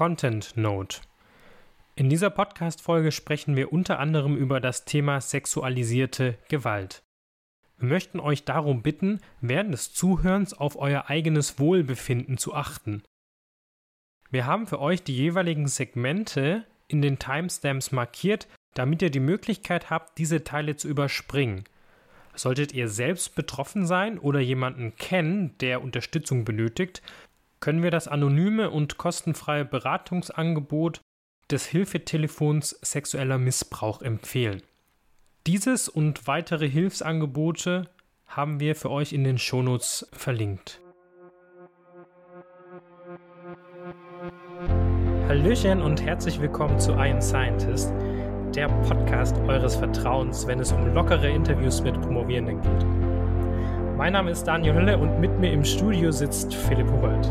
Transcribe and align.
Content 0.00 0.56
Note. 0.56 1.02
In 1.94 2.08
dieser 2.08 2.30
Podcast-Folge 2.30 3.12
sprechen 3.12 3.54
wir 3.54 3.70
unter 3.70 3.98
anderem 3.98 4.34
über 4.34 4.58
das 4.58 4.86
Thema 4.86 5.20
sexualisierte 5.20 6.38
Gewalt. 6.48 7.02
Wir 7.76 7.90
möchten 7.90 8.18
euch 8.18 8.46
darum 8.46 8.80
bitten, 8.80 9.20
während 9.42 9.74
des 9.74 9.92
Zuhörens 9.92 10.54
auf 10.54 10.76
euer 10.76 11.10
eigenes 11.10 11.58
Wohlbefinden 11.58 12.38
zu 12.38 12.54
achten. 12.54 13.02
Wir 14.30 14.46
haben 14.46 14.66
für 14.66 14.80
euch 14.80 15.02
die 15.02 15.14
jeweiligen 15.14 15.68
Segmente 15.68 16.64
in 16.88 17.02
den 17.02 17.18
Timestamps 17.18 17.92
markiert, 17.92 18.48
damit 18.72 19.02
ihr 19.02 19.10
die 19.10 19.20
Möglichkeit 19.20 19.90
habt, 19.90 20.16
diese 20.16 20.44
Teile 20.44 20.76
zu 20.76 20.88
überspringen. 20.88 21.64
Solltet 22.34 22.72
ihr 22.72 22.88
selbst 22.88 23.34
betroffen 23.34 23.84
sein 23.84 24.18
oder 24.18 24.40
jemanden 24.40 24.96
kennen, 24.96 25.58
der 25.58 25.82
Unterstützung 25.82 26.46
benötigt, 26.46 27.02
können 27.60 27.82
wir 27.82 27.90
das 27.90 28.08
anonyme 28.08 28.70
und 28.70 28.96
kostenfreie 28.96 29.64
Beratungsangebot 29.64 31.00
des 31.50 31.66
Hilfetelefons 31.66 32.70
sexueller 32.82 33.38
Missbrauch 33.38 34.02
empfehlen. 34.02 34.62
Dieses 35.46 35.88
und 35.88 36.26
weitere 36.26 36.68
Hilfsangebote 36.68 37.90
haben 38.26 38.60
wir 38.60 38.76
für 38.76 38.90
euch 38.90 39.12
in 39.12 39.24
den 39.24 39.38
Shownotes 39.38 40.08
verlinkt. 40.12 40.80
Hallöchen 45.28 45.80
und 45.80 46.02
herzlich 46.02 46.40
willkommen 46.40 46.78
zu 46.78 46.94
Ein 46.94 47.22
Scientist, 47.22 47.92
der 48.54 48.68
Podcast 48.68 49.36
eures 49.38 49.76
Vertrauens, 49.76 50.46
wenn 50.46 50.60
es 50.60 50.72
um 50.72 50.92
lockere 50.92 51.30
Interviews 51.30 51.80
mit 51.82 52.00
Promovierenden 52.00 52.60
geht. 52.60 53.96
Mein 53.96 54.14
Name 54.14 54.30
ist 54.30 54.44
Daniel 54.44 54.74
Hülle 54.74 54.98
und 54.98 55.20
mit 55.20 55.38
mir 55.38 55.52
im 55.52 55.64
Studio 55.64 56.10
sitzt 56.10 56.54
Philipp 56.54 56.90
Hubert. 56.90 57.30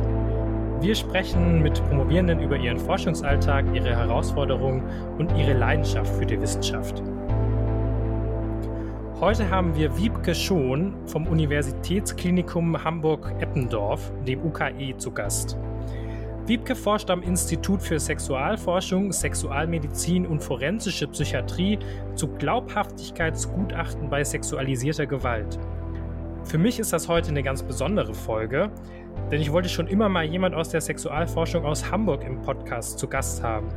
Wir 0.82 0.96
sprechen 0.96 1.62
mit 1.62 1.74
Promovierenden 1.90 2.40
über 2.40 2.56
ihren 2.56 2.80
Forschungsalltag, 2.80 3.66
ihre 3.74 3.90
Herausforderungen 3.90 4.82
und 5.18 5.30
ihre 5.38 5.52
Leidenschaft 5.52 6.16
für 6.16 6.26
die 6.26 6.40
Wissenschaft. 6.40 7.04
Heute 9.20 9.50
haben 9.50 9.76
wir 9.76 9.98
Wiebke 9.98 10.34
Schon 10.34 10.94
vom 11.06 11.28
Universitätsklinikum 11.28 12.82
Hamburg-Eppendorf, 12.82 14.10
dem 14.26 14.42
UKE, 14.46 14.96
zu 14.98 15.12
Gast. 15.12 15.58
Wiebke 16.46 16.78
forscht 16.78 17.10
am 17.10 17.24
Institut 17.24 17.82
für 17.82 18.00
Sexualforschung, 18.00 19.12
Sexualmedizin 19.12 20.26
und 20.26 20.42
forensische 20.42 21.08
Psychiatrie 21.08 21.78
zu 22.16 22.30
Glaubhaftigkeitsgutachten 22.30 24.10
bei 24.10 24.24
sexualisierter 24.24 25.08
Gewalt. 25.08 25.60
Für 26.46 26.58
mich 26.58 26.80
ist 26.80 26.94
das 26.94 27.08
heute 27.08 27.30
eine 27.30 27.44
ganz 27.44 27.62
besondere 27.62 28.14
Folge, 28.14 28.72
denn 29.32 29.42
ich 29.42 29.52
wollte 29.52 29.70
schon 29.70 29.88
immer 29.88 30.10
mal 30.10 30.26
jemand 30.26 30.56
aus 30.56 30.70
der 30.70 30.82
Sexualforschung 30.82 31.66
aus 31.66 31.92
Hamburg 31.92 32.24
im 32.26 32.42
Podcast 32.42 33.00
zu 33.00 33.08
Gast 33.08 33.44
haben. 33.44 33.68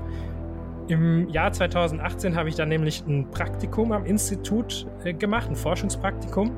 Im 0.89 1.29
Jahr 1.29 1.53
2018 1.53 2.37
habe 2.37 2.49
ich 2.49 2.55
dann 2.55 2.69
nämlich 2.69 3.05
ein 3.07 3.31
Praktikum 3.31 3.93
am 3.93 4.05
Institut 4.05 4.87
äh, 5.05 5.15
gemacht, 5.15 5.49
ein 5.49 5.57
Forschungspraktikum. 5.57 6.51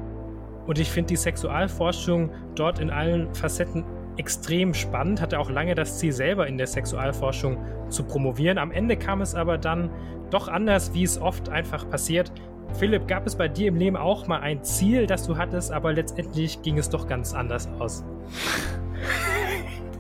Und 0.66 0.78
ich 0.78 0.90
finde 0.90 1.08
die 1.08 1.16
Sexualforschung 1.16 2.30
dort 2.54 2.78
in 2.78 2.90
allen 2.90 3.34
Facetten 3.34 3.84
extrem 4.16 4.74
spannend, 4.74 5.20
hatte 5.20 5.38
auch 5.38 5.50
lange 5.50 5.74
das 5.74 5.98
Ziel, 5.98 6.12
selber 6.12 6.46
in 6.46 6.56
der 6.56 6.66
Sexualforschung 6.66 7.58
zu 7.88 8.04
promovieren. 8.04 8.58
Am 8.58 8.70
Ende 8.70 8.96
kam 8.96 9.20
es 9.20 9.34
aber 9.34 9.58
dann 9.58 9.90
doch 10.30 10.48
anders, 10.48 10.94
wie 10.94 11.02
es 11.02 11.20
oft 11.20 11.48
einfach 11.48 11.88
passiert. 11.88 12.32
Philipp, 12.74 13.06
gab 13.06 13.24
es 13.26 13.36
bei 13.36 13.46
dir 13.46 13.68
im 13.68 13.76
Leben 13.76 13.96
auch 13.96 14.26
mal 14.26 14.40
ein 14.40 14.64
Ziel, 14.64 15.06
das 15.06 15.26
du 15.26 15.36
hattest, 15.36 15.70
aber 15.70 15.92
letztendlich 15.92 16.60
ging 16.62 16.76
es 16.76 16.90
doch 16.90 17.06
ganz 17.06 17.32
anders 17.32 17.68
aus? 17.78 18.04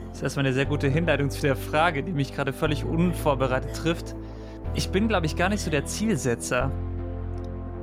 Das 0.08 0.16
ist 0.18 0.22
erstmal 0.22 0.46
eine 0.46 0.54
sehr 0.54 0.66
gute 0.66 0.88
Hinleitung 0.88 1.30
zu 1.30 1.40
der 1.40 1.54
Frage, 1.54 2.02
die 2.02 2.12
mich 2.12 2.34
gerade 2.34 2.52
völlig 2.52 2.84
unvorbereitet 2.84 3.76
trifft. 3.76 4.16
Ich 4.74 4.90
bin, 4.90 5.06
glaube 5.06 5.26
ich, 5.26 5.36
gar 5.36 5.48
nicht 5.48 5.60
so 5.60 5.70
der 5.70 5.84
Zielsetzer. 5.84 6.72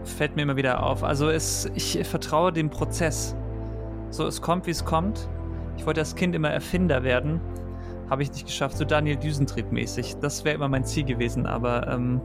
Fällt 0.04 0.36
mir 0.36 0.42
immer 0.42 0.58
wieder 0.58 0.84
auf. 0.84 1.04
Also 1.04 1.30
es, 1.30 1.72
ich 1.74 1.98
vertraue 2.06 2.52
dem 2.52 2.70
Prozess. 2.70 3.36
So, 4.10 4.28
es 4.28 4.42
kommt, 4.42 4.68
wie 4.68 4.72
es 4.72 4.84
kommt. 4.84 5.30
Ich 5.78 5.86
wollte 5.86 6.02
als 6.02 6.16
Kind 6.16 6.36
immer 6.36 6.50
Erfinder 6.50 7.04
werden. 7.04 7.40
Habe 8.10 8.24
ich 8.24 8.32
nicht 8.32 8.46
geschafft, 8.46 8.78
so 8.78 8.84
Daniel 8.84 9.16
Düsentrieb 9.16 9.72
mäßig. 9.72 10.18
Das 10.20 10.44
wäre 10.44 10.56
immer 10.56 10.68
mein 10.68 10.84
Ziel 10.84 11.06
gewesen, 11.06 11.46
aber 11.46 11.88
ähm, 11.88 12.20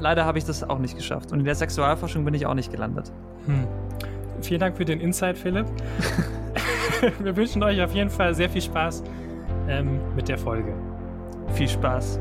leider 0.00 0.24
habe 0.24 0.38
ich 0.38 0.44
das 0.44 0.62
auch 0.62 0.78
nicht 0.78 0.96
geschafft. 0.96 1.32
Und 1.32 1.40
in 1.40 1.44
der 1.44 1.54
Sexualforschung 1.54 2.24
bin 2.24 2.34
ich 2.34 2.46
auch 2.46 2.54
nicht 2.54 2.70
gelandet. 2.70 3.12
Hm. 3.46 3.66
Vielen 4.42 4.60
Dank 4.60 4.76
für 4.76 4.84
den 4.84 5.00
Insight, 5.00 5.38
Philipp. 5.38 5.66
Wir 7.20 7.36
wünschen 7.36 7.62
euch 7.62 7.82
auf 7.82 7.92
jeden 7.92 8.10
Fall 8.10 8.34
sehr 8.34 8.48
viel 8.48 8.62
Spaß 8.62 9.02
ähm, 9.68 10.00
mit 10.14 10.28
der 10.28 10.38
Folge. 10.38 10.74
Viel 11.54 11.68
Spaß. 11.68 12.18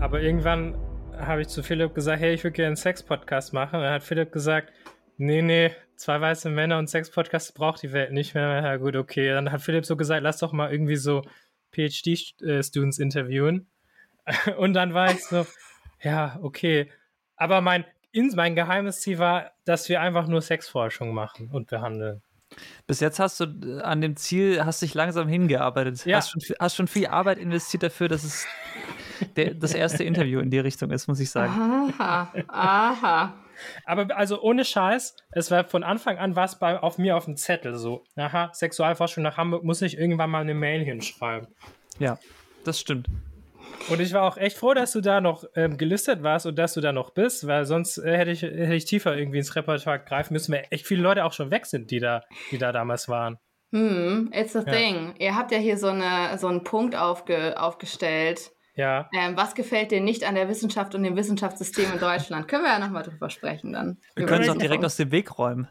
Aber 0.00 0.20
irgendwann 0.20 0.74
habe 1.18 1.42
ich 1.42 1.48
zu 1.48 1.62
Philipp 1.62 1.94
gesagt, 1.94 2.20
hey, 2.20 2.32
ich 2.32 2.44
würde 2.44 2.54
gerne 2.54 2.68
einen 2.68 2.76
Sex-Podcast 2.76 3.52
machen. 3.52 3.76
Und 3.76 3.82
dann 3.82 3.94
hat 3.94 4.02
Philipp 4.02 4.32
gesagt, 4.32 4.72
nee, 5.16 5.42
nee, 5.42 5.72
zwei 5.98 6.20
weiße 6.20 6.48
Männer 6.48 6.78
und 6.78 6.88
Sex-Podcasts 6.88 7.52
braucht 7.52 7.82
die 7.82 7.92
Welt 7.92 8.12
nicht 8.12 8.34
mehr. 8.34 8.62
Ja 8.62 8.76
gut, 8.76 8.96
okay. 8.96 9.30
Dann 9.30 9.52
hat 9.52 9.60
Philipp 9.60 9.84
so 9.84 9.96
gesagt, 9.96 10.22
lass 10.22 10.38
doch 10.38 10.52
mal 10.52 10.70
irgendwie 10.70 10.96
so 10.96 11.22
PhD-Students 11.72 12.98
interviewen. 12.98 13.68
Und 14.58 14.74
dann 14.74 14.94
war 14.94 15.10
ich 15.10 15.24
so, 15.24 15.46
ja, 16.02 16.38
okay. 16.42 16.90
Aber 17.36 17.60
mein, 17.60 17.84
mein 18.34 18.54
geheimes 18.54 19.00
Ziel 19.00 19.18
war, 19.18 19.52
dass 19.64 19.88
wir 19.88 20.00
einfach 20.00 20.26
nur 20.26 20.42
Sexforschung 20.42 21.14
machen 21.14 21.50
und 21.50 21.68
behandeln. 21.68 22.22
Bis 22.86 23.00
jetzt 23.00 23.18
hast 23.18 23.40
du 23.40 23.44
äh, 23.44 23.80
an 23.82 24.00
dem 24.00 24.16
Ziel, 24.16 24.64
hast 24.64 24.82
dich 24.82 24.94
langsam 24.94 25.28
hingearbeitet. 25.28 26.04
Ja. 26.04 26.16
Hast, 26.16 26.30
schon, 26.30 26.42
hast 26.58 26.76
schon 26.76 26.88
viel 26.88 27.06
Arbeit 27.06 27.38
investiert 27.38 27.82
dafür, 27.82 28.08
dass 28.08 28.24
es 28.24 28.46
der, 29.36 29.54
das 29.54 29.74
erste 29.74 30.04
Interview 30.04 30.40
in 30.40 30.50
die 30.50 30.58
Richtung 30.58 30.90
ist, 30.90 31.08
muss 31.08 31.20
ich 31.20 31.30
sagen. 31.30 31.52
Aha, 31.52 32.32
aha. 32.48 33.34
Aber 33.84 34.16
also 34.16 34.40
ohne 34.40 34.64
Scheiß, 34.64 35.16
es 35.32 35.50
war 35.50 35.64
von 35.64 35.82
Anfang 35.82 36.18
an 36.18 36.36
was 36.36 36.58
bei 36.58 36.78
auf 36.78 36.98
mir 36.98 37.16
auf 37.16 37.24
dem 37.24 37.36
Zettel 37.36 37.74
so. 37.76 38.04
Aha, 38.16 38.50
Sexualforschung 38.52 39.24
nach 39.24 39.36
Hamburg 39.36 39.64
muss 39.64 39.82
ich 39.82 39.98
irgendwann 39.98 40.30
mal 40.30 40.40
eine 40.40 40.54
Mail 40.54 40.84
hinschreiben. 40.84 41.48
Ja, 41.98 42.18
das 42.64 42.78
stimmt. 42.78 43.08
Und 43.88 44.00
ich 44.00 44.12
war 44.12 44.22
auch 44.22 44.36
echt 44.36 44.58
froh, 44.58 44.74
dass 44.74 44.92
du 44.92 45.00
da 45.00 45.20
noch 45.20 45.44
ähm, 45.54 45.78
gelistet 45.78 46.22
warst 46.22 46.46
und 46.46 46.58
dass 46.58 46.74
du 46.74 46.80
da 46.80 46.92
noch 46.92 47.10
bist, 47.10 47.46
weil 47.46 47.64
sonst 47.64 47.98
äh, 47.98 48.16
hätte, 48.16 48.30
ich, 48.30 48.42
hätte 48.42 48.74
ich 48.74 48.84
tiefer 48.84 49.16
irgendwie 49.16 49.38
ins 49.38 49.54
Repertoire 49.56 49.98
greifen 49.98 50.34
müssen, 50.34 50.52
weil 50.52 50.66
echt 50.70 50.86
viele 50.86 51.02
Leute 51.02 51.24
auch 51.24 51.32
schon 51.32 51.50
weg 51.50 51.66
sind, 51.66 51.90
die 51.90 52.00
da, 52.00 52.22
die 52.50 52.58
da 52.58 52.72
damals 52.72 53.08
waren. 53.08 53.38
Hm, 53.72 54.30
it's 54.32 54.56
a 54.56 54.60
ja. 54.60 54.72
thing. 54.72 55.14
Ihr 55.18 55.34
habt 55.36 55.52
ja 55.52 55.58
hier 55.58 55.76
so, 55.76 55.88
eine, 55.88 56.38
so 56.38 56.48
einen 56.48 56.64
Punkt 56.64 56.96
aufge, 56.96 57.60
aufgestellt. 57.60 58.50
Ja. 58.78 59.10
Ähm, 59.12 59.36
was 59.36 59.56
gefällt 59.56 59.90
dir 59.90 60.00
nicht 60.00 60.22
an 60.22 60.36
der 60.36 60.48
Wissenschaft 60.48 60.94
und 60.94 61.02
dem 61.02 61.16
Wissenschaftssystem 61.16 61.92
in 61.92 61.98
Deutschland? 61.98 62.46
Können 62.46 62.62
wir 62.62 62.70
ja 62.70 62.78
nochmal 62.78 63.02
drüber 63.02 63.28
sprechen 63.28 63.72
dann. 63.72 63.98
Wir 64.14 64.24
können 64.24 64.44
es 64.44 64.48
auch 64.48 64.56
direkt 64.56 64.84
aus 64.84 64.94
dem 64.94 65.10
Weg 65.10 65.36
räumen. 65.36 65.66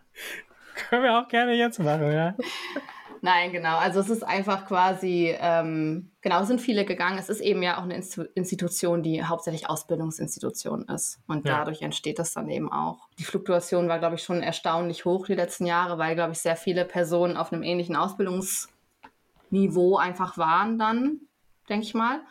Können 0.76 1.04
wir 1.04 1.18
auch 1.18 1.30
gerne 1.30 1.54
jetzt 1.54 1.80
machen, 1.80 2.12
ja. 2.12 2.36
Nein, 3.22 3.54
genau. 3.54 3.78
Also 3.78 4.02
es 4.02 4.10
ist 4.10 4.24
einfach 4.24 4.68
quasi, 4.68 5.34
ähm, 5.40 6.12
genau, 6.22 6.42
es 6.42 6.50
sind 6.50 6.60
viele 6.60 6.84
gegangen. 6.84 7.18
Es 7.18 7.30
ist 7.30 7.40
eben 7.40 7.64
ja 7.64 7.78
auch 7.78 7.84
eine 7.84 8.04
Institution, 8.36 9.04
die 9.04 9.24
hauptsächlich 9.24 9.70
Ausbildungsinstitution 9.70 10.84
ist. 10.90 11.22
Und 11.28 11.48
ja. 11.48 11.60
dadurch 11.60 11.82
entsteht 11.82 12.20
das 12.20 12.34
dann 12.34 12.50
eben 12.50 12.70
auch. 12.70 13.08
Die 13.18 13.24
Fluktuation 13.24 13.88
war, 13.88 14.00
glaube 14.00 14.16
ich, 14.16 14.24
schon 14.24 14.44
erstaunlich 14.44 15.06
hoch 15.06 15.28
die 15.28 15.36
letzten 15.36 15.66
Jahre, 15.66 15.98
weil, 15.98 16.16
glaube 16.16 16.34
ich, 16.34 16.40
sehr 16.40 16.58
viele 16.58 16.84
Personen 16.84 17.38
auf 17.38 17.54
einem 17.54 17.64
ähnlichen 17.64 17.96
Ausbildungsniveau 17.96 19.96
einfach 19.96 20.38
waren 20.38 20.78
dann, 20.78 21.22
denke 21.70 21.86
ich 21.86 21.94
mal. 21.94 22.22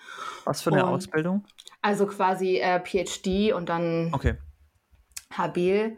Was 0.44 0.62
für 0.62 0.72
eine 0.72 0.84
und, 0.84 0.92
Ausbildung? 0.92 1.44
Also 1.82 2.06
quasi 2.06 2.58
äh, 2.58 2.80
PhD 2.80 3.52
und 3.52 3.68
dann 3.68 4.10
okay. 4.12 4.36
Habil. 5.36 5.96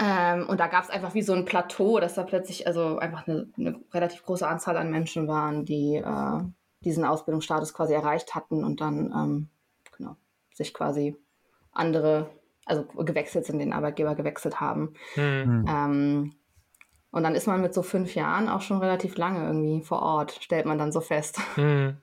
Ähm, 0.00 0.48
und 0.48 0.60
da 0.60 0.68
gab 0.68 0.84
es 0.84 0.90
einfach 0.90 1.14
wie 1.14 1.22
so 1.22 1.32
ein 1.32 1.44
Plateau, 1.44 1.98
dass 1.98 2.14
da 2.14 2.22
plötzlich 2.22 2.66
also 2.66 2.98
einfach 2.98 3.26
eine, 3.26 3.48
eine 3.56 3.80
relativ 3.92 4.22
große 4.22 4.46
Anzahl 4.46 4.76
an 4.76 4.90
Menschen 4.90 5.26
waren, 5.26 5.64
die 5.64 5.96
äh, 5.96 6.40
diesen 6.84 7.04
Ausbildungsstatus 7.04 7.74
quasi 7.74 7.94
erreicht 7.94 8.34
hatten 8.36 8.62
und 8.62 8.80
dann 8.80 9.12
ähm, 9.12 9.48
genau, 9.96 10.16
sich 10.54 10.72
quasi 10.72 11.16
andere, 11.72 12.30
also 12.64 12.84
gewechselt 12.84 13.44
sind, 13.46 13.58
den 13.58 13.72
Arbeitgeber 13.72 14.14
gewechselt 14.14 14.60
haben. 14.60 14.94
Mhm. 15.16 15.64
Ähm, 15.68 16.34
und 17.10 17.22
dann 17.22 17.34
ist 17.34 17.46
man 17.48 17.60
mit 17.60 17.74
so 17.74 17.82
fünf 17.82 18.14
Jahren 18.14 18.48
auch 18.48 18.60
schon 18.60 18.78
relativ 18.78 19.16
lange 19.16 19.44
irgendwie 19.44 19.82
vor 19.82 20.02
Ort, 20.02 20.38
stellt 20.40 20.66
man 20.66 20.78
dann 20.78 20.92
so 20.92 21.00
fest. 21.00 21.40
Mhm. 21.56 21.96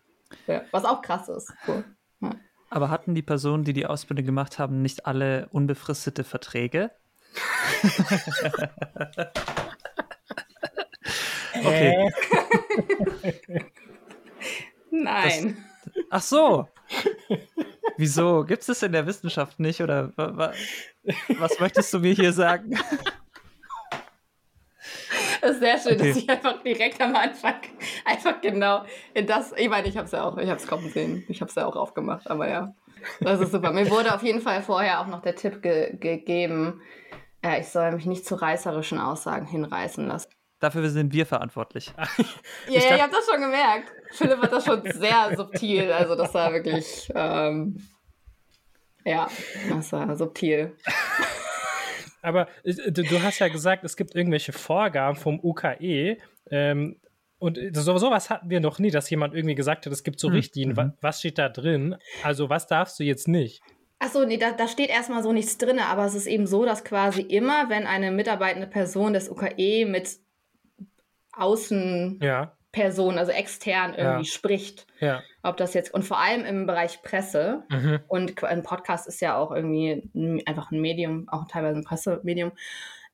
Ja, 0.47 0.61
was 0.71 0.85
auch 0.85 1.01
krass 1.01 1.29
ist. 1.29 1.53
Cool. 1.67 1.83
Ja. 2.21 2.31
Aber 2.69 2.89
hatten 2.89 3.15
die 3.15 3.21
Personen, 3.21 3.63
die 3.63 3.73
die 3.73 3.85
Ausbildung 3.85 4.25
gemacht 4.25 4.59
haben, 4.59 4.81
nicht 4.81 5.05
alle 5.05 5.47
unbefristete 5.51 6.23
Verträge? 6.23 6.91
okay. 11.53 12.11
Nein. 14.91 15.57
Das, 15.85 15.93
ach 16.09 16.21
so. 16.21 16.67
Wieso? 17.97 18.43
Gibt 18.43 18.61
es 18.61 18.67
das 18.67 18.83
in 18.83 18.91
der 18.91 19.05
Wissenschaft 19.05 19.59
nicht? 19.59 19.81
Oder 19.81 20.11
wa, 20.17 20.37
wa, 20.37 20.53
was 21.37 21.59
möchtest 21.59 21.93
du 21.93 21.99
mir 21.99 22.13
hier 22.13 22.33
sagen? 22.33 22.77
Das 25.45 25.53
ist 25.53 25.59
sehr 25.59 25.77
schön, 25.77 26.01
okay. 26.01 26.07
dass 26.07 26.17
ich 26.17 26.27
einfach 26.27 26.63
direkt 26.63 26.99
am 26.99 27.15
Anfang 27.15 27.53
einfach 28.05 28.41
genau 28.41 28.83
in 29.13 29.27
das, 29.27 29.53
ich 29.55 29.69
meine, 29.69 29.87
ich 29.87 29.95
habe 29.95 30.05
es 30.05 30.11
ja 30.11 30.23
auch, 30.23 30.37
ich 30.39 30.49
habe 30.49 30.59
es 30.59 30.65
kommen 30.65 30.89
sehen, 30.89 31.23
ich 31.27 31.39
habe 31.39 31.49
es 31.49 31.55
ja 31.55 31.67
auch 31.67 31.75
aufgemacht, 31.75 32.27
aber 32.31 32.49
ja, 32.49 32.73
das 33.19 33.39
ist 33.39 33.51
super. 33.51 33.71
Mir 33.71 33.87
wurde 33.91 34.15
auf 34.15 34.23
jeden 34.23 34.41
Fall 34.41 34.63
vorher 34.63 35.01
auch 35.01 35.07
noch 35.07 35.21
der 35.21 35.35
Tipp 35.35 35.61
ge 35.61 35.95
gegeben, 35.97 36.81
äh, 37.43 37.59
ich 37.59 37.67
soll 37.67 37.91
mich 37.91 38.07
nicht 38.07 38.25
zu 38.25 38.33
reißerischen 38.41 38.97
Aussagen 38.97 39.45
hinreißen 39.45 40.07
lassen. 40.07 40.29
Dafür 40.59 40.89
sind 40.89 41.13
wir 41.13 41.27
verantwortlich. 41.27 41.93
ja, 42.67 42.81
ja, 42.81 42.95
ich 42.95 43.01
habe 43.03 43.11
das 43.11 43.27
schon 43.29 43.39
gemerkt. 43.39 43.93
Philipp 44.13 44.41
hat 44.41 44.51
das 44.51 44.65
schon 44.65 44.81
sehr 44.93 45.31
subtil, 45.37 45.91
also 45.91 46.15
das 46.15 46.33
war 46.33 46.53
wirklich, 46.53 47.07
ähm, 47.13 47.87
ja, 49.03 49.27
das 49.69 49.91
war 49.91 50.15
subtil. 50.15 50.75
Aber 52.25 52.47
äh, 52.63 52.73
du, 52.91 53.03
du, 53.03 53.21
hast 53.21 53.39
ja 53.39 53.47
gesagt, 53.47 53.83
es 53.83 53.95
gibt 53.95 54.15
irgendwelche 54.15 54.51
Vorgaben 54.51 55.15
vom 55.17 55.39
UKE. 55.41 56.17
Ähm, 56.49 56.97
und 57.37 57.59
so, 57.73 57.97
sowas 57.97 58.29
hatten 58.29 58.49
wir 58.49 58.59
noch 58.59 58.79
nie, 58.79 58.91
dass 58.91 59.09
jemand 59.09 59.33
irgendwie 59.35 59.55
gesagt 59.55 59.85
hat, 59.85 59.93
es 59.93 60.03
gibt 60.03 60.19
so 60.19 60.29
hm, 60.29 60.35
Richtlinien. 60.35 60.75
Mhm. 60.75 60.93
Was 61.01 61.19
steht 61.19 61.37
da 61.37 61.49
drin? 61.49 61.95
Also, 62.23 62.49
was 62.49 62.67
darfst 62.67 62.99
du 62.99 63.03
jetzt 63.03 63.27
nicht? 63.27 63.61
Achso, 63.99 64.25
nee, 64.25 64.37
da, 64.37 64.51
da 64.51 64.67
steht 64.67 64.89
erstmal 64.89 65.23
so 65.23 65.31
nichts 65.31 65.57
drin, 65.57 65.79
aber 65.79 66.05
es 66.05 66.15
ist 66.15 66.27
eben 66.27 66.47
so, 66.47 66.65
dass 66.65 66.83
quasi 66.83 67.21
immer, 67.21 67.69
wenn 67.69 67.87
eine 67.87 68.11
mitarbeitende 68.11 68.67
Person 68.67 69.13
des 69.13 69.29
UKE 69.29 69.85
mit 69.85 70.17
Außen 71.33 72.19
ja. 72.21 72.54
Person, 72.75 73.17
also 73.17 73.31
extern 73.31 73.93
irgendwie 73.93 74.25
ja. 74.27 74.31
spricht. 74.33 74.85
Ja. 74.99 75.23
Ob 75.43 75.55
das 75.55 75.73
jetzt, 75.73 75.93
und 75.93 76.03
vor 76.03 76.19
allem 76.19 76.43
im 76.43 76.65
Bereich 76.65 77.01
Presse, 77.03 77.63
mhm. 77.69 78.01
und 78.09 78.43
ein 78.43 78.63
Podcast 78.63 79.07
ist 79.07 79.21
ja 79.21 79.37
auch 79.37 79.51
irgendwie 79.51 80.43
einfach 80.45 80.71
ein 80.71 80.81
Medium, 80.81 81.29
auch 81.29 81.47
teilweise 81.47 81.79
ein 81.79 81.85
Pressemedium, 81.85 82.51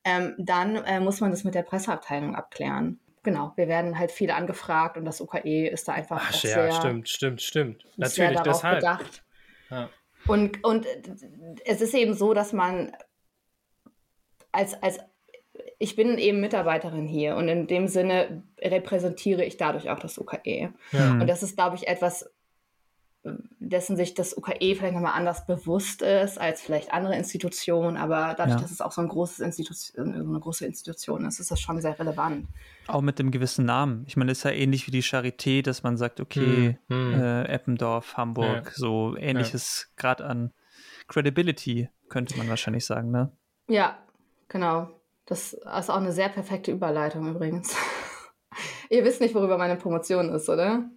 ähm, 0.04 0.34
dann 0.36 0.74
äh, 0.84 0.98
muss 0.98 1.20
man 1.20 1.30
das 1.30 1.44
mit 1.44 1.54
der 1.54 1.62
Presseabteilung 1.62 2.34
abklären. 2.34 2.98
Genau, 3.22 3.52
wir 3.54 3.68
werden 3.68 4.00
halt 4.00 4.10
viel 4.10 4.32
angefragt 4.32 4.96
und 4.96 5.04
das 5.04 5.20
UKE 5.20 5.68
ist 5.68 5.86
da 5.86 5.92
einfach 5.92 6.20
Ach, 6.20 6.42
ja, 6.42 6.50
sehr, 6.50 6.72
stimmt, 6.72 7.08
stimmt, 7.08 7.40
stimmt. 7.40 7.84
Natürlich, 7.96 8.40
deshalb. 8.40 8.80
Bedacht. 8.80 9.22
Ja. 9.70 9.88
Und, 10.26 10.64
und 10.64 10.88
es 11.64 11.80
ist 11.80 11.94
eben 11.94 12.14
so, 12.14 12.34
dass 12.34 12.52
man 12.52 12.90
als, 14.50 14.74
als 14.82 14.98
ich 15.82 15.96
bin 15.96 16.16
eben 16.16 16.40
Mitarbeiterin 16.40 17.08
hier 17.08 17.34
und 17.34 17.48
in 17.48 17.66
dem 17.66 17.88
Sinne 17.88 18.44
repräsentiere 18.60 19.44
ich 19.44 19.56
dadurch 19.56 19.90
auch 19.90 19.98
das 19.98 20.16
UKE. 20.16 20.72
Ja. 20.92 21.10
Und 21.10 21.26
das 21.26 21.42
ist, 21.42 21.56
glaube 21.56 21.74
ich, 21.74 21.88
etwas, 21.88 22.30
dessen 23.58 23.96
sich 23.96 24.14
das 24.14 24.36
UKE 24.36 24.76
vielleicht 24.76 24.94
nochmal 24.94 25.14
anders 25.14 25.44
bewusst 25.44 26.02
ist 26.02 26.38
als 26.38 26.60
vielleicht 26.60 26.92
andere 26.92 27.16
Institutionen, 27.16 27.96
aber 27.96 28.34
dadurch, 28.38 28.58
ja. 28.58 28.62
dass 28.62 28.70
es 28.70 28.80
auch 28.80 28.92
so, 28.92 29.00
ein 29.00 29.08
großes 29.08 29.40
Institution, 29.40 30.14
so 30.14 30.30
eine 30.30 30.38
große 30.38 30.64
Institution 30.64 31.26
ist, 31.26 31.40
ist 31.40 31.50
das 31.50 31.58
schon 31.58 31.80
sehr 31.80 31.98
relevant. 31.98 32.46
Auch 32.86 33.00
mit 33.00 33.18
dem 33.18 33.32
gewissen 33.32 33.64
Namen. 33.64 34.04
Ich 34.06 34.16
meine, 34.16 34.30
es 34.30 34.38
ist 34.38 34.44
ja 34.44 34.52
ähnlich 34.52 34.86
wie 34.86 34.92
die 34.92 35.02
Charité, 35.02 35.64
dass 35.64 35.82
man 35.82 35.96
sagt, 35.96 36.20
okay, 36.20 36.78
hm. 36.90 37.12
hm. 37.12 37.20
Äh, 37.20 37.42
Eppendorf, 37.48 38.16
Hamburg, 38.16 38.66
ja. 38.66 38.72
so 38.72 39.16
ähnliches 39.16 39.88
ja. 39.88 40.00
Grad 40.00 40.22
an 40.22 40.52
Credibility, 41.08 41.88
könnte 42.08 42.38
man 42.38 42.48
wahrscheinlich 42.48 42.86
sagen, 42.86 43.10
ne? 43.10 43.32
Ja, 43.66 43.98
genau. 44.46 44.88
Das 45.32 45.54
ist 45.54 45.90
auch 45.90 45.96
eine 45.96 46.12
sehr 46.12 46.28
perfekte 46.28 46.72
Überleitung 46.72 47.26
übrigens. 47.26 47.74
Ihr 48.90 49.02
wisst 49.02 49.22
nicht, 49.22 49.34
worüber 49.34 49.56
meine 49.56 49.76
Promotion 49.76 50.28
ist, 50.28 50.46
oder? 50.50 50.90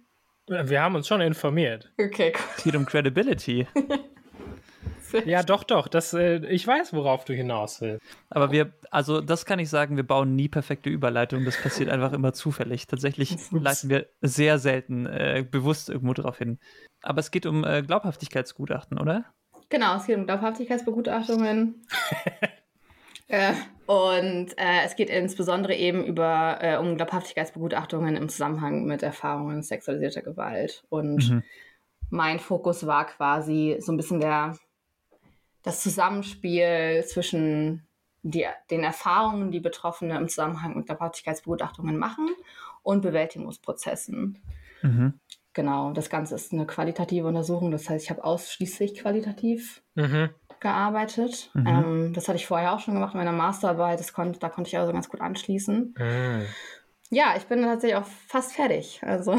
Wir 0.46 0.82
haben 0.82 0.94
uns 0.94 1.08
schon 1.08 1.22
informiert. 1.22 1.90
Okay, 1.98 2.34
cool. 2.36 2.44
Es 2.58 2.64
geht 2.64 2.76
um 2.76 2.84
Credibility. 2.84 3.66
ja, 5.24 5.42
doch, 5.42 5.64
doch. 5.64 5.88
Das, 5.88 6.12
äh, 6.12 6.44
ich 6.48 6.66
weiß, 6.66 6.92
worauf 6.92 7.24
du 7.24 7.32
hinaus 7.32 7.80
willst. 7.80 8.04
Aber 8.28 8.52
wir, 8.52 8.74
also 8.90 9.22
das 9.22 9.46
kann 9.46 9.58
ich 9.58 9.70
sagen, 9.70 9.96
wir 9.96 10.06
bauen 10.06 10.36
nie 10.36 10.48
perfekte 10.48 10.90
Überleitungen. 10.90 11.46
Das 11.46 11.56
passiert 11.56 11.88
einfach 11.88 12.12
immer 12.12 12.34
zufällig. 12.34 12.86
Tatsächlich 12.86 13.32
Ups. 13.32 13.50
leiten 13.52 13.88
wir 13.88 14.06
sehr 14.20 14.58
selten 14.58 15.06
äh, 15.06 15.46
bewusst 15.50 15.88
irgendwo 15.88 16.12
drauf 16.12 16.36
hin. 16.36 16.58
Aber 17.00 17.20
es 17.20 17.30
geht 17.30 17.46
um 17.46 17.64
äh, 17.64 17.80
Glaubhaftigkeitsgutachten, 17.80 18.98
oder? 18.98 19.24
Genau, 19.70 19.96
es 19.96 20.04
geht 20.04 20.18
um 20.18 20.26
Glaubhaftigkeitsbegutachtungen. 20.26 21.86
Und 23.86 24.58
äh, 24.58 24.84
es 24.84 24.96
geht 24.96 25.10
insbesondere 25.10 25.74
eben 25.74 26.04
über, 26.04 26.58
äh, 26.60 26.76
um 26.76 26.96
Glaubhaftigkeitsbegutachtungen 26.96 28.16
im 28.16 28.28
Zusammenhang 28.28 28.84
mit 28.84 29.02
Erfahrungen 29.02 29.62
sexualisierter 29.62 30.22
Gewalt. 30.22 30.84
Und 30.88 31.30
mhm. 31.30 31.42
mein 32.10 32.40
Fokus 32.40 32.86
war 32.86 33.06
quasi 33.06 33.76
so 33.78 33.92
ein 33.92 33.96
bisschen 33.96 34.20
der, 34.20 34.56
das 35.62 35.82
Zusammenspiel 35.82 37.04
zwischen 37.06 37.86
die, 38.22 38.46
den 38.70 38.82
Erfahrungen, 38.82 39.52
die 39.52 39.60
Betroffene 39.60 40.16
im 40.16 40.28
Zusammenhang 40.28 40.76
mit 40.76 40.86
Glaubhaftigkeitsbegutachtungen 40.86 41.96
machen 41.96 42.28
und 42.82 43.02
Bewältigungsprozessen. 43.02 44.42
Mhm. 44.82 45.14
Genau, 45.52 45.92
das 45.92 46.10
Ganze 46.10 46.34
ist 46.34 46.52
eine 46.52 46.66
qualitative 46.66 47.28
Untersuchung, 47.28 47.70
das 47.70 47.88
heißt, 47.88 48.04
ich 48.04 48.10
habe 48.10 48.24
ausschließlich 48.24 48.94
qualitativ 48.96 49.82
mhm 49.94 50.30
gearbeitet. 50.60 51.50
Mhm. 51.54 51.66
Ähm, 51.66 52.12
das 52.14 52.28
hatte 52.28 52.36
ich 52.36 52.46
vorher 52.46 52.72
auch 52.72 52.80
schon 52.80 52.94
gemacht 52.94 53.14
in 53.14 53.18
meiner 53.18 53.32
Masterarbeit. 53.32 53.98
Das 53.98 54.12
konnt, 54.12 54.42
da 54.42 54.48
konnte 54.48 54.68
ich 54.68 54.78
also 54.78 54.92
ganz 54.92 55.08
gut 55.08 55.20
anschließen. 55.20 55.94
Mhm. 55.96 56.46
Ja, 57.10 57.34
ich 57.36 57.44
bin 57.44 57.62
tatsächlich 57.62 57.96
auch 57.96 58.06
fast 58.26 58.52
fertig. 58.52 59.00
Also. 59.02 59.38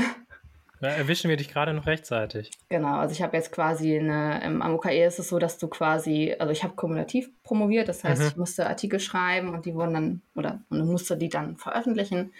Ja, 0.80 0.90
erwischen 0.90 1.30
wir 1.30 1.38
dich 1.38 1.50
gerade 1.50 1.74
noch 1.74 1.88
rechtzeitig. 1.88 2.52
Genau, 2.70 2.98
also 2.98 3.12
ich 3.12 3.22
habe 3.22 3.36
jetzt 3.36 3.52
quasi 3.52 3.98
eine, 3.98 4.44
im, 4.44 4.62
am 4.62 4.76
UKE 4.76 5.06
ist 5.06 5.18
es 5.18 5.30
so, 5.30 5.40
dass 5.40 5.58
du 5.58 5.68
quasi, 5.68 6.36
also 6.38 6.52
ich 6.52 6.64
habe 6.64 6.76
kumulativ 6.76 7.30
promoviert, 7.42 7.90
das 7.90 8.04
heißt, 8.04 8.22
mhm. 8.22 8.28
ich 8.28 8.38
musste 8.38 8.68
Artikel 8.68 9.00
schreiben 9.00 9.56
und 9.56 9.66
die 9.66 9.74
wurden 9.74 9.94
dann, 9.94 10.22
oder 10.36 10.62
und 10.70 10.88
musste 10.88 11.18
die 11.18 11.30
dann 11.30 11.58
veröffentlichen. 11.58 12.32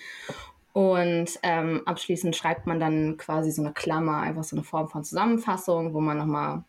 Und 0.72 1.32
ähm, 1.42 1.82
abschließend 1.88 2.36
schreibt 2.36 2.68
man 2.68 2.80
dann 2.80 3.18
quasi 3.18 3.50
so 3.50 3.64
eine 3.64 3.74
Klammer, 3.74 4.22
einfach 4.22 4.44
so 4.44 4.56
eine 4.56 4.64
Form 4.64 4.90
von 4.90 5.04
Zusammenfassung, 5.04 5.96
wo 5.96 6.00
man 6.00 6.20
nochmal 6.20 6.64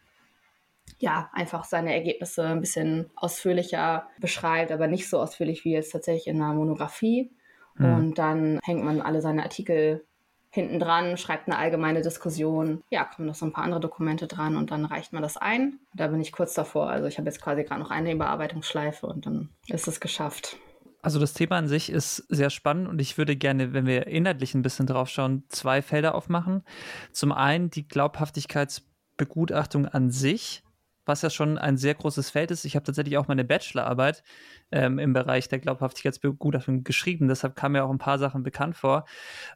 ja, 0.98 1.30
einfach 1.32 1.64
seine 1.64 1.94
Ergebnisse 1.94 2.44
ein 2.44 2.60
bisschen 2.60 3.10
ausführlicher 3.14 4.08
beschreibt, 4.20 4.72
aber 4.72 4.86
nicht 4.86 5.08
so 5.08 5.20
ausführlich 5.20 5.64
wie 5.64 5.72
jetzt 5.72 5.92
tatsächlich 5.92 6.26
in 6.26 6.42
einer 6.42 6.54
Monographie. 6.54 7.30
Mhm. 7.76 7.94
Und 7.94 8.18
dann 8.18 8.60
hängt 8.64 8.84
man 8.84 9.00
alle 9.00 9.20
seine 9.20 9.44
Artikel 9.44 10.04
hinten 10.50 10.80
dran, 10.80 11.16
schreibt 11.16 11.46
eine 11.46 11.58
allgemeine 11.58 12.02
Diskussion. 12.02 12.82
Ja, 12.90 13.04
kommen 13.04 13.28
noch 13.28 13.34
so 13.34 13.46
ein 13.46 13.52
paar 13.52 13.64
andere 13.64 13.80
Dokumente 13.80 14.26
dran 14.26 14.56
und 14.56 14.70
dann 14.70 14.84
reicht 14.84 15.12
man 15.12 15.22
das 15.22 15.36
ein. 15.36 15.78
Da 15.94 16.08
bin 16.08 16.20
ich 16.20 16.32
kurz 16.32 16.54
davor. 16.54 16.88
Also 16.88 17.06
ich 17.06 17.18
habe 17.18 17.28
jetzt 17.28 17.40
quasi 17.40 17.64
gerade 17.64 17.80
noch 17.80 17.90
eine 17.90 18.12
Überarbeitungsschleife 18.12 19.06
und 19.06 19.26
dann 19.26 19.50
ist 19.68 19.86
es 19.86 20.00
geschafft. 20.00 20.56
Also 21.00 21.20
das 21.20 21.32
Thema 21.32 21.56
an 21.56 21.68
sich 21.68 21.92
ist 21.92 22.16
sehr 22.28 22.50
spannend 22.50 22.88
und 22.88 23.00
ich 23.00 23.18
würde 23.18 23.36
gerne, 23.36 23.72
wenn 23.72 23.86
wir 23.86 24.08
inhaltlich 24.08 24.54
ein 24.54 24.62
bisschen 24.62 24.86
drauf 24.86 25.08
schauen, 25.08 25.44
zwei 25.48 25.80
Felder 25.80 26.14
aufmachen. 26.14 26.64
Zum 27.12 27.30
einen 27.30 27.70
die 27.70 27.86
Glaubhaftigkeitsbegutachtung 27.86 29.86
an 29.86 30.10
sich 30.10 30.64
was 31.08 31.22
ja 31.22 31.30
schon 31.30 31.58
ein 31.58 31.76
sehr 31.76 31.94
großes 31.94 32.30
Feld 32.30 32.50
ist. 32.50 32.64
Ich 32.64 32.76
habe 32.76 32.84
tatsächlich 32.84 33.16
auch 33.18 33.28
meine 33.28 33.44
Bachelorarbeit 33.44 34.22
ähm, 34.70 34.98
im 34.98 35.12
Bereich 35.12 35.48
der 35.48 35.58
Glaubhaftigkeitsbegutachtung 35.58 36.84
geschrieben. 36.84 37.28
Deshalb 37.28 37.56
kam 37.56 37.72
mir 37.72 37.84
auch 37.84 37.90
ein 37.90 37.98
paar 37.98 38.18
Sachen 38.18 38.42
bekannt 38.42 38.76
vor. 38.76 39.06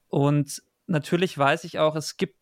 Und 0.08 0.62
natürlich 0.86 1.36
weiß 1.36 1.64
ich 1.64 1.78
auch, 1.78 1.94
es 1.94 2.16
gibt, 2.16 2.36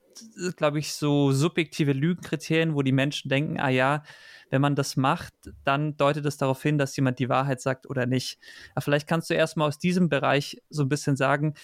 glaube 0.57 0.79
ich, 0.79 0.95
so 0.95 1.33
subjektive 1.33 1.93
Lügenkriterien, 1.93 2.75
wo 2.75 2.83
die 2.83 2.93
Menschen 2.93 3.29
denken, 3.29 3.61
ah 3.61 3.69
ja, 3.69 4.03
wenn 4.51 4.61
man 4.61 4.75
das 4.75 4.97
macht, 4.97 5.35
dann 5.65 5.97
deutet 5.97 6.27
es 6.27 6.37
darauf 6.37 6.63
hin, 6.63 6.79
dass 6.79 6.97
jemand 6.97 7.19
die 7.19 7.29
Wahrheit 7.29 7.61
sagt 7.61 7.89
oder 7.89 8.07
nicht. 8.07 8.39
Aber 8.75 8.83
vielleicht 8.83 9.09
kannst 9.09 9.31
du 9.31 9.35
erstmal 9.35 9.69
aus 9.69 9.79
diesem 9.79 10.09
Bereich 10.09 10.63
so 10.69 10.83
ein 10.83 10.89
bisschen 10.89 11.17
sagen, 11.17 11.55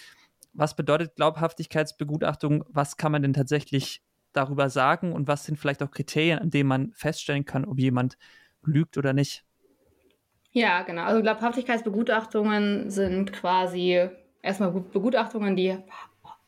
was 0.53 0.75
bedeutet 0.75 1.15
Glaubhaftigkeitsbegutachtung? 1.15 2.63
Was 2.69 2.97
kann 2.97 3.11
man 3.11 3.21
denn 3.21 3.33
tatsächlich 3.33 4.01
darüber 4.37 4.69
sagen 4.69 5.11
und 5.11 5.27
was 5.27 5.45
sind 5.45 5.57
vielleicht 5.57 5.83
auch 5.83 5.91
Kriterien, 5.91 6.39
an 6.39 6.49
denen 6.49 6.69
man 6.69 6.91
feststellen 6.93 7.45
kann, 7.45 7.65
ob 7.65 7.79
jemand 7.79 8.17
lügt 8.63 8.97
oder 8.97 9.13
nicht? 9.13 9.43
Ja, 10.51 10.83
genau. 10.83 11.03
Also 11.03 11.21
Glaubhaftigkeitsbegutachtungen 11.21 12.89
sind 12.89 13.33
quasi 13.33 14.09
erstmal 14.41 14.71
Begutachtungen, 14.71 15.55
die 15.55 15.77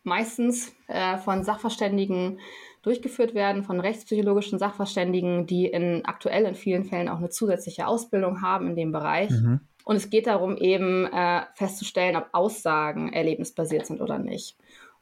meistens 0.03 0.73
äh, 0.87 1.17
von 1.17 1.43
Sachverständigen 1.43 2.39
durchgeführt 2.81 3.33
werden, 3.33 3.63
von 3.63 3.79
rechtspsychologischen 3.79 4.57
Sachverständigen, 4.57 5.45
die 5.45 5.65
in 5.65 6.05
aktuell 6.05 6.45
in 6.45 6.55
vielen 6.55 6.85
Fällen 6.85 7.09
auch 7.09 7.17
eine 7.17 7.29
zusätzliche 7.29 7.87
Ausbildung 7.87 8.41
haben 8.41 8.69
in 8.69 8.75
dem 8.75 8.91
Bereich. 8.91 9.31
Mhm. 9.31 9.59
Und 9.83 9.95
es 9.95 10.09
geht 10.09 10.27
darum, 10.27 10.55
eben 10.57 11.05
äh, 11.05 11.41
festzustellen, 11.55 12.15
ob 12.15 12.27
Aussagen 12.31 13.11
erlebnisbasiert 13.11 13.85
sind 13.85 14.01
oder 14.01 14.19
nicht. 14.19 14.55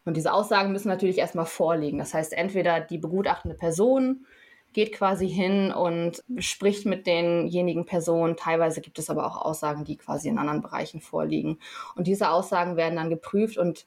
Und 0.07 0.15
diese 0.15 0.31
Aussagen 0.31 0.71
müssen 0.71 0.87
natürlich 0.87 1.17
erstmal 1.17 1.45
vorliegen. 1.45 1.99
Das 1.99 2.13
heißt, 2.13 2.31
entweder 2.31 2.79
die 2.79 2.97
begutachtende 2.97 3.57
Person 3.57 4.25
geht 4.71 4.93
quasi 4.93 5.27
hin 5.27 5.71
und 5.73 6.23
spricht 6.37 6.85
mit 6.85 7.07
denjenigen 7.07 7.85
Personen. 7.85 8.37
Teilweise 8.37 8.79
gibt 8.79 8.99
es 8.99 9.09
aber 9.09 9.25
auch 9.25 9.35
Aussagen, 9.35 9.83
die 9.83 9.97
quasi 9.97 10.29
in 10.29 10.37
anderen 10.37 10.61
Bereichen 10.61 11.01
vorliegen. 11.01 11.59
Und 11.95 12.07
diese 12.07 12.29
Aussagen 12.29 12.77
werden 12.77 12.95
dann 12.95 13.09
geprüft 13.09 13.57
und 13.57 13.85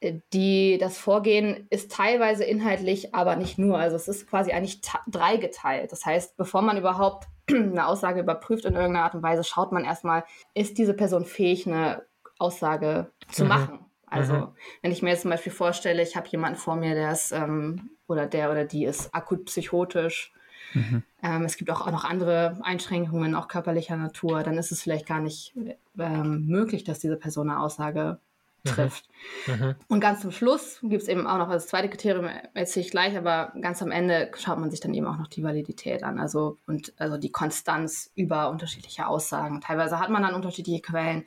äh, 0.00 0.20
die, 0.32 0.78
das 0.78 0.96
Vorgehen 0.96 1.66
ist 1.70 1.90
teilweise 1.90 2.44
inhaltlich, 2.44 3.12
aber 3.14 3.34
nicht 3.34 3.58
nur. 3.58 3.78
Also 3.78 3.96
es 3.96 4.06
ist 4.06 4.28
quasi 4.28 4.52
eigentlich 4.52 4.80
dreigeteilt. 5.08 5.90
Das 5.90 6.06
heißt, 6.06 6.36
bevor 6.36 6.62
man 6.62 6.78
überhaupt 6.78 7.26
eine 7.50 7.88
Aussage 7.88 8.20
überprüft 8.20 8.64
in 8.64 8.74
irgendeiner 8.74 9.04
Art 9.04 9.16
und 9.16 9.24
Weise, 9.24 9.42
schaut 9.42 9.72
man 9.72 9.84
erstmal, 9.84 10.22
ist 10.54 10.78
diese 10.78 10.94
Person 10.94 11.24
fähig, 11.24 11.66
eine 11.66 12.04
Aussage 12.38 13.10
zu 13.32 13.42
Mhm. 13.42 13.48
machen. 13.48 13.85
Also, 14.06 14.34
Mhm. 14.34 14.48
wenn 14.82 14.92
ich 14.92 15.02
mir 15.02 15.10
jetzt 15.10 15.22
zum 15.22 15.30
Beispiel 15.30 15.52
vorstelle, 15.52 16.02
ich 16.02 16.16
habe 16.16 16.28
jemanden 16.28 16.58
vor 16.58 16.76
mir, 16.76 16.94
der 16.94 17.12
ist 17.12 17.32
ähm, 17.32 17.90
oder 18.06 18.26
der 18.26 18.50
oder 18.50 18.64
die 18.64 18.84
ist 18.84 19.14
akut 19.14 19.46
psychotisch. 19.46 20.32
Mhm. 20.74 21.02
Ähm, 21.22 21.44
es 21.44 21.56
gibt 21.56 21.70
auch, 21.70 21.80
auch 21.80 21.90
noch 21.90 22.04
andere 22.04 22.58
Einschränkungen, 22.62 23.34
auch 23.34 23.48
körperlicher 23.48 23.96
Natur. 23.96 24.42
Dann 24.42 24.58
ist 24.58 24.70
es 24.70 24.82
vielleicht 24.82 25.06
gar 25.06 25.20
nicht 25.20 25.54
ähm, 25.98 26.46
möglich, 26.46 26.84
dass 26.84 27.00
diese 27.00 27.16
Person 27.16 27.50
eine 27.50 27.60
Aussage 27.60 28.18
Mhm. 28.66 28.70
trifft. 28.70 29.08
Mhm. 29.46 29.74
Und 29.88 30.00
ganz 30.00 30.20
zum 30.20 30.32
Schluss 30.32 30.80
gibt 30.82 31.02
es 31.02 31.08
eben 31.08 31.26
auch 31.26 31.38
noch 31.38 31.48
das 31.50 31.68
zweite 31.68 31.88
Kriterium, 31.88 32.28
erzähle 32.54 32.84
ich 32.84 32.90
gleich, 32.90 33.16
aber 33.16 33.52
ganz 33.60 33.80
am 33.82 33.90
Ende 33.90 34.30
schaut 34.36 34.58
man 34.58 34.70
sich 34.70 34.80
dann 34.80 34.94
eben 34.94 35.06
auch 35.06 35.18
noch 35.18 35.28
die 35.28 35.42
Validität 35.42 36.02
an, 36.02 36.18
also 36.18 36.58
und 36.66 36.92
also 36.98 37.16
die 37.16 37.30
Konstanz 37.30 38.10
über 38.14 38.50
unterschiedliche 38.50 39.06
Aussagen. 39.06 39.60
Teilweise 39.60 40.00
hat 40.00 40.10
man 40.10 40.22
dann 40.22 40.34
unterschiedliche 40.34 40.82
Quellen, 40.82 41.24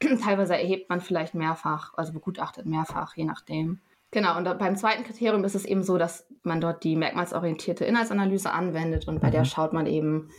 teilweise 0.24 0.54
erhebt 0.54 0.88
man 0.88 1.00
vielleicht 1.00 1.34
mehrfach, 1.34 1.94
also 1.96 2.12
begutachtet 2.12 2.66
mehrfach, 2.66 3.16
je 3.16 3.24
nachdem. 3.24 3.80
Genau, 4.10 4.38
und 4.38 4.44
beim 4.58 4.76
zweiten 4.76 5.04
Kriterium 5.04 5.44
ist 5.44 5.54
es 5.54 5.66
eben 5.66 5.82
so, 5.82 5.98
dass 5.98 6.26
man 6.42 6.60
dort 6.60 6.82
die 6.82 6.96
merkmalsorientierte 6.96 7.84
Inhaltsanalyse 7.84 8.50
anwendet 8.50 9.06
und 9.06 9.20
bei 9.20 9.30
der 9.30 9.40
Mhm. 9.40 9.46
schaut 9.46 9.72
man 9.72 9.86
eben 9.86 10.30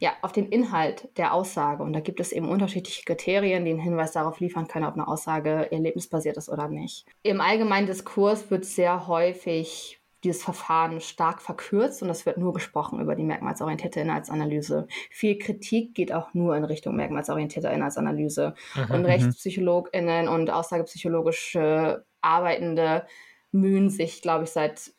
ja, 0.00 0.12
auf 0.22 0.32
den 0.32 0.48
Inhalt 0.48 1.08
der 1.16 1.32
Aussage. 1.32 1.82
Und 1.82 1.92
da 1.92 2.00
gibt 2.00 2.20
es 2.20 2.32
eben 2.32 2.48
unterschiedliche 2.48 3.04
Kriterien, 3.04 3.64
die 3.64 3.70
einen 3.70 3.80
Hinweis 3.80 4.12
darauf 4.12 4.40
liefern 4.40 4.68
können, 4.68 4.84
ob 4.86 4.94
eine 4.94 5.06
Aussage 5.06 5.70
erlebnisbasiert 5.70 6.36
ist 6.36 6.48
oder 6.48 6.68
nicht. 6.68 7.06
Im 7.22 7.40
allgemeinen 7.40 7.86
Diskurs 7.86 8.50
wird 8.50 8.64
sehr 8.64 9.06
häufig 9.06 10.00
dieses 10.24 10.42
Verfahren 10.42 11.00
stark 11.00 11.40
verkürzt 11.40 12.02
und 12.02 12.10
es 12.10 12.26
wird 12.26 12.38
nur 12.38 12.52
gesprochen 12.52 13.00
über 13.00 13.14
die 13.14 13.22
merkmalsorientierte 13.22 14.00
Inhaltsanalyse. 14.00 14.88
Viel 15.10 15.38
Kritik 15.38 15.94
geht 15.94 16.12
auch 16.12 16.34
nur 16.34 16.56
in 16.56 16.64
Richtung 16.64 16.96
merkmalsorientierter 16.96 17.72
Inhaltsanalyse. 17.72 18.54
Mhm. 18.74 18.94
Und 18.94 19.04
RechtspsychologInnen 19.04 20.28
und 20.28 20.50
aussagepsychologische 20.50 22.04
Arbeitende 22.22 23.06
mühen 23.52 23.90
sich, 23.90 24.22
glaube 24.22 24.44
ich, 24.44 24.50
seit 24.50 24.92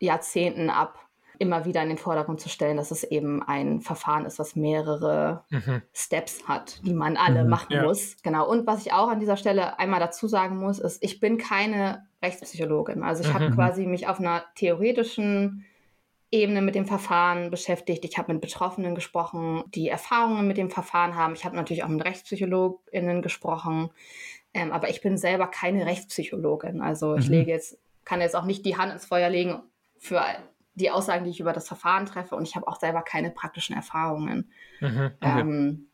Jahrzehnten 0.00 0.70
ab, 0.70 1.07
immer 1.38 1.64
wieder 1.64 1.82
in 1.82 1.88
den 1.88 1.98
Vordergrund 1.98 2.40
zu 2.40 2.48
stellen, 2.48 2.76
dass 2.76 2.90
es 2.90 3.04
eben 3.04 3.42
ein 3.42 3.80
Verfahren 3.80 4.24
ist, 4.26 4.38
was 4.38 4.56
mehrere 4.56 5.44
Mhm. 5.50 5.82
Steps 5.92 6.46
hat, 6.48 6.84
die 6.86 6.94
man 6.94 7.16
alle 7.16 7.44
Mhm, 7.44 7.50
machen 7.50 7.76
ja. 7.76 7.82
muss. 7.84 8.16
Genau. 8.22 8.48
Und 8.48 8.66
was 8.66 8.84
ich 8.84 8.92
auch 8.92 9.08
an 9.08 9.20
dieser 9.20 9.36
Stelle 9.36 9.78
einmal 9.78 10.00
dazu 10.00 10.26
sagen 10.28 10.58
muss, 10.58 10.78
ist, 10.78 11.02
ich 11.02 11.20
bin 11.20 11.38
keine 11.38 12.06
Rechtspsychologin. 12.22 13.02
Also 13.02 13.22
ich 13.22 13.32
habe 13.32 13.48
Mhm. 13.50 13.54
quasi 13.54 13.86
mich 13.86 14.06
auf 14.08 14.18
einer 14.18 14.44
theoretischen 14.56 15.64
Ebene 16.30 16.60
mit 16.60 16.74
dem 16.74 16.84
Verfahren 16.84 17.50
beschäftigt. 17.50 18.04
Ich 18.04 18.18
habe 18.18 18.32
mit 18.32 18.42
Betroffenen 18.42 18.94
gesprochen, 18.94 19.64
die 19.74 19.88
Erfahrungen 19.88 20.46
mit 20.46 20.58
dem 20.58 20.70
Verfahren 20.70 21.14
haben. 21.14 21.32
Ich 21.34 21.44
habe 21.44 21.56
natürlich 21.56 21.84
auch 21.84 21.88
mit 21.88 22.04
RechtspsychologInnen 22.04 23.22
gesprochen. 23.22 23.90
Ähm, 24.52 24.72
aber 24.72 24.90
ich 24.90 25.00
bin 25.00 25.16
selber 25.16 25.46
keine 25.46 25.86
Rechtspsychologin. 25.86 26.80
Also 26.82 27.14
ich 27.16 27.26
Mhm. 27.26 27.32
lege 27.32 27.50
jetzt, 27.50 27.78
kann 28.04 28.20
jetzt 28.20 28.36
auch 28.36 28.44
nicht 28.44 28.66
die 28.66 28.76
Hand 28.76 28.92
ins 28.92 29.06
Feuer 29.06 29.30
legen 29.30 29.62
für 29.98 30.20
die 30.78 30.90
Aussagen, 30.90 31.24
die 31.24 31.30
ich 31.30 31.40
über 31.40 31.52
das 31.52 31.68
Verfahren 31.68 32.06
treffe. 32.06 32.36
Und 32.36 32.46
ich 32.48 32.56
habe 32.56 32.66
auch 32.66 32.78
selber 32.80 33.02
keine 33.02 33.30
praktischen 33.30 33.76
Erfahrungen. 33.76 34.50
Mhm. 34.80 35.10
Okay. 35.20 35.40
Ähm, 35.40 35.88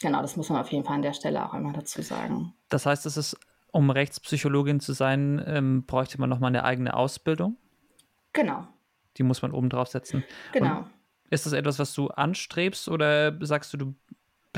genau, 0.00 0.22
das 0.22 0.36
muss 0.36 0.48
man 0.50 0.60
auf 0.60 0.70
jeden 0.70 0.84
Fall 0.84 0.94
an 0.96 1.02
der 1.02 1.14
Stelle 1.14 1.44
auch 1.44 1.52
einmal 1.54 1.72
dazu 1.72 2.02
sagen. 2.02 2.54
Das 2.68 2.86
heißt, 2.86 3.06
es 3.06 3.16
ist, 3.16 3.36
um 3.72 3.90
Rechtspsychologin 3.90 4.80
zu 4.80 4.92
sein, 4.92 5.42
ähm, 5.46 5.84
bräuchte 5.86 6.20
man 6.20 6.30
nochmal 6.30 6.48
eine 6.48 6.64
eigene 6.64 6.94
Ausbildung. 6.94 7.56
Genau, 8.32 8.66
Die 9.16 9.22
muss 9.22 9.42
man 9.42 9.52
oben 9.52 9.68
draufsetzen. 9.70 10.22
genau. 10.52 10.86
Ist 11.30 11.44
das 11.44 11.52
etwas, 11.52 11.78
was 11.78 11.92
du 11.92 12.08
anstrebst 12.08 12.88
oder 12.88 13.36
sagst 13.44 13.72
du, 13.72 13.76
du 13.76 13.94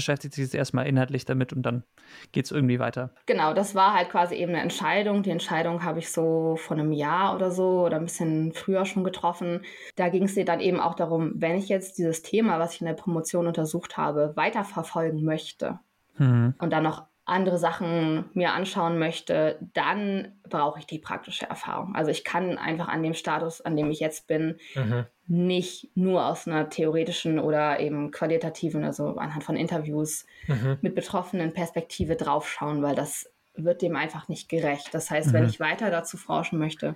beschäftigst 0.01 0.37
dich 0.37 0.45
jetzt 0.45 0.55
erstmal 0.55 0.87
inhaltlich 0.87 1.25
damit 1.25 1.53
und 1.53 1.63
dann 1.63 1.85
geht 2.33 2.47
es 2.47 2.51
irgendwie 2.51 2.79
weiter? 2.79 3.11
Genau, 3.27 3.55
das 3.55 3.75
war 3.75 3.95
halt 3.95 4.09
quasi 4.11 4.35
eben 4.35 4.53
eine 4.53 4.63
Entscheidung. 4.63 5.23
Die 5.23 5.31
Entscheidung 5.31 5.85
habe 5.85 5.99
ich 5.99 6.11
so 6.11 6.57
vor 6.57 6.77
einem 6.77 6.93
Jahr 6.93 7.35
oder 7.35 7.51
so 7.51 7.85
oder 7.85 7.97
ein 7.97 8.05
bisschen 8.05 8.53
früher 8.53 8.85
schon 8.87 9.05
getroffen. 9.05 9.63
Da 9.97 10.09
ging 10.09 10.25
es 10.25 10.35
dir 10.35 10.45
dann 10.45 10.61
eben 10.61 10.81
auch 10.81 10.95
darum, 10.95 11.33
wenn 11.37 11.57
ich 11.57 11.69
jetzt 11.69 11.99
dieses 11.99 12.23
Thema, 12.23 12.59
was 12.59 12.75
ich 12.75 12.81
in 12.81 12.87
der 12.87 12.95
Promotion 12.95 13.47
untersucht 13.47 13.97
habe, 13.97 14.33
weiterverfolgen 14.37 15.25
möchte 15.25 15.79
Mhm. 16.19 16.55
und 16.59 16.71
dann 16.73 16.83
noch 16.83 17.07
andere 17.31 17.59
Sachen 17.59 18.27
mir 18.35 18.53
anschauen 18.53 18.99
möchte, 18.99 19.59
dann 19.73 20.33
brauche 20.49 20.79
ich 20.81 20.87
die 20.87 20.99
praktische 20.99 21.47
Erfahrung. 21.49 21.95
Also 21.95 22.11
ich 22.11 22.25
kann 22.25 22.59
einfach 22.59 22.89
an 22.89 23.03
dem 23.03 23.15
Status, 23.15 23.61
an 23.61 23.77
dem 23.77 23.91
ich 23.91 24.01
jetzt 24.01 24.27
bin, 24.27 24.57
Mhm. 24.75 25.07
nicht 25.27 25.91
nur 25.97 26.27
aus 26.27 26.47
einer 26.49 26.69
theoretischen 26.69 27.39
oder 27.39 27.79
eben 27.81 28.11
qualitativen, 28.11 28.85
also 28.85 29.17
anhand 29.17 29.45
von 29.45 29.57
Interviews 29.57 30.27
Mhm. 30.49 30.79
mit 30.81 30.95
betroffenen 30.95 31.53
Perspektive 31.53 32.17
draufschauen, 32.17 32.83
weil 32.83 32.95
das 32.97 33.31
wird 33.55 33.83
dem 33.83 33.97
einfach 33.97 34.29
nicht 34.29 34.49
gerecht. 34.49 34.89
Das 34.93 35.11
heißt, 35.11 35.33
wenn 35.33 35.43
Mhm. 35.45 35.49
ich 35.51 35.61
weiter 35.61 35.91
dazu 35.91 36.17
forschen 36.17 36.59
möchte, 36.59 36.95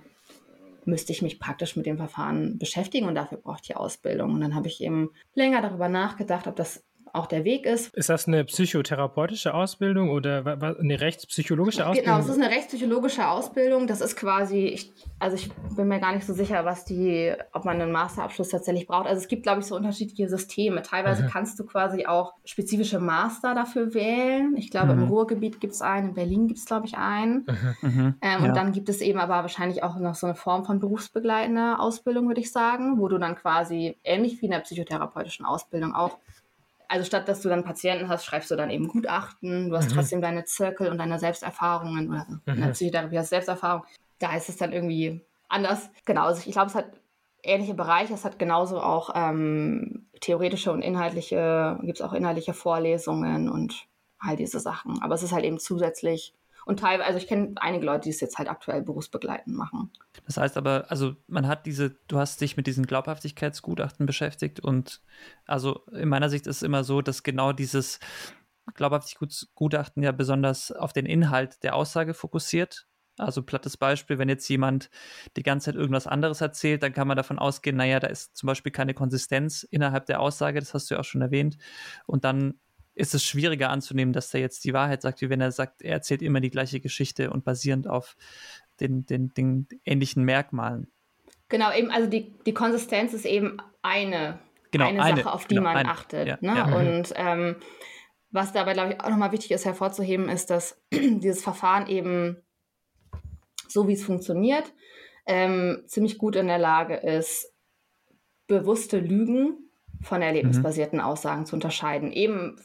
müsste 0.83 1.11
ich 1.13 1.21
mich 1.21 1.39
praktisch 1.39 1.75
mit 1.75 1.85
dem 1.85 1.97
Verfahren 1.97 2.57
beschäftigen 2.59 3.07
und 3.07 3.15
dafür 3.15 3.39
brauche 3.39 3.57
ich 3.61 3.67
die 3.67 3.75
Ausbildung. 3.75 4.33
Und 4.33 4.41
dann 4.41 4.53
habe 4.55 4.67
ich 4.67 4.81
eben 4.83 5.11
länger 5.33 5.61
darüber 5.61 5.89
nachgedacht, 5.89 6.45
ob 6.47 6.55
das 6.55 6.83
auch 7.15 7.27
der 7.27 7.43
Weg 7.43 7.65
ist. 7.65 7.93
Ist 7.95 8.09
das 8.09 8.27
eine 8.27 8.43
psychotherapeutische 8.45 9.53
Ausbildung 9.53 10.09
oder 10.09 10.75
eine 10.79 10.99
rechtspsychologische 11.01 11.87
Ausbildung? 11.87 12.13
Genau, 12.13 12.23
es 12.23 12.29
ist 12.29 12.41
eine 12.41 12.53
rechtspsychologische 12.53 13.27
Ausbildung. 13.27 13.87
Das 13.87 14.01
ist 14.01 14.15
quasi, 14.15 14.65
ich, 14.67 14.91
also 15.19 15.35
ich 15.35 15.49
bin 15.75 15.87
mir 15.87 15.99
gar 15.99 16.13
nicht 16.13 16.25
so 16.25 16.33
sicher, 16.33 16.65
was 16.65 16.85
die, 16.85 17.33
ob 17.53 17.65
man 17.65 17.81
einen 17.81 17.91
Masterabschluss 17.91 18.49
tatsächlich 18.49 18.87
braucht. 18.87 19.07
Also 19.07 19.21
es 19.21 19.27
gibt, 19.27 19.43
glaube 19.43 19.61
ich, 19.61 19.65
so 19.65 19.75
unterschiedliche 19.75 20.27
Systeme. 20.29 20.81
Teilweise 20.81 21.23
Mhm. 21.23 21.27
kannst 21.27 21.59
du 21.59 21.65
quasi 21.65 22.05
auch 22.05 22.33
spezifische 22.43 22.99
Master 22.99 23.55
dafür 23.55 23.93
wählen. 23.93 24.55
Ich 24.57 24.69
glaube, 24.71 24.93
im 24.93 25.03
Mhm. 25.03 25.07
Ruhrgebiet 25.09 25.59
gibt 25.61 25.73
es 25.73 25.81
einen, 25.81 26.09
in 26.09 26.13
Berlin 26.15 26.47
gibt 26.47 26.59
es, 26.59 26.65
glaube 26.65 26.85
ich, 26.85 26.97
einen. 26.97 27.45
Mhm. 27.81 27.89
Mhm. 27.89 28.15
Ähm, 28.21 28.41
Ja. 28.43 28.49
Und 28.49 28.55
dann 28.57 28.71
gibt 28.71 28.89
es 28.89 29.01
eben 29.01 29.19
aber 29.19 29.35
wahrscheinlich 29.35 29.83
auch 29.83 29.97
noch 29.97 30.15
so 30.15 30.27
eine 30.27 30.35
Form 30.35 30.65
von 30.65 30.79
berufsbegleitender 30.79 31.79
Ausbildung, 31.79 32.27
würde 32.27 32.41
ich 32.41 32.51
sagen, 32.51 32.99
wo 32.99 33.07
du 33.07 33.17
dann 33.17 33.35
quasi 33.35 33.97
ähnlich 34.03 34.41
wie 34.41 34.45
in 34.45 34.51
der 34.51 34.59
psychotherapeutischen 34.59 35.45
Ausbildung 35.45 35.93
auch, 35.95 36.17
also 36.87 37.05
statt 37.05 37.27
dass 37.27 37.41
du 37.41 37.49
dann 37.49 37.63
Patienten 37.63 38.09
hast, 38.09 38.25
schreibst 38.25 38.51
du 38.51 38.55
dann 38.55 38.69
eben 38.69 38.87
Gutachten, 38.87 39.69
du 39.69 39.77
hast 39.77 39.89
Mhm. 39.89 39.95
trotzdem 39.95 40.21
deine 40.21 40.45
Zirkel 40.45 40.89
und 40.89 40.97
deine 40.97 41.19
Selbsterfahrungen 41.19 42.09
oder 42.09 42.25
in 42.45 42.55
der 42.57 42.67
Mhm. 42.67 42.71
Psychotherapie 42.71 43.17
hast 43.17 43.27
du 43.31 43.35
Selbsterfahrung. 43.35 43.83
Da 44.19 44.35
ist 44.35 44.49
es 44.49 44.57
dann 44.57 44.71
irgendwie 44.71 45.21
anders. 45.49 45.89
Genau, 46.05 46.25
also 46.25 46.41
ich 46.45 46.51
glaube, 46.53 46.67
es 46.67 46.75
hat 46.75 46.85
ähnliche 47.43 47.73
Bereiche, 47.73 48.13
es 48.13 48.25
hat 48.25 48.39
genauso 48.39 48.79
auch 48.81 49.11
ähm, 49.15 50.07
theoretische 50.21 50.71
und 50.71 50.81
inhaltliche, 50.81 51.77
gibt 51.81 51.99
es 51.99 52.05
auch 52.05 52.13
inhaltliche 52.13 52.53
Vorlesungen 52.53 53.49
und 53.49 53.85
all 54.19 54.35
diese 54.35 54.59
Sachen. 54.59 55.01
Aber 55.01 55.13
es 55.15 55.23
ist 55.23 55.31
halt 55.33 55.45
eben 55.45 55.59
zusätzlich 55.59 56.33
und 56.65 56.79
teilweise, 56.79 57.05
also 57.05 57.17
ich 57.19 57.27
kenne 57.27 57.53
einige 57.57 57.85
Leute, 57.85 58.01
die 58.01 58.09
es 58.09 58.19
jetzt 58.19 58.37
halt 58.37 58.49
aktuell 58.49 58.81
berufsbegleitend 58.81 59.55
machen. 59.55 59.91
Das 60.25 60.37
heißt 60.37 60.57
aber, 60.57 60.85
also 60.89 61.15
man 61.27 61.47
hat 61.47 61.65
diese, 61.65 61.91
du 62.07 62.17
hast 62.17 62.41
dich 62.41 62.57
mit 62.57 62.67
diesen 62.67 62.85
Glaubhaftigkeitsgutachten 62.85 64.05
beschäftigt 64.05 64.59
und 64.59 65.01
also 65.45 65.85
in 65.91 66.09
meiner 66.09 66.29
Sicht 66.29 66.47
ist 66.47 66.57
es 66.57 66.63
immer 66.63 66.83
so, 66.83 67.01
dass 67.01 67.23
genau 67.23 67.53
dieses 67.53 67.99
Glaubhaftigkeitsgutachten 68.73 70.01
ja 70.01 70.11
besonders 70.11 70.71
auf 70.71 70.91
den 70.91 71.05
Inhalt 71.05 71.63
der 71.63 71.75
Aussage 71.75 72.13
fokussiert. 72.13 72.87
Also 73.17 73.43
plattes 73.43 73.77
Beispiel, 73.77 74.17
wenn 74.17 74.27
jetzt 74.27 74.47
jemand 74.49 74.89
die 75.37 75.43
ganze 75.43 75.65
Zeit 75.65 75.75
irgendwas 75.75 76.07
anderes 76.07 76.41
erzählt, 76.41 76.83
dann 76.83 76.91
kann 76.91 77.07
man 77.07 77.15
davon 77.15 77.39
ausgehen, 77.39 77.77
naja, 77.77 77.99
da 77.99 78.07
ist 78.07 78.35
zum 78.35 78.47
Beispiel 78.47 78.73
keine 78.73 78.93
Konsistenz 78.93 79.63
innerhalb 79.63 80.05
der 80.07 80.19
Aussage, 80.19 80.59
das 80.59 80.73
hast 80.73 80.89
du 80.89 80.95
ja 80.95 80.99
auch 80.99 81.05
schon 81.05 81.21
erwähnt. 81.21 81.57
Und 82.07 82.25
dann 82.25 82.59
ist 82.95 83.13
es 83.13 83.23
schwieriger 83.23 83.69
anzunehmen, 83.69 84.13
dass 84.13 84.31
der 84.31 84.41
jetzt 84.41 84.63
die 84.63 84.73
Wahrheit 84.73 85.01
sagt, 85.01 85.21
wie 85.21 85.29
wenn 85.29 85.41
er 85.41 85.51
sagt, 85.51 85.81
er 85.81 85.93
erzählt 85.93 86.21
immer 86.21 86.39
die 86.39 86.49
gleiche 86.49 86.79
Geschichte 86.79 87.29
und 87.29 87.43
basierend 87.43 87.87
auf 87.87 88.15
den, 88.79 89.05
den, 89.05 89.33
den 89.33 89.67
ähnlichen 89.83 90.23
Merkmalen. 90.23 90.87
Genau, 91.49 91.71
eben, 91.73 91.91
also 91.91 92.09
die, 92.09 92.33
die 92.45 92.53
Konsistenz 92.53 93.13
ist 93.13 93.25
eben 93.25 93.57
eine, 93.81 94.39
Genau, 94.71 94.87
eine, 94.87 95.03
eine, 95.03 95.23
Sache, 95.23 95.33
auf 95.33 95.45
die 95.45 95.55
genau, 95.55 95.69
man 95.69 95.77
eine. 95.77 95.89
achtet. 95.89 96.27
Ja, 96.27 96.37
ne? 96.41 96.55
ja. 96.55 96.67
Mhm. 96.67 96.73
Und 96.73 97.13
ähm, 97.15 97.55
was 98.31 98.51
dabei, 98.51 98.73
glaube 98.73 98.93
ich, 98.93 99.01
auch 99.01 99.09
nochmal 99.09 99.31
wichtig 99.31 99.51
ist 99.51 99.65
hervorzuheben, 99.65 100.27
ist, 100.27 100.49
dass 100.49 100.81
dieses 100.91 101.43
Verfahren 101.43 101.87
eben, 101.87 102.43
so 103.67 103.87
wie 103.87 103.93
es 103.93 104.03
funktioniert, 104.03 104.73
ähm, 105.27 105.83
ziemlich 105.87 106.17
gut 106.17 106.35
in 106.35 106.47
der 106.47 106.57
Lage 106.57 106.95
ist, 106.95 107.53
bewusste 108.47 108.99
Lügen 108.99 109.64
von 110.05 110.21
erlebnisbasierten 110.21 111.01
Aussagen 111.01 111.45
zu 111.45 111.55
unterscheiden. 111.55 112.11
Eben 112.11 112.57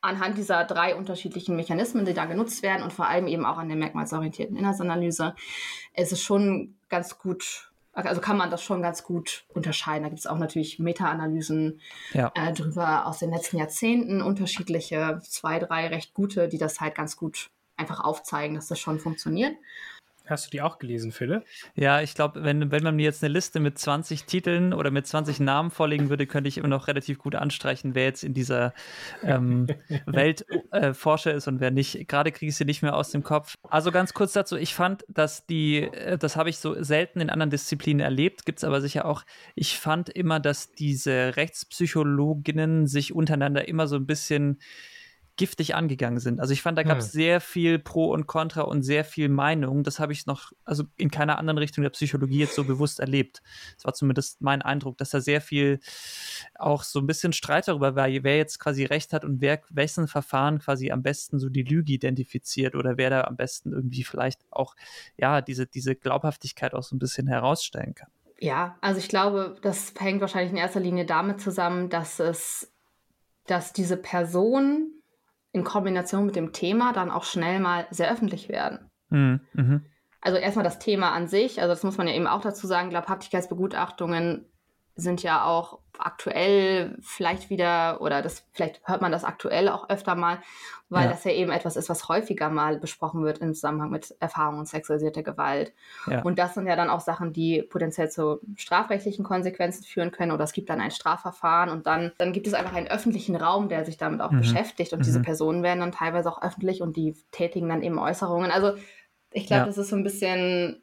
anhand 0.00 0.38
dieser 0.38 0.64
drei 0.64 0.94
unterschiedlichen 0.96 1.56
Mechanismen, 1.56 2.04
die 2.04 2.14
da 2.14 2.24
genutzt 2.24 2.62
werden 2.62 2.82
und 2.82 2.92
vor 2.92 3.06
allem 3.06 3.26
eben 3.26 3.44
auch 3.44 3.58
an 3.58 3.68
der 3.68 3.76
merkmalsorientierten 3.76 4.56
Inhaltsanalyse, 4.56 5.34
ist 5.94 6.12
es 6.12 6.22
schon 6.22 6.76
ganz 6.88 7.18
gut, 7.18 7.72
also 7.92 8.20
kann 8.20 8.36
man 8.36 8.50
das 8.50 8.62
schon 8.62 8.80
ganz 8.80 9.02
gut 9.02 9.44
unterscheiden. 9.48 10.04
Da 10.04 10.08
gibt 10.08 10.20
es 10.20 10.26
auch 10.26 10.38
natürlich 10.38 10.78
Meta-Analysen 10.78 11.80
Ja. 12.12 12.32
äh, 12.34 12.52
drüber 12.52 13.06
aus 13.06 13.18
den 13.18 13.30
letzten 13.30 13.58
Jahrzehnten, 13.58 14.22
unterschiedliche, 14.22 15.20
zwei, 15.24 15.58
drei 15.58 15.88
recht 15.88 16.14
gute, 16.14 16.48
die 16.48 16.58
das 16.58 16.80
halt 16.80 16.94
ganz 16.94 17.16
gut 17.16 17.50
einfach 17.76 18.00
aufzeigen, 18.00 18.54
dass 18.54 18.68
das 18.68 18.78
schon 18.78 18.98
funktioniert. 18.98 19.56
Hast 20.28 20.46
du 20.46 20.50
die 20.50 20.60
auch 20.60 20.78
gelesen, 20.78 21.10
Philipp? 21.10 21.44
Ja, 21.74 22.02
ich 22.02 22.14
glaube, 22.14 22.44
wenn, 22.44 22.70
wenn 22.70 22.82
man 22.82 22.96
mir 22.96 23.04
jetzt 23.04 23.24
eine 23.24 23.32
Liste 23.32 23.60
mit 23.60 23.78
20 23.78 24.24
Titeln 24.24 24.74
oder 24.74 24.90
mit 24.90 25.06
20 25.06 25.40
Namen 25.40 25.70
vorlegen 25.70 26.10
würde, 26.10 26.26
könnte 26.26 26.48
ich 26.48 26.58
immer 26.58 26.68
noch 26.68 26.86
relativ 26.86 27.18
gut 27.18 27.34
anstreichen, 27.34 27.94
wer 27.94 28.04
jetzt 28.04 28.24
in 28.24 28.34
dieser 28.34 28.74
ähm, 29.22 29.66
Welt 30.06 30.44
äh, 30.70 30.92
Forscher 30.92 31.32
ist 31.32 31.48
und 31.48 31.60
wer 31.60 31.70
nicht. 31.70 32.08
Gerade 32.08 32.30
kriege 32.30 32.50
ich 32.50 32.56
sie 32.56 32.66
nicht 32.66 32.82
mehr 32.82 32.94
aus 32.94 33.10
dem 33.10 33.22
Kopf. 33.22 33.54
Also 33.70 33.90
ganz 33.90 34.12
kurz 34.12 34.32
dazu, 34.34 34.56
ich 34.56 34.74
fand, 34.74 35.04
dass 35.08 35.46
die, 35.46 35.84
äh, 35.84 36.18
das 36.18 36.36
habe 36.36 36.50
ich 36.50 36.58
so 36.58 36.82
selten 36.82 37.20
in 37.20 37.30
anderen 37.30 37.50
Disziplinen 37.50 38.00
erlebt, 38.00 38.44
gibt 38.44 38.58
es 38.58 38.64
aber 38.64 38.80
sicher 38.80 39.06
auch, 39.06 39.24
ich 39.54 39.78
fand 39.78 40.10
immer, 40.10 40.40
dass 40.40 40.72
diese 40.72 41.36
Rechtspsychologinnen 41.36 42.86
sich 42.86 43.14
untereinander 43.14 43.66
immer 43.66 43.86
so 43.86 43.96
ein 43.96 44.06
bisschen 44.06 44.58
giftig 45.38 45.74
angegangen 45.74 46.18
sind. 46.18 46.40
Also 46.40 46.52
ich 46.52 46.60
fand, 46.60 46.76
da 46.76 46.82
gab 46.82 46.98
es 46.98 47.06
hm. 47.06 47.12
sehr 47.12 47.40
viel 47.40 47.78
Pro 47.78 48.12
und 48.12 48.26
Contra 48.26 48.62
und 48.62 48.82
sehr 48.82 49.04
viel 49.04 49.28
Meinung. 49.28 49.84
Das 49.84 50.00
habe 50.00 50.12
ich 50.12 50.26
noch, 50.26 50.52
also 50.64 50.84
in 50.96 51.10
keiner 51.10 51.38
anderen 51.38 51.58
Richtung 51.58 51.82
der 51.82 51.90
Psychologie 51.90 52.40
jetzt 52.40 52.56
so 52.56 52.64
bewusst 52.64 53.00
erlebt. 53.00 53.40
Das 53.76 53.84
war 53.86 53.94
zumindest 53.94 54.42
mein 54.42 54.60
Eindruck, 54.60 54.98
dass 54.98 55.10
da 55.10 55.20
sehr 55.20 55.40
viel 55.40 55.78
auch 56.56 56.82
so 56.82 56.98
ein 56.98 57.06
bisschen 57.06 57.32
Streit 57.32 57.68
darüber 57.68 57.94
war, 57.94 58.08
wer 58.08 58.36
jetzt 58.36 58.58
quasi 58.58 58.84
recht 58.84 59.12
hat 59.12 59.24
und 59.24 59.40
wer 59.40 59.60
wessen 59.70 60.08
Verfahren 60.08 60.58
quasi 60.58 60.90
am 60.90 61.02
besten 61.02 61.38
so 61.38 61.48
die 61.48 61.62
Lüge 61.62 61.92
identifiziert 61.92 62.74
oder 62.74 62.98
wer 62.98 63.08
da 63.08 63.20
am 63.22 63.36
besten 63.36 63.72
irgendwie 63.72 64.02
vielleicht 64.02 64.40
auch, 64.50 64.74
ja, 65.16 65.40
diese, 65.40 65.66
diese 65.66 65.94
Glaubhaftigkeit 65.94 66.74
auch 66.74 66.82
so 66.82 66.96
ein 66.96 66.98
bisschen 66.98 67.28
herausstellen 67.28 67.94
kann. 67.94 68.10
Ja, 68.40 68.76
also 68.80 68.98
ich 68.98 69.08
glaube, 69.08 69.56
das 69.62 69.94
hängt 69.98 70.20
wahrscheinlich 70.20 70.50
in 70.50 70.58
erster 70.58 70.80
Linie 70.80 71.06
damit 71.06 71.40
zusammen, 71.40 71.90
dass 71.90 72.18
es, 72.18 72.72
dass 73.46 73.72
diese 73.72 73.96
Person 73.96 74.97
in 75.58 75.64
Kombination 75.64 76.26
mit 76.26 76.36
dem 76.36 76.52
Thema 76.52 76.92
dann 76.92 77.10
auch 77.10 77.24
schnell 77.24 77.60
mal 77.60 77.86
sehr 77.90 78.10
öffentlich 78.10 78.48
werden. 78.48 78.90
Mhm. 79.10 79.40
mhm. 79.52 79.84
Also 80.20 80.36
erstmal 80.36 80.64
das 80.64 80.80
Thema 80.80 81.12
an 81.12 81.28
sich, 81.28 81.60
also 81.60 81.72
das 81.72 81.84
muss 81.84 81.96
man 81.96 82.08
ja 82.08 82.14
eben 82.14 82.26
auch 82.26 82.40
dazu 82.40 82.66
sagen, 82.66 82.90
Glaubhaftigkeitsbegutachtungen 82.90 84.46
sind 84.98 85.22
ja 85.22 85.44
auch 85.44 85.78
aktuell 85.96 86.96
vielleicht 87.00 87.50
wieder, 87.50 88.00
oder 88.00 88.20
das, 88.20 88.44
vielleicht 88.52 88.80
hört 88.84 89.00
man 89.00 89.12
das 89.12 89.24
aktuell 89.24 89.68
auch 89.68 89.88
öfter 89.88 90.16
mal, 90.16 90.38
weil 90.88 91.04
ja. 91.04 91.10
das 91.10 91.22
ja 91.22 91.30
eben 91.30 91.52
etwas 91.52 91.76
ist, 91.76 91.88
was 91.88 92.08
häufiger 92.08 92.50
mal 92.50 92.78
besprochen 92.78 93.22
wird 93.22 93.38
im 93.38 93.54
Zusammenhang 93.54 93.90
mit 93.90 94.16
Erfahrungen 94.18 94.66
sexualisierter 94.66 95.22
Gewalt. 95.22 95.72
Ja. 96.08 96.22
Und 96.22 96.38
das 96.38 96.54
sind 96.54 96.66
ja 96.66 96.74
dann 96.74 96.90
auch 96.90 97.00
Sachen, 97.00 97.32
die 97.32 97.62
potenziell 97.62 98.10
zu 98.10 98.40
strafrechtlichen 98.56 99.24
Konsequenzen 99.24 99.84
führen 99.84 100.10
können. 100.10 100.32
Oder 100.32 100.44
es 100.44 100.52
gibt 100.52 100.68
dann 100.68 100.80
ein 100.80 100.90
Strafverfahren 100.90 101.70
und 101.70 101.86
dann, 101.86 102.12
dann 102.18 102.32
gibt 102.32 102.48
es 102.48 102.54
einfach 102.54 102.74
einen 102.74 102.88
öffentlichen 102.88 103.36
Raum, 103.36 103.68
der 103.68 103.84
sich 103.84 103.98
damit 103.98 104.20
auch 104.20 104.32
mhm. 104.32 104.38
beschäftigt. 104.38 104.92
Und 104.92 105.00
mhm. 105.00 105.04
diese 105.04 105.22
Personen 105.22 105.62
werden 105.62 105.80
dann 105.80 105.92
teilweise 105.92 106.28
auch 106.28 106.42
öffentlich 106.42 106.82
und 106.82 106.96
die 106.96 107.14
tätigen 107.30 107.68
dann 107.68 107.82
eben 107.82 107.98
Äußerungen. 107.98 108.50
Also 108.50 108.72
ich 109.30 109.46
glaube, 109.46 109.60
ja. 109.60 109.66
das 109.66 109.78
ist 109.78 109.90
so 109.90 109.96
ein 109.96 110.02
bisschen 110.02 110.82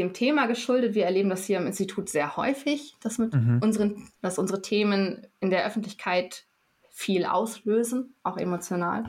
dem 0.00 0.12
Thema 0.12 0.46
geschuldet. 0.46 0.94
Wir 0.94 1.04
erleben 1.04 1.30
das 1.30 1.44
hier 1.44 1.58
im 1.58 1.66
Institut 1.66 2.08
sehr 2.08 2.36
häufig, 2.36 2.96
dass, 3.02 3.18
mit 3.18 3.34
mhm. 3.34 3.60
unseren, 3.62 4.08
dass 4.22 4.38
unsere 4.38 4.62
Themen 4.62 5.26
in 5.40 5.50
der 5.50 5.66
Öffentlichkeit 5.66 6.44
viel 6.90 7.24
auslösen, 7.24 8.14
auch 8.22 8.36
emotional. 8.36 9.04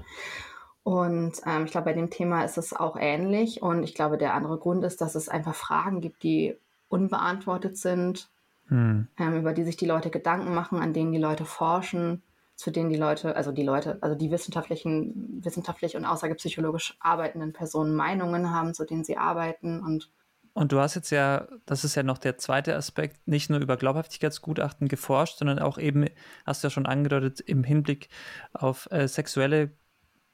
Und 0.83 1.33
ähm, 1.45 1.65
ich 1.65 1.71
glaube, 1.71 1.86
bei 1.86 1.93
dem 1.93 2.10
Thema 2.10 2.43
ist 2.43 2.57
es 2.57 2.74
auch 2.74 2.98
ähnlich. 3.00 3.62
Und 3.62 3.83
ich 3.83 3.93
glaube, 3.93 4.17
der 4.17 4.33
andere 4.33 4.57
Grund 4.57 4.83
ist, 4.83 5.01
dass 5.01 5.15
es 5.15 5.29
einfach 5.29 5.55
Fragen 5.55 6.01
gibt, 6.01 6.24
die 6.24 6.55
unbeantwortet 6.89 7.77
sind, 7.77 8.29
mhm. 8.69 9.07
ähm, 9.17 9.39
über 9.39 9.53
die 9.53 9.63
sich 9.63 9.77
die 9.77 9.86
Leute 9.86 10.10
Gedanken 10.10 10.53
machen, 10.53 10.79
an 10.79 10.93
denen 10.93 11.12
die 11.12 11.19
Leute 11.19 11.45
forschen, 11.45 12.21
zu 12.55 12.71
denen 12.71 12.89
die 12.89 12.98
Leute, 12.98 13.36
also 13.36 13.51
die 13.51 13.63
Leute, 13.63 13.98
also 14.01 14.15
die 14.15 14.31
wissenschaftlichen, 14.31 15.41
wissenschaftlich 15.43 15.95
und 15.95 16.05
aussagepsychologisch 16.05 16.95
arbeitenden 17.00 17.53
Personen 17.53 17.95
Meinungen 17.95 18.51
haben, 18.51 18.74
zu 18.74 18.86
denen 18.86 19.03
sie 19.03 19.17
arbeiten 19.17 19.81
und 19.81 20.10
und 20.53 20.72
du 20.72 20.79
hast 20.79 20.96
jetzt 20.96 21.12
ja, 21.12 21.48
das 21.65 21.84
ist 21.84 21.96
ja 21.96 22.03
noch 22.03 22.17
der 22.17 22.38
zweite 22.38 22.75
Aspekt, 22.75 23.27
nicht 23.27 23.50
nur 23.50 23.60
über 23.60 23.77
Glaubhaftigkeitsgutachten 23.77 24.88
geforscht, 24.88 25.38
sondern 25.38 25.60
auch 25.60 25.77
eben, 25.77 26.05
hast 26.46 26.63
du 26.63 26.67
ja 26.67 26.72
schon 26.72 26.86
angedeutet, 26.86 27.39
im 27.39 27.63
Hinblick 27.63 28.10
auf 28.53 28.89
äh, 28.91 29.08
sexuelle 29.08 29.72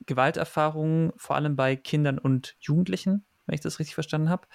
Gewalterfahrungen, 0.05 1.13
vor 1.17 1.35
allem 1.35 1.55
bei 1.55 1.75
Kindern 1.75 2.17
und 2.17 2.55
Jugendlichen, 2.59 3.25
wenn 3.45 3.55
ich 3.55 3.61
das 3.61 3.79
richtig 3.79 3.95
verstanden 3.95 4.29
habe. 4.29 4.47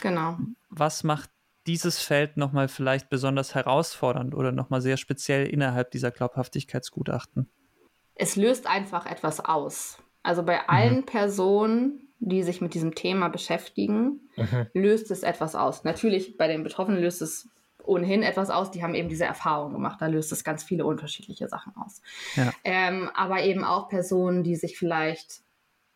Genau. 0.00 0.38
Was 0.68 1.02
macht 1.04 1.30
dieses 1.66 2.00
Feld 2.00 2.36
nochmal 2.36 2.68
vielleicht 2.68 3.10
besonders 3.10 3.54
herausfordernd 3.54 4.34
oder 4.34 4.52
nochmal 4.52 4.80
sehr 4.80 4.96
speziell 4.96 5.46
innerhalb 5.46 5.90
dieser 5.90 6.10
Glaubhaftigkeitsgutachten? 6.10 7.50
Es 8.14 8.36
löst 8.36 8.66
einfach 8.66 9.06
etwas 9.06 9.40
aus. 9.40 9.98
Also 10.22 10.42
bei 10.42 10.68
allen 10.68 10.98
mhm. 10.98 11.06
Personen, 11.06 12.09
die 12.20 12.42
sich 12.42 12.60
mit 12.60 12.74
diesem 12.74 12.94
Thema 12.94 13.28
beschäftigen, 13.28 14.20
mhm. 14.36 14.66
löst 14.74 15.10
es 15.10 15.22
etwas 15.22 15.54
aus. 15.54 15.84
Natürlich, 15.84 16.36
bei 16.36 16.46
den 16.46 16.62
Betroffenen 16.62 17.00
löst 17.00 17.22
es 17.22 17.48
ohnehin 17.82 18.22
etwas 18.22 18.50
aus. 18.50 18.70
Die 18.70 18.82
haben 18.82 18.94
eben 18.94 19.08
diese 19.08 19.24
Erfahrung 19.24 19.72
gemacht. 19.72 20.00
Da 20.00 20.06
löst 20.06 20.30
es 20.32 20.44
ganz 20.44 20.62
viele 20.62 20.84
unterschiedliche 20.84 21.48
Sachen 21.48 21.74
aus. 21.76 22.02
Ja. 22.36 22.52
Ähm, 22.62 23.10
aber 23.14 23.42
eben 23.42 23.64
auch 23.64 23.88
Personen, 23.88 24.44
die 24.44 24.54
sich 24.54 24.78
vielleicht, 24.78 25.40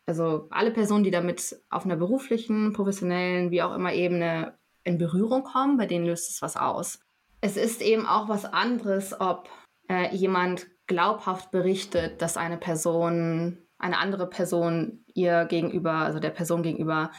also 0.07 0.47
alle 0.49 0.71
Personen, 0.71 1.03
die 1.03 1.11
damit 1.11 1.57
auf 1.69 1.85
einer 1.85 1.95
beruflichen, 1.95 2.73
professionellen, 2.73 3.51
wie 3.51 3.61
auch 3.61 3.75
immer 3.75 3.93
Ebene 3.93 4.55
in 4.83 4.97
Berührung 4.97 5.43
kommen, 5.43 5.77
bei 5.77 5.85
denen 5.85 6.05
löst 6.05 6.29
es 6.29 6.41
was 6.41 6.57
aus. 6.57 6.99
Es 7.41 7.55
ist 7.55 7.81
eben 7.81 8.07
auch 8.07 8.29
was 8.29 8.45
anderes, 8.45 9.19
ob 9.19 9.47
äh, 9.89 10.15
jemand 10.15 10.67
glaubhaft 10.87 11.51
berichtet, 11.51 12.21
dass 12.21 12.37
eine 12.37 12.57
Person 12.57 13.64
eine 13.77 13.97
andere 13.97 14.27
Person 14.29 15.03
ihr 15.13 15.45
gegenüber, 15.45 15.93
also 15.93 16.19
der 16.19 16.29
Person 16.29 16.63
gegenüber 16.63 17.11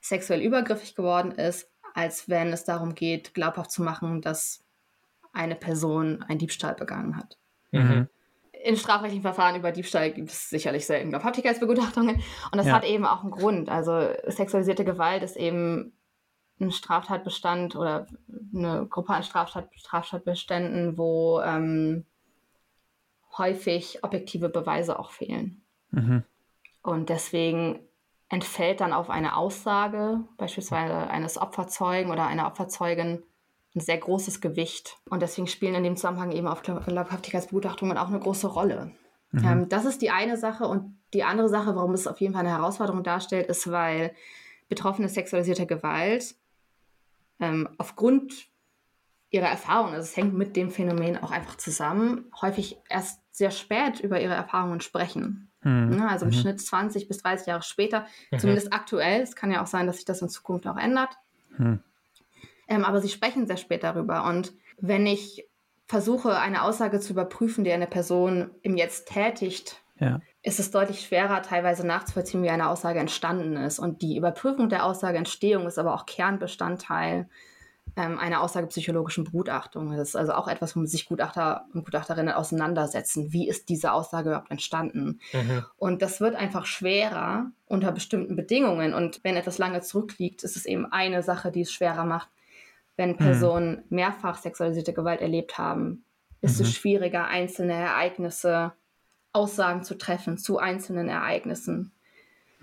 sexuell 0.00 0.40
übergriffig 0.40 0.94
geworden 0.94 1.32
ist, 1.32 1.70
als 1.94 2.28
wenn 2.28 2.52
es 2.52 2.64
darum 2.64 2.94
geht, 2.94 3.34
glaubhaft 3.34 3.70
zu 3.70 3.82
machen, 3.82 4.22
dass 4.22 4.64
eine 5.32 5.56
Person 5.56 6.22
einen 6.28 6.38
Diebstahl 6.38 6.74
begangen 6.74 7.16
hat. 7.16 7.36
Mhm. 7.72 8.08
In 8.64 8.76
strafrechtlichen 8.76 9.22
Verfahren 9.22 9.56
über 9.56 9.70
Diebstahl 9.70 10.10
gibt 10.10 10.30
es 10.30 10.50
sicherlich 10.50 10.86
selten 10.86 11.10
Glaubhaftigkeitsbegutachtungen. 11.10 12.16
Und 12.16 12.58
das 12.58 12.66
ja. 12.66 12.74
hat 12.74 12.84
eben 12.84 13.06
auch 13.06 13.22
einen 13.22 13.30
Grund. 13.30 13.68
Also 13.68 14.08
sexualisierte 14.26 14.84
Gewalt 14.84 15.22
ist 15.22 15.36
eben 15.36 15.92
ein 16.60 16.72
Straftatbestand 16.72 17.76
oder 17.76 18.06
eine 18.52 18.86
Gruppe 18.86 19.12
an 19.14 19.22
Straftat, 19.22 19.68
Straftatbeständen, 19.76 20.98
wo 20.98 21.40
ähm, 21.40 22.04
häufig 23.36 24.02
objektive 24.02 24.48
Beweise 24.48 24.98
auch 24.98 25.12
fehlen. 25.12 25.62
Mhm. 25.90 26.22
Und 26.82 27.08
deswegen 27.08 27.80
entfällt 28.28 28.80
dann 28.80 28.92
auf 28.92 29.10
eine 29.10 29.36
Aussage, 29.36 30.20
beispielsweise 30.36 31.08
eines 31.08 31.38
Opferzeugen 31.38 32.10
oder 32.10 32.26
einer 32.26 32.46
Opferzeugin, 32.46 33.22
ein 33.74 33.80
sehr 33.80 33.98
großes 33.98 34.40
Gewicht. 34.40 34.96
Und 35.08 35.22
deswegen 35.22 35.46
spielen 35.46 35.74
in 35.74 35.84
dem 35.84 35.96
Zusammenhang 35.96 36.32
eben 36.32 36.46
auch 36.46 36.62
Glaubhaftigkeitsbegutachtungen 36.62 37.98
auch 37.98 38.08
eine 38.08 38.20
große 38.20 38.48
Rolle. 38.48 38.92
Mhm. 39.32 39.44
Ähm, 39.44 39.68
das 39.68 39.84
ist 39.84 40.02
die 40.02 40.10
eine 40.10 40.36
Sache. 40.36 40.66
Und 40.66 40.98
die 41.14 41.24
andere 41.24 41.48
Sache, 41.48 41.74
warum 41.74 41.92
es 41.92 42.06
auf 42.06 42.20
jeden 42.20 42.34
Fall 42.34 42.46
eine 42.46 42.56
Herausforderung 42.56 43.02
darstellt, 43.02 43.46
ist, 43.48 43.70
weil 43.70 44.14
Betroffene 44.68 45.08
sexualisierter 45.08 45.66
Gewalt 45.66 46.34
ähm, 47.40 47.68
aufgrund 47.78 48.48
ihrer 49.30 49.48
Erfahrung, 49.48 49.92
also 49.92 50.02
es 50.02 50.16
hängt 50.16 50.34
mit 50.34 50.56
dem 50.56 50.70
Phänomen 50.70 51.18
auch 51.18 51.30
einfach 51.30 51.56
zusammen, 51.56 52.30
häufig 52.40 52.78
erst 52.88 53.20
sehr 53.30 53.50
spät 53.50 54.00
über 54.00 54.20
ihre 54.20 54.34
Erfahrungen 54.34 54.80
sprechen. 54.80 55.47
Mhm. 55.68 55.96
Ne, 55.96 56.08
also 56.08 56.24
im 56.26 56.30
mhm. 56.30 56.36
Schnitt 56.36 56.60
20 56.60 57.08
bis 57.08 57.18
30 57.18 57.46
Jahre 57.46 57.62
später, 57.62 58.06
mhm. 58.30 58.38
zumindest 58.38 58.72
aktuell. 58.72 59.20
Es 59.20 59.36
kann 59.36 59.50
ja 59.50 59.62
auch 59.62 59.66
sein, 59.66 59.86
dass 59.86 59.96
sich 59.96 60.04
das 60.04 60.22
in 60.22 60.28
Zukunft 60.28 60.66
auch 60.66 60.76
ändert. 60.76 61.10
Mhm. 61.56 61.80
Ähm, 62.68 62.84
aber 62.84 63.00
sie 63.00 63.08
sprechen 63.08 63.46
sehr 63.46 63.56
spät 63.56 63.82
darüber. 63.82 64.24
Und 64.24 64.52
wenn 64.78 65.06
ich 65.06 65.46
versuche, 65.86 66.38
eine 66.38 66.62
Aussage 66.62 67.00
zu 67.00 67.12
überprüfen, 67.12 67.64
die 67.64 67.72
eine 67.72 67.86
Person 67.86 68.50
im 68.62 68.76
Jetzt 68.76 69.08
tätigt, 69.08 69.82
ja. 69.98 70.20
ist 70.42 70.60
es 70.60 70.70
deutlich 70.70 71.00
schwerer, 71.00 71.42
teilweise 71.42 71.86
nachzuvollziehen, 71.86 72.42
wie 72.42 72.50
eine 72.50 72.68
Aussage 72.68 73.00
entstanden 73.00 73.56
ist. 73.56 73.78
Und 73.78 74.02
die 74.02 74.16
Überprüfung 74.16 74.68
der 74.68 74.84
Aussageentstehung 74.84 75.66
ist 75.66 75.78
aber 75.78 75.94
auch 75.94 76.06
Kernbestandteil 76.06 77.28
ähm, 77.98 78.16
einer 78.16 78.42
aussagepsychologischen 78.42 79.24
Begutachtung. 79.24 79.90
Das 79.96 80.10
ist 80.10 80.16
also 80.16 80.32
auch 80.32 80.46
etwas, 80.46 80.76
womit 80.76 80.88
sich 80.88 81.06
Gutachter 81.06 81.66
und 81.74 81.84
Gutachterinnen 81.84 82.32
auseinandersetzen. 82.32 83.32
Wie 83.32 83.48
ist 83.48 83.68
diese 83.68 83.92
Aussage 83.92 84.28
überhaupt 84.30 84.52
entstanden? 84.52 85.18
Mhm. 85.32 85.64
Und 85.76 86.00
das 86.00 86.20
wird 86.20 86.36
einfach 86.36 86.64
schwerer 86.64 87.50
unter 87.66 87.90
bestimmten 87.90 88.36
Bedingungen. 88.36 88.94
Und 88.94 89.18
wenn 89.24 89.36
etwas 89.36 89.58
lange 89.58 89.80
zurückliegt, 89.80 90.44
ist 90.44 90.56
es 90.56 90.64
eben 90.64 90.86
eine 90.86 91.24
Sache, 91.24 91.50
die 91.50 91.62
es 91.62 91.72
schwerer 91.72 92.04
macht. 92.04 92.28
Wenn 92.96 93.10
mhm. 93.10 93.16
Personen 93.16 93.70
mhm. 93.70 93.96
mehrfach 93.96 94.38
sexualisierte 94.38 94.92
Gewalt 94.92 95.20
erlebt 95.20 95.58
haben, 95.58 96.04
ist 96.40 96.60
mhm. 96.60 96.66
es 96.66 96.74
schwieriger, 96.74 97.26
einzelne 97.26 97.74
Ereignisse, 97.74 98.72
Aussagen 99.32 99.82
zu 99.82 99.98
treffen 99.98 100.38
zu 100.38 100.58
einzelnen 100.58 101.08
Ereignissen. 101.08 101.90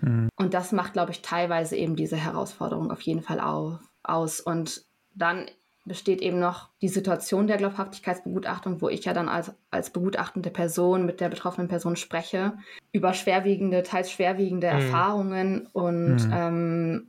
Mhm. 0.00 0.30
Und 0.36 0.54
das 0.54 0.72
macht, 0.72 0.94
glaube 0.94 1.12
ich, 1.12 1.20
teilweise 1.20 1.76
eben 1.76 1.94
diese 1.94 2.16
Herausforderung 2.16 2.90
auf 2.90 3.02
jeden 3.02 3.22
Fall 3.22 3.38
auf, 3.38 3.80
aus. 4.02 4.40
Und 4.40 4.86
dann 5.16 5.46
besteht 5.84 6.20
eben 6.20 6.40
noch 6.40 6.68
die 6.82 6.88
Situation 6.88 7.46
der 7.46 7.58
Glaubhaftigkeitsbegutachtung, 7.58 8.80
wo 8.80 8.88
ich 8.88 9.04
ja 9.04 9.12
dann 9.12 9.28
als, 9.28 9.54
als 9.70 9.90
begutachtende 9.90 10.50
Person 10.50 11.06
mit 11.06 11.20
der 11.20 11.28
betroffenen 11.28 11.68
Person 11.68 11.96
spreche, 11.96 12.58
über 12.92 13.14
schwerwiegende, 13.14 13.82
teils 13.84 14.10
schwerwiegende 14.10 14.66
mhm. 14.66 14.72
Erfahrungen 14.72 15.68
und 15.72 16.26
mhm. 16.26 16.32
ähm, 16.32 17.08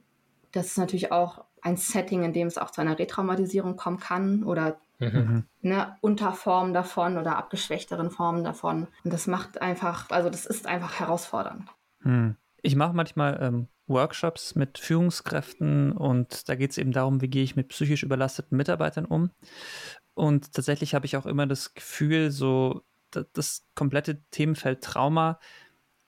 das 0.51 0.67
ist 0.67 0.77
natürlich 0.77 1.11
auch 1.11 1.43
ein 1.61 1.75
Setting, 1.75 2.23
in 2.23 2.33
dem 2.33 2.47
es 2.47 2.57
auch 2.57 2.71
zu 2.71 2.81
einer 2.81 2.97
Retraumatisierung 2.97 3.75
kommen 3.75 3.99
kann 3.99 4.43
oder 4.43 4.79
mhm. 4.99 5.43
ne, 5.61 5.95
Unterformen 6.01 6.73
davon 6.73 7.17
oder 7.17 7.37
abgeschwächteren 7.37 8.11
Formen 8.11 8.43
davon. 8.43 8.87
Und 9.03 9.11
das 9.11 9.27
macht 9.27 9.61
einfach, 9.61 10.09
also 10.11 10.29
das 10.29 10.45
ist 10.45 10.67
einfach 10.67 10.99
herausfordernd. 10.99 11.67
Mhm. 12.01 12.35
Ich 12.61 12.75
mache 12.75 12.93
manchmal 12.95 13.39
ähm, 13.41 13.67
Workshops 13.87 14.55
mit 14.55 14.77
Führungskräften 14.77 15.91
und 15.91 16.49
da 16.49 16.55
geht 16.55 16.71
es 16.71 16.77
eben 16.77 16.91
darum, 16.91 17.21
wie 17.21 17.29
gehe 17.29 17.43
ich 17.43 17.55
mit 17.55 17.69
psychisch 17.69 18.03
überlasteten 18.03 18.57
Mitarbeitern 18.57 19.05
um. 19.05 19.31
Und 20.13 20.53
tatsächlich 20.53 20.93
habe 20.93 21.05
ich 21.05 21.15
auch 21.15 21.25
immer 21.25 21.47
das 21.47 21.73
Gefühl, 21.73 22.31
so 22.31 22.83
das 23.11 23.65
komplette 23.75 24.21
Themenfeld 24.31 24.83
Trauma 24.83 25.39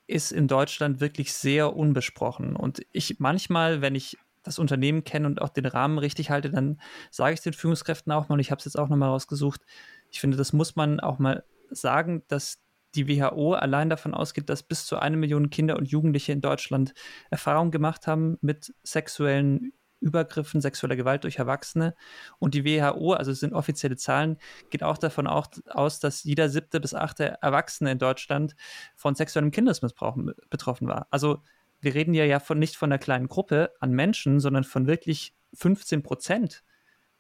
ist 0.08 0.32
in 0.32 0.48
Deutschland 0.48 1.00
wirklich 1.00 1.34
sehr 1.34 1.76
unbesprochen. 1.76 2.56
Und 2.56 2.82
ich 2.92 3.20
manchmal, 3.20 3.82
wenn 3.82 3.96
ich 3.96 4.18
das 4.44 4.58
Unternehmen 4.58 5.04
kenne 5.04 5.28
und 5.28 5.42
auch 5.42 5.50
den 5.50 5.66
Rahmen 5.66 6.00
richtig 6.00 6.30
halte, 6.30 6.50
dann 6.50 6.82
sage 7.12 7.36
ich 7.36 7.42
den 7.42 7.54
Führungskräften 7.54 8.12
auch 8.12 8.28
mal, 8.30 8.34
und 8.34 8.40
ich 8.40 8.52
habe 8.52 8.60
es 8.60 8.66
jetzt 8.66 8.80
auch 8.80 8.90
nochmal 8.90 9.10
rausgesucht, 9.10 9.62
ich 10.10 10.20
finde, 10.20 10.38
das 10.38 10.54
muss 10.54 10.76
man 10.76 11.00
auch 11.00 11.20
mal 11.20 11.44
sagen, 11.70 12.24
dass 12.28 12.60
die 12.96 13.08
WHO 13.08 13.54
allein 13.54 13.90
davon 13.90 14.14
ausgeht, 14.14 14.50
dass 14.50 14.64
bis 14.64 14.86
zu 14.86 14.98
eine 14.98 15.18
Million 15.18 15.50
Kinder 15.50 15.78
und 15.78 15.90
Jugendliche 15.90 16.32
in 16.32 16.42
Deutschland 16.42 16.94
Erfahrung 17.30 17.72
gemacht 17.72 18.08
haben 18.08 18.38
mit 18.42 18.74
sexuellen 18.84 19.74
Übergriffen, 20.02 20.62
sexueller 20.62 20.96
Gewalt 20.96 21.24
durch 21.24 21.38
Erwachsene. 21.38 21.96
Und 22.40 22.54
die 22.54 22.66
WHO, 22.66 23.14
also 23.14 23.32
es 23.32 23.42
sind 23.42 23.54
offizielle 23.54 23.98
Zahlen, 23.98 24.38
geht 24.70 24.84
auch 24.84 24.98
davon 24.98 25.28
aus, 25.28 26.00
dass 26.00 26.24
jeder 26.24 26.50
siebte 26.50 26.80
bis 26.80 26.94
achte 26.94 27.38
Erwachsene 27.42 27.92
in 27.92 28.00
Deutschland 28.00 28.56
von 28.96 29.16
sexuellem 29.16 29.52
Kindesmissbrauch 29.52 30.18
betroffen 30.50 30.88
war. 30.88 31.08
Also 31.12 31.44
wir 31.82 31.94
reden 31.94 32.14
ja, 32.14 32.26
ja 32.26 32.40
von, 32.40 32.60
nicht 32.60 32.76
von 32.76 32.92
einer 32.92 33.00
kleinen 33.00 33.28
Gruppe 33.28 33.72
an 33.80 33.92
Menschen, 33.92 34.40
sondern 34.40 34.64
von 34.64 34.88
wirklich 34.88 35.34
15 35.54 36.04
Prozent 36.04 36.64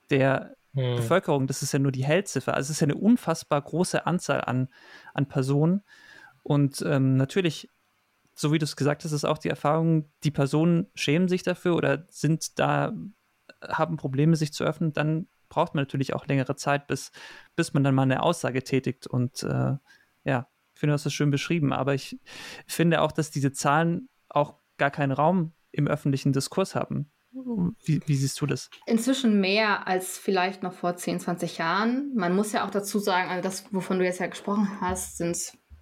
der 0.10 0.56
hm. 0.80 0.96
Bevölkerung. 0.98 1.48
Das 1.48 1.62
ist 1.62 1.72
ja 1.72 1.80
nur 1.80 1.92
die 1.92 2.06
Hellziffer. 2.06 2.54
Also 2.54 2.68
es 2.68 2.78
ist 2.78 2.82
ja 2.82 2.86
eine 2.86 2.96
unfassbar 2.96 3.62
große 3.62 4.06
Anzahl 4.06 4.42
an, 4.42 4.70
an 5.14 5.28
Personen. 5.28 5.82
Und 6.44 6.82
ähm, 6.88 7.18
natürlich 7.18 7.70
so 8.40 8.54
wie 8.54 8.58
du 8.58 8.64
es 8.64 8.78
gesagt 8.78 9.04
hast, 9.04 9.12
ist 9.12 9.26
auch 9.26 9.38
die 9.38 9.50
Erfahrung, 9.50 10.10
die 10.24 10.32
Personen 10.32 10.88
schämen 10.96 11.28
sich 11.28 11.44
dafür 11.44 11.76
oder 11.76 12.06
sind 12.08 12.58
da, 12.58 12.94
haben 13.62 13.98
Probleme, 13.98 14.38
sich 14.38 14.54
zu 14.54 14.64
öffnen, 14.64 14.94
dann 14.94 15.28
braucht 15.50 15.76
man 15.76 15.82
natürlich 15.82 16.14
auch 16.14 16.26
längere 16.26 16.56
Zeit, 16.56 16.88
bis, 16.88 17.12
bis 17.58 17.74
man 17.74 17.84
dann 17.84 17.96
mal 17.96 18.04
eine 18.04 18.24
Aussage 18.24 18.64
tätigt. 18.64 19.08
Und 19.08 19.44
äh, 19.44 19.76
ja, 20.24 20.48
ich 20.74 20.80
finde, 20.80 20.92
du 20.92 20.94
hast 20.94 21.06
das 21.06 21.12
schön 21.12 21.32
beschrieben. 21.32 21.74
Aber 21.74 21.96
ich 21.96 22.18
finde 22.66 23.02
auch, 23.02 23.12
dass 23.12 23.30
diese 23.30 23.52
Zahlen 23.52 24.08
auch 24.30 24.56
gar 24.78 24.92
keinen 24.92 25.12
Raum 25.12 25.52
im 25.72 25.90
öffentlichen 25.90 26.32
Diskurs 26.32 26.76
haben. 26.76 27.12
Wie, 27.32 28.02
wie, 28.06 28.16
siehst 28.16 28.42
du 28.42 28.46
das? 28.46 28.70
Inzwischen 28.86 29.40
mehr 29.40 29.88
als 29.88 30.18
vielleicht 30.18 30.64
noch 30.64 30.74
vor 30.74 30.96
10, 30.96 31.20
20 31.20 31.58
Jahren. 31.60 32.12
Man 32.16 32.36
muss 32.36 32.52
ja 32.54 32.66
auch 32.66 32.72
dazu 32.72 33.00
sagen, 33.00 33.30
also 33.30 33.44
das, 33.44 33.72
wovon 33.72 34.00
du 34.00 34.06
jetzt 34.06 34.20
ja 34.20 34.28
gesprochen 34.28 34.82
hast, 34.82 35.18
sind 35.18 35.38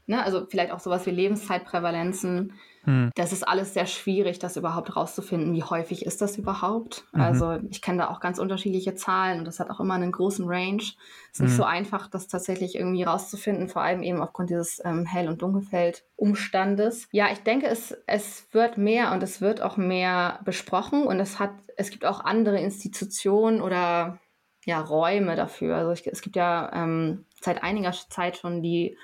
Ne? 0.08 0.24
Also 0.24 0.46
vielleicht 0.50 0.72
auch 0.72 0.80
sowas 0.80 1.06
wie 1.06 1.12
Lebenszeitprävalenzen. 1.12 2.54
Hm. 2.88 3.12
Das 3.16 3.34
ist 3.34 3.46
alles 3.46 3.74
sehr 3.74 3.86
schwierig, 3.86 4.40
das 4.40 4.56
überhaupt 4.56 4.96
rauszufinden. 4.96 5.54
Wie 5.54 5.64
häufig 5.64 6.06
ist 6.06 6.22
das 6.22 6.38
überhaupt? 6.38 7.04
Mhm. 7.12 7.22
Also 7.22 7.60
ich 7.70 7.82
kenne 7.82 7.98
da 7.98 8.10
auch 8.10 8.22
ganz 8.22 8.40
unterschiedliche 8.40 8.96
Zahlen 8.96 9.40
und 9.40 9.46
das 9.46 9.60
hat 9.60 9.70
auch 9.70 9.82
immer 9.82 9.96
einen 9.96 10.14
großen 10.14 10.46
Range. 10.48 10.82
Es 10.82 10.94
Ist 11.34 11.42
nicht 11.42 11.52
mhm. 11.52 11.58
so 11.58 11.64
einfach, 11.66 12.08
das 12.08 12.30
tatsächlich 12.30 12.76
irgendwie 12.76 13.04
rauszufinden, 13.04 13.68
vor 13.68 13.82
allem 13.82 14.04
eben 14.04 14.22
aufgrund 14.22 14.52
dieses 14.52 14.82
ähm, 14.86 15.06
Hell- 15.06 15.28
und 15.28 15.42
Dunkelfeld-Umstandes. 15.42 17.10
Ja, 17.12 17.28
ich 17.30 17.40
denke, 17.40 17.68
es, 17.68 17.92
es 18.08 18.48
wird 18.54 18.78
mehr 18.78 19.12
und 19.12 19.22
es 19.22 19.42
wird 19.42 19.62
auch 19.62 19.76
mehr 19.76 20.40
besprochen 20.46 21.04
und 21.04 21.20
es 21.20 21.40
hat, 21.40 21.52
es 21.76 21.90
gibt 21.90 22.06
auch 22.06 22.24
andere 22.24 22.58
Institutionen 22.58 23.60
oder 23.60 24.20
ja, 24.64 24.80
Räume 24.80 25.36
dafür. 25.36 25.76
Also 25.76 25.92
ich, 25.92 26.08
es 26.08 26.22
gibt 26.22 26.38
ja 26.38 26.72
ähm, 26.74 27.26
seit 27.42 27.64
einiger 27.64 27.92
Zeit 27.92 28.38
schon 28.38 28.62
die 28.62 28.98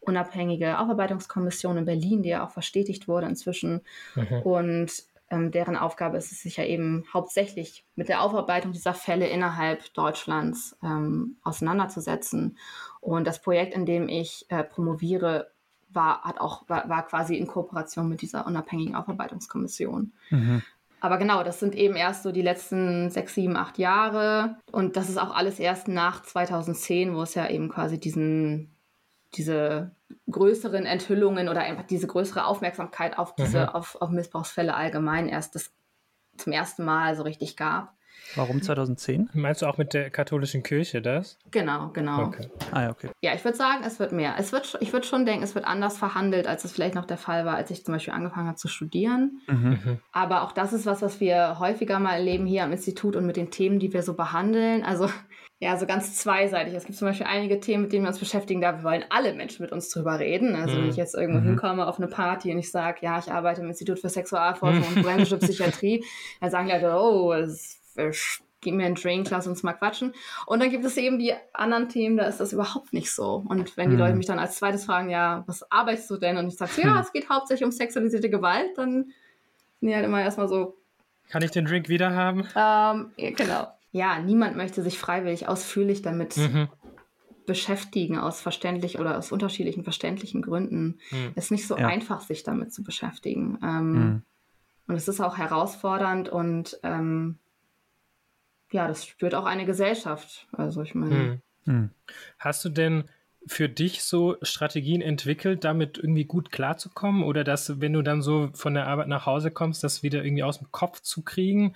unabhängige 0.00 0.78
Aufarbeitungskommission 0.78 1.78
in 1.78 1.84
Berlin, 1.84 2.22
die 2.22 2.30
ja 2.30 2.44
auch 2.44 2.50
verstetigt 2.50 3.08
wurde 3.08 3.26
inzwischen. 3.26 3.82
Mhm. 4.14 4.42
Und 4.42 4.92
ähm, 5.30 5.52
deren 5.52 5.76
Aufgabe 5.76 6.16
ist 6.16 6.32
es 6.32 6.42
sich 6.42 6.56
ja 6.56 6.64
eben 6.64 7.04
hauptsächlich 7.12 7.84
mit 7.94 8.08
der 8.08 8.22
Aufarbeitung 8.22 8.72
dieser 8.72 8.94
Fälle 8.94 9.28
innerhalb 9.28 9.92
Deutschlands 9.94 10.76
ähm, 10.82 11.36
auseinanderzusetzen. 11.42 12.58
Und 13.00 13.26
das 13.26 13.40
Projekt, 13.40 13.74
in 13.74 13.86
dem 13.86 14.08
ich 14.08 14.46
äh, 14.48 14.64
promoviere, 14.64 15.52
war, 15.88 16.22
hat 16.22 16.40
auch, 16.40 16.68
war, 16.68 16.88
war, 16.88 17.06
quasi 17.06 17.36
in 17.36 17.46
Kooperation 17.46 18.08
mit 18.08 18.22
dieser 18.22 18.46
unabhängigen 18.46 18.94
Aufarbeitungskommission. 18.94 20.12
Mhm. 20.30 20.62
Aber 21.00 21.16
genau, 21.16 21.42
das 21.42 21.58
sind 21.60 21.74
eben 21.74 21.96
erst 21.96 22.22
so 22.22 22.30
die 22.30 22.42
letzten 22.42 23.10
sechs, 23.10 23.34
sieben, 23.34 23.56
acht 23.56 23.78
Jahre. 23.78 24.56
Und 24.70 24.96
das 24.96 25.08
ist 25.08 25.16
auch 25.16 25.34
alles 25.34 25.58
erst 25.58 25.88
nach 25.88 26.22
2010, 26.22 27.14
wo 27.14 27.22
es 27.22 27.34
ja 27.34 27.48
eben 27.48 27.70
quasi 27.70 27.98
diesen 27.98 28.70
diese 29.34 29.92
größeren 30.30 30.86
Enthüllungen 30.86 31.48
oder 31.48 31.60
einfach 31.60 31.86
diese 31.86 32.06
größere 32.06 32.44
Aufmerksamkeit 32.44 33.18
auf 33.18 33.34
diese, 33.34 33.60
mhm. 33.60 33.68
auf, 33.68 34.00
auf 34.00 34.10
Missbrauchsfälle 34.10 34.74
allgemein 34.74 35.28
erst 35.28 35.54
das 35.54 35.72
zum 36.36 36.52
ersten 36.52 36.84
Mal 36.84 37.16
so 37.16 37.22
richtig 37.22 37.56
gab. 37.56 37.94
Warum 38.36 38.62
2010? 38.62 39.30
Meinst 39.32 39.62
du 39.62 39.66
auch 39.66 39.76
mit 39.76 39.92
der 39.92 40.10
katholischen 40.10 40.62
Kirche 40.62 41.02
das? 41.02 41.38
Genau, 41.50 41.88
genau. 41.88 42.26
Okay. 42.26 42.48
Ah, 42.70 42.82
ja, 42.82 42.90
okay. 42.90 43.10
Ja, 43.22 43.34
ich 43.34 43.44
würde 43.44 43.56
sagen, 43.56 43.82
es 43.84 43.98
wird 43.98 44.12
mehr. 44.12 44.34
Es 44.38 44.52
wird, 44.52 44.78
ich 44.80 44.92
würde 44.92 45.06
schon 45.06 45.26
denken, 45.26 45.42
es 45.42 45.54
wird 45.54 45.64
anders 45.64 45.98
verhandelt, 45.98 46.46
als 46.46 46.64
es 46.64 46.72
vielleicht 46.72 46.94
noch 46.94 47.06
der 47.06 47.16
Fall 47.16 47.44
war, 47.44 47.56
als 47.56 47.70
ich 47.70 47.84
zum 47.84 47.94
Beispiel 47.94 48.14
angefangen 48.14 48.46
habe 48.46 48.56
zu 48.56 48.68
studieren. 48.68 49.40
Mhm. 49.48 49.78
mhm. 49.84 49.98
Aber 50.12 50.42
auch 50.42 50.52
das 50.52 50.72
ist 50.72 50.86
was, 50.86 51.02
was 51.02 51.20
wir 51.20 51.58
häufiger 51.58 51.98
mal 51.98 52.14
erleben 52.14 52.46
hier 52.46 52.64
am 52.64 52.72
Institut 52.72 53.16
und 53.16 53.26
mit 53.26 53.36
den 53.36 53.50
Themen, 53.50 53.78
die 53.78 53.92
wir 53.92 54.02
so 54.02 54.14
behandeln. 54.14 54.84
Also 54.84 55.08
ja, 55.62 55.76
so 55.76 55.86
ganz 55.86 56.14
zweiseitig. 56.16 56.72
Es 56.72 56.86
gibt 56.86 56.96
zum 56.98 57.06
Beispiel 57.06 57.26
einige 57.26 57.60
Themen, 57.60 57.82
mit 57.82 57.92
denen 57.92 58.04
wir 58.04 58.08
uns 58.08 58.18
beschäftigen, 58.18 58.62
da 58.62 58.82
wollen 58.82 59.04
alle 59.10 59.34
Menschen 59.34 59.62
mit 59.62 59.72
uns 59.72 59.90
drüber 59.90 60.18
reden. 60.18 60.54
Also 60.54 60.74
mhm. 60.74 60.82
wenn 60.82 60.88
ich 60.88 60.96
jetzt 60.96 61.14
irgendwo 61.14 61.40
mhm. 61.40 61.48
hinkomme 61.48 61.86
auf 61.86 61.98
eine 61.98 62.08
Party 62.08 62.50
und 62.50 62.58
ich 62.58 62.70
sage, 62.70 63.00
ja, 63.02 63.18
ich 63.18 63.30
arbeite 63.30 63.60
im 63.60 63.68
Institut 63.68 63.98
für 63.98 64.08
Sexualforschung 64.08 64.82
und 64.82 65.02
forensische 65.02 65.36
Psychiatrie, 65.38 66.02
dann 66.40 66.50
sagen 66.50 66.66
Leute, 66.66 66.94
oh, 66.98 67.34
das 67.34 67.78
ist, 67.94 68.42
gib 68.62 68.74
mir 68.74 68.86
einen 68.86 68.94
Drink, 68.94 69.28
lass 69.28 69.46
uns 69.46 69.62
mal 69.62 69.74
quatschen. 69.74 70.14
Und 70.46 70.62
dann 70.62 70.70
gibt 70.70 70.86
es 70.86 70.96
eben 70.96 71.18
die 71.18 71.34
anderen 71.52 71.90
Themen, 71.90 72.16
da 72.16 72.24
ist 72.24 72.40
das 72.40 72.54
überhaupt 72.54 72.94
nicht 72.94 73.12
so. 73.12 73.44
Und 73.46 73.76
wenn 73.76 73.90
die 73.90 73.96
mhm. 73.96 74.00
Leute 74.00 74.16
mich 74.16 74.26
dann 74.26 74.38
als 74.38 74.56
zweites 74.56 74.86
fragen, 74.86 75.10
ja, 75.10 75.44
was 75.46 75.70
arbeitest 75.70 76.08
du 76.08 76.16
denn? 76.16 76.38
Und 76.38 76.48
ich 76.48 76.56
sage, 76.56 76.72
ja, 76.82 76.98
es 77.00 77.12
geht 77.12 77.28
hauptsächlich 77.28 77.66
um 77.66 77.70
sexualisierte 77.70 78.30
Gewalt, 78.30 78.78
dann 78.78 79.12
sind 79.80 79.88
die 79.90 79.94
halt 79.94 80.06
immer 80.06 80.22
erstmal 80.22 80.48
so. 80.48 80.78
Kann 81.28 81.42
ich 81.42 81.50
den 81.50 81.66
Drink 81.66 81.90
wieder 81.90 82.14
haben? 82.14 82.48
Ähm, 82.56 83.10
ja, 83.18 83.30
genau 83.36 83.68
ja, 83.92 84.20
niemand 84.20 84.56
möchte 84.56 84.82
sich 84.82 84.98
freiwillig 84.98 85.48
ausführlich 85.48 86.02
damit 86.02 86.36
mhm. 86.36 86.68
beschäftigen, 87.46 88.18
aus 88.18 88.40
verständlich 88.40 88.98
oder 88.98 89.18
aus 89.18 89.32
unterschiedlichen 89.32 89.82
verständlichen 89.82 90.42
Gründen. 90.42 90.98
Mhm. 91.10 91.32
Es 91.34 91.46
ist 91.46 91.50
nicht 91.50 91.66
so 91.66 91.76
ja. 91.76 91.88
einfach, 91.88 92.20
sich 92.20 92.42
damit 92.42 92.72
zu 92.72 92.82
beschäftigen. 92.84 93.58
Ähm, 93.62 93.92
mhm. 93.92 94.22
Und 94.86 94.96
es 94.96 95.08
ist 95.08 95.20
auch 95.20 95.38
herausfordernd 95.38 96.28
und 96.28 96.78
ähm, 96.82 97.38
ja, 98.72 98.88
das 98.88 99.04
spürt 99.04 99.34
auch 99.34 99.46
eine 99.46 99.64
Gesellschaft. 99.64 100.46
Also 100.52 100.82
ich 100.82 100.94
meine. 100.94 101.14
Mhm. 101.14 101.72
Mhm. 101.72 101.90
Hast 102.38 102.64
du 102.64 102.68
denn 102.68 103.04
für 103.46 103.68
dich 103.68 104.02
so 104.02 104.36
Strategien 104.42 105.00
entwickelt, 105.00 105.64
damit 105.64 105.98
irgendwie 105.98 106.24
gut 106.24 106.50
klarzukommen? 106.52 107.22
Oder 107.22 107.44
dass, 107.44 107.80
wenn 107.80 107.92
du 107.92 108.02
dann 108.02 108.22
so 108.22 108.50
von 108.54 108.74
der 108.74 108.86
Arbeit 108.86 109.08
nach 109.08 109.26
Hause 109.26 109.50
kommst, 109.50 109.82
das 109.82 110.02
wieder 110.02 110.24
irgendwie 110.24 110.42
aus 110.42 110.58
dem 110.58 110.70
Kopf 110.70 111.00
zu 111.00 111.22
kriegen? 111.22 111.74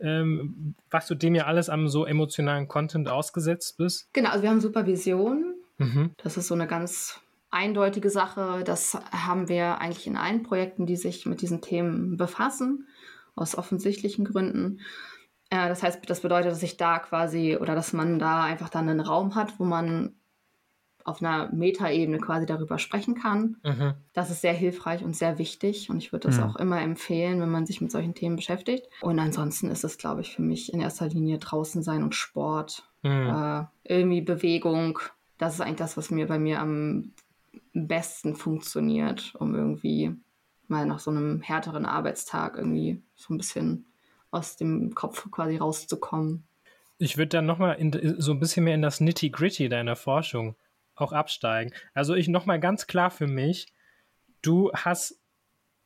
Ähm, 0.00 0.74
was 0.90 1.06
du 1.06 1.14
dem 1.14 1.34
ja 1.34 1.44
alles 1.44 1.68
am 1.68 1.88
so 1.88 2.04
emotionalen 2.04 2.68
Content 2.68 3.08
ausgesetzt 3.08 3.76
bist? 3.78 4.08
Genau, 4.12 4.30
also 4.30 4.42
wir 4.42 4.50
haben 4.50 4.60
Supervision. 4.60 5.54
Mhm. 5.78 6.12
Das 6.22 6.36
ist 6.36 6.48
so 6.48 6.54
eine 6.54 6.66
ganz 6.66 7.20
eindeutige 7.50 8.10
Sache. 8.10 8.62
Das 8.64 8.94
haben 9.10 9.48
wir 9.48 9.80
eigentlich 9.80 10.06
in 10.06 10.16
allen 10.16 10.42
Projekten, 10.42 10.86
die 10.86 10.96
sich 10.96 11.26
mit 11.26 11.40
diesen 11.40 11.60
Themen 11.60 12.16
befassen, 12.16 12.86
aus 13.34 13.56
offensichtlichen 13.56 14.24
Gründen. 14.24 14.80
Äh, 15.50 15.68
das 15.68 15.82
heißt, 15.82 16.08
das 16.08 16.20
bedeutet, 16.20 16.52
dass 16.52 16.62
ich 16.62 16.76
da 16.76 16.98
quasi 16.98 17.56
oder 17.56 17.74
dass 17.74 17.92
man 17.92 18.18
da 18.18 18.44
einfach 18.44 18.68
dann 18.68 18.88
einen 18.88 19.00
Raum 19.00 19.34
hat, 19.34 19.58
wo 19.58 19.64
man 19.64 20.14
auf 21.06 21.22
einer 21.22 21.52
Metaebene 21.52 22.18
quasi 22.18 22.46
darüber 22.46 22.78
sprechen 22.78 23.14
kann. 23.14 23.56
Mhm. 23.62 23.94
Das 24.12 24.30
ist 24.30 24.40
sehr 24.40 24.52
hilfreich 24.52 25.04
und 25.04 25.14
sehr 25.14 25.38
wichtig 25.38 25.88
und 25.88 25.98
ich 25.98 26.12
würde 26.12 26.28
das 26.28 26.38
mhm. 26.38 26.42
auch 26.42 26.56
immer 26.56 26.80
empfehlen, 26.82 27.40
wenn 27.40 27.50
man 27.50 27.64
sich 27.64 27.80
mit 27.80 27.92
solchen 27.92 28.14
Themen 28.14 28.34
beschäftigt. 28.34 28.88
Und 29.00 29.18
ansonsten 29.20 29.70
ist 29.70 29.84
es, 29.84 29.98
glaube 29.98 30.22
ich, 30.22 30.34
für 30.34 30.42
mich 30.42 30.72
in 30.72 30.80
erster 30.80 31.08
Linie 31.08 31.38
draußen 31.38 31.84
sein 31.84 32.02
und 32.02 32.16
Sport, 32.16 32.82
mhm. 33.02 33.10
äh, 33.10 33.64
irgendwie 33.84 34.20
Bewegung. 34.20 34.98
Das 35.38 35.54
ist 35.54 35.60
eigentlich 35.60 35.76
das, 35.76 35.96
was 35.96 36.10
mir 36.10 36.26
bei 36.26 36.40
mir 36.40 36.60
am 36.60 37.12
besten 37.72 38.34
funktioniert, 38.34 39.34
um 39.38 39.54
irgendwie 39.54 40.12
mal 40.66 40.86
nach 40.86 40.98
so 40.98 41.12
einem 41.12 41.40
härteren 41.40 41.86
Arbeitstag 41.86 42.56
irgendwie 42.56 43.00
so 43.14 43.32
ein 43.32 43.38
bisschen 43.38 43.86
aus 44.32 44.56
dem 44.56 44.94
Kopf 44.96 45.30
quasi 45.30 45.56
rauszukommen. 45.58 46.42
Ich 46.98 47.16
würde 47.16 47.28
dann 47.28 47.46
nochmal 47.46 47.78
so 48.18 48.32
ein 48.32 48.40
bisschen 48.40 48.64
mehr 48.64 48.74
in 48.74 48.82
das 48.82 49.00
Nitty-Gritty 49.00 49.68
deiner 49.68 49.94
Forschung 49.94 50.56
auch 50.96 51.12
absteigen. 51.12 51.72
Also 51.94 52.14
ich 52.14 52.28
nochmal 52.28 52.60
ganz 52.60 52.86
klar 52.86 53.10
für 53.10 53.26
mich, 53.26 53.66
du 54.42 54.70
hast 54.72 55.20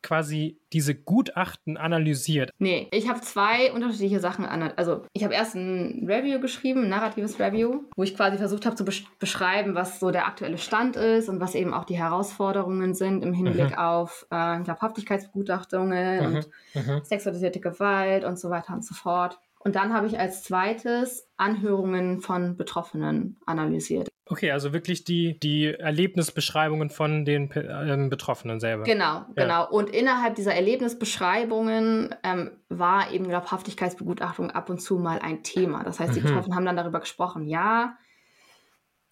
quasi 0.01 0.59
diese 0.73 0.95
Gutachten 0.95 1.77
analysiert? 1.77 2.51
Nee, 2.57 2.87
ich 2.91 3.07
habe 3.07 3.21
zwei 3.21 3.71
unterschiedliche 3.71 4.19
Sachen 4.19 4.45
analysiert. 4.45 4.79
Also 4.79 5.03
ich 5.13 5.23
habe 5.23 5.33
erst 5.33 5.55
ein 5.55 6.05
Review 6.07 6.39
geschrieben, 6.39 6.83
ein 6.83 6.89
narratives 6.89 7.39
Review, 7.39 7.83
wo 7.95 8.03
ich 8.03 8.15
quasi 8.15 8.37
versucht 8.37 8.65
habe 8.65 8.75
zu 8.75 8.85
besch 8.85 9.05
beschreiben, 9.19 9.75
was 9.75 9.99
so 9.99 10.11
der 10.11 10.27
aktuelle 10.27 10.57
Stand 10.57 10.95
ist 10.95 11.29
und 11.29 11.39
was 11.39 11.55
eben 11.55 11.73
auch 11.73 11.85
die 11.85 11.97
Herausforderungen 11.97 12.93
sind 12.93 13.23
im 13.23 13.33
Hinblick 13.33 13.71
mhm. 13.71 13.77
auf 13.77 14.25
äh, 14.31 14.35
Haftigkeitsbegutachtungen 14.35 16.19
mhm. 16.19 16.25
und 16.25 16.49
mhm. 16.73 17.01
sexualisierte 17.03 17.59
Gewalt 17.59 18.23
und 18.23 18.39
so 18.39 18.49
weiter 18.49 18.73
und 18.73 18.83
so 18.83 18.95
fort. 18.95 19.39
Und 19.63 19.75
dann 19.75 19.93
habe 19.93 20.07
ich 20.07 20.17
als 20.19 20.43
zweites 20.43 21.29
Anhörungen 21.37 22.19
von 22.19 22.57
Betroffenen 22.57 23.39
analysiert. 23.45 24.09
Okay, 24.25 24.51
also 24.51 24.71
wirklich 24.71 25.03
die, 25.03 25.37
die 25.39 25.65
Erlebnisbeschreibungen 25.65 26.89
von 26.89 27.25
den 27.25 27.51
ähm, 27.53 28.09
Betroffenen 28.09 28.59
selber. 28.59 28.83
Genau, 28.83 29.03
ja. 29.03 29.27
genau. 29.35 29.69
Und 29.69 29.89
innerhalb 29.89 30.35
dieser 30.35 30.55
Erlebnisbeschreibungen 30.55 32.15
ähm, 32.23 32.51
war 32.69 33.11
eben 33.11 33.27
Glaubhaftigkeitsbegutachtung 33.27 34.49
ab 34.49 34.69
und 34.69 34.81
zu 34.81 34.97
mal 34.97 35.19
ein 35.19 35.43
Thema. 35.43 35.83
Das 35.83 35.99
heißt, 35.99 36.15
die 36.15 36.21
mhm. 36.21 36.27
Betroffenen 36.27 36.55
haben 36.55 36.65
dann 36.65 36.77
darüber 36.77 37.01
gesprochen, 37.01 37.45
ja. 37.45 37.97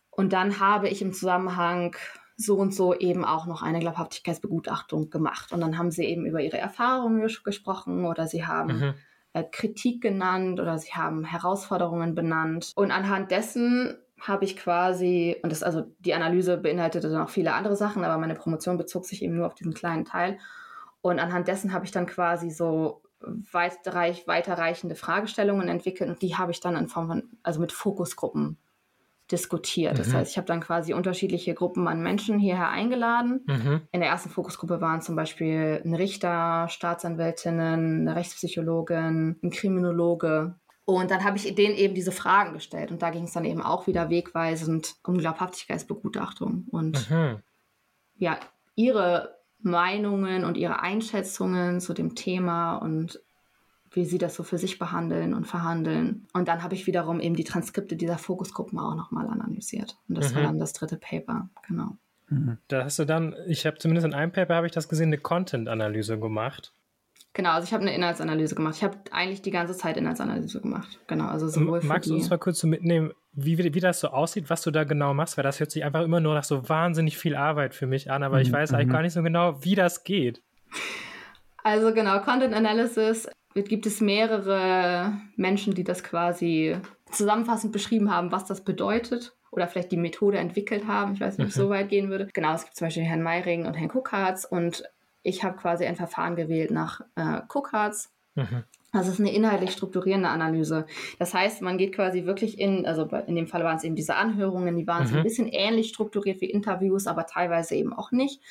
Und 0.09 0.31
dann 0.31 0.59
habe 0.59 0.87
ich 0.87 1.01
im 1.01 1.11
Zusammenhang 1.11 1.95
so 2.37 2.55
und 2.55 2.73
so 2.73 2.95
eben 2.95 3.25
auch 3.25 3.45
noch 3.45 3.61
eine 3.61 3.79
Glaubhaftigkeitsbegutachtung 3.79 5.09
gemacht. 5.09 5.51
Und 5.51 5.59
dann 5.59 5.77
haben 5.77 5.91
sie 5.91 6.05
eben 6.05 6.25
über 6.25 6.41
ihre 6.41 6.57
Erfahrungen 6.57 7.27
gesprochen 7.43 8.05
oder 8.05 8.27
sie 8.27 8.45
haben 8.45 8.79
mhm. 8.79 8.93
Äh, 9.33 9.43
Kritik 9.43 10.01
genannt 10.01 10.59
oder 10.59 10.77
sie 10.79 10.93
haben 10.93 11.23
Herausforderungen 11.23 12.15
benannt. 12.15 12.71
Und 12.75 12.91
anhand 12.91 13.31
dessen 13.31 13.97
habe 14.19 14.43
ich 14.43 14.57
quasi, 14.57 15.37
und 15.43 15.51
das 15.51 15.63
also 15.63 15.83
die 15.99 16.13
Analyse 16.13 16.57
beinhaltete 16.57 17.09
dann 17.09 17.21
auch 17.21 17.29
viele 17.29 17.53
andere 17.53 17.75
Sachen, 17.75 18.03
aber 18.03 18.17
meine 18.17 18.35
Promotion 18.35 18.77
bezog 18.77 19.05
sich 19.05 19.23
eben 19.23 19.35
nur 19.35 19.45
auf 19.45 19.53
diesen 19.53 19.73
kleinen 19.73 20.03
Teil. 20.03 20.39
Und 21.01 21.19
anhand 21.19 21.47
dessen 21.47 21.73
habe 21.73 21.85
ich 21.85 21.91
dann 21.91 22.05
quasi 22.05 22.49
so 22.49 23.01
weitreich, 23.21 24.27
weiterreichende 24.27 24.95
Fragestellungen 24.95 25.67
entwickelt 25.67 26.09
und 26.09 26.21
die 26.21 26.35
habe 26.35 26.51
ich 26.51 26.59
dann 26.59 26.75
in 26.75 26.87
Form 26.87 27.07
von, 27.07 27.29
also 27.43 27.59
mit 27.59 27.71
Fokusgruppen 27.71 28.57
diskutiert. 29.31 29.93
Mhm. 29.93 29.97
Das 29.97 30.13
heißt, 30.13 30.31
ich 30.31 30.37
habe 30.37 30.47
dann 30.47 30.61
quasi 30.61 30.93
unterschiedliche 30.93 31.53
Gruppen 31.53 31.87
an 31.87 32.01
Menschen 32.01 32.39
hierher 32.39 32.69
eingeladen. 32.69 33.41
Mhm. 33.45 33.81
In 33.91 34.01
der 34.01 34.09
ersten 34.09 34.29
Fokusgruppe 34.29 34.81
waren 34.81 35.01
zum 35.01 35.15
Beispiel 35.15 35.81
ein 35.83 35.93
Richter, 35.93 36.67
Staatsanwältinnen, 36.69 38.01
eine 38.01 38.15
Rechtspsychologin, 38.15 39.39
ein 39.43 39.49
Kriminologe. 39.51 40.55
Und 40.85 41.11
dann 41.11 41.23
habe 41.23 41.37
ich 41.37 41.53
denen 41.53 41.75
eben 41.75 41.93
diese 41.93 42.11
Fragen 42.11 42.53
gestellt. 42.53 42.91
Und 42.91 43.01
da 43.01 43.11
ging 43.11 43.25
es 43.25 43.33
dann 43.33 43.45
eben 43.45 43.61
auch 43.61 43.85
wieder 43.85 44.09
wegweisend 44.09 44.95
um 45.05 45.17
Glaubhaftigkeitsbegutachtung. 45.17 46.65
Und 46.71 47.09
mhm. 47.11 47.37
ja, 48.15 48.39
ihre 48.75 49.39
Meinungen 49.61 50.45
und 50.45 50.57
ihre 50.57 50.81
Einschätzungen 50.81 51.81
zu 51.81 51.93
dem 51.93 52.15
Thema 52.15 52.77
und 52.77 53.21
wie 53.99 54.05
sie 54.05 54.17
das 54.17 54.33
so 54.33 54.43
für 54.43 54.57
sich 54.57 54.79
behandeln 54.79 55.33
und 55.33 55.45
verhandeln. 55.45 56.25
Und 56.31 56.47
dann 56.47 56.63
habe 56.63 56.73
ich 56.73 56.87
wiederum 56.87 57.19
eben 57.19 57.35
die 57.35 57.43
Transkripte 57.43 57.97
dieser 57.97 58.17
Fokusgruppen 58.17 58.79
auch 58.79 58.95
nochmal 58.95 59.27
analysiert. 59.27 59.97
Und 60.07 60.17
das 60.17 60.31
mhm. 60.31 60.35
war 60.37 60.43
dann 60.43 60.57
das 60.57 60.71
dritte 60.71 60.95
Paper, 60.95 61.49
genau. 61.67 61.97
Mhm. 62.29 62.59
Da 62.69 62.85
hast 62.85 62.97
du 62.97 63.03
dann, 63.03 63.35
ich 63.45 63.65
habe 63.65 63.77
zumindest 63.77 64.07
in 64.07 64.13
einem 64.13 64.31
Paper 64.31 64.55
habe 64.55 64.67
ich 64.67 64.71
das 64.71 64.87
gesehen, 64.87 65.07
eine 65.07 65.17
Content-Analyse 65.17 66.17
gemacht. 66.17 66.71
Genau, 67.33 67.51
also 67.51 67.65
ich 67.65 67.73
habe 67.73 67.83
eine 67.83 67.93
Inhaltsanalyse 67.93 68.55
gemacht. 68.55 68.75
Ich 68.77 68.83
habe 68.85 68.97
eigentlich 69.11 69.41
die 69.41 69.51
ganze 69.51 69.75
Zeit 69.75 69.97
Inhaltsanalyse 69.97 70.61
gemacht. 70.61 70.97
Genau, 71.07 71.25
also 71.25 71.49
sowohl 71.49 71.81
Magst 71.83 72.09
du 72.09 72.15
uns 72.15 72.29
mal 72.29 72.37
kurz 72.37 72.59
so 72.59 72.67
mitnehmen, 72.67 73.11
wie, 73.33 73.57
wie 73.57 73.79
das 73.81 73.99
so 73.99 74.07
aussieht, 74.07 74.49
was 74.49 74.61
du 74.61 74.71
da 74.71 74.85
genau 74.85 75.13
machst? 75.13 75.35
Weil 75.35 75.43
das 75.43 75.59
hört 75.59 75.71
sich 75.71 75.83
einfach 75.83 76.03
immer 76.03 76.21
nur 76.21 76.35
nach 76.35 76.45
so 76.45 76.69
wahnsinnig 76.69 77.17
viel 77.17 77.35
Arbeit 77.35 77.75
für 77.75 77.85
mich 77.85 78.09
an, 78.09 78.23
aber 78.23 78.37
mhm. 78.37 78.43
ich 78.43 78.51
weiß 78.53 78.73
eigentlich 78.73 78.87
mhm. 78.87 78.93
gar 78.93 79.01
nicht 79.01 79.13
so 79.13 79.23
genau, 79.23 79.61
wie 79.61 79.75
das 79.75 80.05
geht. 80.05 80.41
Also 81.65 81.93
genau, 81.93 82.21
Content 82.21 82.53
Analysis 82.53 83.27
gibt 83.53 83.85
es 83.85 84.01
mehrere 84.01 85.13
Menschen, 85.35 85.73
die 85.73 85.83
das 85.83 86.03
quasi 86.03 86.77
zusammenfassend 87.11 87.73
beschrieben 87.73 88.13
haben, 88.13 88.31
was 88.31 88.45
das 88.45 88.63
bedeutet 88.63 89.35
oder 89.51 89.67
vielleicht 89.67 89.91
die 89.91 89.97
Methode 89.97 90.37
entwickelt 90.37 90.87
haben. 90.87 91.13
Ich 91.13 91.21
weiß 91.21 91.37
nicht, 91.37 91.45
ob 91.45 91.49
ich 91.49 91.55
so 91.55 91.65
mhm. 91.65 91.71
weit 91.71 91.89
gehen 91.89 92.09
würde. 92.09 92.27
Genau, 92.33 92.53
es 92.53 92.63
gibt 92.63 92.75
zum 92.75 92.87
Beispiel 92.87 93.03
Herrn 93.03 93.23
Meiring 93.23 93.65
und 93.65 93.73
Herrn 93.73 93.89
Kuckhartz 93.89 94.45
und 94.45 94.83
ich 95.23 95.43
habe 95.43 95.57
quasi 95.57 95.85
ein 95.85 95.95
Verfahren 95.95 96.35
gewählt 96.35 96.71
nach 96.71 97.01
äh, 97.15 97.41
Kuckhartz. 97.47 98.11
Mhm. 98.35 98.63
Das 98.91 99.07
ist 99.07 99.19
eine 99.19 99.31
inhaltlich 99.31 99.71
strukturierende 99.71 100.29
Analyse. 100.29 100.85
Das 101.19 101.33
heißt, 101.33 101.61
man 101.61 101.77
geht 101.77 101.93
quasi 101.93 102.25
wirklich 102.25 102.59
in, 102.59 102.87
also 102.87 103.07
in 103.27 103.35
dem 103.35 103.47
Fall 103.47 103.63
waren 103.63 103.77
es 103.77 103.83
eben 103.83 103.95
diese 103.95 104.15
Anhörungen, 104.15 104.77
die 104.77 104.87
waren 104.87 105.03
mhm. 105.03 105.07
so 105.07 105.13
ein 105.15 105.19
mhm. 105.19 105.23
bisschen 105.23 105.47
ähnlich 105.47 105.89
strukturiert 105.89 106.41
wie 106.41 106.49
Interviews, 106.49 107.05
aber 107.05 107.25
teilweise 107.25 107.75
eben 107.75 107.93
auch 107.93 108.11
nicht. 108.11 108.41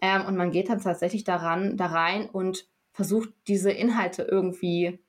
Ähm, 0.00 0.24
und 0.26 0.36
man 0.36 0.52
geht 0.52 0.68
dann 0.68 0.80
tatsächlich 0.80 1.24
daran, 1.24 1.76
da 1.76 1.86
rein 1.86 2.28
und 2.30 2.66
versucht, 2.94 3.28
diese 3.48 3.70
Inhalte 3.70 4.22
irgendwie 4.22 5.00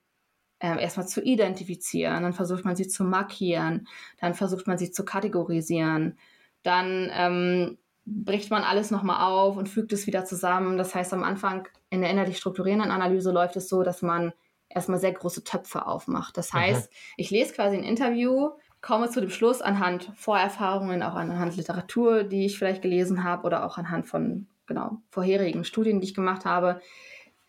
ähm, 0.60 0.78
erstmal 0.78 1.06
zu 1.06 1.22
identifizieren, 1.22 2.24
dann 2.24 2.32
versucht 2.32 2.64
man 2.64 2.76
sie 2.76 2.88
zu 2.88 3.04
markieren, 3.04 3.86
dann 4.20 4.34
versucht 4.34 4.66
man 4.66 4.76
sie 4.76 4.90
zu 4.90 5.04
kategorisieren, 5.04 6.18
dann 6.62 7.10
ähm, 7.14 7.78
bricht 8.04 8.50
man 8.50 8.64
alles 8.64 8.90
nochmal 8.90 9.30
auf 9.30 9.56
und 9.56 9.68
fügt 9.68 9.92
es 9.92 10.06
wieder 10.06 10.24
zusammen. 10.24 10.76
Das 10.76 10.94
heißt, 10.94 11.12
am 11.14 11.22
Anfang 11.22 11.68
in 11.90 12.00
der 12.00 12.10
innerlich 12.10 12.38
strukturierenden 12.38 12.90
Analyse 12.90 13.30
läuft 13.30 13.56
es 13.56 13.68
so, 13.68 13.82
dass 13.82 14.02
man 14.02 14.32
erstmal 14.68 14.98
sehr 14.98 15.12
große 15.12 15.44
Töpfe 15.44 15.86
aufmacht. 15.86 16.36
Das 16.36 16.52
heißt, 16.52 16.90
mhm. 16.90 16.96
ich 17.16 17.30
lese 17.30 17.54
quasi 17.54 17.76
ein 17.76 17.84
Interview, 17.84 18.50
komme 18.80 19.10
zu 19.10 19.20
dem 19.20 19.30
Schluss 19.30 19.62
anhand 19.62 20.10
Vorerfahrungen, 20.16 21.02
auch 21.02 21.14
anhand 21.14 21.56
Literatur, 21.56 22.24
die 22.24 22.46
ich 22.46 22.58
vielleicht 22.58 22.82
gelesen 22.82 23.22
habe 23.22 23.44
oder 23.44 23.64
auch 23.64 23.78
anhand 23.78 24.06
von 24.06 24.48
genau 24.66 24.98
vorherigen 25.10 25.64
Studien, 25.64 26.00
die 26.00 26.08
ich 26.08 26.14
gemacht 26.14 26.44
habe, 26.44 26.80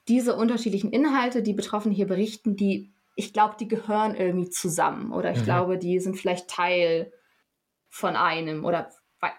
diese 0.07 0.35
unterschiedlichen 0.35 0.91
Inhalte, 0.91 1.41
die 1.41 1.53
Betroffene 1.53 1.93
hier 1.93 2.07
berichten, 2.07 2.55
die, 2.55 2.91
ich 3.15 3.33
glaube, 3.33 3.55
die 3.59 3.67
gehören 3.67 4.15
irgendwie 4.15 4.49
zusammen 4.49 5.11
oder 5.11 5.31
ich 5.31 5.39
mhm. 5.39 5.45
glaube, 5.45 5.77
die 5.77 5.99
sind 5.99 6.15
vielleicht 6.15 6.49
Teil 6.49 7.11
von 7.89 8.15
einem 8.15 8.63
oder 8.65 8.89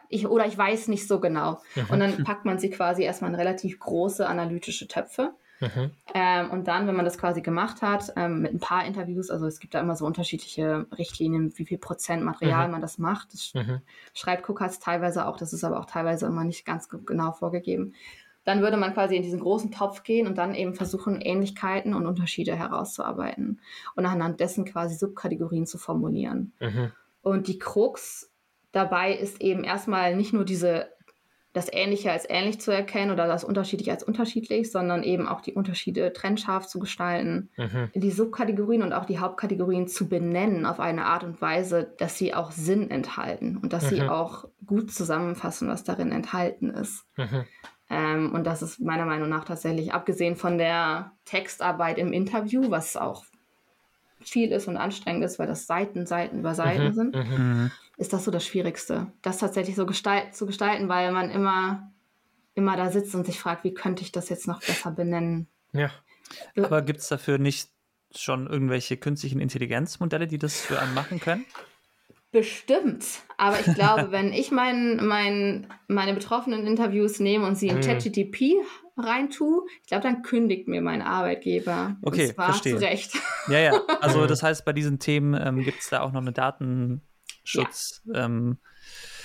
ich, 0.08 0.26
oder 0.26 0.46
ich 0.46 0.58
weiß 0.58 0.88
nicht 0.88 1.06
so 1.06 1.20
genau. 1.20 1.60
Mhm. 1.74 1.86
Und 1.90 2.00
dann 2.00 2.24
packt 2.24 2.44
man 2.44 2.58
sie 2.58 2.70
quasi 2.70 3.02
erstmal 3.02 3.30
in 3.30 3.36
relativ 3.36 3.78
große 3.78 4.26
analytische 4.26 4.88
Töpfe. 4.88 5.34
Mhm. 5.60 5.90
Ähm, 6.14 6.50
und 6.50 6.68
dann, 6.68 6.86
wenn 6.86 6.96
man 6.96 7.04
das 7.04 7.18
quasi 7.18 7.42
gemacht 7.42 7.82
hat, 7.82 8.12
ähm, 8.16 8.42
mit 8.42 8.52
ein 8.52 8.60
paar 8.60 8.84
Interviews, 8.84 9.30
also 9.30 9.46
es 9.46 9.60
gibt 9.60 9.74
da 9.74 9.80
immer 9.80 9.96
so 9.96 10.04
unterschiedliche 10.04 10.86
Richtlinien, 10.96 11.52
wie 11.56 11.66
viel 11.66 11.78
Prozent 11.78 12.24
Material 12.24 12.66
mhm. 12.66 12.72
man 12.72 12.80
das 12.80 12.98
macht. 12.98 13.32
Das 13.32 13.54
mhm. 13.54 13.80
schreibt 14.14 14.42
Kukas 14.44 14.80
teilweise 14.80 15.26
auch, 15.26 15.36
das 15.36 15.52
ist 15.52 15.64
aber 15.64 15.80
auch 15.80 15.86
teilweise 15.86 16.26
immer 16.26 16.44
nicht 16.44 16.64
ganz 16.64 16.88
genau 16.88 17.32
vorgegeben 17.32 17.94
dann 18.48 18.62
würde 18.62 18.78
man 18.78 18.94
quasi 18.94 19.14
in 19.14 19.22
diesen 19.22 19.40
großen 19.40 19.70
Topf 19.72 20.04
gehen 20.04 20.26
und 20.26 20.38
dann 20.38 20.54
eben 20.54 20.74
versuchen, 20.74 21.20
Ähnlichkeiten 21.20 21.92
und 21.92 22.06
Unterschiede 22.06 22.56
herauszuarbeiten 22.56 23.60
und 23.94 24.06
anhand 24.06 24.40
dessen 24.40 24.64
quasi 24.64 24.94
Subkategorien 24.94 25.66
zu 25.66 25.76
formulieren. 25.76 26.54
Mhm. 26.58 26.90
Und 27.20 27.46
die 27.46 27.58
Krux 27.58 28.32
dabei 28.72 29.12
ist 29.12 29.42
eben 29.42 29.64
erstmal 29.64 30.16
nicht 30.16 30.32
nur 30.32 30.46
diese 30.46 30.88
das 31.52 31.70
Ähnliche 31.70 32.10
als 32.10 32.24
ähnlich 32.28 32.58
zu 32.60 32.70
erkennen 32.70 33.10
oder 33.10 33.26
das 33.26 33.44
Unterschiedliche 33.44 33.90
als 33.90 34.02
unterschiedlich, 34.02 34.70
sondern 34.70 35.02
eben 35.02 35.28
auch 35.28 35.42
die 35.42 35.52
Unterschiede 35.52 36.12
trennscharf 36.14 36.66
zu 36.66 36.78
gestalten, 36.78 37.50
mhm. 37.56 37.90
die 37.94 38.10
Subkategorien 38.10 38.82
und 38.82 38.94
auch 38.94 39.04
die 39.04 39.18
Hauptkategorien 39.18 39.88
zu 39.88 40.08
benennen 40.08 40.64
auf 40.64 40.80
eine 40.80 41.04
Art 41.04 41.24
und 41.24 41.42
Weise, 41.42 41.92
dass 41.98 42.16
sie 42.16 42.32
auch 42.32 42.50
Sinn 42.50 42.90
enthalten 42.90 43.58
und 43.58 43.74
dass 43.74 43.90
mhm. 43.90 43.96
sie 43.96 44.02
auch 44.02 44.46
gut 44.64 44.90
zusammenfassen, 44.90 45.68
was 45.68 45.84
darin 45.84 46.12
enthalten 46.12 46.70
ist. 46.70 47.04
Mhm. 47.16 47.44
Ähm, 47.90 48.34
und 48.34 48.44
das 48.44 48.62
ist 48.62 48.80
meiner 48.80 49.06
Meinung 49.06 49.28
nach 49.28 49.44
tatsächlich, 49.44 49.92
abgesehen 49.92 50.36
von 50.36 50.58
der 50.58 51.12
Textarbeit 51.24 51.98
im 51.98 52.12
Interview, 52.12 52.70
was 52.70 52.96
auch 52.96 53.24
viel 54.20 54.52
ist 54.52 54.68
und 54.68 54.76
anstrengend 54.76 55.24
ist, 55.24 55.38
weil 55.38 55.46
das 55.46 55.66
Seiten, 55.66 56.06
Seiten 56.06 56.40
über 56.40 56.54
Seiten 56.54 56.88
mhm, 56.88 56.92
sind, 56.92 57.14
mhm. 57.14 57.22
mhm. 57.22 57.70
ist 57.96 58.12
das 58.12 58.24
so 58.24 58.30
das 58.30 58.44
Schwierigste. 58.44 59.12
Das 59.22 59.38
tatsächlich 59.38 59.76
so 59.76 59.86
gestalt 59.86 60.34
zu 60.34 60.46
gestalten, 60.46 60.88
weil 60.88 61.12
man 61.12 61.30
immer, 61.30 61.90
immer 62.54 62.76
da 62.76 62.90
sitzt 62.90 63.14
und 63.14 63.24
sich 63.24 63.38
fragt, 63.38 63.64
wie 63.64 63.74
könnte 63.74 64.02
ich 64.02 64.12
das 64.12 64.28
jetzt 64.28 64.46
noch 64.46 64.60
besser 64.60 64.90
benennen. 64.90 65.46
Ja. 65.72 65.90
Aber 66.56 66.82
gibt 66.82 67.00
es 67.00 67.08
dafür 67.08 67.38
nicht 67.38 67.70
schon 68.14 68.46
irgendwelche 68.46 68.96
künstlichen 68.96 69.40
Intelligenzmodelle, 69.40 70.26
die 70.26 70.38
das 70.38 70.60
für 70.60 70.80
einen 70.80 70.94
machen 70.94 71.20
können? 71.20 71.46
Bestimmt. 72.30 73.04
Aber 73.38 73.58
ich 73.58 73.74
glaube, 73.74 74.08
wenn 74.10 74.32
ich 74.32 74.50
mein, 74.50 75.04
mein, 75.04 75.66
meine 75.86 76.14
betroffenen 76.14 76.66
Interviews 76.66 77.20
nehme 77.20 77.46
und 77.46 77.56
sie 77.56 77.68
in 77.68 77.76
mhm. 77.76 77.80
ChatGTP 77.80 78.56
reintue, 78.96 79.64
ich 79.82 79.88
glaube, 79.88 80.02
dann 80.02 80.22
kündigt 80.22 80.68
mir 80.68 80.82
mein 80.82 81.02
Arbeitgeber. 81.02 81.96
Okay, 82.02 82.32
verstehe. 82.34 82.76
Zu 82.76 82.82
Recht. 82.82 83.12
Ja, 83.48 83.58
ja. 83.60 83.82
Also 84.00 84.26
das 84.26 84.42
heißt, 84.42 84.64
bei 84.64 84.72
diesen 84.72 84.98
Themen 84.98 85.34
ähm, 85.34 85.62
gibt 85.62 85.80
es 85.80 85.88
da 85.88 86.00
auch 86.00 86.12
noch 86.12 86.20
eine 86.20 86.32
Datenschutz 86.32 88.02
ja. 88.06 88.24
ähm, 88.24 88.58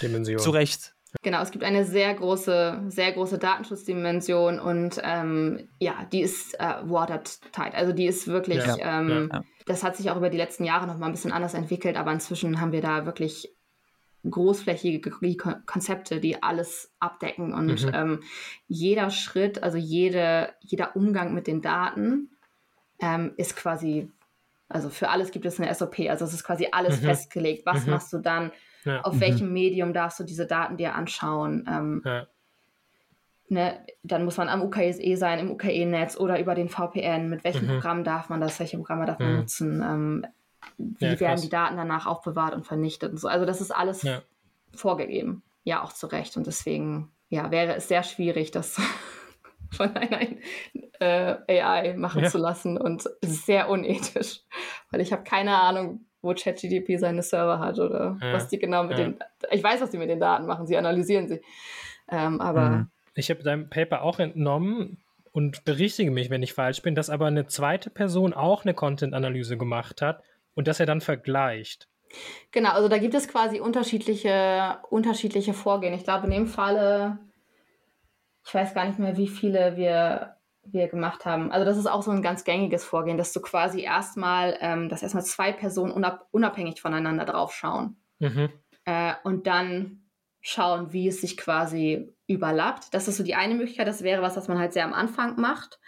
Dimension. 0.02 0.40
Zu 0.40 0.52
Recht. 0.52 0.94
Genau, 1.22 1.42
es 1.42 1.52
gibt 1.52 1.64
eine 1.64 1.86
sehr 1.86 2.14
große, 2.16 2.86
sehr 2.88 3.12
große 3.12 3.38
Datenschutzdimension 3.38 4.60
und 4.60 5.00
ähm, 5.04 5.70
ja, 5.80 6.08
die 6.12 6.22
ist 6.22 6.60
äh, 6.60 6.74
watertight. 6.84 7.76
Also 7.76 7.94
die 7.94 8.08
ist 8.08 8.28
wirklich, 8.28 8.66
ja, 8.66 9.00
ähm, 9.00 9.30
ja, 9.32 9.38
ja. 9.38 9.44
Das 9.66 9.84
hat 9.84 9.96
sich 9.96 10.10
auch 10.10 10.18
über 10.18 10.30
die 10.30 10.38
letzten 10.38 10.64
Jahre 10.64 10.88
noch 10.88 10.98
mal 10.98 11.08
ein 11.08 11.12
bisschen 11.12 11.32
anders 11.32 11.54
entwickelt, 11.54 11.96
aber 11.98 12.12
inzwischen 12.12 12.60
haben 12.60 12.72
wir 12.72 12.82
da 12.82 13.06
wirklich 13.06 13.54
großflächige 14.30 15.02
Konzepte, 15.66 16.20
die 16.20 16.42
alles 16.42 16.94
abdecken 17.00 17.54
und 17.54 17.86
mhm. 17.86 17.92
ähm, 17.94 18.20
jeder 18.68 19.10
Schritt, 19.10 19.64
also 19.64 19.78
jede, 19.78 20.54
jeder 20.62 20.96
Umgang 20.96 21.34
mit 21.34 21.48
den 21.48 21.62
Daten 21.62 22.30
ähm, 23.00 23.34
ist 23.36 23.56
quasi, 23.56 24.10
also 24.70 24.90
für 24.90 25.10
alles 25.10 25.32
gibt 25.32 25.46
es 25.46 25.60
eine 25.60 25.74
SOP, 25.74 26.00
also 26.10 26.24
es 26.24 26.34
ist 26.34 26.44
quasi 26.44 26.70
alles 26.72 27.02
mhm. 27.02 27.08
festgelegt. 27.08 27.66
Was 27.66 27.86
mhm. 27.86 27.92
machst 27.92 28.14
du 28.14 28.20
dann? 28.20 28.52
Ja. 28.86 29.02
Auf 29.02 29.20
welchem 29.20 29.48
mhm. 29.48 29.54
Medium 29.54 29.94
darfst 29.94 30.20
du 30.20 30.24
diese 30.24 30.46
Daten 30.46 30.78
dir 30.78 30.96
anschauen? 30.96 31.66
Ähm, 31.70 32.02
ja. 32.06 32.28
Ne, 33.54 33.86
dann 34.04 34.26
muss 34.26 34.38
man 34.38 34.50
am 34.50 34.62
UKSE 34.62 35.16
sein, 35.16 35.40
im 35.40 35.52
UKE-Netz 35.52 36.18
oder 36.18 36.40
über 36.40 36.56
den 36.56 36.70
VPN. 36.70 37.30
Mit 37.30 37.44
welchem 37.44 37.66
mhm. 37.66 37.72
Programm 37.74 38.04
darf 38.04 38.30
man 38.30 38.42
das? 38.42 38.60
Welche 38.60 38.78
Programme 38.78 39.06
darf 39.06 39.20
man 39.20 39.32
mhm. 39.32 39.38
nutzen? 39.38 39.82
Ähm, 39.82 40.26
wie 40.78 41.06
ja, 41.06 41.20
werden 41.20 41.42
die 41.42 41.50
Daten 41.50 41.78
danach 41.78 42.06
aufbewahrt 42.06 42.54
und 42.54 42.66
vernichtet 42.66 43.12
und 43.12 43.18
so. 43.20 43.28
Also 43.28 43.46
das 43.46 43.62
ist 43.62 43.72
alles 43.72 44.04
ja. 44.04 44.22
vorgegeben. 44.74 45.44
Ja, 45.64 45.84
auch 45.84 45.94
zu 45.94 46.08
Recht. 46.08 46.36
Und 46.36 46.48
deswegen, 46.48 47.12
ja, 47.30 47.52
wäre 47.52 47.76
es 47.76 47.88
sehr 47.88 48.04
schwierig, 48.04 48.52
das 48.52 48.82
von 49.72 49.96
einer 49.96 50.28
äh, 51.00 51.62
AI 51.62 51.94
machen 51.96 52.24
ja. 52.24 52.30
zu 52.30 52.38
lassen. 52.38 52.78
Und 52.78 53.06
es 53.22 53.30
ist 53.30 53.46
sehr 53.46 53.70
unethisch, 53.70 54.42
weil 54.92 55.02
ich 55.02 55.14
habe 55.14 55.24
keine 55.24 55.62
Ahnung, 55.62 56.06
wo 56.22 56.34
ChatGDP 56.34 56.98
seine 56.98 57.22
Server 57.22 57.60
hat 57.60 57.80
oder 57.80 58.18
was 58.22 58.48
die 58.48 58.58
genau 58.58 58.86
mit 58.86 58.98
den. 58.98 59.20
Ich 59.52 59.62
weiß, 59.62 59.82
was 59.82 59.90
die 59.90 59.98
mit 59.98 60.10
den 60.10 60.22
Daten 60.22 60.46
machen. 60.46 60.66
Sie 60.66 60.78
analysieren 60.78 61.28
sie. 61.28 61.42
Ähm, 62.10 62.42
aber. 62.42 62.70
Mhm. 62.70 62.90
Ich 63.16 63.30
habe 63.30 63.44
deinem 63.44 63.70
Paper 63.70 64.02
auch 64.02 64.20
entnommen, 64.20 65.04
und 65.34 65.66
berichtige 65.66 66.12
mich, 66.12 66.30
wenn 66.30 66.44
ich 66.44 66.54
falsch 66.54 66.82
bin, 66.84 66.96
dass 66.96 67.10
aber 67.10 67.26
eine 67.26 67.48
zweite 67.48 67.90
Person 67.90 68.34
auch 68.34 68.64
eine 68.64 68.76
Content-Analyse 68.76 69.58
gemacht 69.58 70.02
hat 70.02 70.24
und 70.54 70.68
dass 70.68 70.80
er 70.80 70.86
dann 70.86 71.02
vergleicht. 71.02 71.90
Genau, 72.52 72.70
also 72.70 72.88
da 72.88 73.00
gibt 73.00 73.16
es 73.16 73.28
quasi 73.28 73.60
unterschiedliche, 73.60 74.78
unterschiedliche 74.92 75.54
Vorgehen. 75.54 75.96
Ich 75.96 76.04
glaube, 76.04 76.26
in 76.26 76.32
dem 76.32 76.48
Falle, 76.48 77.18
ich 78.46 78.54
weiß 78.54 78.76
gar 78.76 78.86
nicht 78.86 79.00
mehr, 79.00 79.18
wie 79.18 79.28
viele 79.28 79.76
wir, 79.76 80.36
wir 80.66 80.88
gemacht 80.88 81.26
haben. 81.26 81.52
Also 81.52 81.66
das 81.66 81.78
ist 81.78 81.88
auch 81.88 82.04
so 82.04 82.12
ein 82.12 82.22
ganz 82.22 82.44
gängiges 82.44 82.84
Vorgehen, 82.86 83.18
dass 83.18 83.34
du 83.34 83.42
quasi 83.42 83.82
erstmal, 83.82 84.56
ähm, 84.62 84.88
dass 84.88 85.02
erstmal 85.02 85.26
zwei 85.26 85.52
Personen 85.52 85.92
unab 85.92 86.28
unabhängig 86.30 86.80
voneinander 86.80 87.26
drauf 87.26 87.56
schauen. 87.56 87.98
Mhm. 88.20 88.50
Äh, 88.86 89.14
und 89.24 89.48
dann 89.48 90.03
schauen, 90.46 90.92
wie 90.92 91.08
es 91.08 91.22
sich 91.22 91.38
quasi 91.38 92.14
überlappt. 92.28 92.94
Das 92.94 93.08
ist 93.08 93.16
so 93.16 93.24
die 93.24 93.34
eine 93.34 93.56
Möglichkeit. 93.56 93.88
Das 93.88 94.04
wäre 94.04 94.22
was, 94.22 94.36
was 94.36 94.50
man 94.50 94.60
halt 94.60 94.74
sehr 94.74 94.84
am 94.84 94.94
Anfang 94.94 95.40
macht. 95.40 95.80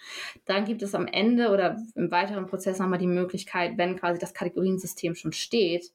Dann 0.45 0.63
gibt 0.63 0.81
es 0.81 0.95
am 0.95 1.07
Ende 1.07 1.49
oder 1.51 1.77
im 1.93 2.09
weiteren 2.09 2.47
Prozess 2.47 2.79
nochmal 2.79 2.97
die 2.97 3.05
Möglichkeit, 3.05 3.77
wenn 3.77 3.99
quasi 3.99 4.17
das 4.17 4.33
Kategoriensystem 4.33 5.13
schon 5.13 5.33
steht, 5.33 5.91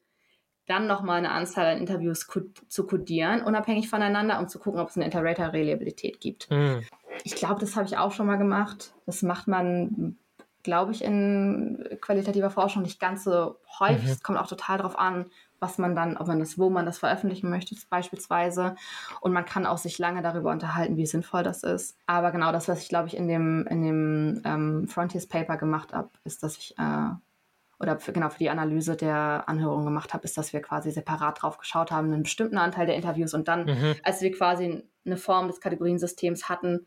dann 0.67 0.87
nochmal 0.87 1.19
eine 1.19 1.31
Anzahl 1.31 1.67
an 1.67 1.79
Interviews 1.79 2.29
zu 2.69 2.87
kodieren, 2.87 3.43
unabhängig 3.43 3.89
voneinander, 3.89 4.39
um 4.39 4.47
zu 4.47 4.59
gucken, 4.59 4.79
ob 4.79 4.91
es 4.91 4.97
eine 4.97 5.07
Interrater-Reliabilität 5.07 6.21
gibt. 6.21 6.51
Mhm. 6.51 6.85
Ich 7.25 7.35
glaube, 7.35 7.61
das 7.61 7.77
habe 7.77 7.87
ich 7.87 7.97
auch 7.97 8.13
schon 8.13 8.27
mal 8.27 8.37
gemacht. 8.37 8.93
Das 9.07 9.23
macht 9.23 9.49
man, 9.49 10.19
glaube 10.63 10.93
ich, 10.93 11.03
in 11.03 11.83
qualitativer 12.03 12.51
Forschung 12.51 12.83
nicht 12.83 13.01
ganz 13.01 13.25
so 13.25 13.57
häufig. 13.79 14.05
Mhm. 14.05 14.11
Es 14.11 14.23
kommt 14.23 14.39
auch 14.39 14.47
total 14.47 14.77
darauf 14.77 14.99
an, 14.99 15.31
was 15.61 15.79
man 15.79 15.95
dann, 15.95 16.17
ob 16.17 16.27
man 16.27 16.39
das, 16.39 16.59
wo 16.59 16.71
man 16.71 16.87
das 16.87 16.99
veröffentlichen 16.99 17.51
möchte, 17.51 17.77
beispielsweise. 17.89 18.75
Und 19.21 19.33
man 19.33 19.45
kann 19.45 19.67
auch 19.67 19.79
sich 19.79 19.99
lange 19.99 20.23
darüber 20.23 20.51
unterhalten, 20.51 20.97
wie 20.97 21.07
sinnvoll 21.07 21.43
das 21.43 21.63
ist. 21.63 21.97
Aber 22.07 22.33
genau 22.33 22.51
das, 22.51 22.67
was 22.67 22.83
ich, 22.83 22.89
glaube 22.89 23.09
ich, 23.09 23.17
in 23.17 23.29
dem, 23.29 23.67
in 23.69 23.83
dem 23.83 24.43
ähm, 24.45 24.89
Frontiers 24.89 25.27
Paper 25.27 25.59
gemacht 25.59 25.93
habe, 25.93 26.09
ist, 26.25 26.43
dass 26.43 26.57
ich, 26.57 26.75
äh, 26.79 27.11
oder 27.79 27.99
für, 27.99 28.13
genau 28.13 28.31
für 28.31 28.39
die 28.39 28.51
Analyse 28.51 28.97
der 28.97 29.45
Anhörung 29.47 29.85
gemacht 29.85 30.15
habe, 30.15 30.25
ist, 30.25 30.37
dass 30.39 30.53
wir 30.53 30.63
quasi 30.63 30.91
separat 30.91 31.43
drauf 31.43 31.59
geschaut 31.59 31.91
haben, 31.91 32.13
einen 32.13 32.23
bestimmten 32.23 32.59
Anteil 32.59 32.87
der 32.87 32.97
Interviews 32.97 33.35
und 33.35 33.47
dann, 33.47 33.67
mhm. 33.67 33.95
als 34.03 34.23
wir 34.23 34.33
quasi 34.33 34.83
eine 35.05 35.17
Form 35.17 35.47
des 35.47 35.61
Kategoriensystems 35.61 36.49
hatten, 36.49 36.87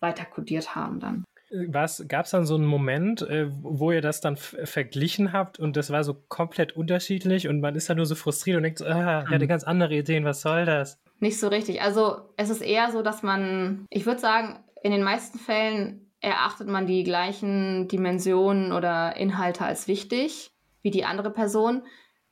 weiter 0.00 0.24
kodiert 0.24 0.74
haben 0.74 1.00
dann. 1.00 1.24
Gab 1.70 2.24
es 2.24 2.30
dann 2.30 2.44
so 2.44 2.56
einen 2.56 2.66
Moment, 2.66 3.22
äh, 3.22 3.48
wo 3.62 3.90
ihr 3.90 4.02
das 4.02 4.20
dann 4.20 4.36
verglichen 4.36 5.32
habt 5.32 5.58
und 5.58 5.76
das 5.76 5.90
war 5.90 6.04
so 6.04 6.14
komplett 6.14 6.76
unterschiedlich 6.76 7.48
und 7.48 7.60
man 7.60 7.74
ist 7.74 7.88
dann 7.88 7.96
nur 7.96 8.06
so 8.06 8.14
frustriert 8.14 8.58
und 8.58 8.64
denkt 8.64 8.78
so, 8.78 8.84
ah, 8.84 9.22
ich 9.22 9.30
hatte 9.30 9.40
hm. 9.40 9.48
ganz 9.48 9.64
andere 9.64 9.94
Ideen, 9.94 10.24
was 10.24 10.42
soll 10.42 10.66
das? 10.66 11.00
Nicht 11.20 11.40
so 11.40 11.48
richtig. 11.48 11.80
Also 11.82 12.20
es 12.36 12.50
ist 12.50 12.60
eher 12.60 12.90
so, 12.92 13.02
dass 13.02 13.22
man, 13.22 13.86
ich 13.90 14.06
würde 14.06 14.20
sagen, 14.20 14.62
in 14.82 14.92
den 14.92 15.02
meisten 15.02 15.38
Fällen 15.38 16.12
erachtet 16.20 16.68
man 16.68 16.86
die 16.86 17.04
gleichen 17.04 17.88
Dimensionen 17.88 18.72
oder 18.72 19.16
Inhalte 19.16 19.64
als 19.64 19.88
wichtig 19.88 20.50
wie 20.82 20.90
die 20.90 21.04
andere 21.04 21.30
Person, 21.30 21.82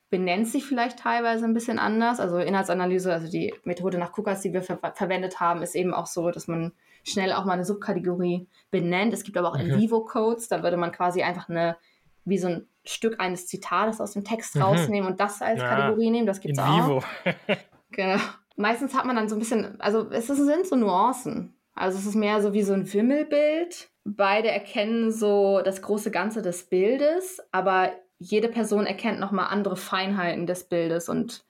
benennt 0.08 0.48
sich 0.48 0.64
vielleicht 0.64 1.00
teilweise 1.00 1.44
ein 1.44 1.54
bisschen 1.54 1.78
anders. 1.78 2.20
Also 2.20 2.38
Inhaltsanalyse, 2.38 3.12
also 3.12 3.30
die 3.30 3.52
Methode 3.64 3.98
nach 3.98 4.12
Kukas, 4.12 4.40
die 4.40 4.52
wir 4.52 4.62
ver 4.62 4.78
verwendet 4.94 5.40
haben, 5.40 5.62
ist 5.62 5.74
eben 5.74 5.92
auch 5.92 6.06
so, 6.06 6.30
dass 6.30 6.46
man 6.46 6.72
schnell 7.06 7.32
auch 7.32 7.44
mal 7.44 7.52
eine 7.52 7.64
Subkategorie 7.64 8.48
benennt. 8.70 9.14
Es 9.14 9.22
gibt 9.22 9.36
aber 9.36 9.48
auch 9.48 9.58
mhm. 9.58 9.70
In-Vivo-Codes, 9.70 10.48
da 10.48 10.62
würde 10.62 10.76
man 10.76 10.92
quasi 10.92 11.22
einfach 11.22 11.48
eine, 11.48 11.76
wie 12.24 12.38
so 12.38 12.48
ein 12.48 12.66
Stück 12.84 13.20
eines 13.20 13.46
Zitates 13.46 14.00
aus 14.00 14.12
dem 14.12 14.24
Text 14.24 14.56
mhm. 14.56 14.62
rausnehmen 14.62 15.10
und 15.10 15.20
das 15.20 15.40
als 15.40 15.60
ja. 15.60 15.68
Kategorie 15.68 16.10
nehmen. 16.10 16.26
Das 16.26 16.40
gibt 16.40 16.58
es 16.58 16.64
auch. 16.64 17.04
genau. 17.90 18.20
Meistens 18.56 18.94
hat 18.94 19.04
man 19.04 19.16
dann 19.16 19.28
so 19.28 19.36
ein 19.36 19.38
bisschen, 19.38 19.80
also 19.80 20.08
es 20.10 20.26
sind 20.26 20.66
so 20.66 20.76
Nuancen. 20.76 21.54
Also 21.74 21.98
es 21.98 22.06
ist 22.06 22.14
mehr 22.14 22.40
so 22.40 22.52
wie 22.54 22.62
so 22.62 22.72
ein 22.72 22.90
Wimmelbild. 22.90 23.90
Beide 24.04 24.50
erkennen 24.50 25.12
so 25.12 25.60
das 25.62 25.82
große 25.82 26.10
Ganze 26.10 26.40
des 26.40 26.68
Bildes, 26.68 27.40
aber 27.52 27.90
jede 28.18 28.48
Person 28.48 28.86
erkennt 28.86 29.20
nochmal 29.20 29.48
andere 29.50 29.76
Feinheiten 29.76 30.46
des 30.46 30.64
Bildes 30.64 31.08
und 31.08 31.44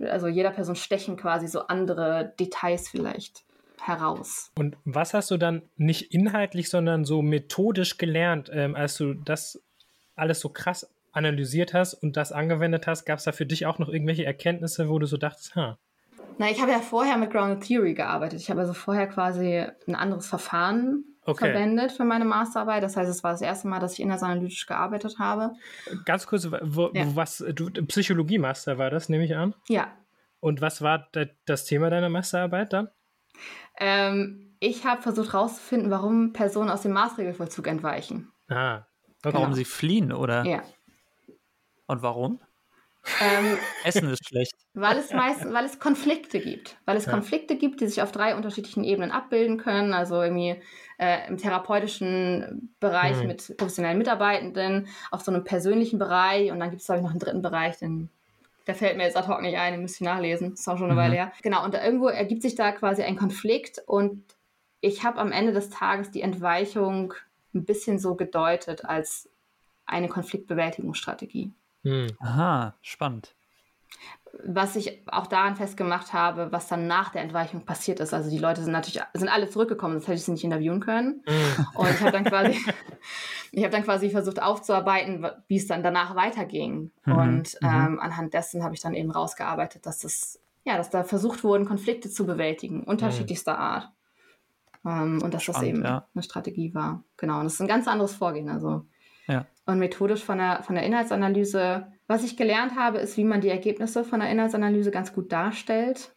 also 0.00 0.28
jeder 0.28 0.50
Person 0.50 0.76
stechen 0.76 1.16
quasi 1.16 1.46
so 1.46 1.66
andere 1.66 2.32
Details 2.38 2.88
vielleicht 2.88 3.44
heraus. 3.86 4.50
Und 4.56 4.76
was 4.84 5.14
hast 5.14 5.30
du 5.30 5.36
dann 5.36 5.62
nicht 5.76 6.12
inhaltlich, 6.12 6.70
sondern 6.70 7.04
so 7.04 7.22
methodisch 7.22 7.98
gelernt, 7.98 8.50
ähm, 8.52 8.74
als 8.74 8.96
du 8.96 9.14
das 9.14 9.62
alles 10.16 10.40
so 10.40 10.48
krass 10.48 10.90
analysiert 11.12 11.74
hast 11.74 11.94
und 11.94 12.16
das 12.16 12.32
angewendet 12.32 12.86
hast? 12.86 13.04
Gab 13.04 13.18
es 13.18 13.24
da 13.24 13.32
für 13.32 13.46
dich 13.46 13.66
auch 13.66 13.78
noch 13.78 13.88
irgendwelche 13.88 14.24
Erkenntnisse, 14.24 14.88
wo 14.88 14.98
du 14.98 15.06
so 15.06 15.16
dachtest, 15.16 15.54
ha? 15.54 15.78
Na, 16.38 16.50
ich 16.50 16.60
habe 16.60 16.72
ja 16.72 16.80
vorher 16.80 17.16
mit 17.16 17.30
Grounded 17.30 17.62
Theory 17.62 17.94
gearbeitet. 17.94 18.40
Ich 18.40 18.50
habe 18.50 18.60
also 18.60 18.72
vorher 18.72 19.06
quasi 19.06 19.64
ein 19.86 19.94
anderes 19.94 20.26
Verfahren 20.26 21.04
okay. 21.26 21.46
verwendet 21.46 21.92
für 21.92 22.04
meine 22.04 22.24
Masterarbeit. 22.24 22.82
Das 22.82 22.96
heißt, 22.96 23.08
es 23.08 23.22
war 23.22 23.32
das 23.32 23.40
erste 23.40 23.68
Mal, 23.68 23.78
dass 23.78 23.92
ich 23.92 24.00
inhaltsanalytisch 24.00 24.66
gearbeitet 24.66 25.18
habe. 25.18 25.52
Ganz 26.04 26.26
kurz, 26.26 26.48
wo, 26.62 26.90
ja. 26.92 27.04
was, 27.14 27.44
du, 27.54 27.70
Psychologie-Master 27.70 28.78
war 28.78 28.90
das, 28.90 29.08
nehme 29.08 29.24
ich 29.24 29.36
an? 29.36 29.54
Ja. 29.68 29.92
Und 30.40 30.60
was 30.60 30.82
war 30.82 31.08
das 31.46 31.64
Thema 31.66 31.90
deiner 31.90 32.08
Masterarbeit 32.08 32.72
dann? 32.72 32.88
Ähm, 33.78 34.54
ich 34.60 34.84
habe 34.84 35.02
versucht 35.02 35.32
herauszufinden, 35.32 35.90
warum 35.90 36.32
Personen 36.32 36.70
aus 36.70 36.82
dem 36.82 36.92
Maßregelvollzug 36.92 37.66
entweichen. 37.66 38.32
Ah. 38.48 38.82
Warum 39.22 39.54
sie 39.54 39.64
fliehen, 39.64 40.12
oder? 40.12 40.44
Ja. 40.44 40.62
Und 41.86 42.02
warum? 42.02 42.40
Ähm, 43.20 43.58
Essen 43.84 44.08
ist 44.08 44.26
schlecht. 44.26 44.54
Weil 44.74 44.98
es 44.98 45.12
meist, 45.12 45.44
weil 45.52 45.64
es 45.64 45.78
Konflikte 45.78 46.40
gibt. 46.40 46.76
Weil 46.84 46.96
es 46.96 47.06
ja. 47.06 47.12
Konflikte 47.12 47.56
gibt, 47.56 47.80
die 47.80 47.86
sich 47.86 48.02
auf 48.02 48.12
drei 48.12 48.34
unterschiedlichen 48.36 48.84
Ebenen 48.84 49.12
abbilden 49.12 49.58
können. 49.58 49.92
Also 49.92 50.22
irgendwie 50.22 50.60
äh, 50.98 51.28
im 51.28 51.38
therapeutischen 51.38 52.74
Bereich 52.80 53.18
mhm. 53.18 53.28
mit 53.28 53.56
professionellen 53.56 53.98
Mitarbeitenden, 53.98 54.88
auf 55.10 55.22
so 55.22 55.32
einem 55.32 55.44
persönlichen 55.44 55.98
Bereich 55.98 56.50
und 56.50 56.60
dann 56.60 56.70
gibt 56.70 56.80
es, 56.80 56.86
glaube 56.86 57.00
ich, 57.00 57.04
noch 57.04 57.10
einen 57.10 57.20
dritten 57.20 57.42
Bereich, 57.42 57.78
den 57.78 58.10
der 58.66 58.74
fällt 58.74 58.96
mir 58.96 59.04
jetzt 59.04 59.16
ad 59.16 59.28
hoc 59.28 59.42
nicht 59.42 59.58
ein, 59.58 59.72
den 59.72 59.82
müsst 59.82 60.00
ihr 60.00 60.06
nachlesen. 60.06 60.54
Ist 60.54 60.68
auch 60.68 60.78
schon 60.78 60.86
eine 60.86 60.94
mhm. 60.94 60.98
Weile 60.98 61.14
her. 61.14 61.32
Genau, 61.42 61.64
und 61.64 61.74
irgendwo 61.74 62.08
ergibt 62.08 62.42
sich 62.42 62.54
da 62.54 62.72
quasi 62.72 63.02
ein 63.02 63.16
Konflikt 63.16 63.82
und 63.86 64.22
ich 64.80 65.04
habe 65.04 65.18
am 65.18 65.32
Ende 65.32 65.52
des 65.52 65.70
Tages 65.70 66.10
die 66.10 66.22
Entweichung 66.22 67.14
ein 67.54 67.64
bisschen 67.64 67.98
so 67.98 68.14
gedeutet 68.14 68.84
als 68.84 69.28
eine 69.86 70.08
Konfliktbewältigungsstrategie. 70.08 71.52
Mhm. 71.82 72.08
Aha, 72.20 72.74
spannend 72.82 73.34
was 74.42 74.76
ich 74.76 75.02
auch 75.06 75.26
daran 75.26 75.56
festgemacht 75.56 76.12
habe, 76.12 76.50
was 76.50 76.68
dann 76.68 76.86
nach 76.86 77.10
der 77.10 77.22
Entweichung 77.22 77.64
passiert 77.64 78.00
ist. 78.00 78.12
Also 78.12 78.30
die 78.30 78.38
Leute 78.38 78.62
sind 78.62 78.72
natürlich, 78.72 79.02
sind 79.14 79.28
alle 79.28 79.48
zurückgekommen, 79.48 79.94
sonst 79.94 80.08
hätte 80.08 80.16
ich 80.16 80.24
sie 80.24 80.32
nicht 80.32 80.44
interviewen 80.44 80.80
können. 80.80 81.22
Mhm. 81.26 81.66
Und 81.74 81.90
ich 81.90 82.00
habe 82.00 82.12
dann 82.12 82.24
quasi, 82.24 82.58
ich 83.52 83.62
habe 83.62 83.72
dann 83.72 83.84
quasi 83.84 84.10
versucht 84.10 84.42
aufzuarbeiten, 84.42 85.26
wie 85.48 85.56
es 85.56 85.66
dann 85.66 85.82
danach 85.82 86.16
weiterging. 86.16 86.90
Mhm. 87.04 87.12
Und 87.12 87.58
mhm. 87.60 87.68
ähm, 87.68 88.00
anhand 88.00 88.34
dessen 88.34 88.64
habe 88.64 88.74
ich 88.74 88.80
dann 88.80 88.94
eben 88.94 89.10
rausgearbeitet, 89.10 89.86
dass 89.86 90.00
das, 90.00 90.40
ja, 90.64 90.76
dass 90.76 90.90
da 90.90 91.04
versucht 91.04 91.44
wurden, 91.44 91.66
Konflikte 91.66 92.10
zu 92.10 92.26
bewältigen, 92.26 92.84
unterschiedlichster 92.84 93.58
Art. 93.58 93.90
Ähm, 94.84 95.20
und 95.22 95.32
dass 95.32 95.42
Spannend, 95.42 95.62
das 95.62 95.68
eben 95.68 95.84
ja. 95.84 96.06
eine 96.14 96.22
Strategie 96.22 96.74
war. 96.74 97.04
Genau. 97.16 97.38
Und 97.38 97.44
das 97.44 97.54
ist 97.54 97.60
ein 97.60 97.68
ganz 97.68 97.88
anderes 97.88 98.14
Vorgehen. 98.14 98.48
Also 98.48 98.84
ja. 99.26 99.46
Und 99.66 99.78
methodisch 99.78 100.22
von 100.22 100.38
der, 100.38 100.62
von 100.62 100.74
der 100.74 100.84
Inhaltsanalyse 100.84 101.86
was 102.06 102.24
ich 102.24 102.36
gelernt 102.36 102.76
habe, 102.76 102.98
ist, 102.98 103.16
wie 103.16 103.24
man 103.24 103.40
die 103.40 103.48
Ergebnisse 103.48 104.04
von 104.04 104.20
der 104.20 104.30
Inhaltsanalyse 104.30 104.90
ganz 104.90 105.12
gut 105.12 105.32
darstellt. 105.32 106.14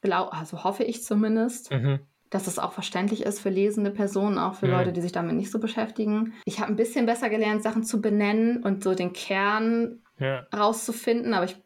Glaub, 0.00 0.32
also 0.32 0.64
hoffe 0.64 0.84
ich 0.84 1.02
zumindest. 1.02 1.70
Mhm. 1.70 2.00
Dass 2.30 2.46
es 2.46 2.58
auch 2.58 2.72
verständlich 2.72 3.22
ist 3.22 3.40
für 3.40 3.48
lesende 3.48 3.90
Personen, 3.90 4.38
auch 4.38 4.54
für 4.54 4.66
mhm. 4.66 4.72
Leute, 4.72 4.92
die 4.92 5.00
sich 5.00 5.12
damit 5.12 5.34
nicht 5.34 5.50
so 5.50 5.58
beschäftigen. 5.58 6.34
Ich 6.44 6.60
habe 6.60 6.70
ein 6.70 6.76
bisschen 6.76 7.06
besser 7.06 7.30
gelernt, 7.30 7.62
Sachen 7.62 7.84
zu 7.84 8.02
benennen 8.02 8.62
und 8.62 8.84
so 8.84 8.94
den 8.94 9.14
Kern 9.14 10.02
ja. 10.18 10.46
rauszufinden, 10.54 11.32
aber 11.32 11.46
ich 11.46 11.56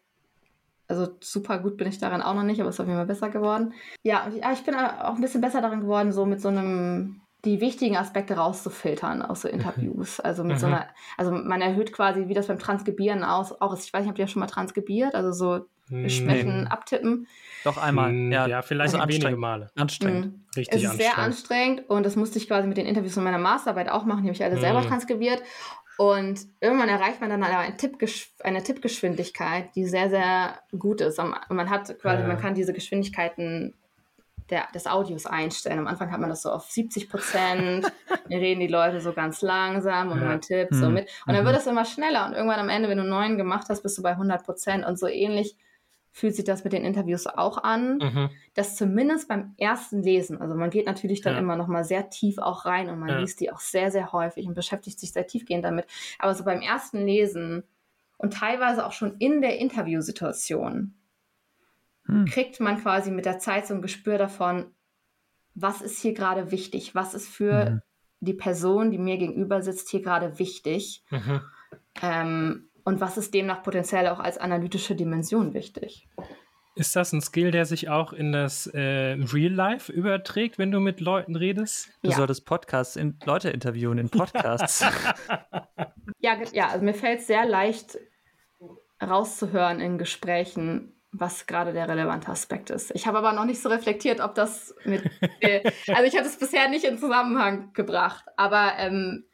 Also 0.87 1.17
super 1.21 1.59
gut 1.59 1.77
bin 1.77 1.89
ich 1.89 1.99
daran 1.99 2.23
auch 2.23 2.35
noch 2.35 2.45
nicht, 2.45 2.61
aber 2.61 2.69
es 2.69 2.77
ist 2.77 2.81
auf 2.81 2.87
jeden 2.87 2.99
Fall 2.99 3.07
besser 3.07 3.31
geworden. 3.31 3.73
Ja, 4.03 4.29
ja, 4.29 4.53
ich 4.53 4.63
bin 4.63 4.75
auch 4.75 5.15
ein 5.15 5.21
bisschen 5.21 5.41
besser 5.41 5.61
darin 5.61 5.81
geworden, 5.81 6.13
so 6.13 6.27
mit 6.27 6.41
so 6.41 6.49
einem 6.49 7.23
die 7.45 7.61
wichtigen 7.61 7.97
Aspekte 7.97 8.35
rauszufiltern 8.35 9.23
aus 9.23 9.43
so 9.43 9.49
mhm. 9.49 9.55
Interviews. 9.55 10.21
Also 10.21 10.45
mit 10.45 10.57
mhm. 10.57 10.61
so 10.61 10.67
einer, 10.67 10.89
also 11.17 11.33
man 11.33 11.61
erhöht 11.61 11.93
quasi, 11.93 12.29
wie 12.29 12.35
das 12.35 12.47
beim 12.47 12.59
Transkribieren 12.59 13.25
aus, 13.25 13.61
auch 13.61 13.73
ist. 13.73 13.85
Ich 13.85 13.93
weiß 13.93 14.03
nicht, 14.03 14.11
habt 14.11 14.19
ihr 14.19 14.25
ja 14.25 14.29
schon 14.29 14.41
mal 14.41 14.47
transkribiert, 14.47 15.15
also 15.15 15.33
so 15.33 15.67
Sprechen, 16.09 16.63
nee. 16.63 16.69
abtippen. 16.71 17.27
Doch 17.65 17.77
einmal, 17.77 18.11
hm, 18.11 18.33
ja. 18.33 18.47
Ja, 18.47 18.63
vielleicht 18.63 18.95
also 18.95 19.07
wenige 19.07 19.37
Male. 19.37 19.71
Anstrengend. 19.77 20.27
Mhm. 20.27 20.45
Richtig 20.57 20.75
es 20.75 20.83
ist 20.83 20.91
anstrengend. 20.91 21.15
sehr 21.15 21.25
anstrengend 21.25 21.91
und 21.91 22.07
das 22.07 22.17
musste 22.17 22.39
ich 22.39 22.47
quasi 22.47 22.67
mit 22.67 22.77
den 22.77 22.87
Interviews 22.87 23.15
von 23.15 23.25
meiner 23.25 23.39
Masterarbeit 23.39 23.91
auch 23.91 24.05
machen. 24.05 24.23
Die 24.23 24.29
habe 24.29 24.37
ich 24.37 24.45
alle 24.45 24.57
mhm. 24.57 24.61
selber 24.61 24.83
transkribiert. 24.83 25.43
Und 25.99 26.41
irgendwann 26.61 26.89
erreicht 26.89 27.21
man 27.21 27.29
dann 27.29 27.43
aber 27.43 27.59
eine, 27.59 27.77
eine 28.45 28.63
Tippgeschwindigkeit, 28.63 29.75
die 29.77 29.85
sehr, 29.85 30.09
sehr 30.09 30.59
gut 30.79 31.03
ist. 31.03 31.19
Und 31.19 31.35
man 31.51 31.69
hat 31.69 31.99
quasi, 32.01 32.23
ja. 32.23 32.29
man 32.29 32.39
kann 32.39 32.55
diese 32.55 32.73
Geschwindigkeiten 32.73 33.75
der, 34.53 34.69
des 34.75 34.87
Audios 34.87 35.27
einstellen. 35.27 35.81
Am 35.81 35.87
Anfang 35.89 36.13
hat 36.13 36.21
man 36.21 36.29
das 36.29 36.43
so 36.43 36.51
auf 36.51 36.71
70 36.71 37.09
Prozent, 37.09 37.91
dann 38.09 38.39
reden 38.39 38.61
die 38.61 38.69
Leute 38.69 39.01
so 39.01 39.13
ganz 39.13 39.43
langsam 39.43 40.13
und 40.13 40.21
ja. 40.21 40.27
man 40.27 40.41
tippt 40.41 40.73
mhm. 40.73 40.77
so 40.77 40.91
mit. 40.91 41.09
Und 41.27 41.35
dann 41.35 41.45
wird 41.45 41.57
es 41.57 41.67
immer 41.67 41.85
schneller 41.85 42.27
und 42.27 42.35
irgendwann 42.35 42.61
am 42.61 42.69
Ende, 42.69 42.89
wenn 42.89 42.99
du 42.99 43.05
neun 43.05 43.39
gemacht 43.39 43.67
hast, 43.69 43.83
bist 43.83 43.99
du 43.99 44.03
bei 44.03 44.11
100 44.11 44.45
Prozent 44.45 44.87
und 44.87 44.99
so 44.99 45.09
ähnlich 45.09 45.57
fühlt 46.15 46.37
sich 46.37 46.45
das 46.45 46.63
mit 46.63 46.75
den 46.75 46.85
Interviews 46.85 47.27
auch 47.27 47.65
an, 47.65 47.97
mhm. 47.97 48.31
dass 48.53 48.77
zumindest 48.77 49.29
beim 49.29 49.55
ersten 49.57 50.03
Lesen, 50.03 50.43
also 50.43 50.55
man 50.55 50.69
geht 50.69 50.85
natürlich 50.85 51.23
dann 51.23 51.35
ja. 51.35 51.41
immer 51.41 51.57
noch 51.57 51.69
mal 51.69 51.85
sehr 51.85 52.11
tief 52.11 52.37
auch 52.37 52.67
rein 52.67 52.91
und 52.91 52.99
man 52.99 53.09
ja. 53.09 53.19
liest 53.19 53.41
die 53.41 53.51
auch 53.51 53.61
sehr, 53.61 53.91
sehr 53.91 54.13
häufig 54.13 54.47
und 54.47 54.53
beschäftigt 54.53 55.01
sich 55.01 55.13
sehr 55.13 55.27
tiefgehend 55.27 55.65
damit, 55.65 55.87
aber 56.19 56.35
so 56.35 56.45
beim 56.45 56.61
ersten 56.61 57.07
Lesen 57.07 57.65
und 58.19 58.35
teilweise 58.35 58.87
auch 58.87 58.93
schon 58.93 59.17
in 59.21 59.41
der 59.41 59.59
Interviewsituation 59.59 60.95
hm. 62.07 62.27
kriegt 62.27 62.61
man 62.61 62.81
quasi 62.81 63.11
mit 63.11 63.27
der 63.27 63.39
Zeit 63.39 63.67
so 63.67 63.75
ein 63.75 63.83
Gespür 63.83 64.19
davon, 64.19 64.75
was 65.55 65.81
ist 65.83 66.01
hier 66.01 66.15
gerade 66.15 66.51
wichtig, 66.51 66.95
was 66.95 67.15
ist 67.15 67.29
für 67.29 67.71
mhm. 67.71 67.83
die 68.21 68.35
Person, 68.35 68.91
die 68.91 68.99
mir 68.99 69.19
gegenüber 69.19 69.63
sitzt, 69.63 69.91
hier 69.91 70.01
gerade 70.01 70.39
wichtig. 70.39 71.05
Mhm. 71.11 71.41
Ähm, 72.01 72.69
und 72.85 73.01
was 73.01 73.17
ist 73.17 73.35
demnach 73.35 73.63
potenziell 73.63 74.09
auch 74.09 74.19
als 74.19 74.39
analytische 74.39 74.95
Dimension 74.95 75.55
wichtig? 75.55 76.09
Ist 76.75 76.97
das 76.97 77.13
ein 77.13 77.21
Skill, 77.21 77.51
der 77.51 77.67
sich 77.67 77.91
auch 77.91 78.15
in 78.15 78.33
das 78.33 78.67
äh, 78.67 78.81
Real 78.81 79.53
Life 79.53 79.93
überträgt, 79.93 80.59
wenn 80.59 80.71
du 80.71 80.81
mit 80.81 81.01
Leuten 81.01 81.37
redest? 81.37 81.91
Du 82.03 82.09
ja. 82.09 82.17
solltest 82.17 82.47
Podcasts, 82.47 82.97
in, 82.97 83.19
Leute 83.27 83.51
interviewen 83.51 83.99
in 83.99 84.09
Podcasts. 84.09 84.81
ja, 86.19 86.39
ja, 86.53 86.69
also 86.69 86.85
mir 86.85 86.95
fällt 86.95 87.21
es 87.21 87.27
sehr 87.27 87.45
leicht 87.45 87.99
rauszuhören 89.03 89.81
in 89.81 89.99
Gesprächen, 89.99 90.95
was 91.13 91.47
gerade 91.47 91.75
der 91.75 91.89
relevante 91.89 92.29
Aspekt 92.29 92.71
ist. 92.71 92.91
Ich 92.95 93.07
habe 93.07 93.19
aber 93.19 93.33
noch 93.33 93.45
nicht 93.45 93.61
so 93.61 93.69
reflektiert, 93.69 94.21
ob 94.21 94.35
das 94.35 94.75
mit. 94.85 95.05
Äh, 95.41 95.71
also 95.89 96.05
ich 96.05 96.17
habe 96.17 96.27
es 96.27 96.39
bisher 96.39 96.69
nicht 96.69 96.85
in 96.85 96.99
Zusammenhang 96.99 97.73
gebracht, 97.75 98.25
aber 98.37 98.73
ähm, 98.79 99.25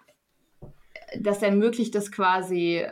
das 1.19 1.41
ermöglicht 1.43 1.95
es 1.95 2.11
quasi 2.11 2.85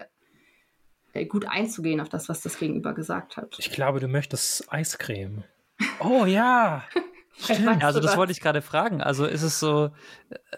äh, 1.12 1.26
gut 1.26 1.46
einzugehen 1.48 2.00
auf 2.00 2.08
das, 2.08 2.28
was 2.28 2.42
das 2.42 2.58
Gegenüber 2.58 2.94
gesagt 2.94 3.36
hat. 3.36 3.56
Ich 3.58 3.72
glaube, 3.72 4.00
du 4.00 4.08
möchtest 4.08 4.72
Eiscreme. 4.72 5.44
Oh 6.00 6.24
ja. 6.24 6.84
Stimmt. 7.38 7.84
Also 7.84 8.00
das 8.00 8.16
wollte 8.16 8.32
ich 8.32 8.40
gerade 8.40 8.62
fragen. 8.62 9.02
Also 9.02 9.26
ist 9.26 9.42
es 9.42 9.60
so, 9.60 9.90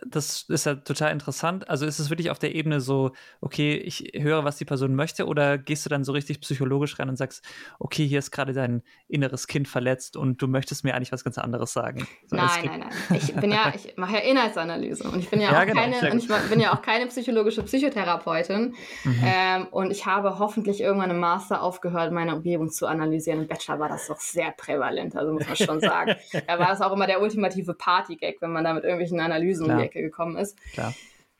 das 0.07 0.43
ist 0.49 0.67
ja 0.67 0.77
total 0.77 1.13
interessant. 1.13 1.69
Also 1.69 1.87
ist 1.87 1.99
es 1.99 2.09
wirklich 2.09 2.31
auf 2.31 2.39
der 2.39 2.55
Ebene 2.55 2.81
so, 2.81 3.13
okay, 3.41 3.77
ich 3.77 4.13
höre, 4.15 4.45
was 4.45 4.57
die 4.57 4.65
Person 4.65 4.95
möchte, 4.95 5.27
oder 5.27 5.59
gehst 5.59 5.85
du 5.85 5.91
dann 5.91 6.05
so 6.05 6.13
richtig 6.13 6.41
psychologisch 6.41 6.99
rein 6.99 7.09
und 7.09 7.17
sagst, 7.17 7.45
okay, 7.79 8.07
hier 8.07 8.21
ist 8.21 8.31
gerade 8.31 8.53
dein 8.53 8.83
inneres 9.09 9.49
Kind 9.49 9.67
verletzt 9.67 10.17
und 10.17 10.41
du 10.41 10.47
möchtest 10.47 10.85
mir 10.85 10.95
eigentlich 10.95 11.13
was 11.13 11.25
ganz 11.25 11.37
anderes 11.39 11.73
sagen? 11.73 12.07
So, 12.27 12.37
nein, 12.37 12.49
nein, 12.65 12.81
nein. 12.81 13.21
Ich 13.21 13.35
bin 13.35 13.51
ja, 13.51 13.73
ich 13.75 13.97
mache 13.97 14.15
ja 14.15 14.21
Inhaltsanalyse 14.21 15.09
und 15.11 15.19
ich 15.19 15.31
bin 15.31 15.41
ja, 15.41 15.53
ja 15.53 15.63
auch 15.63 15.67
genau, 15.67 15.81
keine, 15.81 16.13
und 16.13 16.19
ich 16.19 16.29
bin 16.29 16.61
ja 16.61 16.73
auch 16.73 16.83
keine 16.83 17.07
psychologische 17.07 17.63
Psychotherapeutin. 17.63 18.75
Mhm. 19.05 19.21
Ähm, 19.25 19.67
und 19.71 19.91
ich 19.91 20.07
habe 20.07 20.39
hoffentlich 20.39 20.81
irgendwann 20.81 21.11
im 21.11 21.19
Master 21.19 21.63
aufgehört, 21.63 22.13
meine 22.13 22.37
Umgebung 22.37 22.71
zu 22.71 22.87
analysieren. 22.87 23.43
Im 23.43 23.49
Bachelor 23.49 23.81
war 23.81 23.89
das 23.89 24.07
doch 24.07 24.21
sehr 24.21 24.53
prävalent, 24.53 25.17
also 25.17 25.33
muss 25.33 25.47
man 25.47 25.57
schon 25.57 25.81
sagen. 25.81 26.15
da 26.47 26.59
war 26.59 26.68
es 26.73 26.81
auch 26.81 26.93
immer 26.93 27.07
der 27.07 27.21
ultimative 27.23 27.75
Party-Gag, 27.75 28.41
wenn 28.41 28.53
man 28.53 28.65
da 28.65 28.75
mit 28.75 28.85
irgendwelchen 28.85 29.21
Analysen 29.21 29.65
Klar. 29.65 29.77
um 29.77 29.83
die 29.83 29.89
Ecke 29.89 30.03
gekommen 30.03 30.37
ist. 30.37 30.59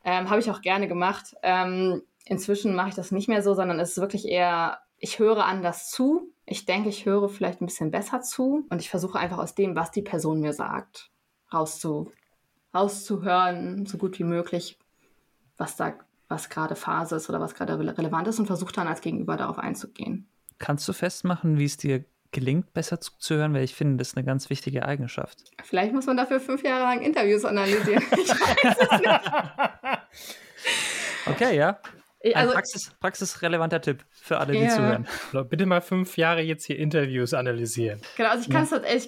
Ähm, 0.03 0.29
Habe 0.29 0.39
ich 0.39 0.49
auch 0.49 0.61
gerne 0.61 0.87
gemacht. 0.87 1.35
Ähm, 1.43 2.01
inzwischen 2.25 2.75
mache 2.75 2.89
ich 2.89 2.95
das 2.95 3.11
nicht 3.11 3.27
mehr 3.27 3.41
so, 3.41 3.53
sondern 3.53 3.79
es 3.79 3.91
ist 3.91 4.01
wirklich 4.01 4.27
eher, 4.27 4.79
ich 4.97 5.19
höre 5.19 5.45
anders 5.45 5.89
zu. 5.89 6.31
Ich 6.45 6.65
denke, 6.65 6.89
ich 6.89 7.05
höre 7.05 7.29
vielleicht 7.29 7.61
ein 7.61 7.65
bisschen 7.65 7.91
besser 7.91 8.21
zu 8.21 8.65
und 8.69 8.81
ich 8.81 8.89
versuche 8.89 9.19
einfach 9.19 9.37
aus 9.37 9.55
dem, 9.55 9.75
was 9.75 9.91
die 9.91 10.01
Person 10.01 10.39
mir 10.39 10.53
sagt, 10.53 11.11
rauszu, 11.53 12.11
rauszuhören, 12.73 13.85
so 13.85 13.97
gut 13.97 14.17
wie 14.19 14.23
möglich, 14.23 14.79
was 15.57 15.75
da, 15.75 15.93
was 16.27 16.49
gerade 16.49 16.75
Phase 16.75 17.15
ist 17.15 17.29
oder 17.29 17.39
was 17.39 17.53
gerade 17.53 17.77
relevant 17.77 18.27
ist 18.27 18.39
und 18.39 18.47
versuche 18.47 18.73
dann 18.73 18.87
als 18.87 19.01
Gegenüber 19.01 19.37
darauf 19.37 19.59
einzugehen. 19.59 20.27
Kannst 20.57 20.87
du 20.87 20.93
festmachen, 20.93 21.57
wie 21.57 21.65
es 21.65 21.77
dir 21.77 22.03
gelingt, 22.31 22.73
besser 22.73 23.01
zuzuhören, 23.01 23.53
weil 23.53 23.63
ich 23.63 23.75
finde, 23.75 23.97
das 23.97 24.09
ist 24.09 24.17
eine 24.17 24.25
ganz 24.25 24.49
wichtige 24.49 24.85
Eigenschaft. 24.85 25.37
Vielleicht 25.63 25.93
muss 25.93 26.05
man 26.05 26.17
dafür 26.17 26.39
fünf 26.39 26.63
Jahre 26.63 26.83
lang 26.83 27.01
Interviews 27.01 27.45
analysieren. 27.45 28.03
ich 28.11 28.29
weiß 28.29 28.77
es 28.79 28.99
nicht. 28.99 29.21
Okay, 31.25 31.57
ja. 31.57 31.79
Ein 32.21 32.35
also, 32.35 32.53
Praxis, 32.53 32.91
praxisrelevanter 32.99 33.79
Tipp 33.79 34.03
für 34.11 34.39
alle, 34.39 34.51
die 34.51 34.59
ja. 34.59 34.69
zuhören. 34.69 35.07
Bitte 35.49 35.65
mal 35.65 35.79
fünf 35.79 36.17
Jahre 36.17 36.41
jetzt 36.41 36.65
hier 36.65 36.77
Interviews 36.77 37.33
analysieren. 37.33 38.01
Genau, 38.17 38.29
also 38.29 38.43
ich 38.43 38.53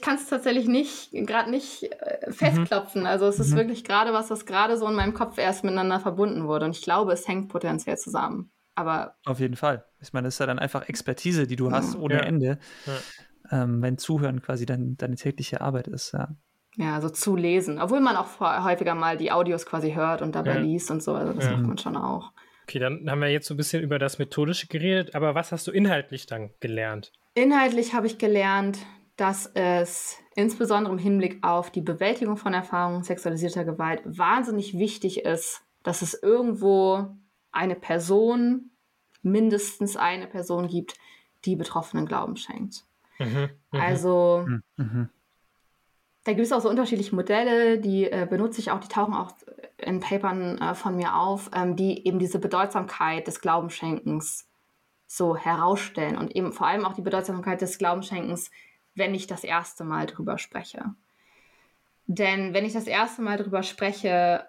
kann 0.02 0.16
es 0.16 0.30
ja. 0.30 0.30
tatsächlich 0.30 0.68
nicht, 0.68 1.12
gerade 1.12 1.52
nicht 1.52 1.92
äh, 1.92 2.32
festklopfen. 2.32 3.02
Mhm. 3.02 3.08
Also 3.08 3.28
es 3.28 3.40
ist 3.40 3.52
mhm. 3.52 3.58
wirklich 3.58 3.84
gerade 3.84 4.14
was, 4.14 4.30
was 4.30 4.46
gerade 4.46 4.78
so 4.78 4.88
in 4.88 4.96
meinem 4.96 5.14
Kopf 5.14 5.38
erst 5.38 5.66
miteinander 5.66 6.00
verbunden 6.00 6.48
wurde. 6.48 6.66
Und 6.66 6.78
ich 6.78 6.84
glaube, 6.84 7.12
es 7.12 7.28
hängt 7.28 7.50
potenziell 7.50 7.98
zusammen. 7.98 8.50
Aber 8.82 9.16
auf 9.26 9.40
jeden 9.40 9.56
Fall. 9.56 9.86
Ich 10.02 10.14
meine, 10.14 10.28
das 10.28 10.36
ist 10.36 10.40
ja 10.40 10.46
dann 10.48 10.60
einfach 10.60 10.90
Expertise, 10.90 11.48
die 11.48 11.56
du 11.56 11.72
hast 11.72 11.96
ohne 11.96 12.16
ja. 12.16 12.22
Ende. 12.22 12.58
Ja. 12.86 13.64
Ähm, 13.64 13.82
wenn 13.82 13.98
Zuhören 13.98 14.42
quasi 14.42 14.66
dein, 14.66 14.98
deine 14.98 15.16
tägliche 15.16 15.62
Arbeit 15.62 15.88
ist, 15.88 16.14
ja. 16.14 16.36
Ja, 16.78 16.96
also 16.96 17.10
zu 17.10 17.36
lesen. 17.36 17.80
Obwohl 17.80 18.00
man 18.00 18.16
auch 18.16 18.40
häufiger 18.40 18.96
mal 18.96 19.18
die 19.18 19.32
Audios 19.32 19.66
quasi 19.66 19.94
hört 19.94 20.22
und 20.22 20.36
dabei 20.36 20.56
ja. 20.56 20.60
liest 20.60 20.90
und 20.90 21.04
so. 21.04 21.14
Also 21.14 21.34
das 21.34 21.50
macht 21.50 21.64
man 21.64 21.78
schon 21.78 21.98
auch. 21.98 22.32
Okay, 22.64 22.80
dann 22.80 23.10
haben 23.10 23.20
wir 23.20 23.28
jetzt 23.28 23.48
so 23.48 23.54
ein 23.54 23.58
bisschen 23.58 23.84
über 23.84 24.00
das 24.00 24.20
Methodische 24.20 24.68
geredet, 24.68 25.14
aber 25.14 25.36
was 25.36 25.52
hast 25.52 25.68
du 25.68 25.72
inhaltlich 25.72 26.28
dann 26.28 26.52
gelernt? 26.62 27.12
Inhaltlich 27.34 27.94
habe 27.94 28.08
ich 28.08 28.18
gelernt, 28.18 28.80
dass 29.18 29.52
es 29.54 30.18
insbesondere 30.36 30.94
im 30.94 31.00
Hinblick 31.00 31.44
auf 31.44 31.70
die 31.70 31.82
Bewältigung 31.82 32.38
von 32.38 32.54
Erfahrungen 32.54 33.04
sexualisierter 33.04 33.66
Gewalt 33.66 34.02
wahnsinnig 34.06 34.78
wichtig 34.78 35.26
ist, 35.26 35.62
dass 35.84 36.02
es 36.02 36.14
irgendwo 36.14 37.18
eine 37.52 37.76
Person, 37.76 38.71
mindestens 39.22 39.98
eine 39.98 40.28
Person 40.28 40.68
gibt, 40.68 40.96
die 41.46 41.56
Betroffenen 41.56 42.06
Glauben 42.06 42.38
schenkt. 42.38 42.84
Mhm, 43.20 43.50
mh. 43.72 43.84
Also 43.84 44.46
mhm, 44.48 44.64
mhm. 44.78 45.10
da 46.24 46.34
gibt 46.34 46.46
es 46.46 46.52
auch 46.52 46.62
so 46.62 46.70
unterschiedliche 46.70 47.16
Modelle, 47.16 47.80
die 47.80 48.06
äh, 48.06 48.28
benutze 48.30 48.60
ich 48.60 48.72
auch, 48.72 48.80
die 48.80 48.88
tauchen 48.88 49.14
auch 49.14 49.32
in 49.78 50.00
Papern 50.00 50.58
äh, 50.58 50.76
von 50.76 50.96
mir 50.96 51.16
auf, 51.16 51.50
ähm, 51.54 51.76
die 51.76 52.06
eben 52.06 52.20
diese 52.20 52.40
Bedeutsamkeit 52.40 53.28
des 53.28 53.42
Glaubensschenkens 53.42 54.48
so 55.08 55.36
herausstellen 55.36 56.18
und 56.18 56.36
eben 56.36 56.54
vor 56.54 56.68
allem 56.68 56.86
auch 56.86 56.94
die 56.94 57.02
Bedeutsamkeit 57.02 57.62
des 57.62 57.78
Glaubensschenkens, 57.78 58.50
wenn 58.96 59.14
ich 59.14 59.28
das 59.28 59.44
erste 59.44 59.84
Mal 59.84 60.06
drüber 60.06 60.38
spreche. 60.38 60.96
Denn 62.08 62.54
wenn 62.54 62.66
ich 62.66 62.74
das 62.74 62.88
erste 62.88 63.22
Mal 63.22 63.38
drüber 63.38 63.64
spreche, 63.64 64.46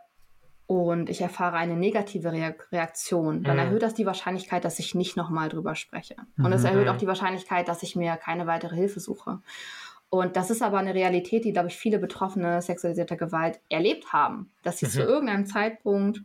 und 0.67 1.11
ich 1.11 1.21
erfahre 1.21 1.57
eine 1.57 1.77
negative 1.77 2.33
Reaktion, 2.73 3.43
dann 3.43 3.57
mhm. 3.57 3.63
erhöht 3.63 3.83
das 3.83 3.95
die 3.95 4.07
Wahrscheinlichkeit, 4.07 4.65
dass 4.65 4.79
ich 4.79 4.95
nicht 4.95 5.17
nochmal 5.17 5.49
drüber 5.49 5.75
spreche. 5.75 6.17
Und 6.39 6.53
es 6.53 6.63
mhm. 6.63 6.69
erhöht 6.69 6.89
auch 6.89 6.97
die 6.97 7.07
Wahrscheinlichkeit, 7.07 7.69
dass 7.69 7.83
ich 7.83 7.97
mir 7.97 8.17
keine 8.17 8.47
weitere 8.47 8.77
Hilfe 8.77 9.01
suche. 9.01 9.41
Und 10.09 10.37
das 10.37 10.51
ist 10.51 10.63
aber 10.63 10.79
eine 10.79 10.95
Realität, 10.95 11.45
die, 11.45 11.53
glaube 11.53 11.69
ich, 11.69 11.77
viele 11.77 11.99
Betroffene 11.99 12.61
sexualisierter 12.61 13.17
Gewalt 13.17 13.61
erlebt 13.71 14.13
haben, 14.13 14.51
dass 14.63 14.79
sie 14.79 14.87
mhm. 14.87 14.91
zu 14.91 15.03
irgendeinem 15.03 15.47
Zeitpunkt 15.47 16.23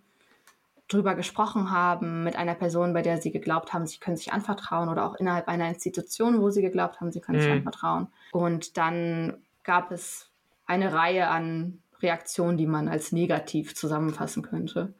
drüber 0.88 1.16
gesprochen 1.16 1.72
haben 1.72 2.24
mit 2.24 2.36
einer 2.36 2.56
Person, 2.56 2.94
bei 2.94 3.02
der 3.02 3.22
sie 3.22 3.32
geglaubt 3.32 3.74
haben, 3.74 3.88
sie 3.88 4.00
können 4.00 4.18
sich 4.18 4.32
anvertrauen 4.32 4.90
oder 4.90 5.06
auch 5.06 5.16
innerhalb 5.16 5.48
einer 5.48 5.68
Institution, 5.68 6.42
wo 6.42 6.50
sie 6.50 6.62
geglaubt 6.62 7.02
haben, 7.02 7.12
sie 7.12 7.20
können 7.20 7.40
sich 7.40 7.50
mhm. 7.50 7.58
anvertrauen. 7.58 8.08
Und 8.32 8.78
dann 8.78 9.38
gab 9.64 9.92
es 9.92 10.30
eine 10.66 10.94
Reihe 10.94 11.28
an 11.28 11.80
Reaktion, 12.02 12.58
die 12.58 12.68
man 12.68 12.88
als 12.88 13.12
negativ 13.12 13.76
zusammenfassen 13.76 14.44
könnte. 14.44 14.94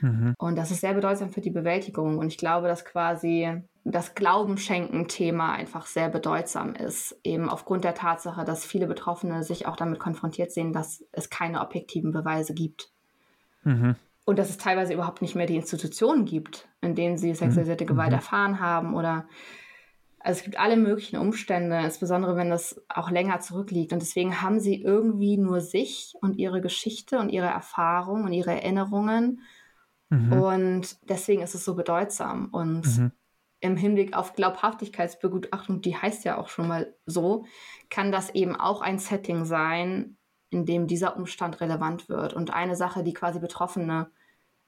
Mhm. 0.00 0.34
Und 0.38 0.56
das 0.56 0.70
ist 0.70 0.80
sehr 0.80 0.94
bedeutsam 0.94 1.30
für 1.30 1.40
die 1.40 1.50
Bewältigung. 1.50 2.18
Und 2.18 2.28
ich 2.28 2.38
glaube, 2.38 2.68
dass 2.68 2.84
quasi 2.84 3.62
das 3.84 4.14
Glaubenschenken-Thema 4.14 5.52
einfach 5.52 5.86
sehr 5.86 6.08
bedeutsam 6.08 6.74
ist, 6.74 7.18
eben 7.24 7.48
aufgrund 7.48 7.84
der 7.84 7.94
Tatsache, 7.94 8.44
dass 8.44 8.64
viele 8.64 8.86
Betroffene 8.86 9.42
sich 9.42 9.66
auch 9.66 9.76
damit 9.76 9.98
konfrontiert 9.98 10.52
sehen, 10.52 10.72
dass 10.72 11.04
es 11.12 11.30
keine 11.30 11.60
objektiven 11.60 12.12
Beweise 12.12 12.54
gibt. 12.54 12.90
Mhm. 13.64 13.96
Und 14.24 14.38
dass 14.38 14.50
es 14.50 14.58
teilweise 14.58 14.92
überhaupt 14.92 15.22
nicht 15.22 15.34
mehr 15.34 15.46
die 15.46 15.56
Institutionen 15.56 16.26
gibt, 16.26 16.68
in 16.82 16.94
denen 16.94 17.16
sie 17.16 17.34
sexualisierte 17.34 17.84
mhm. 17.84 17.88
Gewalt 17.88 18.12
erfahren 18.12 18.60
haben 18.60 18.94
oder 18.94 19.26
Also 20.28 20.40
es 20.40 20.44
gibt 20.44 20.58
alle 20.58 20.76
möglichen 20.76 21.16
Umstände, 21.16 21.78
insbesondere 21.78 22.36
wenn 22.36 22.50
das 22.50 22.78
auch 22.90 23.10
länger 23.10 23.40
zurückliegt. 23.40 23.94
Und 23.94 24.02
deswegen 24.02 24.42
haben 24.42 24.60
sie 24.60 24.82
irgendwie 24.82 25.38
nur 25.38 25.62
sich 25.62 26.12
und 26.20 26.36
ihre 26.36 26.60
Geschichte 26.60 27.18
und 27.18 27.30
ihre 27.30 27.46
Erfahrung 27.46 28.24
und 28.24 28.34
ihre 28.34 28.50
Erinnerungen. 28.50 29.40
Mhm. 30.10 30.32
Und 30.34 31.08
deswegen 31.08 31.40
ist 31.40 31.54
es 31.54 31.64
so 31.64 31.74
bedeutsam. 31.74 32.50
Und 32.52 32.98
mhm. 32.98 33.12
im 33.60 33.78
Hinblick 33.78 34.14
auf 34.14 34.34
Glaubhaftigkeitsbegutachtung, 34.34 35.80
die 35.80 35.96
heißt 35.96 36.26
ja 36.26 36.36
auch 36.36 36.50
schon 36.50 36.68
mal 36.68 36.94
so, 37.06 37.46
kann 37.88 38.12
das 38.12 38.28
eben 38.34 38.54
auch 38.54 38.82
ein 38.82 38.98
Setting 38.98 39.46
sein, 39.46 40.18
in 40.50 40.66
dem 40.66 40.86
dieser 40.86 41.16
Umstand 41.16 41.62
relevant 41.62 42.10
wird. 42.10 42.34
Und 42.34 42.52
eine 42.52 42.76
Sache, 42.76 43.02
die 43.02 43.14
quasi 43.14 43.38
Betroffene 43.38 44.10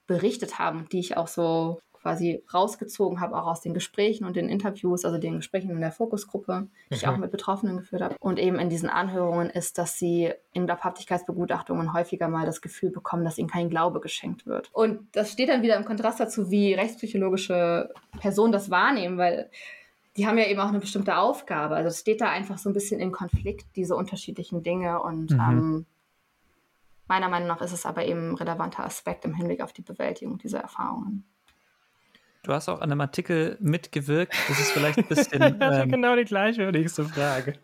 berichtet 0.07 0.59
haben, 0.59 0.89
die 0.89 1.01
ich 1.01 1.19
auch 1.19 1.29
so 1.29 1.81
quasi 2.03 2.43
rausgezogen 2.53 3.21
habe, 3.21 3.37
auch 3.37 3.47
aus 3.47 3.61
den 3.61 3.75
Gesprächen 3.75 4.25
und 4.25 4.37
den 4.37 4.49
Interviews, 4.49 5.05
also 5.05 5.19
den 5.19 5.37
Gesprächen 5.37 5.71
in 5.71 5.81
der 5.81 5.93
Fokusgruppe, 5.93 6.69
die 6.91 6.95
ich 6.95 7.07
auch 7.07 7.15
mhm. 7.15 7.21
mit 7.21 7.31
Betroffenen 7.31 7.77
geführt 7.79 8.03
habe. 8.03 8.17
Und 8.21 8.39
eben 8.39 8.59
in 8.59 8.71
diesen 8.71 8.89
Anhörungen 8.89 9.51
ist, 9.51 9.79
dass 9.79 9.99
sie 9.99 10.33
in 10.53 10.67
Glaubhaftigkeitsbegutachtungen 10.67 11.93
häufiger 11.93 12.29
mal 12.29 12.47
das 12.47 12.61
Gefühl 12.61 12.91
bekommen, 12.91 13.25
dass 13.25 13.39
ihnen 13.39 13.51
kein 13.51 13.69
Glaube 13.69 14.01
geschenkt 14.01 14.47
wird. 14.47 14.71
Und 14.73 15.09
das 15.13 15.33
steht 15.33 15.51
dann 15.51 15.63
wieder 15.63 15.77
im 15.77 15.85
Kontrast 15.85 16.21
dazu, 16.21 16.51
wie 16.51 16.73
rechtspsychologische 16.75 17.91
Personen 18.19 18.53
das 18.53 18.71
wahrnehmen, 18.71 19.19
weil 19.19 19.51
die 20.17 20.27
haben 20.27 20.39
ja 20.39 20.47
eben 20.47 20.61
auch 20.61 20.69
eine 20.69 20.81
bestimmte 20.81 21.17
Aufgabe. 21.17 21.77
Also 21.77 21.89
es 21.89 22.01
steht 22.01 22.21
da 22.21 22.31
einfach 22.31 22.59
so 22.59 22.69
ein 22.71 22.75
bisschen 22.75 23.01
in 23.01 23.13
Konflikt, 23.13 23.77
diese 23.77 23.95
unterschiedlichen 23.95 24.63
Dinge. 24.63 25.03
Und 25.03 25.31
mhm. 25.31 25.41
ähm, 25.41 25.87
meiner 27.07 27.29
Meinung 27.29 27.49
nach 27.49 27.61
ist 27.61 27.73
es 27.73 27.87
aber 27.87 28.05
eben 28.07 28.31
ein 28.31 28.35
relevanter 28.35 28.85
Aspekt 28.85 29.25
im 29.25 29.35
Hinblick 29.35 29.63
auf 29.63 29.73
die 29.73 29.83
Bewältigung 29.83 30.39
dieser 30.39 30.61
Erfahrungen. 30.61 31.25
Du 32.43 32.55
hast 32.55 32.69
auch 32.69 32.81
an 32.81 32.91
einem 32.91 33.01
Artikel 33.03 33.59
mitgewirkt. 33.61 34.35
Das 34.49 34.59
ist 34.59 34.73
vielleicht 34.73 34.99
ein 34.99 35.05
bisschen. 35.09 35.59
ähm, 35.61 35.91
genau 35.91 36.17
die 36.17 36.25
gleiche 36.25 36.71
nächste 36.71 37.05
Frage. 37.05 37.55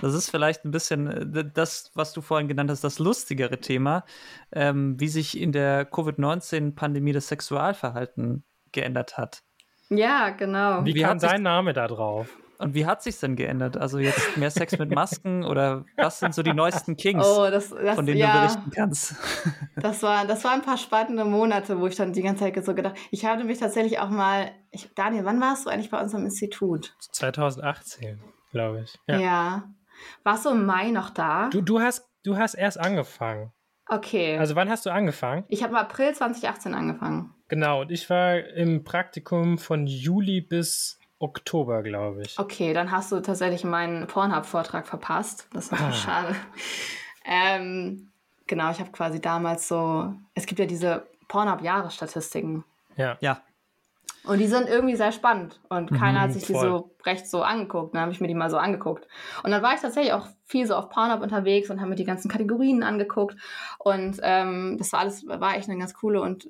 Das 0.00 0.14
ist 0.14 0.30
vielleicht 0.30 0.64
ein 0.64 0.72
bisschen 0.72 1.34
äh, 1.34 1.44
das, 1.52 1.92
was 1.94 2.12
du 2.12 2.20
vorhin 2.20 2.48
genannt 2.48 2.70
hast, 2.70 2.82
das 2.82 2.98
lustigere 2.98 3.58
Thema, 3.58 4.04
ähm, 4.52 4.98
wie 4.98 5.08
sich 5.08 5.38
in 5.38 5.52
der 5.52 5.84
Covid-19-Pandemie 5.84 7.12
das 7.12 7.28
Sexualverhalten 7.28 8.44
geändert 8.72 9.16
hat. 9.16 9.42
Ja, 9.90 10.30
genau. 10.30 10.84
Wie, 10.84 10.94
wie 10.94 11.02
kam 11.02 11.18
sein 11.18 11.42
Name 11.42 11.72
da 11.72 11.86
drauf? 11.86 12.36
Und 12.60 12.74
wie 12.74 12.84
hat 12.84 13.02
sich 13.02 13.18
denn 13.18 13.36
geändert? 13.36 13.78
Also 13.78 13.98
jetzt 13.98 14.36
mehr 14.36 14.50
Sex 14.50 14.78
mit 14.78 14.90
Masken 14.94 15.44
oder 15.44 15.86
was 15.96 16.18
sind 16.18 16.34
so 16.34 16.42
die 16.42 16.52
neuesten 16.52 16.94
Kings, 16.96 17.24
oh, 17.26 17.48
das, 17.50 17.70
das, 17.70 17.94
von 17.94 18.04
denen 18.04 18.18
ja, 18.18 18.32
du 18.32 18.40
berichten 18.40 18.70
kannst? 18.70 19.14
Das 19.76 20.02
war, 20.02 20.26
das 20.26 20.44
war 20.44 20.52
ein 20.52 20.60
paar 20.60 20.76
spannende 20.76 21.24
Monate, 21.24 21.80
wo 21.80 21.86
ich 21.86 21.96
dann 21.96 22.12
die 22.12 22.20
ganze 22.20 22.44
Zeit 22.44 22.64
so 22.64 22.74
gedacht, 22.74 22.96
ich 23.10 23.24
habe 23.24 23.44
mich 23.44 23.58
tatsächlich 23.58 23.98
auch 23.98 24.10
mal, 24.10 24.50
ich, 24.70 24.92
Daniel, 24.94 25.24
wann 25.24 25.40
warst 25.40 25.64
du 25.64 25.70
eigentlich 25.70 25.90
bei 25.90 25.98
uns 25.98 26.14
am 26.14 26.24
Institut? 26.24 26.94
2018, 27.12 28.20
glaube 28.52 28.82
ich. 28.82 28.98
Ja. 29.06 29.18
ja. 29.18 29.62
Warst 30.22 30.44
du 30.44 30.50
im 30.50 30.66
Mai 30.66 30.90
noch 30.90 31.10
da? 31.10 31.48
Du, 31.48 31.62
du, 31.62 31.80
hast, 31.80 32.10
du 32.24 32.36
hast 32.36 32.54
erst 32.54 32.78
angefangen. 32.78 33.52
Okay. 33.86 34.36
Also 34.38 34.54
wann 34.54 34.68
hast 34.68 34.84
du 34.84 34.90
angefangen? 34.90 35.44
Ich 35.48 35.62
habe 35.62 35.72
im 35.72 35.78
April 35.78 36.14
2018 36.14 36.74
angefangen. 36.74 37.34
Genau, 37.48 37.80
und 37.80 37.90
ich 37.90 38.08
war 38.08 38.38
im 38.38 38.84
Praktikum 38.84 39.58
von 39.58 39.86
Juli 39.86 40.40
bis 40.40 40.99
Oktober, 41.20 41.82
glaube 41.82 42.22
ich. 42.22 42.38
Okay, 42.38 42.72
dann 42.72 42.90
hast 42.90 43.12
du 43.12 43.20
tatsächlich 43.20 43.62
meinen 43.62 44.06
Pornhub-Vortrag 44.06 44.86
verpasst. 44.86 45.48
Das 45.52 45.70
war 45.70 45.80
ah. 45.80 45.92
schade. 45.92 46.36
Ähm, 47.24 48.10
genau, 48.46 48.70
ich 48.70 48.80
habe 48.80 48.90
quasi 48.90 49.20
damals 49.20 49.68
so, 49.68 50.14
es 50.34 50.46
gibt 50.46 50.58
ja 50.58 50.66
diese 50.66 51.06
Pornhub-Jahresstatistiken. 51.28 52.64
Ja. 52.96 53.18
Ja. 53.20 53.42
Und 54.24 54.38
die 54.38 54.46
sind 54.46 54.68
irgendwie 54.68 54.96
sehr 54.96 55.12
spannend 55.12 55.60
und 55.70 55.90
keiner 55.90 56.18
mhm, 56.18 56.22
hat 56.22 56.32
sich 56.32 56.46
voll. 56.46 56.54
die 56.54 56.60
so 56.60 56.90
recht 57.06 57.26
so 57.26 57.42
angeguckt. 57.42 57.94
Dann 57.94 58.02
habe 58.02 58.12
ich 58.12 58.20
mir 58.20 58.28
die 58.28 58.34
mal 58.34 58.50
so 58.50 58.58
angeguckt. 58.58 59.06
Und 59.42 59.50
dann 59.50 59.62
war 59.62 59.74
ich 59.74 59.80
tatsächlich 59.80 60.12
auch 60.12 60.26
viel 60.44 60.66
so 60.66 60.74
auf 60.74 60.90
Pornhub 60.90 61.22
unterwegs 61.22 61.70
und 61.70 61.80
habe 61.80 61.90
mir 61.90 61.96
die 61.96 62.04
ganzen 62.04 62.30
Kategorien 62.30 62.82
angeguckt. 62.82 63.36
Und 63.78 64.18
ähm, 64.22 64.76
das 64.78 64.92
war 64.92 65.00
alles, 65.00 65.26
war 65.26 65.56
echt 65.56 65.68
eine 65.68 65.78
ganz 65.78 65.94
coole 65.94 66.20
und 66.20 66.48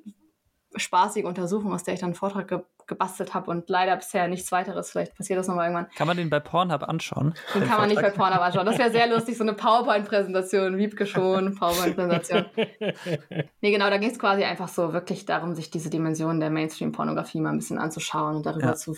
spaßige 0.75 1.25
Untersuchung, 1.25 1.73
aus 1.73 1.83
der 1.83 1.93
ich 1.93 1.99
dann 1.99 2.09
einen 2.09 2.15
Vortrag 2.15 2.47
ge 2.47 2.59
gebastelt 2.91 3.33
habe 3.33 3.49
und 3.49 3.69
leider 3.69 3.95
bisher 3.95 4.27
nichts 4.27 4.51
weiteres. 4.51 4.91
Vielleicht 4.91 5.15
passiert 5.15 5.39
das 5.39 5.47
nochmal 5.47 5.67
irgendwann. 5.67 5.89
Kann 5.95 6.07
man 6.07 6.17
den 6.17 6.29
bei 6.29 6.41
Pornhub 6.41 6.83
anschauen? 6.83 7.33
Den, 7.53 7.61
den 7.61 7.69
kann 7.69 7.79
man 7.79 7.87
nicht 7.87 8.01
bei 8.01 8.09
Pornhub 8.09 8.41
anschauen. 8.41 8.65
Das 8.65 8.77
wäre 8.77 8.91
sehr 8.91 9.07
lustig, 9.13 9.37
so 9.37 9.43
eine 9.43 9.53
PowerPoint-Präsentation, 9.53 10.77
Wiebke 10.77 11.05
schon, 11.05 11.55
PowerPoint-Präsentation. 11.55 12.45
nee, 13.61 13.71
genau, 13.71 13.89
da 13.89 13.97
ging 13.97 14.11
es 14.11 14.19
quasi 14.19 14.43
einfach 14.43 14.67
so 14.67 14.91
wirklich 14.91 15.25
darum, 15.25 15.55
sich 15.55 15.71
diese 15.71 15.89
Dimension 15.89 16.41
der 16.41 16.49
Mainstream-Pornografie 16.49 17.39
mal 17.39 17.51
ein 17.51 17.59
bisschen 17.59 17.79
anzuschauen 17.79 18.35
und 18.35 18.45
darüber 18.45 18.67
ja. 18.67 18.75
zu 18.75 18.95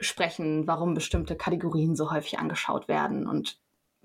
sprechen, 0.00 0.66
warum 0.66 0.94
bestimmte 0.94 1.36
Kategorien 1.36 1.94
so 1.94 2.10
häufig 2.10 2.38
angeschaut 2.38 2.88
werden 2.88 3.26
und 3.26 3.58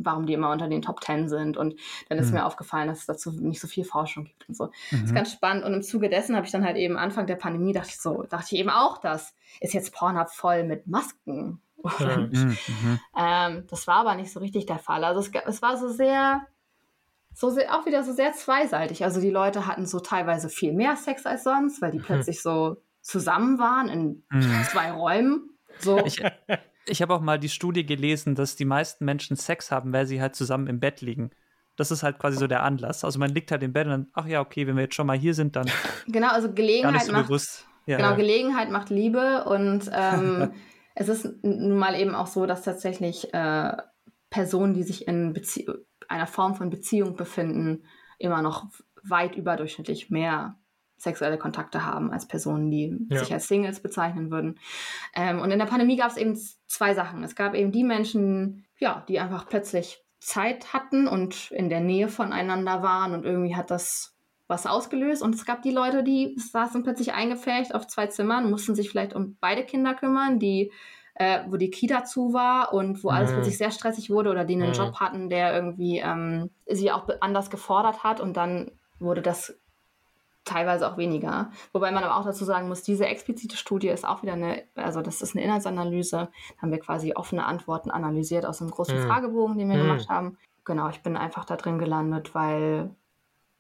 warum 0.04 0.26
die 0.26 0.34
immer 0.34 0.52
unter 0.52 0.68
den 0.68 0.82
Top 0.82 1.02
Ten 1.02 1.30
sind. 1.30 1.58
Und 1.58 1.76
dann 2.10 2.18
ist 2.18 2.28
mhm. 2.28 2.36
mir 2.36 2.46
aufgefallen, 2.46 2.88
dass 2.88 3.00
es 3.00 3.06
dazu 3.06 3.32
nicht 3.32 3.60
so 3.60 3.68
viel 3.68 3.84
Forschung 3.84 4.26
gibt 4.26 4.48
und 4.48 4.56
so. 4.56 4.66
Mhm. 4.66 4.72
Das 4.92 5.02
ist 5.02 5.12
mhm. 5.12 5.16
ganz 5.16 5.32
spannend. 5.32 5.64
Und 5.66 5.74
im 5.74 5.82
Zuge 5.82 6.10
dessen 6.10 6.36
habe 6.36 6.46
ich 6.46 6.52
dann 6.52 6.66
halt 6.66 6.78
eben 6.78 6.98
Anfang 6.98 7.28
der 7.28 7.36
Pandemie 7.36 7.74
dachte 7.74 7.90
ich 7.90 8.00
so, 8.00 8.24
dachte 8.24 8.56
ich 8.56 8.60
eben 8.60 8.70
auch, 8.70 8.98
das 8.98 9.34
ist 9.60 9.74
jetzt 9.74 9.94
Pornhub 9.94 10.30
voll 10.30 10.64
mit 10.64 10.88
Masken. 10.88 11.62
Und, 11.78 12.34
mhm. 12.34 12.58
mhm. 12.68 13.00
ähm, 13.18 13.64
das 13.70 13.88
war 13.88 13.98
aber 13.98 14.16
nicht 14.16 14.32
so 14.32 14.40
richtig 14.40 14.66
der 14.68 14.80
Fall. 14.80 15.04
Also 15.04 15.20
es, 15.20 15.32
es 15.48 15.62
war 15.62 15.78
so 15.78 15.90
sehr, 15.90 16.42
so 17.34 17.50
sehr, 17.50 17.76
auch 17.76 17.86
wieder 17.86 18.04
so 18.04 18.14
sehr 18.14 18.34
zweiseitig. 18.34 19.04
Also 19.04 19.20
die 19.20 19.32
Leute 19.32 19.66
hatten 19.66 19.86
so 19.86 20.00
teilweise 20.00 20.50
viel 20.50 20.74
mehr 20.74 20.96
Sex 20.96 21.26
als 21.26 21.44
sonst, 21.44 21.82
weil 21.82 21.92
die 21.92 22.00
mhm. 22.00 22.04
plötzlich 22.04 22.42
so 22.42 22.78
zusammen 23.02 23.58
waren 23.58 23.90
in 23.90 24.24
zwei 24.70 24.92
Räumen. 24.92 25.50
So. 25.80 26.06
Ich, 26.06 26.24
ich 26.86 27.02
habe 27.02 27.14
auch 27.14 27.22
mal 27.22 27.40
die 27.40 27.50
Studie 27.50 27.86
gelesen, 27.86 28.36
dass 28.36 28.56
die 28.56 28.66
meisten 28.66 29.06
Menschen 29.06 29.38
Sex 29.38 29.72
haben, 29.72 29.94
weil 29.94 30.06
sie 30.06 30.22
halt 30.22 30.36
zusammen 30.36 30.68
im 30.68 30.80
Bett 30.80 31.02
liegen. 31.02 31.32
Das 31.78 31.92
ist 31.92 32.04
halt 32.04 32.20
quasi 32.20 32.38
so 32.38 32.48
der 32.48 32.64
Anlass. 32.64 33.04
Also 33.04 33.20
man 33.20 33.30
liegt 33.30 33.52
halt 33.52 33.64
im 33.64 33.74
Bett 33.74 33.86
und 33.86 33.92
dann, 33.92 34.08
ach 34.14 34.26
ja, 34.26 34.42
okay, 34.42 34.68
wenn 34.68 34.76
wir 34.76 34.84
jetzt 34.84 34.96
schon 34.96 35.08
mal 35.08 35.18
hier 35.18 35.34
sind, 35.34 35.56
dann. 35.56 35.70
Genau, 36.08 36.30
also 36.30 36.52
Gelegenheit 36.52 37.04
so 37.04 37.12
macht. 37.14 37.30
Ja, 37.86 37.98
genau, 37.98 38.10
ja. 38.12 38.16
Gelegenheit 38.16 38.70
macht 38.70 38.90
Liebe 38.90 39.46
und 39.46 39.90
ähm, 39.94 40.54
es 40.96 41.08
ist 41.10 41.44
nun 41.44 41.78
mal 41.78 41.96
eben 42.00 42.16
auch 42.16 42.28
so, 42.28 42.46
dass 42.46 42.64
tatsächlich 42.64 43.34
äh, 43.34 43.74
Personen, 44.30 44.74
die 44.74 44.84
sich 44.84 45.08
in 45.08 45.34
Bezie 45.34 45.68
einer 46.08 46.28
Form 46.28 46.56
von 46.56 46.70
Beziehung 46.70 47.16
befinden, 47.16 47.86
immer 48.20 48.42
noch 48.42 48.66
weit 49.04 49.36
überdurchschnittlich 49.36 50.10
mehr 50.10 50.58
sexuelle 51.02 51.38
Kontakte 51.38 51.86
haben 51.86 52.12
als 52.12 52.28
Personen, 52.28 52.70
die 52.70 52.98
ja. 53.10 53.20
sich 53.20 53.34
als 53.34 53.48
Singles 53.48 53.82
bezeichnen 53.82 54.32
würden. 54.32 54.60
Ähm, 55.16 55.40
und 55.40 55.52
in 55.52 55.60
der 55.60 55.66
Pandemie 55.66 55.98
gab 55.98 56.12
es 56.12 56.18
eben 56.18 56.38
zwei 56.68 56.94
Sachen. 56.94 57.24
Es 57.24 57.36
gab 57.36 57.56
eben 57.56 57.72
die 57.72 57.84
Menschen, 57.84 58.66
ja, 58.80 59.04
die 59.08 59.20
einfach 59.20 59.48
plötzlich 59.48 60.04
Zeit 60.20 60.74
hatten 60.74 61.08
und 61.08 61.52
in 61.52 61.70
der 61.70 61.80
Nähe 61.80 62.08
voneinander 62.08 62.84
waren 62.84 63.14
und 63.14 63.26
irgendwie 63.26 63.56
hat 63.56 63.72
das 63.72 64.16
was 64.48 64.68
ausgelöst. 64.68 65.24
Und 65.24 65.34
es 65.34 65.46
gab 65.46 65.64
die 65.64 65.72
Leute, 65.72 66.04
die 66.04 66.36
saßen 66.38 66.84
plötzlich 66.84 67.14
eingefärbt 67.14 67.74
auf 67.74 67.88
zwei 67.88 68.08
Zimmern, 68.08 68.50
mussten 68.50 68.76
sich 68.76 68.90
vielleicht 68.90 69.16
um 69.16 69.38
beide 69.40 69.64
Kinder 69.64 69.96
kümmern, 69.96 70.38
die 70.40 70.72
äh, 71.16 71.42
wo 71.48 71.58
die 71.58 71.72
Kita 71.72 72.04
zu 72.04 72.34
war 72.34 72.74
und 72.74 73.04
wo 73.04 73.10
alles 73.10 73.32
mhm. 73.32 73.36
plötzlich 73.36 73.58
sehr 73.58 73.72
stressig 73.72 74.10
wurde 74.10 74.32
oder 74.32 74.46
die 74.46 74.56
einen 74.56 74.70
mhm. 74.70 74.76
Job 74.76 75.00
hatten, 75.00 75.30
der 75.30 75.54
irgendwie 75.54 76.00
ähm, 76.00 76.50
sie 76.68 76.92
auch 76.92 77.08
anders 77.20 77.50
gefordert 77.50 78.04
hat 78.04 78.22
und 78.22 78.38
dann 78.38 78.72
wurde 79.00 79.22
das 79.22 79.60
teilweise 80.44 80.92
auch 80.92 80.98
weniger. 80.98 81.52
Wobei 81.74 81.92
man 81.92 82.04
aber 82.04 82.18
auch 82.18 82.26
dazu 82.26 82.46
sagen 82.46 82.68
muss, 82.68 82.84
diese 82.84 83.06
explizite 83.06 83.58
Studie 83.58 83.90
ist 83.90 84.06
auch 84.06 84.24
wieder 84.24 84.34
eine, 84.34 84.64
also 84.76 85.02
das 85.02 85.22
ist 85.22 85.36
eine 85.36 85.46
Inhaltsanalyse. 85.46 86.30
Da 86.56 86.62
haben 86.62 86.72
wir 86.72 86.80
quasi 86.80 87.14
offene 87.14 87.46
Antworten 87.46 87.92
analysiert 87.92 88.46
aus 88.46 88.62
einem 88.62 88.72
großen 88.72 88.98
mhm. 88.98 89.08
Fragebogen, 89.08 89.58
den 89.58 89.70
wir 89.70 89.78
mhm. 89.78 89.84
gemacht 89.84 90.10
haben. 90.10 90.38
Genau, 90.66 90.90
ich 90.90 91.02
bin 91.02 91.18
einfach 91.18 91.46
da 91.46 91.56
drin 91.56 91.80
gelandet, 91.80 92.34
weil 92.36 92.96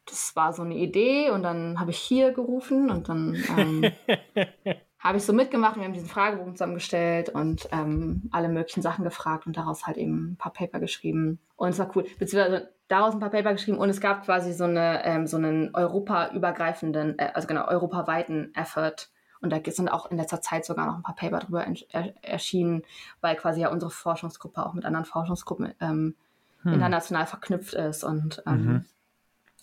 das 0.05 0.36
war 0.36 0.53
so 0.53 0.63
eine 0.63 0.75
Idee 0.75 1.29
und 1.29 1.43
dann 1.43 1.79
habe 1.79 1.91
ich 1.91 1.97
hier 1.97 2.32
gerufen 2.32 2.89
und 2.89 3.09
dann 3.09 3.38
ähm, 3.57 3.91
habe 4.99 5.17
ich 5.17 5.23
so 5.23 5.34
mitgemacht. 5.34 5.77
Wir 5.77 5.84
haben 5.84 5.93
diesen 5.93 6.09
Fragebogen 6.09 6.55
zusammengestellt 6.55 7.29
und 7.29 7.67
ähm, 7.71 8.29
alle 8.32 8.49
möglichen 8.49 8.82
Sachen 8.82 9.03
gefragt 9.03 9.47
und 9.47 9.57
daraus 9.57 9.86
halt 9.86 9.97
eben 9.97 10.32
ein 10.32 10.38
paar 10.38 10.53
Paper 10.53 10.79
geschrieben. 10.79 11.39
Und 11.55 11.69
es 11.69 11.79
war 11.79 11.91
cool. 11.95 12.05
Beziehungsweise 12.19 12.73
daraus 12.91 13.13
ein 13.13 13.19
paar 13.19 13.29
Paper 13.29 13.53
geschrieben 13.53 13.77
und 13.77 13.89
es 13.89 14.01
gab 14.01 14.25
quasi 14.25 14.53
so, 14.53 14.65
eine, 14.65 15.05
ähm, 15.05 15.25
so 15.25 15.37
einen 15.37 15.73
europaübergreifenden, 15.73 17.17
äh, 17.17 17.31
also 17.33 17.47
genau, 17.47 17.67
europaweiten 17.67 18.53
Effort. 18.53 19.09
Und 19.39 19.51
da 19.51 19.59
sind 19.71 19.89
auch 19.89 20.11
in 20.11 20.17
letzter 20.17 20.41
Zeit 20.41 20.65
sogar 20.65 20.85
noch 20.85 20.95
ein 20.95 21.03
paar 21.03 21.15
Paper 21.15 21.39
drüber 21.39 21.65
er 21.89 22.23
erschienen, 22.23 22.83
weil 23.21 23.35
quasi 23.35 23.61
ja 23.61 23.69
unsere 23.69 23.89
Forschungsgruppe 23.89 24.63
auch 24.63 24.73
mit 24.73 24.85
anderen 24.85 25.05
Forschungsgruppen 25.05 25.73
ähm, 25.79 26.15
hm. 26.61 26.73
international 26.73 27.25
verknüpft 27.25 27.73
ist. 27.73 28.03
Und 28.03 28.43
ähm, 28.45 28.65
mhm. 28.65 28.85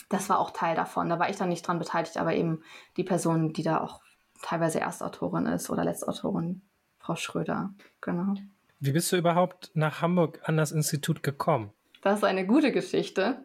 das 0.09 0.29
war 0.29 0.41
auch 0.41 0.51
Teil 0.51 0.75
davon. 0.75 1.09
Da 1.09 1.21
war 1.21 1.31
ich 1.31 1.37
dann 1.37 1.51
nicht 1.51 1.67
dran 1.67 1.79
beteiligt, 1.79 2.17
aber 2.17 2.35
eben 2.35 2.63
die 2.97 3.05
Person, 3.05 3.53
die 3.53 3.63
da 3.63 3.81
auch 3.81 4.01
teilweise 4.43 4.81
Erstautorin 4.81 5.47
ist 5.47 5.71
oder 5.71 5.85
Letztautorin, 5.85 6.63
Frau 6.99 7.15
Schröder. 7.15 7.73
Genau. 8.01 8.35
Wie 8.81 8.93
bist 8.93 9.13
du 9.13 9.17
überhaupt 9.17 9.71
nach 9.75 10.03
Hamburg 10.03 10.41
an 10.45 10.57
das 10.57 10.73
Institut 10.73 11.23
gekommen? 11.23 11.73
Das 12.03 12.19
ist 12.19 12.25
eine 12.25 12.47
gute 12.47 12.73
Geschichte. 12.73 13.45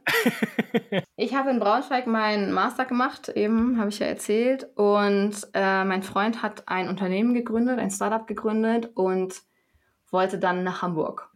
ich 1.15 1.35
habe 1.35 1.49
in 1.49 1.59
Braunschweig 1.59 2.07
meinen 2.07 2.53
Master 2.53 2.85
gemacht, 2.85 3.29
eben 3.29 3.79
habe 3.79 3.89
ich 3.89 3.99
ja 3.99 4.07
erzählt. 4.07 4.67
Und 4.75 5.35
äh, 5.53 5.83
mein 5.83 6.03
Freund 6.03 6.41
hat 6.41 6.67
ein 6.67 6.87
Unternehmen 6.87 7.33
gegründet, 7.33 7.79
ein 7.79 7.91
Startup 7.91 8.27
gegründet 8.27 8.91
und 8.95 9.41
wollte 10.11 10.37
dann 10.37 10.63
nach 10.63 10.81
Hamburg. 10.81 11.29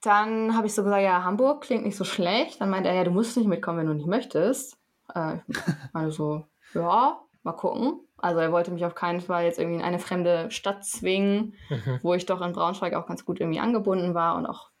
Dann 0.00 0.56
habe 0.56 0.66
ich 0.66 0.74
so 0.74 0.82
gesagt, 0.82 1.02
ja, 1.02 1.22
Hamburg 1.22 1.62
klingt 1.62 1.84
nicht 1.84 1.96
so 1.96 2.04
schlecht. 2.04 2.60
Dann 2.60 2.70
meinte 2.70 2.88
er, 2.88 2.96
ja, 2.96 3.04
du 3.04 3.10
musst 3.10 3.36
nicht 3.36 3.46
mitkommen, 3.46 3.78
wenn 3.78 3.86
du 3.86 3.94
nicht 3.94 4.08
möchtest. 4.08 4.78
Äh, 5.14 5.36
ich 5.46 5.58
meine 5.92 6.10
so, 6.10 6.46
ja, 6.74 7.20
mal 7.42 7.52
gucken. 7.52 8.00
Also 8.16 8.40
er 8.40 8.52
wollte 8.52 8.70
mich 8.70 8.84
auf 8.84 8.94
keinen 8.94 9.20
Fall 9.20 9.44
jetzt 9.44 9.58
irgendwie 9.58 9.78
in 9.78 9.84
eine 9.84 9.98
fremde 9.98 10.50
Stadt 10.50 10.84
zwingen, 10.84 11.54
mhm. 11.68 11.98
wo 12.02 12.14
ich 12.14 12.24
doch 12.24 12.40
in 12.40 12.52
Braunschweig 12.52 12.94
auch 12.94 13.06
ganz 13.06 13.24
gut 13.24 13.40
irgendwie 13.40 13.60
angebunden 13.60 14.14
war 14.14 14.36
und 14.36 14.46
auch 14.46 14.71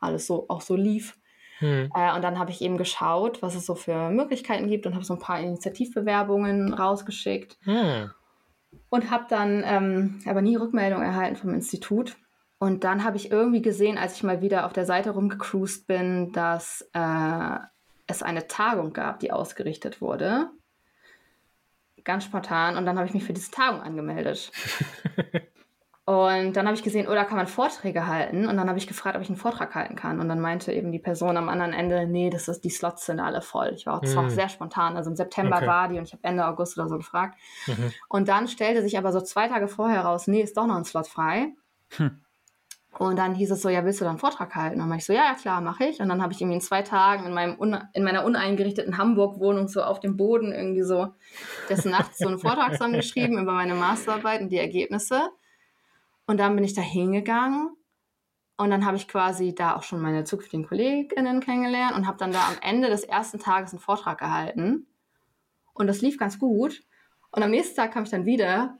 alles 0.00 0.26
so 0.26 0.46
auch 0.48 0.60
so 0.60 0.76
lief. 0.76 1.18
Mhm. 1.60 1.90
Äh, 1.94 2.14
und 2.14 2.22
dann 2.22 2.38
habe 2.38 2.50
ich 2.50 2.62
eben 2.62 2.76
geschaut, 2.76 3.42
was 3.42 3.54
es 3.54 3.66
so 3.66 3.74
für 3.74 4.10
Möglichkeiten 4.10 4.68
gibt 4.68 4.86
und 4.86 4.94
habe 4.94 5.04
so 5.04 5.14
ein 5.14 5.20
paar 5.20 5.40
Initiativbewerbungen 5.40 6.72
rausgeschickt 6.72 7.58
mhm. 7.64 8.10
und 8.90 9.10
habe 9.10 9.26
dann 9.28 9.62
ähm, 9.66 10.20
aber 10.26 10.42
nie 10.42 10.56
Rückmeldung 10.56 11.02
erhalten 11.02 11.36
vom 11.36 11.54
Institut. 11.54 12.16
Und 12.60 12.84
dann 12.84 13.04
habe 13.04 13.16
ich 13.16 13.30
irgendwie 13.30 13.62
gesehen, 13.62 13.98
als 13.98 14.14
ich 14.14 14.22
mal 14.24 14.42
wieder 14.42 14.66
auf 14.66 14.72
der 14.72 14.84
Seite 14.84 15.10
rumgecruised 15.10 15.86
bin, 15.86 16.32
dass 16.32 16.88
äh, 16.92 17.58
es 18.06 18.22
eine 18.22 18.48
Tagung 18.48 18.92
gab, 18.92 19.20
die 19.20 19.32
ausgerichtet 19.32 20.00
wurde 20.00 20.50
ganz 22.08 22.24
spontan. 22.24 22.76
Und 22.76 22.86
dann 22.86 22.96
habe 22.96 23.06
ich 23.06 23.14
mich 23.14 23.22
für 23.22 23.34
diese 23.34 23.52
Tagung 23.52 23.80
angemeldet. 23.80 24.50
und 26.08 26.54
dann 26.54 26.64
habe 26.64 26.74
ich 26.74 26.82
gesehen, 26.82 27.06
oh, 27.06 27.12
da 27.12 27.24
kann 27.24 27.36
man 27.36 27.46
Vorträge 27.46 28.06
halten. 28.06 28.48
Und 28.48 28.56
dann 28.56 28.66
habe 28.66 28.78
ich 28.78 28.86
gefragt, 28.86 29.14
ob 29.14 29.20
ich 29.20 29.28
einen 29.28 29.36
Vortrag 29.36 29.74
halten 29.74 29.94
kann. 29.94 30.20
Und 30.20 30.30
dann 30.30 30.40
meinte 30.40 30.72
eben 30.72 30.90
die 30.90 30.98
Person 30.98 31.36
am 31.36 31.50
anderen 31.50 31.74
Ende, 31.74 32.06
nee, 32.06 32.30
das 32.30 32.48
ist, 32.48 32.64
die 32.64 32.70
Slots 32.70 33.04
sind 33.04 33.20
alle 33.20 33.42
voll. 33.42 33.72
Ich 33.74 33.84
war, 33.84 33.98
auch 33.98 34.02
hm. 34.02 34.30
sehr 34.30 34.48
spontan. 34.48 34.96
Also 34.96 35.10
im 35.10 35.16
September 35.16 35.58
okay. 35.58 35.66
war 35.66 35.88
die 35.88 35.98
und 35.98 36.04
ich 36.04 36.14
habe 36.14 36.24
Ende 36.24 36.46
August 36.46 36.78
oder 36.78 36.88
so 36.88 36.96
gefragt. 36.96 37.38
Mhm. 37.66 37.92
Und 38.08 38.28
dann 38.28 38.48
stellte 38.48 38.80
sich 38.80 38.96
aber 38.96 39.12
so 39.12 39.20
zwei 39.20 39.48
Tage 39.48 39.68
vorher 39.68 40.00
raus, 40.00 40.28
nee, 40.28 40.40
ist 40.40 40.56
doch 40.56 40.66
noch 40.66 40.76
ein 40.76 40.84
Slot 40.84 41.08
frei. 41.08 41.52
Hm. 41.98 42.22
Und 42.98 43.18
dann 43.18 43.34
hieß 43.34 43.50
es 43.50 43.60
so, 43.60 43.68
ja, 43.68 43.84
willst 43.84 44.00
du 44.00 44.04
dann 44.04 44.12
einen 44.12 44.18
Vortrag 44.18 44.54
halten? 44.54 44.76
Und 44.76 44.80
dann 44.80 44.88
war 44.88 44.96
ich 44.96 45.04
so, 45.04 45.12
ja, 45.12 45.24
ja, 45.24 45.34
klar, 45.34 45.60
mache 45.60 45.84
ich. 45.84 46.00
Und 46.00 46.08
dann 46.08 46.22
habe 46.22 46.32
ich 46.32 46.40
irgendwie 46.40 46.56
in 46.56 46.62
zwei 46.62 46.80
Tagen 46.80 47.26
in, 47.26 47.34
meinem 47.34 47.58
in 47.92 48.02
meiner 48.02 48.24
uneingerichteten 48.24 48.96
Hamburg-Wohnung 48.96 49.68
so 49.68 49.82
auf 49.82 50.00
dem 50.00 50.16
Boden 50.16 50.52
irgendwie 50.52 50.84
so 50.84 51.08
des 51.68 51.84
Nachts 51.84 52.16
so 52.16 52.28
einen 52.28 52.38
Vortrag 52.38 52.72
zusammengeschrieben 52.72 53.36
über 53.38 53.52
meine 53.52 53.74
Masterarbeit 53.74 54.40
und 54.40 54.48
die 54.48 54.58
Ergebnisse. 54.58 55.28
Und 56.28 56.36
dann 56.36 56.54
bin 56.54 56.62
ich 56.62 56.74
da 56.74 56.82
hingegangen 56.82 57.74
und 58.58 58.70
dann 58.70 58.84
habe 58.84 58.98
ich 58.98 59.08
quasi 59.08 59.54
da 59.54 59.74
auch 59.74 59.82
schon 59.82 59.98
meine 59.98 60.24
zukünftigen 60.24 60.66
Kolleginnen 60.66 61.40
kennengelernt 61.40 61.96
und 61.96 62.06
habe 62.06 62.18
dann 62.18 62.32
da 62.32 62.46
am 62.48 62.58
Ende 62.60 62.90
des 62.90 63.02
ersten 63.02 63.38
Tages 63.38 63.72
einen 63.72 63.80
Vortrag 63.80 64.18
gehalten. 64.18 64.86
Und 65.72 65.86
das 65.86 66.02
lief 66.02 66.18
ganz 66.18 66.38
gut. 66.38 66.82
Und 67.30 67.42
am 67.42 67.50
nächsten 67.50 67.76
Tag 67.76 67.92
kam 67.92 68.02
ich 68.02 68.10
dann 68.10 68.26
wieder 68.26 68.78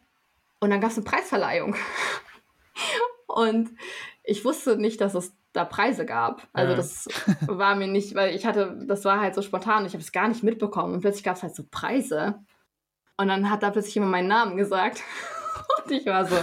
und 0.60 0.68
dann 0.68 0.82
gab 0.82 0.90
es 0.90 0.98
eine 0.98 1.04
Preisverleihung. 1.04 1.74
Und 3.26 3.70
ich 4.24 4.44
wusste 4.44 4.76
nicht, 4.76 5.00
dass 5.00 5.14
es 5.14 5.36
da 5.52 5.64
Preise 5.64 6.04
gab. 6.04 6.48
Also 6.52 6.72
ja. 6.72 6.76
das 6.76 7.08
war 7.46 7.76
mir 7.76 7.86
nicht, 7.86 8.14
weil 8.14 8.34
ich 8.34 8.46
hatte, 8.46 8.84
das 8.86 9.04
war 9.04 9.20
halt 9.20 9.34
so 9.34 9.42
spontan, 9.42 9.86
ich 9.86 9.92
habe 9.92 10.02
es 10.02 10.12
gar 10.12 10.28
nicht 10.28 10.42
mitbekommen. 10.42 10.94
Und 10.94 11.00
plötzlich 11.00 11.24
gab 11.24 11.36
es 11.36 11.42
halt 11.42 11.54
so 11.54 11.64
Preise. 11.70 12.42
Und 13.16 13.28
dann 13.28 13.48
hat 13.48 13.62
da 13.62 13.70
plötzlich 13.70 13.94
jemand 13.94 14.12
meinen 14.12 14.28
Namen 14.28 14.56
gesagt. 14.56 15.02
Und 15.84 15.92
ich 15.92 16.06
war 16.06 16.24
so, 16.26 16.36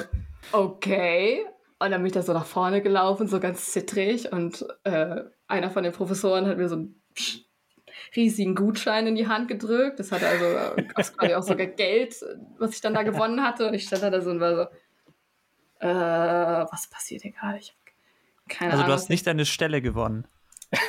okay. 0.51 1.45
Und 1.79 1.91
dann 1.91 2.01
bin 2.01 2.07
ich 2.07 2.13
da 2.13 2.21
so 2.21 2.33
nach 2.33 2.45
vorne 2.45 2.81
gelaufen, 2.81 3.27
so 3.27 3.39
ganz 3.39 3.71
zittrig. 3.71 4.31
Und 4.31 4.65
äh, 4.83 5.23
einer 5.47 5.69
von 5.69 5.83
den 5.83 5.91
Professoren 5.91 6.47
hat 6.47 6.57
mir 6.57 6.69
so 6.69 6.75
einen 6.75 7.01
riesigen 8.15 8.55
Gutschein 8.55 9.07
in 9.07 9.15
die 9.15 9.27
Hand 9.27 9.47
gedrückt. 9.47 9.99
Das 9.99 10.11
hatte 10.11 10.27
also, 10.27 10.45
also 10.95 11.13
quasi 11.13 11.33
auch 11.35 11.43
sogar 11.43 11.67
Geld, 11.67 12.15
was 12.57 12.75
ich 12.75 12.81
dann 12.81 12.93
da 12.93 13.03
gewonnen 13.03 13.43
hatte. 13.43 13.67
Und 13.67 13.73
ich 13.73 13.83
stand 13.83 14.03
da 14.03 14.21
so 14.21 14.29
und 14.29 14.39
war 14.39 14.55
so, 14.55 14.61
äh, 15.85 16.65
was 16.71 16.87
passiert 16.89 17.23
hier 17.23 17.31
gerade? 17.31 17.59
Ich 17.59 17.75
keine 18.47 18.71
also 18.71 18.83
Ahnung. 18.83 18.93
Also 18.93 18.97
du 18.97 19.03
hast 19.03 19.09
nicht 19.09 19.27
deine 19.27 19.45
Stelle 19.45 19.81
gewonnen. 19.81 20.27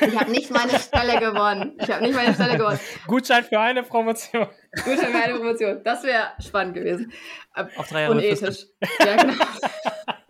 Ich 0.01 0.19
habe 0.19 0.31
nicht 0.31 0.51
meine 0.51 0.79
Stelle 0.79 1.19
gewonnen. 1.19 1.77
Ich 1.79 1.89
habe 1.89 2.03
nicht 2.03 2.15
meine 2.15 2.33
Stelle 2.33 2.57
gewonnen. 2.57 2.79
Gutschein 3.07 3.43
für 3.43 3.59
eine 3.59 3.83
Promotion. 3.83 4.47
Gutschein 4.83 5.11
für 5.11 5.23
eine 5.23 5.35
Promotion. 5.35 5.81
Das 5.83 6.03
wäre 6.03 6.31
spannend 6.39 6.75
gewesen. 6.75 7.11
Auf 7.53 7.87
drei 7.87 8.01
Jahre 8.01 8.13
Unethisch. 8.13 8.65
Ja, 8.99 9.15
genau. 9.15 9.33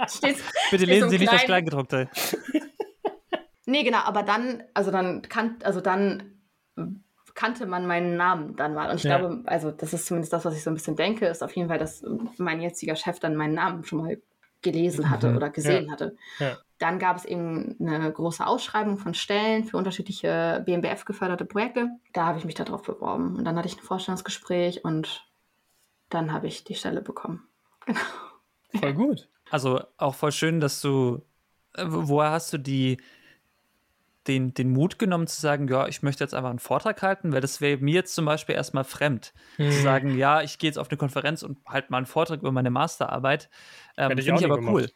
Steht's, 0.07 0.41
Bitte 0.71 0.85
lesen 0.85 1.09
Sie 1.09 1.19
nicht 1.19 1.31
das 1.31 1.43
Kleingedruckte. 1.43 2.09
Nee, 3.65 3.83
genau, 3.83 3.99
aber 3.99 4.23
dann, 4.23 4.63
also 4.73 4.91
dann 4.91 5.21
kan 5.23 5.57
also 5.63 5.81
dann 5.81 6.37
kannte 7.37 7.67
man 7.67 7.85
meinen 7.85 8.17
Namen 8.17 8.55
dann 8.55 8.73
mal. 8.73 8.89
Und 8.89 8.97
ich 8.97 9.03
ja. 9.03 9.17
glaube, 9.17 9.43
also 9.45 9.71
das 9.71 9.93
ist 9.93 10.07
zumindest 10.07 10.33
das, 10.33 10.43
was 10.43 10.55
ich 10.55 10.63
so 10.63 10.71
ein 10.71 10.73
bisschen 10.73 10.95
denke, 10.95 11.27
ist 11.27 11.43
auf 11.43 11.55
jeden 11.55 11.69
Fall, 11.69 11.77
dass 11.77 12.03
mein 12.37 12.61
jetziger 12.61 12.95
Chef 12.95 13.19
dann 13.19 13.35
meinen 13.35 13.53
Namen 13.53 13.83
schon 13.83 13.99
mal 13.99 14.17
gelesen 14.61 15.09
hatte 15.09 15.29
mhm. 15.29 15.37
oder 15.37 15.49
gesehen 15.51 15.85
ja. 15.85 15.91
hatte. 15.91 16.15
Ja. 16.39 16.57
Dann 16.79 16.99
gab 16.99 17.17
es 17.17 17.25
eben 17.25 17.75
eine 17.79 18.11
große 18.11 18.45
Ausschreibung 18.45 18.97
von 18.97 19.13
Stellen 19.13 19.63
für 19.63 19.77
unterschiedliche 19.77 20.63
BMBF-geförderte 20.65 21.45
Projekte. 21.45 21.89
Da 22.13 22.25
habe 22.25 22.37
ich 22.37 22.45
mich 22.45 22.55
darauf 22.55 22.83
beworben. 22.83 23.35
Und 23.35 23.45
dann 23.45 23.57
hatte 23.57 23.67
ich 23.67 23.77
ein 23.77 23.83
Vorstellungsgespräch 23.83 24.85
und 24.85 25.25
dann 26.09 26.31
habe 26.31 26.47
ich 26.47 26.63
die 26.63 26.75
Stelle 26.75 27.01
bekommen. 27.01 27.47
Genau. 28.73 28.81
Voll 28.81 28.93
gut. 28.95 29.29
Also 29.49 29.81
auch 29.95 30.13
voll 30.13 30.33
schön, 30.33 30.59
dass 30.59 30.81
du, 30.81 31.21
äh, 31.75 31.85
woher 31.87 32.31
hast 32.31 32.51
du 32.51 32.57
die, 32.57 32.97
den, 34.27 34.53
den 34.53 34.71
Mut 34.71 34.99
genommen 34.99 35.27
zu 35.27 35.39
sagen, 35.39 35.69
ja, 35.69 35.87
ich 35.87 36.03
möchte 36.03 36.23
jetzt 36.23 36.33
einfach 36.33 36.49
einen 36.49 36.59
Vortrag 36.59 37.01
halten, 37.01 37.31
weil 37.31 37.39
das 37.39 37.61
wäre 37.61 37.77
mir 37.77 37.93
jetzt 37.93 38.13
zum 38.13 38.25
Beispiel 38.25 38.55
erstmal 38.55 38.83
fremd. 38.83 39.33
Hm. 39.55 39.71
Zu 39.71 39.81
sagen, 39.81 40.17
ja, 40.17 40.41
ich 40.41 40.59
gehe 40.59 40.67
jetzt 40.67 40.77
auf 40.77 40.89
eine 40.89 40.97
Konferenz 40.97 41.43
und 41.43 41.57
halte 41.65 41.91
mal 41.91 41.97
einen 41.97 42.05
Vortrag 42.05 42.41
über 42.41 42.51
meine 42.51 42.69
Masterarbeit. 42.69 43.49
Ähm, 43.95 44.09
Finde 44.09 44.23
ich 44.23 44.45
aber 44.45 44.57
gemacht. 44.57 44.73
cool. 44.73 44.91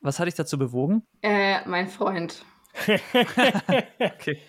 Was 0.00 0.18
hat 0.18 0.26
dich 0.26 0.34
dazu 0.34 0.58
bewogen? 0.58 1.02
Äh, 1.22 1.66
mein 1.68 1.88
Freund. 1.88 2.44
okay. 3.98 4.40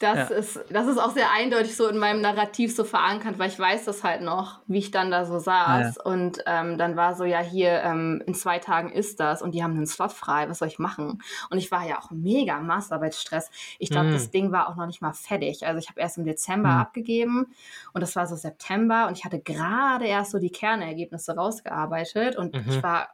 Das, 0.00 0.30
ja. 0.30 0.36
ist, 0.36 0.60
das 0.70 0.86
ist 0.86 0.98
auch 0.98 1.10
sehr 1.10 1.32
eindeutig 1.32 1.74
so 1.74 1.88
in 1.88 1.98
meinem 1.98 2.20
Narrativ 2.20 2.74
so 2.74 2.84
verankert, 2.84 3.38
weil 3.38 3.48
ich 3.48 3.58
weiß 3.58 3.84
das 3.84 4.04
halt 4.04 4.22
noch, 4.22 4.60
wie 4.66 4.78
ich 4.78 4.90
dann 4.92 5.10
da 5.10 5.24
so 5.24 5.38
saß. 5.38 5.96
Ja. 5.96 6.02
Und 6.04 6.38
ähm, 6.46 6.78
dann 6.78 6.96
war 6.96 7.16
so, 7.16 7.24
ja, 7.24 7.40
hier 7.40 7.82
ähm, 7.82 8.22
in 8.26 8.34
zwei 8.34 8.60
Tagen 8.60 8.92
ist 8.92 9.18
das 9.18 9.42
und 9.42 9.56
die 9.56 9.62
haben 9.62 9.74
einen 9.74 9.86
Slot 9.86 10.12
frei, 10.12 10.48
was 10.48 10.58
soll 10.58 10.68
ich 10.68 10.78
machen? 10.78 11.20
Und 11.50 11.58
ich 11.58 11.70
war 11.72 11.86
ja 11.86 11.98
auch 11.98 12.10
mega 12.10 12.58
im 12.58 12.66
Masterarbeitsstress. 12.66 13.50
Ich 13.78 13.90
glaube, 13.90 14.08
mhm. 14.08 14.12
das 14.12 14.30
Ding 14.30 14.52
war 14.52 14.68
auch 14.68 14.76
noch 14.76 14.86
nicht 14.86 15.02
mal 15.02 15.12
fertig. 15.12 15.66
Also 15.66 15.78
ich 15.78 15.88
habe 15.88 16.00
erst 16.00 16.18
im 16.18 16.24
Dezember 16.24 16.70
mhm. 16.70 16.80
abgegeben 16.80 17.46
und 17.92 18.00
das 18.00 18.14
war 18.14 18.26
so 18.26 18.36
September 18.36 19.08
und 19.08 19.18
ich 19.18 19.24
hatte 19.24 19.40
gerade 19.40 20.06
erst 20.06 20.30
so 20.30 20.38
die 20.38 20.50
Kernergebnisse 20.50 21.34
rausgearbeitet 21.34 22.36
und 22.36 22.54
mhm. 22.54 22.64
ich 22.68 22.82
war 22.82 23.08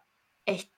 echt 0.44 0.73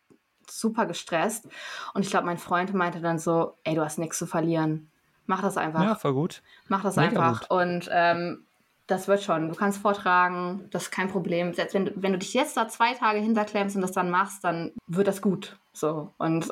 super 0.50 0.86
gestresst. 0.86 1.48
Und 1.94 2.02
ich 2.04 2.10
glaube, 2.10 2.26
mein 2.26 2.38
Freund 2.38 2.72
meinte 2.74 3.00
dann 3.00 3.18
so, 3.18 3.54
ey, 3.64 3.74
du 3.74 3.82
hast 3.82 3.98
nichts 3.98 4.18
zu 4.18 4.26
verlieren. 4.26 4.90
Mach 5.26 5.42
das 5.42 5.56
einfach. 5.56 5.82
Ja, 5.82 5.94
voll 5.94 6.14
gut. 6.14 6.42
Mach 6.68 6.82
das 6.82 6.96
Mega 6.96 7.08
einfach. 7.08 7.48
Gut. 7.48 7.50
Und 7.50 7.88
ähm, 7.92 8.46
das 8.86 9.08
wird 9.08 9.22
schon. 9.22 9.48
Du 9.48 9.54
kannst 9.54 9.80
vortragen, 9.80 10.68
das 10.70 10.84
ist 10.84 10.90
kein 10.90 11.08
Problem. 11.08 11.52
Selbst 11.52 11.74
wenn, 11.74 11.90
wenn 11.96 12.12
du 12.12 12.18
dich 12.18 12.34
jetzt 12.34 12.56
da 12.56 12.68
zwei 12.68 12.94
Tage 12.94 13.18
hinterklemmst 13.18 13.74
und 13.74 13.82
das 13.82 13.92
dann 13.92 14.10
machst, 14.10 14.44
dann 14.44 14.72
wird 14.86 15.08
das 15.08 15.20
gut. 15.20 15.58
So. 15.72 16.12
Und 16.18 16.48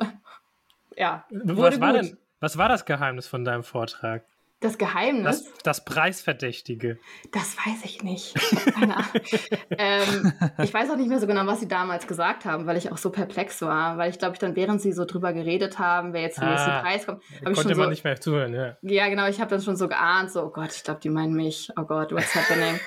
ja. 0.97 1.25
Was 1.31 1.81
war, 1.81 1.93
denn, 1.93 2.19
was 2.41 2.59
war 2.59 2.69
das 2.69 2.85
Geheimnis 2.85 3.29
von 3.29 3.45
deinem 3.45 3.63
Vortrag? 3.63 4.25
Das 4.61 4.79
Geheimnis? 4.79 5.45
Das, 5.45 5.63
das 5.63 5.85
Preisverdächtige. 5.85 6.99
Das 7.33 7.57
weiß 7.59 7.85
ich 7.85 8.03
nicht. 8.03 8.35
ähm, 9.71 10.33
ich 10.63 10.73
weiß 10.73 10.89
auch 10.91 10.97
nicht 10.97 11.09
mehr 11.09 11.21
so 11.21 11.27
genau, 11.27 11.47
was 11.47 11.61
sie 11.61 11.69
damals 11.69 12.07
gesagt 12.07 12.47
haben, 12.47 12.67
weil 12.67 12.79
ich 12.79 12.91
auch 12.91 12.97
so 12.97 13.11
perplex 13.11 13.61
war. 13.61 13.99
Weil 13.99 14.11
ich 14.11 14.19
glaube, 14.19 14.35
ich 14.35 14.39
dann, 14.39 14.57
während 14.57 14.81
sie 14.81 14.93
so 14.93 15.05
drüber 15.05 15.33
geredet 15.33 15.79
haben, 15.79 16.15
wer 16.15 16.23
jetzt 16.23 16.39
den 16.39 16.45
ah, 16.45 16.51
nächsten 16.51 16.71
Preis 16.71 17.07
kommt, 17.07 17.23
habe 17.41 17.53
ich 17.53 17.61
schon 17.61 17.75
so, 17.75 17.85
nicht 17.87 18.05
mehr 18.05 18.19
zuhören, 18.19 18.55
ja. 18.55 18.77
Ja, 18.81 19.09
genau. 19.09 19.29
Ich 19.29 19.39
habe 19.41 19.51
dann 19.51 19.61
schon 19.61 19.77
so 19.77 19.87
geahnt, 19.87 20.31
so, 20.31 20.45
oh 20.45 20.51
Gott, 20.51 20.75
ich 20.75 20.83
glaube, 20.83 21.01
die 21.01 21.11
meinen 21.11 21.35
mich. 21.35 21.71
Oh 21.77 21.85
Gott, 21.85 22.13
what's 22.13 22.35
happening? 22.35 22.81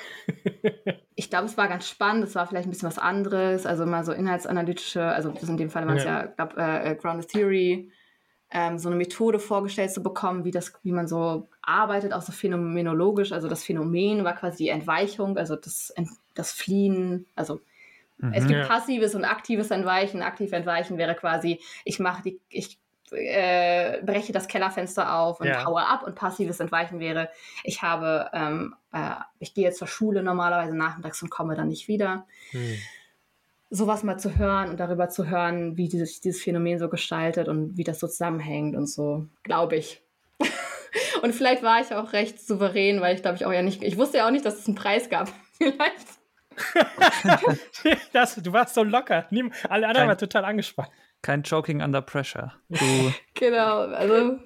ich 1.16 1.30
glaube, 1.30 1.46
es 1.46 1.58
war 1.58 1.68
ganz 1.68 1.88
spannend. 1.88 2.24
Es 2.24 2.34
war 2.34 2.48
vielleicht 2.48 2.68
ein 2.68 2.72
bisschen 2.72 2.90
was 2.90 2.98
anderes. 2.98 3.68
Also 3.68 3.84
immer 3.84 4.04
so 4.04 4.14
inhaltsanalytische, 4.14 5.04
also 5.04 5.30
in 5.30 5.58
dem 5.58 5.70
Fall 5.70 5.86
war 5.86 5.96
es 5.96 6.04
ja, 6.04 6.22
ja 6.22 6.26
glaub, 6.26 6.58
äh, 6.58 6.96
Grounded 6.96 7.30
Theory 7.30 7.92
ähm, 8.50 8.78
so 8.78 8.90
eine 8.90 8.96
Methode 8.96 9.40
vorgestellt 9.40 9.92
zu 9.92 10.02
bekommen, 10.02 10.46
wie, 10.46 10.52
das, 10.52 10.74
wie 10.84 10.92
man 10.92 11.08
so 11.08 11.48
arbeitet, 11.62 12.14
auch 12.14 12.22
so 12.22 12.32
phänomenologisch. 12.32 13.32
Also 13.32 13.50
das 13.50 13.64
Phänomen 13.64 14.24
war 14.24 14.36
quasi 14.36 14.66
die 14.66 14.70
Entweichung, 14.70 15.38
also 15.38 15.56
das, 15.56 15.94
das 16.34 16.52
Fliehen. 16.54 17.26
Also 17.36 17.60
mhm, 18.18 18.34
es 18.34 18.48
gibt 18.48 18.60
ja. 18.60 18.68
passives 18.68 19.16
und 19.16 19.26
aktives 19.26 19.72
Entweichen. 19.72 20.22
Aktiv 20.22 20.52
Entweichen 20.54 20.98
wäre 20.98 21.16
quasi, 21.16 21.60
ich 21.84 22.00
mache 22.00 22.24
die, 22.24 22.40
ich 22.48 22.80
äh, 23.12 24.02
breche 24.02 24.32
das 24.32 24.48
Kellerfenster 24.48 25.14
auf 25.14 25.42
und 25.42 25.48
ja. 25.48 25.66
haue 25.66 25.86
ab. 25.86 26.04
Und 26.04 26.16
passives 26.16 26.62
Entweichen 26.62 27.00
wäre, 27.00 27.30
ich 27.66 27.82
habe, 27.82 28.30
ähm, 28.34 28.76
äh, 28.94 29.16
ich 29.40 29.54
gehe 29.54 29.66
jetzt 29.66 29.80
zur 29.80 29.88
Schule 29.88 30.24
normalerweise 30.24 30.76
nachmittags 30.76 31.22
und 31.22 31.30
komme 31.30 31.56
dann 31.56 31.68
nicht 31.68 31.90
wieder. 31.90 32.26
Mhm 32.54 32.78
sowas 33.70 34.04
mal 34.04 34.18
zu 34.18 34.38
hören 34.38 34.70
und 34.70 34.80
darüber 34.80 35.10
zu 35.10 35.28
hören, 35.28 35.78
wie 35.78 35.88
sich 35.90 36.22
dieses 36.22 36.42
Phänomen 36.42 36.80
so 36.80 36.90
gestaltet 36.90 37.48
und 37.48 37.78
wie 37.78 37.84
das 37.84 38.00
so 38.00 38.08
zusammenhängt 38.08 38.76
und 38.76 38.88
so, 38.88 39.26
glaube 39.44 39.76
ich. 39.76 40.02
und 41.22 41.34
vielleicht 41.34 41.64
war 41.64 41.82
ich 41.82 41.94
auch 41.94 42.14
recht 42.14 42.40
souverän, 42.40 43.02
weil 43.02 43.16
ich 43.16 43.22
glaube 43.22 43.38
ich 43.38 43.46
auch 43.46 43.52
ja 43.52 43.62
nicht, 43.62 43.84
ich 43.84 43.98
wusste 43.98 44.18
ja 44.18 44.28
auch 44.28 44.32
nicht, 44.32 44.46
dass 44.46 44.60
es 44.60 44.68
einen 44.68 44.76
Preis 44.76 45.10
gab. 45.10 45.30
Vielleicht. 45.58 46.08
das, 48.14 48.36
du 48.36 48.54
warst 48.54 48.76
so 48.76 48.84
locker. 48.84 49.28
alle 49.70 49.88
anderen 49.88 50.08
waren 50.08 50.18
total 50.18 50.46
angespannt. 50.46 50.90
Kein 51.22 51.42
Joking 51.42 51.82
under 51.82 52.02
pressure. 52.02 52.54
Du. 52.70 53.14
genau, 53.34 53.80
also 53.80 54.40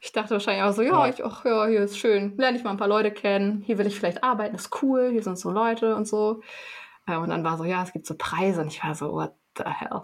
ich 0.00 0.12
dachte 0.12 0.30
wahrscheinlich 0.30 0.64
auch 0.64 0.72
so, 0.72 0.82
ja, 0.82 1.08
ich, 1.08 1.22
ach, 1.24 1.44
ja, 1.44 1.66
hier 1.66 1.80
ist 1.80 1.98
schön, 1.98 2.36
lerne 2.38 2.56
ich 2.56 2.64
mal 2.64 2.70
ein 2.70 2.78
paar 2.78 2.88
Leute 2.88 3.10
kennen, 3.10 3.62
hier 3.66 3.76
will 3.76 3.86
ich 3.86 3.98
vielleicht 3.98 4.24
arbeiten, 4.24 4.54
ist 4.56 4.82
cool, 4.82 5.10
hier 5.10 5.22
sind 5.22 5.38
so 5.38 5.50
Leute 5.50 5.94
und 5.94 6.08
so. 6.08 6.42
Und 7.18 7.30
dann 7.30 7.44
war 7.44 7.58
so, 7.58 7.64
ja, 7.64 7.82
es 7.82 7.92
gibt 7.92 8.06
so 8.06 8.14
Preise 8.16 8.60
und 8.60 8.68
ich 8.68 8.82
war 8.82 8.94
so, 8.94 9.12
what 9.12 9.34
the 9.56 9.64
hell? 9.64 10.02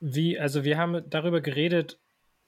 Wie, 0.00 0.38
also 0.38 0.64
wir 0.64 0.78
haben 0.78 1.02
darüber 1.08 1.40
geredet, 1.40 1.98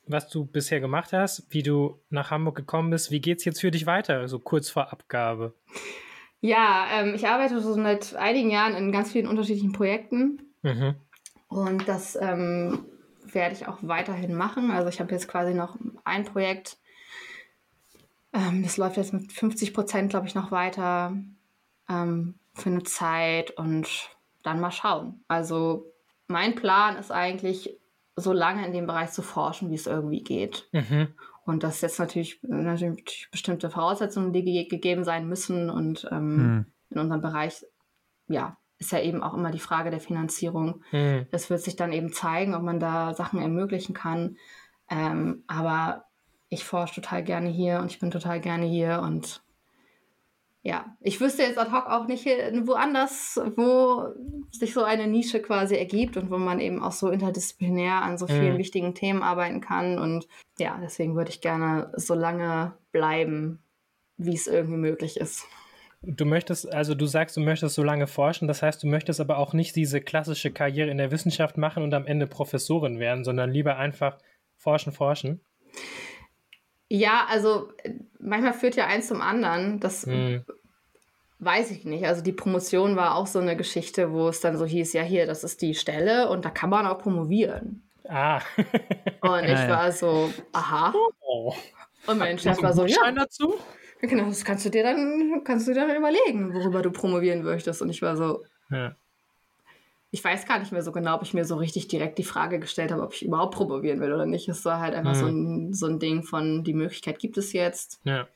was 0.07 0.29
du 0.29 0.45
bisher 0.45 0.81
gemacht 0.81 1.13
hast, 1.13 1.47
wie 1.51 1.63
du 1.63 2.01
nach 2.11 2.31
Hamburg 2.31 2.57
gekommen 2.57 2.91
bist. 2.91 3.11
Wie 3.11 3.21
geht 3.21 3.39
es 3.39 3.45
jetzt 3.45 3.61
für 3.61 3.71
dich 3.71 3.87
weiter, 3.87 4.29
so 4.29 4.39
kurz 4.39 4.71
vor 4.71 4.93
Abgabe? 4.93 5.55
Ja, 6.41 6.87
ähm, 6.93 7.15
ich 7.15 7.27
arbeite 7.27 7.61
schon 7.61 7.83
seit 7.83 8.15
einigen 8.15 8.51
Jahren 8.51 8.75
in 8.75 8.93
ganz 8.93 9.13
vielen 9.13 9.27
unterschiedlichen 9.27 9.73
Projekten. 9.73 10.41
Mhm. 10.63 10.95
Und 11.49 11.89
das 11.89 12.17
ähm, 12.21 12.85
werde 13.25 13.55
ich 13.55 13.67
auch 13.67 13.79
weiterhin 13.83 14.35
machen. 14.35 14.71
Also 14.71 14.89
ich 14.89 15.01
habe 15.01 15.13
jetzt 15.13 15.29
quasi 15.29 15.55
noch 15.55 15.77
ein 16.05 16.25
Projekt, 16.25 16.79
ähm, 18.33 18.63
das 18.63 18.77
läuft 18.77 18.97
jetzt 18.97 19.13
mit 19.13 19.33
50 19.33 19.75
Prozent, 19.75 20.11
glaube 20.11 20.27
ich, 20.27 20.35
noch 20.35 20.51
weiter 20.51 21.15
ähm, 21.89 22.35
für 22.61 22.71
eine 22.71 22.83
Zeit 22.83 23.51
und 23.53 23.89
dann 24.43 24.61
mal 24.61 24.71
schauen. 24.71 25.25
Also 25.29 25.93
mein 26.27 26.55
Plan 26.55 26.97
ist 26.97 27.11
eigentlich, 27.11 27.79
so 28.21 28.33
lange 28.33 28.67
in 28.67 28.73
dem 28.73 28.87
Bereich 28.87 29.13
zu 29.13 29.23
forschen, 29.23 29.71
wie 29.71 29.75
es 29.75 29.87
irgendwie 29.87 30.23
geht. 30.23 30.69
Mhm. 30.73 31.09
Und 31.45 31.63
dass 31.63 31.81
jetzt 31.81 31.99
natürlich, 31.99 32.41
natürlich 32.43 33.29
bestimmte 33.31 33.71
Voraussetzungen, 33.71 34.33
die 34.33 34.45
ge 34.45 34.65
gegeben 34.65 35.05
sein 35.05 35.29
müssen. 35.29 35.71
Und 35.71 36.07
ähm, 36.11 36.37
mhm. 36.37 36.67
in 36.91 36.99
unserem 36.99 37.21
Bereich, 37.21 37.65
ja, 38.27 38.59
ist 38.79 38.93
ja 38.93 39.01
eben 39.01 39.23
auch 39.23 39.35
immer 39.35 39.51
die 39.51 39.59
Frage 39.59 39.91
der 39.91 40.01
Finanzierung. 40.01 40.83
Mhm. 40.93 41.27
Das 41.31 41.49
wird 41.49 41.61
sich 41.61 41.77
dann 41.77 41.93
eben 41.93 42.13
zeigen, 42.13 42.55
ob 42.55 42.63
man 42.63 42.81
da 42.81 43.15
Sachen 43.15 43.41
ermöglichen 43.41 43.95
kann. 43.95 44.37
Ähm, 44.91 45.45
aber 45.47 46.05
ich 46.49 46.65
forsche 46.65 47.01
total 47.01 47.23
gerne 47.23 47.49
hier 47.49 47.81
und 47.81 47.91
ich 47.91 47.99
bin 47.99 48.11
total 48.11 48.41
gerne 48.41 48.67
hier 48.67 49.01
und 49.03 49.43
ja, 50.63 50.97
ich 51.01 51.21
wüsste 51.21 51.43
jetzt 51.43 51.59
ad 51.59 51.71
hoc 51.71 51.87
auch 51.87 52.07
nicht 52.07 52.27
woanders, 52.27 53.41
wo 53.57 54.09
sich 54.51 54.75
so 54.75 54.83
eine 54.83 55.07
Nische 55.07 55.41
quasi 55.41 55.77
ergibt 55.77 56.17
und 56.17 56.31
wo 56.31 56.39
man 56.39 56.61
eben 56.61 56.83
auch 56.83 56.93
so 56.93 57.11
interdisziplinär 57.11 58.03
an 58.03 58.19
so 58.19 58.27
vielen 58.27 58.55
mhm. 58.55 58.59
wichtigen 58.59 58.95
Themen 58.95 59.23
arbeiten 59.23 59.61
kann. 59.61 59.99
Und 59.99 60.27
ja, 60.59 60.79
deswegen 60.83 61.15
würde 61.15 61.31
ich 61.31 61.41
gerne 61.41 61.93
so 61.97 62.15
lange 62.15 62.75
bleiben, 62.91 63.63
wie 64.17 64.35
es 64.35 64.49
irgendwie 64.49 64.79
möglich 64.79 65.17
ist. 65.17 65.47
Du 66.03 66.25
möchtest, 66.25 66.73
also 66.73 66.95
du 66.95 67.07
sagst, 67.07 67.37
du 67.37 67.41
möchtest 67.41 67.75
so 67.75 67.83
lange 67.83 68.07
forschen, 68.07 68.47
das 68.47 68.63
heißt, 68.63 68.83
du 68.83 68.87
möchtest 68.87 69.21
aber 69.21 69.39
auch 69.39 69.53
nicht 69.53 69.75
diese 69.75 70.01
klassische 70.01 70.53
Karriere 70.53 70.91
in 70.91 70.99
der 70.99 71.11
Wissenschaft 71.11 71.57
machen 71.57 71.83
und 71.83 71.93
am 71.93 72.07
Ende 72.07 72.27
Professorin 72.27 72.99
werden, 72.99 73.25
sondern 73.25 73.51
lieber 73.51 73.79
einfach 73.79 74.19
forschen, 74.57 74.93
forschen. 74.93 75.41
Ja, 76.89 77.26
also 77.28 77.70
manchmal 78.18 78.55
führt 78.55 78.76
ja 78.76 78.86
eins 78.86 79.09
zum 79.09 79.20
anderen. 79.20 79.80
Das 79.80 80.07
hm. 80.07 80.45
weiß 81.39 81.70
ich 81.70 81.84
nicht. 81.84 82.07
Also 82.07 82.22
die 82.22 82.32
Promotion 82.32 82.97
war 82.97 83.16
auch 83.16 83.26
so 83.26 83.39
eine 83.39 83.57
Geschichte, 83.57 84.12
wo 84.12 84.28
es 84.28 84.41
dann 84.41 84.57
so 84.57 84.64
hieß, 84.64 84.93
ja 84.95 85.03
hier, 85.03 85.26
das 85.26 85.45
ist 85.45 85.62
die 85.62 85.74
Stelle 85.74 86.28
und 86.30 86.45
da 86.45 86.51
kann 86.51 86.70
man 86.70 86.86
auch 86.86 86.99
promovieren. 86.99 87.82
Ah. 88.09 88.41
und 89.20 89.45
ich 89.45 89.51
ja, 89.51 89.68
war 89.68 89.93
so, 89.93 90.32
aha. 90.53 90.95
Oh. 91.20 91.55
Und 92.07 92.18
mein 92.18 92.39
Chef 92.39 92.62
war 92.62 92.72
so, 92.72 92.86
ja. 92.86 93.12
dazu? 93.12 93.55
Genau, 94.01 94.26
das 94.26 94.45
kannst 94.45 94.64
du 94.64 94.70
dir 94.70 94.84
dann, 94.84 95.43
kannst 95.45 95.68
du 95.68 95.74
dir 95.74 95.86
dann 95.86 95.97
überlegen, 95.97 96.55
worüber 96.55 96.80
du 96.82 96.91
promovieren 96.91 97.43
möchtest. 97.43 97.82
Und 97.82 97.91
ich 97.91 98.01
war 98.01 98.16
so, 98.16 98.45
ja 98.70 98.95
ich 100.11 100.25
weiß 100.25 100.47
gar 100.47 100.59
nicht 100.59 100.73
mehr 100.73 100.83
so 100.83 100.93
genau, 100.93 101.17
ob 101.17 101.23
ich 101.23 101.35
mir 101.35 101.45
so 101.45 101.57
richtig 101.57 101.89
direkt 101.89 102.19
die 102.19 102.25
Frage 102.25 102.59
gestellt 102.59 102.93
habe, 102.93 103.03
ob 103.03 103.13
ich 103.13 103.25
überhaupt 103.25 103.55
promovieren 103.55 104.01
will 104.01 104.13
oder 104.13 104.27
nicht. 104.27 104.49
Es 104.49 104.65
war 104.65 104.81
halt 104.81 104.95
einfach 104.95 105.15
mhm. 105.15 105.19
so, 105.19 105.27
ein, 105.27 105.75
so 105.75 105.87
ein 105.87 105.99
Ding 105.99 106.23
von, 106.23 106.65
die 106.65 106.73
Möglichkeit 106.73 107.19
gibt 107.19 107.37
es 107.37 107.53
jetzt. 107.53 108.01
Ja. 108.05 108.27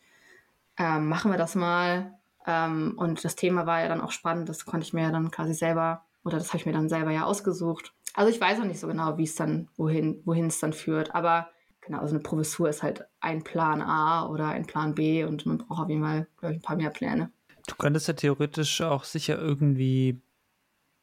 Ähm, 0.79 1.09
machen 1.09 1.31
wir 1.31 1.39
das 1.39 1.55
mal. 1.55 2.15
Ähm, 2.47 2.95
und 2.97 3.25
das 3.25 3.37
Thema 3.37 3.67
war 3.67 3.81
ja 3.81 3.89
dann 3.89 4.01
auch 4.01 4.11
spannend, 4.11 4.49
das 4.49 4.67
konnte 4.67 4.85
ich 4.85 4.93
mir 4.93 5.03
ja 5.03 5.13
dann 5.13 5.31
quasi 5.31 5.55
selber, 5.55 6.05
oder 6.25 6.39
das 6.39 6.49
habe 6.49 6.59
ich 6.59 6.67
mir 6.67 6.73
dann 6.73 6.89
selber 6.89 7.11
ja 7.11 7.25
ausgesucht. 7.25 7.95
Also 8.15 8.31
ich 8.31 8.41
weiß 8.41 8.61
auch 8.61 8.65
nicht 8.65 8.81
so 8.81 8.87
genau, 8.89 9.17
wie 9.17 9.25
es 9.25 9.35
dann, 9.35 9.69
wohin, 9.77 10.21
wohin 10.25 10.47
es 10.47 10.59
dann 10.59 10.75
führt. 10.75 11.15
Aber 11.15 11.49
genau, 11.81 12.01
also 12.01 12.15
eine 12.15 12.23
Professur 12.23 12.69
ist 12.69 12.83
halt 12.83 13.07
ein 13.21 13.45
Plan 13.45 13.81
A 13.81 14.27
oder 14.29 14.49
ein 14.49 14.67
Plan 14.67 14.95
B 14.95 15.25
und 15.25 15.47
man 15.47 15.59
braucht 15.59 15.85
auf 15.85 15.89
jeden 15.89 16.03
Fall, 16.03 16.27
glaube 16.39 16.55
ich, 16.55 16.59
ein 16.59 16.63
paar 16.63 16.77
mehr 16.77 16.91
Pläne. 16.91 17.31
Du 17.67 17.77
könntest 17.77 18.09
ja 18.09 18.15
theoretisch 18.15 18.83
auch 18.83 19.05
sicher 19.05 19.39
irgendwie 19.39 20.21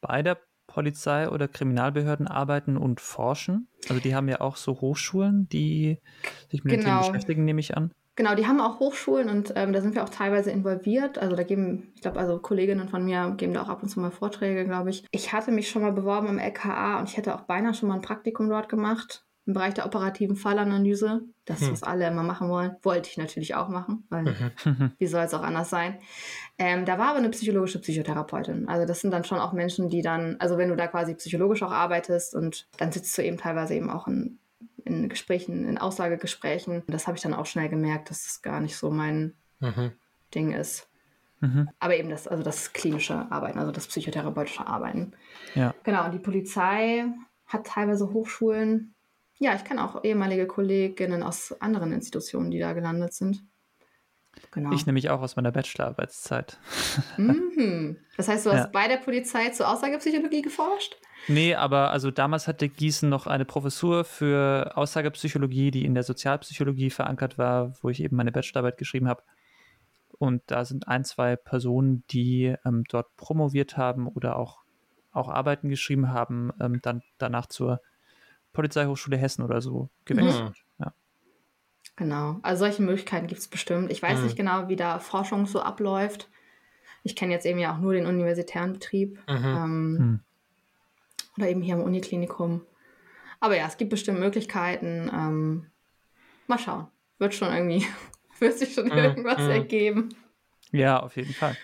bei 0.02 0.22
der 0.22 0.38
Polizei 0.70 1.28
oder 1.28 1.48
Kriminalbehörden 1.48 2.28
arbeiten 2.28 2.76
und 2.76 3.00
forschen? 3.00 3.68
Also 3.88 4.00
die 4.00 4.14
haben 4.14 4.28
ja 4.28 4.40
auch 4.40 4.56
so 4.56 4.80
Hochschulen, 4.80 5.48
die 5.48 5.98
sich 6.48 6.64
mit 6.64 6.74
genau. 6.74 6.84
den 6.84 6.84
Themen 6.84 7.12
beschäftigen, 7.12 7.44
nehme 7.44 7.60
ich 7.60 7.76
an. 7.76 7.92
Genau, 8.16 8.34
die 8.34 8.46
haben 8.46 8.60
auch 8.60 8.80
Hochschulen 8.80 9.28
und 9.30 9.52
ähm, 9.56 9.72
da 9.72 9.80
sind 9.80 9.94
wir 9.94 10.04
auch 10.04 10.08
teilweise 10.10 10.50
involviert. 10.50 11.18
Also 11.18 11.36
da 11.36 11.42
geben, 11.42 11.92
ich 11.94 12.02
glaube, 12.02 12.20
also 12.20 12.38
Kolleginnen 12.38 12.88
von 12.88 13.04
mir 13.04 13.34
geben 13.36 13.54
da 13.54 13.62
auch 13.62 13.68
ab 13.68 13.82
und 13.82 13.88
zu 13.88 13.98
mal 13.98 14.10
Vorträge, 14.10 14.64
glaube 14.64 14.90
ich. 14.90 15.04
Ich 15.10 15.32
hatte 15.32 15.50
mich 15.50 15.70
schon 15.70 15.82
mal 15.82 15.92
beworben 15.92 16.28
am 16.28 16.38
LKA 16.38 16.98
und 16.98 17.08
ich 17.08 17.16
hätte 17.16 17.34
auch 17.34 17.42
beinahe 17.42 17.74
schon 17.74 17.88
mal 17.88 17.96
ein 17.96 18.02
Praktikum 18.02 18.48
dort 18.48 18.68
gemacht 18.68 19.24
im 19.50 19.54
Bereich 19.54 19.74
der 19.74 19.84
operativen 19.86 20.36
Fallanalyse. 20.36 21.22
Das, 21.44 21.60
hm. 21.60 21.72
was 21.72 21.82
alle 21.82 22.06
immer 22.06 22.22
machen 22.22 22.48
wollen, 22.48 22.76
wollte 22.82 23.10
ich 23.10 23.18
natürlich 23.18 23.56
auch 23.56 23.68
machen, 23.68 24.04
weil 24.08 24.22
mhm. 24.22 24.92
wie 24.98 25.06
soll 25.06 25.24
es 25.24 25.34
auch 25.34 25.42
anders 25.42 25.68
sein? 25.68 25.98
Ähm, 26.56 26.84
da 26.84 26.98
war 26.98 27.08
aber 27.08 27.18
eine 27.18 27.30
psychologische 27.30 27.80
Psychotherapeutin. 27.80 28.68
Also 28.68 28.86
das 28.86 29.00
sind 29.00 29.10
dann 29.10 29.24
schon 29.24 29.40
auch 29.40 29.52
Menschen, 29.52 29.88
die 29.88 30.02
dann, 30.02 30.36
also 30.38 30.56
wenn 30.56 30.68
du 30.68 30.76
da 30.76 30.86
quasi 30.86 31.14
psychologisch 31.14 31.64
auch 31.64 31.72
arbeitest 31.72 32.36
und 32.36 32.68
dann 32.76 32.92
sitzt 32.92 33.18
du 33.18 33.22
eben 33.22 33.38
teilweise 33.38 33.74
eben 33.74 33.90
auch 33.90 34.06
in, 34.06 34.38
in 34.84 35.08
Gesprächen, 35.08 35.66
in 35.68 35.78
Aussagegesprächen. 35.78 36.84
Das 36.86 37.08
habe 37.08 37.16
ich 37.16 37.22
dann 37.22 37.34
auch 37.34 37.46
schnell 37.46 37.68
gemerkt, 37.68 38.10
dass 38.10 38.22
das 38.22 38.42
gar 38.42 38.60
nicht 38.60 38.76
so 38.76 38.92
mein 38.92 39.34
mhm. 39.58 39.90
Ding 40.32 40.52
ist. 40.52 40.88
Mhm. 41.40 41.68
Aber 41.80 41.96
eben 41.96 42.10
das, 42.10 42.28
also 42.28 42.44
das 42.44 42.72
klinische 42.72 43.26
Arbeiten, 43.32 43.58
also 43.58 43.72
das 43.72 43.88
psychotherapeutische 43.88 44.68
Arbeiten. 44.68 45.14
Ja. 45.56 45.74
Genau, 45.82 46.04
und 46.04 46.12
die 46.12 46.20
Polizei 46.20 47.06
hat 47.50 47.66
teilweise 47.66 48.12
Hochschulen, 48.12 48.94
ja, 49.40 49.54
ich 49.54 49.64
kenne 49.64 49.82
auch 49.82 50.04
ehemalige 50.04 50.46
Kolleginnen 50.46 51.22
aus 51.22 51.58
anderen 51.60 51.92
Institutionen, 51.92 52.50
die 52.50 52.58
da 52.58 52.74
gelandet 52.74 53.14
sind. 53.14 53.42
Genau. 54.52 54.70
Ich 54.72 54.86
nämlich 54.86 55.10
auch 55.10 55.22
aus 55.22 55.34
meiner 55.34 55.50
Bachelorarbeitszeit. 55.50 56.58
Mhm. 57.16 57.96
Das 58.16 58.28
heißt, 58.28 58.46
du 58.46 58.52
hast 58.52 58.64
ja. 58.64 58.70
bei 58.72 58.88
der 58.88 58.96
Polizei 58.96 59.50
zur 59.50 59.68
Aussagepsychologie 59.68 60.42
geforscht? 60.42 60.96
Nee, 61.28 61.54
aber 61.54 61.90
also 61.90 62.10
damals 62.10 62.48
hatte 62.48 62.68
Gießen 62.68 63.08
noch 63.08 63.26
eine 63.26 63.44
Professur 63.44 64.04
für 64.04 64.72
Aussagepsychologie, 64.76 65.70
die 65.70 65.84
in 65.84 65.94
der 65.94 66.02
Sozialpsychologie 66.02 66.90
verankert 66.90 67.38
war, 67.38 67.74
wo 67.82 67.88
ich 67.88 68.02
eben 68.02 68.16
meine 68.16 68.32
Bachelorarbeit 68.32 68.78
geschrieben 68.78 69.08
habe. 69.08 69.22
Und 70.18 70.42
da 70.46 70.64
sind 70.64 70.88
ein, 70.88 71.04
zwei 71.04 71.36
Personen, 71.36 72.04
die 72.10 72.54
ähm, 72.64 72.84
dort 72.88 73.14
promoviert 73.16 73.76
haben 73.76 74.06
oder 74.06 74.36
auch, 74.36 74.58
auch 75.12 75.28
Arbeiten 75.28 75.68
geschrieben 75.68 76.10
haben, 76.10 76.50
ähm, 76.60 76.80
dann 76.82 77.02
danach 77.18 77.46
zur 77.46 77.80
Polizeihochschule 78.52 79.16
Hessen 79.16 79.44
oder 79.44 79.60
so 79.60 79.88
gewechselt. 80.04 80.50
Mhm. 80.78 80.84
Ja. 80.84 80.94
Genau, 81.96 82.38
also 82.42 82.60
solche 82.60 82.82
Möglichkeiten 82.82 83.26
gibt 83.26 83.40
es 83.40 83.48
bestimmt. 83.48 83.90
Ich 83.90 84.02
weiß 84.02 84.18
mhm. 84.18 84.24
nicht 84.24 84.36
genau, 84.36 84.68
wie 84.68 84.76
da 84.76 84.98
Forschung 84.98 85.46
so 85.46 85.60
abläuft. 85.60 86.28
Ich 87.02 87.16
kenne 87.16 87.32
jetzt 87.32 87.46
eben 87.46 87.58
ja 87.58 87.74
auch 87.74 87.78
nur 87.78 87.92
den 87.92 88.06
universitären 88.06 88.72
Betrieb. 88.72 89.18
Mhm. 89.28 89.44
Ähm, 89.44 89.92
mhm. 89.92 90.20
Oder 91.38 91.48
eben 91.48 91.62
hier 91.62 91.74
im 91.74 91.82
Uniklinikum. 91.82 92.62
Aber 93.38 93.56
ja, 93.56 93.66
es 93.66 93.76
gibt 93.78 93.90
bestimmt 93.90 94.20
Möglichkeiten. 94.20 95.10
Ähm, 95.12 95.66
mal 96.46 96.58
schauen. 96.58 96.88
Wird 97.18 97.34
schon 97.34 97.52
irgendwie, 97.52 97.86
wird 98.38 98.58
sich 98.58 98.74
schon 98.74 98.86
mhm. 98.86 98.92
irgendwas 98.92 99.38
mhm. 99.38 99.50
ergeben. 99.50 100.08
Ja, 100.72 101.00
auf 101.00 101.16
jeden 101.16 101.32
Fall. 101.32 101.56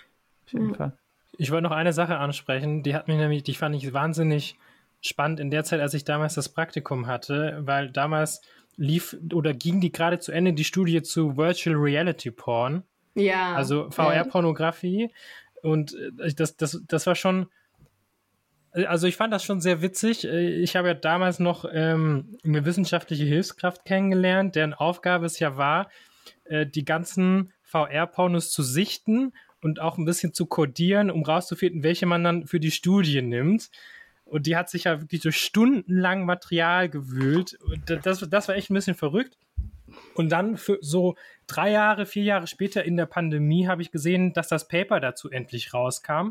Auf 0.46 0.52
jeden 0.52 0.74
Fall. 0.74 0.96
Ich 1.38 1.50
wollte 1.50 1.64
noch 1.64 1.72
eine 1.72 1.92
Sache 1.92 2.16
ansprechen, 2.16 2.82
die 2.82 2.94
hat 2.94 3.08
mich 3.08 3.18
nämlich, 3.18 3.42
die 3.42 3.54
fand 3.54 3.74
ich 3.74 3.92
wahnsinnig 3.92 4.58
spannend 5.06 5.40
in 5.40 5.50
der 5.50 5.64
Zeit, 5.64 5.80
als 5.80 5.94
ich 5.94 6.04
damals 6.04 6.34
das 6.34 6.48
Praktikum 6.48 7.06
hatte, 7.06 7.58
weil 7.60 7.90
damals 7.90 8.40
lief 8.76 9.16
oder 9.32 9.54
ging 9.54 9.80
die 9.80 9.92
gerade 9.92 10.18
zu 10.18 10.32
Ende 10.32 10.52
die 10.52 10.64
Studie 10.64 11.02
zu 11.02 11.36
Virtual 11.36 11.76
Reality 11.76 12.30
Porn. 12.30 12.84
Ja. 13.14 13.54
Also 13.54 13.90
VR-Pornografie. 13.90 15.10
Und 15.62 15.94
äh, 15.94 16.34
das, 16.34 16.56
das, 16.56 16.80
das 16.86 17.06
war 17.06 17.14
schon. 17.14 17.46
Also 18.72 19.06
ich 19.06 19.16
fand 19.16 19.32
das 19.32 19.42
schon 19.42 19.62
sehr 19.62 19.80
witzig. 19.80 20.24
Äh, 20.24 20.50
ich 20.60 20.76
habe 20.76 20.88
ja 20.88 20.94
damals 20.94 21.38
noch 21.38 21.64
ähm, 21.72 22.38
eine 22.44 22.64
wissenschaftliche 22.64 23.24
Hilfskraft 23.24 23.84
kennengelernt, 23.84 24.54
deren 24.54 24.74
Aufgabe 24.74 25.26
es 25.26 25.38
ja 25.38 25.56
war, 25.56 25.88
äh, 26.44 26.66
die 26.66 26.84
ganzen 26.84 27.52
VR-Pornos 27.62 28.50
zu 28.50 28.62
sichten 28.62 29.32
und 29.62 29.80
auch 29.80 29.96
ein 29.96 30.04
bisschen 30.04 30.34
zu 30.34 30.46
codieren, 30.46 31.10
um 31.10 31.24
rauszufinden, 31.24 31.82
welche 31.82 32.06
man 32.06 32.22
dann 32.22 32.46
für 32.46 32.60
die 32.60 32.70
Studie 32.70 33.22
nimmt. 33.22 33.70
Und 34.26 34.46
die 34.46 34.56
hat 34.56 34.68
sich 34.68 34.84
ja 34.84 35.00
wirklich 35.00 35.22
so 35.22 35.30
stundenlang 35.30 36.26
Material 36.26 36.88
gewühlt. 36.88 37.56
Und 37.60 38.04
das, 38.04 38.28
das 38.28 38.48
war 38.48 38.56
echt 38.56 38.70
ein 38.70 38.74
bisschen 38.74 38.96
verrückt. 38.96 39.38
Und 40.14 40.30
dann 40.30 40.56
für 40.56 40.78
so 40.80 41.14
drei 41.46 41.70
Jahre, 41.70 42.06
vier 42.06 42.24
Jahre 42.24 42.48
später 42.48 42.84
in 42.84 42.96
der 42.96 43.06
Pandemie 43.06 43.68
habe 43.68 43.82
ich 43.82 43.92
gesehen, 43.92 44.32
dass 44.32 44.48
das 44.48 44.66
Paper 44.66 44.98
dazu 44.98 45.30
endlich 45.30 45.72
rauskam. 45.72 46.30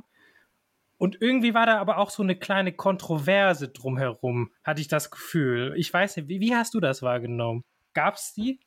Und 0.98 1.22
irgendwie 1.22 1.54
war 1.54 1.66
da 1.66 1.80
aber 1.80 1.98
auch 1.98 2.10
so 2.10 2.22
eine 2.22 2.36
kleine 2.36 2.74
Kontroverse 2.74 3.70
drumherum, 3.70 4.52
hatte 4.64 4.82
ich 4.82 4.88
das 4.88 5.10
Gefühl. 5.10 5.74
Ich 5.78 5.92
weiß 5.94 6.18
nicht, 6.18 6.28
wie, 6.28 6.42
wie 6.42 6.56
hast 6.56 6.74
du 6.74 6.82
das 6.82 7.02
wahrgenommen? 7.02 7.64
Gab 7.94 8.16
es 8.16 8.34
die? 8.34 8.60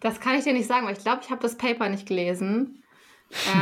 Das 0.00 0.20
kann 0.20 0.36
ich 0.36 0.44
dir 0.44 0.52
nicht 0.52 0.66
sagen, 0.66 0.86
weil 0.86 0.96
ich 0.96 1.02
glaube, 1.02 1.22
ich 1.22 1.30
habe 1.30 1.40
das 1.40 1.56
Paper 1.56 1.88
nicht 1.88 2.06
gelesen. 2.06 2.80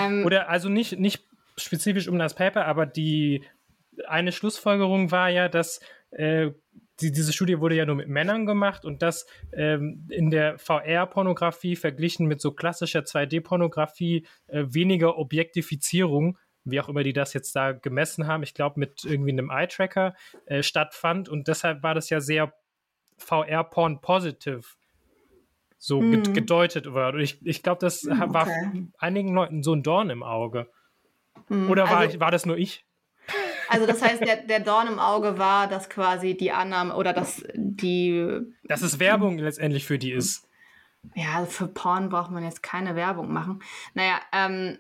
Ähm, 0.03 0.27
Oder 0.27 0.51
also 0.51 0.69
nicht, 0.69 0.99
nicht 0.99 1.25
spezifisch 1.57 2.09
um 2.09 2.19
das 2.19 2.35
Paper, 2.35 2.67
aber 2.67 2.85
die 2.85 3.45
eine 4.07 4.33
Schlussfolgerung 4.33 5.11
war 5.11 5.29
ja, 5.29 5.49
dass 5.49 5.81
äh, 6.11 6.51
die, 7.01 7.13
diese 7.13 7.33
Studie 7.33 7.59
wurde 7.59 7.75
ja 7.75 7.87
nur 7.87 7.97
mit 7.97 8.09
Männern 8.09 8.47
gemacht 8.47 8.85
und 8.85 9.03
dass 9.03 9.27
ähm, 9.53 10.07
in 10.11 10.31
der 10.31 10.59
VR-Pornografie 10.59 11.77
verglichen 11.77 12.27
mit 12.27 12.41
so 12.41 12.53
klassischer 12.53 13.01
2D-Pornografie 13.01 14.27
äh, 14.47 14.65
weniger 14.69 15.19
Objektifizierung, 15.19 16.39
wie 16.65 16.81
auch 16.81 16.89
immer 16.89 17.03
die 17.03 17.13
das 17.13 17.35
jetzt 17.35 17.57
da 17.57 17.73
gemessen 17.73 18.27
haben, 18.27 18.43
ich 18.43 18.55
glaube 18.55 18.79
mit 18.79 19.05
irgendwie 19.05 19.33
einem 19.33 19.51
Eye-Tracker 19.51 20.15
äh, 20.47 20.63
stattfand 20.63 21.29
und 21.29 21.49
deshalb 21.49 21.83
war 21.83 21.95
das 21.95 22.11
ja 22.11 22.21
sehr 22.21 22.53
VR-Porn-positive 23.19 24.63
so 25.79 26.01
hm. 26.01 26.33
gedeutet 26.33 26.93
wird. 26.93 27.15
Und 27.15 27.21
ich, 27.21 27.45
ich 27.45 27.65
glaube, 27.65 27.81
das 27.81 28.03
hm, 28.03 28.33
war 28.33 28.47
einigen 28.99 29.35
Leuten 29.35 29.65
so 29.65 29.75
ein 29.75 29.83
Dorn 29.83 30.11
im 30.11 30.23
Auge. 30.23 30.71
Hm. 31.49 31.69
Oder 31.69 31.91
war, 31.91 31.99
also, 31.99 32.15
ich, 32.15 32.21
war 32.21 32.31
das 32.31 32.47
nur 32.47 32.57
ich? 32.57 32.87
Also 33.73 33.87
das 33.87 34.03
heißt, 34.03 34.21
der, 34.21 34.37
der 34.37 34.61
Dorn 34.61 34.87
im 34.87 34.99
Auge 34.99 35.39
war, 35.39 35.67
dass 35.67 35.89
quasi 35.89 36.37
die 36.37 36.53
Annahme 36.53 36.95
oder 36.95 37.15
dass 37.15 37.43
die... 37.55 38.41
Dass 38.65 38.83
es 38.83 38.99
Werbung 38.99 39.39
letztendlich 39.39 39.87
für 39.87 39.99
die 39.99 40.13
ist. 40.13 40.47
Ja, 41.15 41.47
für 41.47 41.69
Porn 41.69 42.11
braucht 42.11 42.31
man 42.31 42.45
jetzt 42.45 42.63
keine 42.63 42.97
Werbung 42.97 43.33
machen. 43.33 43.63
Naja, 43.95 44.21
ähm, 44.33 44.79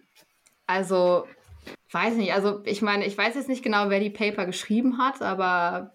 also 0.66 1.26
weiß 1.90 2.16
nicht, 2.16 2.34
also 2.34 2.61
ich 2.64 2.82
meine, 2.82 3.07
ich 3.07 3.16
weiß 3.16 3.34
jetzt 3.34 3.49
nicht 3.49 3.62
genau, 3.62 3.88
wer 3.88 3.99
die 3.99 4.11
Paper 4.11 4.45
geschrieben 4.45 4.99
hat, 4.99 5.22
aber 5.22 5.95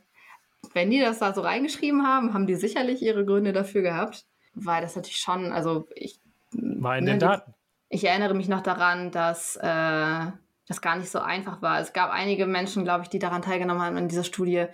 wenn 0.74 0.90
die 0.90 1.00
das 1.00 1.20
da 1.20 1.34
so 1.34 1.42
reingeschrieben 1.42 2.06
haben, 2.06 2.34
haben 2.34 2.48
die 2.48 2.56
sicherlich 2.56 3.04
ihre 3.04 3.26
Gründe 3.26 3.54
dafür 3.54 3.84
gehabt, 3.84 4.26
weil 4.56 4.82
das 4.82 4.96
natürlich 4.96 5.20
schon, 5.20 5.52
also 5.52 5.88
ich... 5.94 6.20
War 6.52 6.98
in 6.98 7.06
den 7.06 7.16
ne, 7.16 7.20
Daten. 7.20 7.54
Ich 7.90 8.04
erinnere 8.04 8.34
mich 8.34 8.48
noch 8.48 8.62
daran, 8.62 9.12
dass... 9.12 9.56
Äh, 9.56 10.32
das 10.68 10.82
gar 10.82 10.98
nicht 10.98 11.10
so 11.10 11.20
einfach 11.20 11.62
war. 11.62 11.80
Es 11.80 11.94
gab 11.94 12.12
einige 12.12 12.46
Menschen, 12.46 12.84
glaube 12.84 13.04
ich, 13.04 13.10
die 13.10 13.20
daran 13.20 13.42
teilgenommen 13.42 13.82
haben 13.82 13.98
in 13.98 14.08
dieser 14.08 14.24
Studie, 14.24 14.66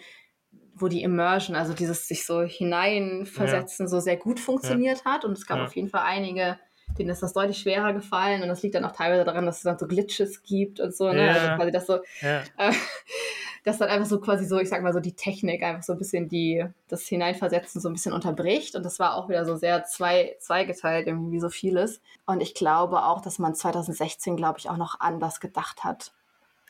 wo 0.76 0.88
die 0.88 1.04
Immersion, 1.04 1.56
also 1.56 1.74
dieses 1.74 2.08
sich 2.08 2.26
so 2.26 2.42
hineinversetzen, 2.42 3.86
ja. 3.86 3.90
so 3.90 4.00
sehr 4.00 4.18
gut 4.18 4.40
funktioniert 4.40 5.04
ja. 5.06 5.14
hat. 5.14 5.26
Und 5.26 5.38
es 5.38 5.46
gab 5.46 5.60
ja. 5.60 5.66
auf 5.66 5.76
jeden 5.76 5.90
Fall 5.90 6.04
einige, 6.04 6.58
denen 6.98 7.10
ist 7.10 7.22
das 7.22 7.34
deutlich 7.34 7.60
schwerer 7.60 7.94
gefallen. 7.94 8.42
Und 8.42 8.50
das 8.50 8.64
liegt 8.64 8.74
dann 8.76 8.86
auch 8.86 8.92
teilweise 8.92 9.24
daran, 9.24 9.46
dass 9.46 9.58
es 9.58 9.64
dann 9.64 9.78
so 9.78 9.88
Glitches 9.88 10.42
gibt 10.42 10.80
und 10.80 10.96
so. 10.96 11.12
Ne? 11.12 11.30
Also 11.30 11.56
quasi 11.56 11.72
das 11.72 11.86
so. 11.86 12.00
Äh, 12.22 12.72
dass 13.64 13.78
dann 13.78 13.90
einfach 13.90 14.08
so 14.08 14.20
quasi 14.20 14.46
so, 14.46 14.60
ich 14.60 14.70
sag 14.70 14.82
mal 14.82 14.94
so, 14.94 15.00
die 15.00 15.16
Technik 15.16 15.64
einfach 15.64 15.84
so 15.84 15.94
ein 15.94 16.00
bisschen 16.00 16.28
die, 16.28 16.66
das 16.90 17.04
Hineinversetzen 17.08 17.80
so 17.80 17.90
ein 17.90 17.94
bisschen 17.94 18.14
unterbricht. 18.14 18.76
Und 18.76 18.84
das 18.84 19.00
war 19.00 19.16
auch 19.16 19.30
wieder 19.30 19.46
so 19.46 19.56
sehr 19.56 19.86
zwei, 19.86 20.36
zweigeteilt, 20.40 21.08
irgendwie 21.08 21.32
wie 21.32 21.40
so 21.40 21.50
vieles. 21.50 22.02
Und 22.26 22.42
ich 22.42 22.56
glaube 22.56 23.04
auch, 23.04 23.22
dass 23.22 23.40
man 23.40 23.56
2016, 23.56 24.36
glaube 24.36 24.60
ich, 24.60 24.70
auch 24.70 24.78
noch 24.78 25.00
anders 25.00 25.40
gedacht 25.40 25.84
hat. 25.84 26.14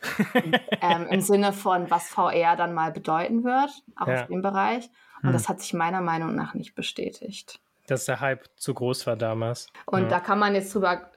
ähm, 0.82 1.08
Im 1.10 1.22
Sinne 1.22 1.54
von, 1.54 1.90
was 1.90 2.10
VR 2.10 2.56
dann 2.56 2.74
mal 2.74 2.92
bedeuten 2.92 3.44
wird, 3.44 3.72
auch 3.96 4.08
ja. 4.08 4.22
auf 4.22 4.28
dem 4.28 4.42
Bereich. 4.42 4.90
Und 5.22 5.30
hm. 5.30 5.34
das 5.34 5.50
hat 5.50 5.62
sich 5.62 5.74
meiner 5.74 6.02
Meinung 6.02 6.36
nach 6.36 6.54
nicht 6.54 6.76
bestätigt. 6.76 7.60
Dass 7.88 8.06
der 8.06 8.22
Hype 8.22 8.48
zu 8.56 8.74
groß 8.74 9.08
war 9.08 9.16
damals. 9.16 9.68
Und 9.86 10.04
ja. 10.04 10.08
da 10.08 10.20
kann 10.20 10.40
man 10.40 10.56
jetzt 10.56 10.74
drüber 10.74 11.10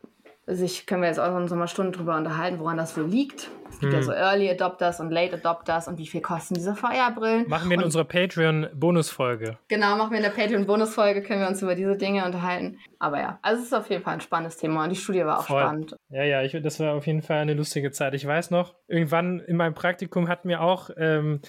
sich 0.46 0.86
können 0.86 1.02
wir 1.02 1.08
jetzt 1.08 1.18
auch 1.18 1.38
noch 1.38 1.56
mal 1.56 1.66
Stunden 1.66 1.92
drüber 1.92 2.16
unterhalten, 2.16 2.60
woran 2.60 2.76
das 2.76 2.94
so 2.94 3.02
liegt. 3.02 3.50
Es 3.68 3.80
gibt 3.80 3.92
hm. 3.92 3.98
ja 3.98 4.02
so 4.02 4.12
Early 4.12 4.48
Adopters 4.48 5.00
und 5.00 5.10
Late 5.10 5.34
Adopters 5.34 5.88
und 5.88 5.98
wie 5.98 6.06
viel 6.06 6.20
kosten 6.20 6.54
diese 6.54 6.76
VR-Brillen. 6.76 7.48
Machen 7.48 7.68
wir 7.68 7.74
in 7.74 7.80
und 7.80 7.86
unserer 7.86 8.04
Patreon-Bonusfolge. 8.04 9.58
Genau, 9.66 9.96
machen 9.96 10.12
wir 10.12 10.18
in 10.18 10.22
der 10.22 10.30
Patreon-Bonusfolge, 10.30 11.22
können 11.22 11.40
wir 11.40 11.48
uns 11.48 11.62
über 11.62 11.74
diese 11.74 11.96
Dinge 11.96 12.24
unterhalten. 12.24 12.78
Aber 13.00 13.18
ja, 13.18 13.38
also 13.42 13.60
es 13.60 13.66
ist 13.66 13.74
auf 13.74 13.90
jeden 13.90 14.04
Fall 14.04 14.14
ein 14.14 14.20
spannendes 14.20 14.56
Thema 14.56 14.84
und 14.84 14.90
die 14.90 14.96
Studie 14.96 15.24
war 15.24 15.40
auch 15.40 15.46
Voll. 15.46 15.60
spannend. 15.60 15.96
Ja, 16.10 16.22
ja, 16.22 16.42
ich, 16.42 16.56
das 16.62 16.78
war 16.78 16.94
auf 16.94 17.06
jeden 17.08 17.22
Fall 17.22 17.38
eine 17.38 17.54
lustige 17.54 17.90
Zeit. 17.90 18.14
Ich 18.14 18.24
weiß 18.24 18.52
noch, 18.52 18.76
irgendwann 18.86 19.40
in 19.40 19.56
meinem 19.56 19.74
Praktikum 19.74 20.28
hat 20.28 20.44
mir 20.44 20.60
auch 20.60 20.90
ähm, 20.96 21.40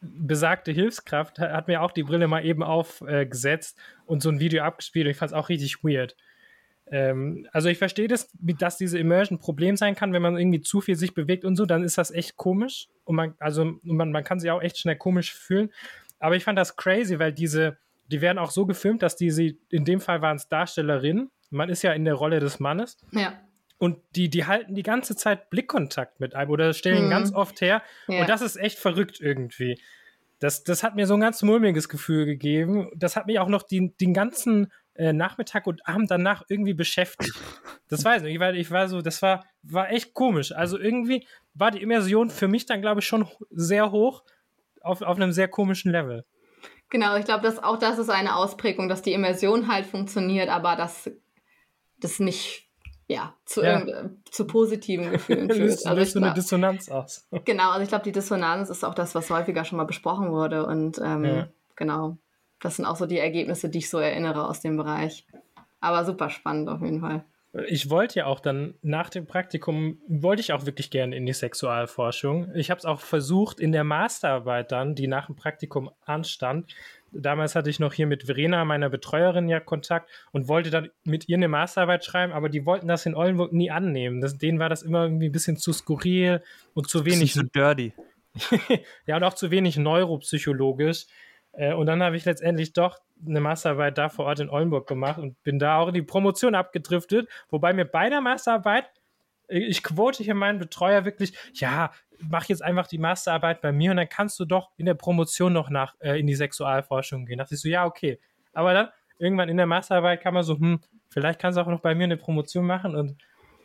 besagte 0.00 0.72
Hilfskraft, 0.72 1.38
hat 1.38 1.68
mir 1.68 1.80
auch 1.80 1.90
die 1.90 2.02
Brille 2.02 2.28
mal 2.28 2.44
eben 2.44 2.62
aufgesetzt 2.62 3.78
äh, 3.78 4.10
und 4.10 4.22
so 4.22 4.28
ein 4.28 4.40
Video 4.40 4.62
abgespielt 4.62 5.06
und 5.06 5.12
ich 5.12 5.16
fand 5.16 5.30
es 5.32 5.36
auch 5.36 5.48
richtig 5.48 5.82
weird. 5.82 6.16
Ähm, 6.92 7.48
also 7.52 7.70
ich 7.70 7.78
verstehe 7.78 8.06
das, 8.06 8.28
dass 8.34 8.76
diese 8.76 8.98
Immersion 8.98 9.38
ein 9.38 9.40
Problem 9.40 9.76
sein 9.78 9.94
kann, 9.96 10.12
wenn 10.12 10.20
man 10.20 10.36
irgendwie 10.36 10.60
zu 10.60 10.82
viel 10.82 10.94
sich 10.94 11.14
bewegt 11.14 11.46
und 11.46 11.56
so, 11.56 11.64
dann 11.64 11.82
ist 11.82 11.96
das 11.96 12.10
echt 12.10 12.36
komisch. 12.36 12.88
Und 13.04 13.16
man, 13.16 13.34
also 13.38 13.78
man, 13.82 14.12
man 14.12 14.22
kann 14.22 14.38
sich 14.38 14.50
auch 14.50 14.60
echt 14.60 14.78
schnell 14.78 14.96
komisch 14.96 15.32
fühlen. 15.32 15.72
Aber 16.20 16.36
ich 16.36 16.44
fand 16.44 16.58
das 16.58 16.76
crazy, 16.76 17.18
weil 17.18 17.32
diese, 17.32 17.78
die 18.08 18.20
werden 18.20 18.38
auch 18.38 18.50
so 18.50 18.66
gefilmt, 18.66 19.02
dass 19.02 19.16
diese, 19.16 19.54
in 19.70 19.86
dem 19.86 20.00
Fall 20.00 20.20
waren 20.20 20.36
es 20.36 20.48
Darstellerinnen. 20.48 21.30
Man 21.48 21.70
ist 21.70 21.82
ja 21.82 21.94
in 21.94 22.04
der 22.04 22.14
Rolle 22.14 22.40
des 22.40 22.60
Mannes. 22.60 22.98
Ja. 23.10 23.40
Und 23.78 23.98
die, 24.14 24.28
die 24.28 24.44
halten 24.44 24.74
die 24.74 24.82
ganze 24.82 25.16
Zeit 25.16 25.48
Blickkontakt 25.48 26.20
mit 26.20 26.34
einem 26.34 26.50
oder 26.50 26.74
stellen 26.74 27.06
mhm. 27.06 27.10
ganz 27.10 27.32
oft 27.32 27.62
her. 27.62 27.82
Ja. 28.06 28.20
Und 28.20 28.28
das 28.28 28.42
ist 28.42 28.56
echt 28.56 28.78
verrückt 28.78 29.18
irgendwie. 29.18 29.80
Das, 30.40 30.62
das 30.62 30.82
hat 30.82 30.94
mir 30.94 31.06
so 31.06 31.14
ein 31.14 31.20
ganz 31.20 31.40
mulmiges 31.42 31.88
Gefühl 31.88 32.26
gegeben. 32.26 32.90
Das 32.94 33.16
hat 33.16 33.26
mich 33.26 33.38
auch 33.38 33.48
noch 33.48 33.62
die, 33.62 33.94
den 33.96 34.12
ganzen 34.12 34.70
äh, 34.94 35.12
Nachmittag 35.12 35.66
und 35.66 35.86
Abend 35.86 36.10
danach 36.10 36.44
irgendwie 36.48 36.74
beschäftigt. 36.74 37.34
Das 37.88 38.04
weiß 38.04 38.24
ich, 38.24 38.38
weil 38.40 38.56
ich 38.56 38.70
war 38.70 38.88
so, 38.88 39.02
das 39.02 39.22
war, 39.22 39.44
war 39.62 39.90
echt 39.90 40.14
komisch. 40.14 40.52
Also 40.52 40.78
irgendwie 40.78 41.26
war 41.54 41.70
die 41.70 41.82
Immersion 41.82 42.30
für 42.30 42.48
mich 42.48 42.66
dann, 42.66 42.82
glaube 42.82 43.00
ich, 43.00 43.06
schon 43.06 43.28
sehr 43.50 43.90
hoch 43.90 44.22
auf, 44.80 45.02
auf 45.02 45.16
einem 45.16 45.32
sehr 45.32 45.48
komischen 45.48 45.92
Level. 45.92 46.24
Genau, 46.90 47.16
ich 47.16 47.24
glaube, 47.24 47.52
auch 47.62 47.78
das 47.78 47.98
ist 47.98 48.10
eine 48.10 48.36
Ausprägung, 48.36 48.88
dass 48.88 49.02
die 49.02 49.14
Immersion 49.14 49.68
halt 49.72 49.86
funktioniert, 49.86 50.50
aber 50.50 50.76
dass 50.76 51.10
das 51.98 52.18
nicht 52.18 52.68
ja, 53.08 53.34
zu, 53.44 53.62
ja. 53.62 53.84
zu 54.30 54.46
positiven 54.46 55.10
Gefühlen 55.10 55.50
führt. 55.50 55.86
Also 55.86 55.94
löst 55.94 56.12
so 56.12 56.20
eine 56.20 56.34
Dissonanz 56.34 56.90
aus. 56.90 57.26
Genau, 57.44 57.70
also 57.70 57.82
ich 57.82 57.88
glaube, 57.88 58.04
die 58.04 58.12
Dissonanz 58.12 58.70
ist 58.70 58.84
auch 58.84 58.94
das, 58.94 59.14
was 59.14 59.30
häufiger 59.30 59.64
schon 59.64 59.78
mal 59.78 59.84
besprochen 59.84 60.30
wurde. 60.30 60.66
Und 60.66 60.98
ähm, 60.98 61.24
ja. 61.24 61.48
genau, 61.76 62.18
das 62.62 62.76
sind 62.76 62.86
auch 62.86 62.96
so 62.96 63.06
die 63.06 63.18
Ergebnisse, 63.18 63.68
die 63.68 63.78
ich 63.78 63.90
so 63.90 63.98
erinnere 63.98 64.48
aus 64.48 64.60
dem 64.60 64.76
Bereich. 64.76 65.26
Aber 65.80 66.04
super 66.04 66.30
spannend 66.30 66.68
auf 66.68 66.80
jeden 66.80 67.00
Fall. 67.00 67.24
Ich 67.68 67.90
wollte 67.90 68.20
ja 68.20 68.26
auch 68.26 68.40
dann 68.40 68.74
nach 68.80 69.10
dem 69.10 69.26
Praktikum, 69.26 69.98
wollte 70.08 70.40
ich 70.40 70.54
auch 70.54 70.64
wirklich 70.64 70.90
gerne 70.90 71.14
in 71.16 71.26
die 71.26 71.34
Sexualforschung. 71.34 72.50
Ich 72.54 72.70
habe 72.70 72.78
es 72.78 72.86
auch 72.86 73.00
versucht 73.00 73.60
in 73.60 73.72
der 73.72 73.84
Masterarbeit 73.84 74.72
dann, 74.72 74.94
die 74.94 75.06
nach 75.06 75.26
dem 75.26 75.36
Praktikum 75.36 75.90
anstand. 76.06 76.74
Damals 77.10 77.54
hatte 77.54 77.68
ich 77.68 77.78
noch 77.78 77.92
hier 77.92 78.06
mit 78.06 78.22
Verena, 78.22 78.64
meiner 78.64 78.88
Betreuerin, 78.88 79.50
ja 79.50 79.60
Kontakt 79.60 80.08
und 80.30 80.48
wollte 80.48 80.70
dann 80.70 80.88
mit 81.04 81.28
ihr 81.28 81.36
eine 81.36 81.48
Masterarbeit 81.48 82.06
schreiben, 82.06 82.32
aber 82.32 82.48
die 82.48 82.64
wollten 82.64 82.88
das 82.88 83.04
in 83.04 83.14
Oldenburg 83.14 83.52
nie 83.52 83.70
annehmen. 83.70 84.22
Das, 84.22 84.38
denen 84.38 84.58
war 84.58 84.70
das 84.70 84.82
immer 84.82 85.02
irgendwie 85.02 85.28
ein 85.28 85.32
bisschen 85.32 85.58
zu 85.58 85.74
skurril 85.74 86.42
und 86.72 86.88
zu 86.88 87.04
wenig. 87.04 87.34
Zu 87.34 87.44
dirty. 87.44 87.92
ja, 89.06 89.16
und 89.16 89.24
auch 89.24 89.34
zu 89.34 89.50
wenig 89.50 89.76
neuropsychologisch. 89.76 91.04
Äh, 91.52 91.74
und 91.74 91.86
dann 91.86 92.02
habe 92.02 92.16
ich 92.16 92.24
letztendlich 92.24 92.72
doch 92.72 92.98
eine 93.24 93.40
Masterarbeit 93.40 93.98
da 93.98 94.08
vor 94.08 94.26
Ort 94.26 94.40
in 94.40 94.50
Oldenburg 94.50 94.86
gemacht 94.86 95.18
und 95.18 95.40
bin 95.42 95.58
da 95.58 95.78
auch 95.78 95.88
in 95.88 95.94
die 95.94 96.02
Promotion 96.02 96.54
abgedriftet, 96.54 97.28
wobei 97.50 97.72
mir 97.72 97.84
bei 97.84 98.08
der 98.08 98.20
Masterarbeit, 98.20 98.86
äh, 99.48 99.58
ich 99.58 99.82
quote 99.82 100.22
hier 100.22 100.34
meinen 100.34 100.58
Betreuer 100.58 101.04
wirklich, 101.04 101.34
ja, 101.52 101.92
mach 102.18 102.46
jetzt 102.46 102.62
einfach 102.62 102.86
die 102.86 102.98
Masterarbeit 102.98 103.60
bei 103.60 103.72
mir 103.72 103.90
und 103.90 103.96
dann 103.96 104.08
kannst 104.08 104.38
du 104.38 104.44
doch 104.44 104.70
in 104.76 104.86
der 104.86 104.94
Promotion 104.94 105.52
noch 105.52 105.70
nach 105.70 105.94
äh, 106.00 106.18
in 106.18 106.26
die 106.26 106.34
Sexualforschung 106.34 107.26
gehen. 107.26 107.38
Da 107.38 107.44
dachte 107.44 107.54
ich 107.54 107.60
so, 107.60 107.68
ja, 107.68 107.84
okay. 107.84 108.20
Aber 108.52 108.74
dann 108.74 108.88
irgendwann 109.18 109.48
in 109.48 109.56
der 109.56 109.66
Masterarbeit 109.66 110.20
kann 110.20 110.34
man 110.34 110.42
so, 110.42 110.58
hm, 110.58 110.80
vielleicht 111.08 111.40
kannst 111.40 111.56
du 111.56 111.62
auch 111.62 111.66
noch 111.66 111.80
bei 111.80 111.94
mir 111.94 112.04
eine 112.04 112.16
Promotion 112.16 112.66
machen 112.66 112.96
und 112.96 113.16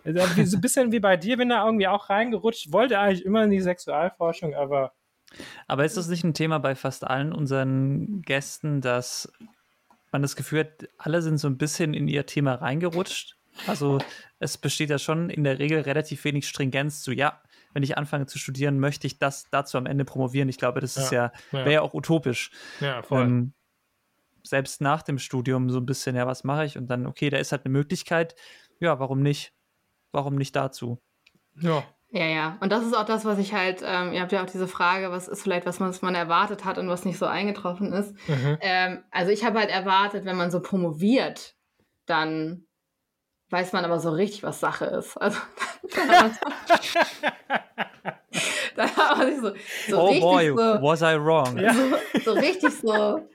also, 0.04 0.22
so 0.46 0.58
ein 0.58 0.62
bisschen 0.62 0.92
wie 0.92 1.00
bei 1.00 1.18
dir 1.18 1.36
bin 1.38 1.50
da 1.50 1.66
irgendwie 1.66 1.88
auch 1.88 2.10
reingerutscht, 2.10 2.72
wollte 2.72 2.98
eigentlich 2.98 3.26
immer 3.26 3.44
in 3.44 3.50
die 3.50 3.60
Sexualforschung, 3.60 4.56
aber 4.56 4.94
aber 5.68 5.86
ist 5.86 5.98
das 5.98 6.08
nicht 6.08 6.24
ein 6.24 6.34
Thema 6.34 6.60
bei 6.60 6.76
fast 6.76 7.06
allen 7.06 7.34
unseren 7.34 8.22
Gästen, 8.22 8.82
dass 8.82 9.32
man 10.12 10.22
das 10.22 10.36
Gefühl 10.36 10.62
hat, 10.62 10.90
alle 10.98 11.22
sind 11.22 11.38
so 11.38 11.48
ein 11.48 11.58
bisschen 11.58 11.94
in 11.94 12.08
ihr 12.08 12.26
Thema 12.26 12.56
reingerutscht? 12.56 13.38
Also 13.66 14.00
es 14.40 14.58
besteht 14.58 14.90
ja 14.90 15.00
schon 15.00 15.30
in 15.30 15.44
der 15.44 15.60
Regel 15.60 15.82
relativ 15.82 16.24
wenig 16.24 16.48
Stringenz 16.48 17.02
zu, 17.02 17.12
ja, 17.12 17.42
wenn 17.74 17.84
ich 17.84 17.98
anfange 17.98 18.26
zu 18.28 18.40
studieren, 18.40 18.80
möchte 18.80 19.08
ich 19.08 19.20
das 19.20 19.50
dazu 19.52 19.78
am 19.78 19.86
Ende 19.86 20.06
promovieren. 20.06 20.50
Ich 20.50 20.58
glaube, 20.58 20.80
das 20.80 20.98
ist 20.98 21.12
ja, 21.12 21.32
ja 21.52 21.60
wäre 21.60 21.74
ja 21.74 21.82
auch 21.82 21.94
utopisch. 21.94 22.52
Ja, 22.80 23.04
voll. 23.04 23.24
Ähm, 23.24 23.54
selbst 24.44 24.82
nach 24.82 25.04
dem 25.04 25.20
Studium 25.20 25.70
so 25.70 25.80
ein 25.80 25.86
bisschen, 25.86 26.16
ja, 26.16 26.26
was 26.26 26.44
mache 26.44 26.66
ich? 26.66 26.78
Und 26.78 26.88
dann, 26.88 27.06
okay, 27.06 27.30
da 27.30 27.38
ist 27.38 27.52
halt 27.52 27.66
eine 27.66 27.72
Möglichkeit. 27.72 28.36
Ja, 28.80 29.00
warum 29.00 29.22
nicht? 29.22 29.54
Warum 30.12 30.36
nicht 30.36 30.56
dazu? 30.56 31.02
Ja. 31.60 31.84
Ja, 32.18 32.26
ja. 32.26 32.58
Und 32.62 32.72
das 32.72 32.84
ist 32.84 32.96
auch 32.98 33.06
das, 33.06 33.26
was 33.26 33.38
ich 33.38 33.54
halt, 33.54 33.84
ähm, 33.86 34.12
ihr 34.12 34.22
habt 34.22 34.32
ja 34.32 34.42
auch 34.42 34.50
diese 34.50 34.68
Frage, 34.68 35.12
was 35.12 35.28
ist 35.28 35.44
vielleicht, 35.44 35.68
was 35.68 35.80
man, 35.80 35.90
was 35.90 36.02
man 36.02 36.16
erwartet 36.16 36.66
hat 36.66 36.80
und 36.80 36.90
was 36.90 37.06
nicht 37.06 37.20
so 37.20 37.28
eingetroffen 37.28 37.94
ist. 37.94 38.16
Mhm. 38.28 38.58
Ähm, 38.60 39.04
also 39.12 39.32
ich 39.32 39.46
habe 39.46 39.60
halt 39.60 39.70
erwartet, 39.70 40.26
wenn 40.26 40.36
man 40.36 40.50
so 40.50 40.60
promoviert, 40.60 41.54
dann 42.08 42.66
weiß 43.52 43.72
man 43.72 43.86
aber 43.86 44.00
so 44.00 44.10
richtig, 44.10 44.42
was 44.42 44.60
Sache 44.60 44.86
ist. 44.86 45.16
Also 45.18 45.40
so, 49.42 49.52
so 49.88 50.00
oh 50.00 50.08
richtig 50.08 50.22
boy, 50.22 50.48
so, 50.50 50.82
was 50.82 51.02
I 51.02 51.18
wrong? 51.20 51.58
So, 51.58 52.22
so 52.24 52.34
richtig 52.34 52.74
so 52.80 53.28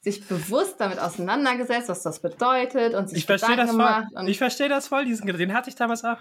sich 0.00 0.26
bewusst 0.26 0.80
damit 0.80 0.98
auseinandergesetzt, 0.98 1.90
was 1.90 2.02
das 2.02 2.20
bedeutet 2.20 2.94
und 2.94 3.08
sich 3.10 3.18
Ich 3.18 3.26
verstehe 3.26 3.56
das 3.56 3.70
Gedanken 3.70 3.82
voll. 3.82 4.02
gemacht. 4.02 4.12
Und, 4.14 4.28
Ich 4.28 4.38
verstehe 4.38 4.68
das 4.68 4.88
voll, 4.88 5.04
diesen 5.04 5.26
Gedanken. 5.26 5.48
Den 5.48 5.56
hatte 5.56 5.68
ich 5.68 5.76
damals 5.76 6.04
auch. 6.04 6.18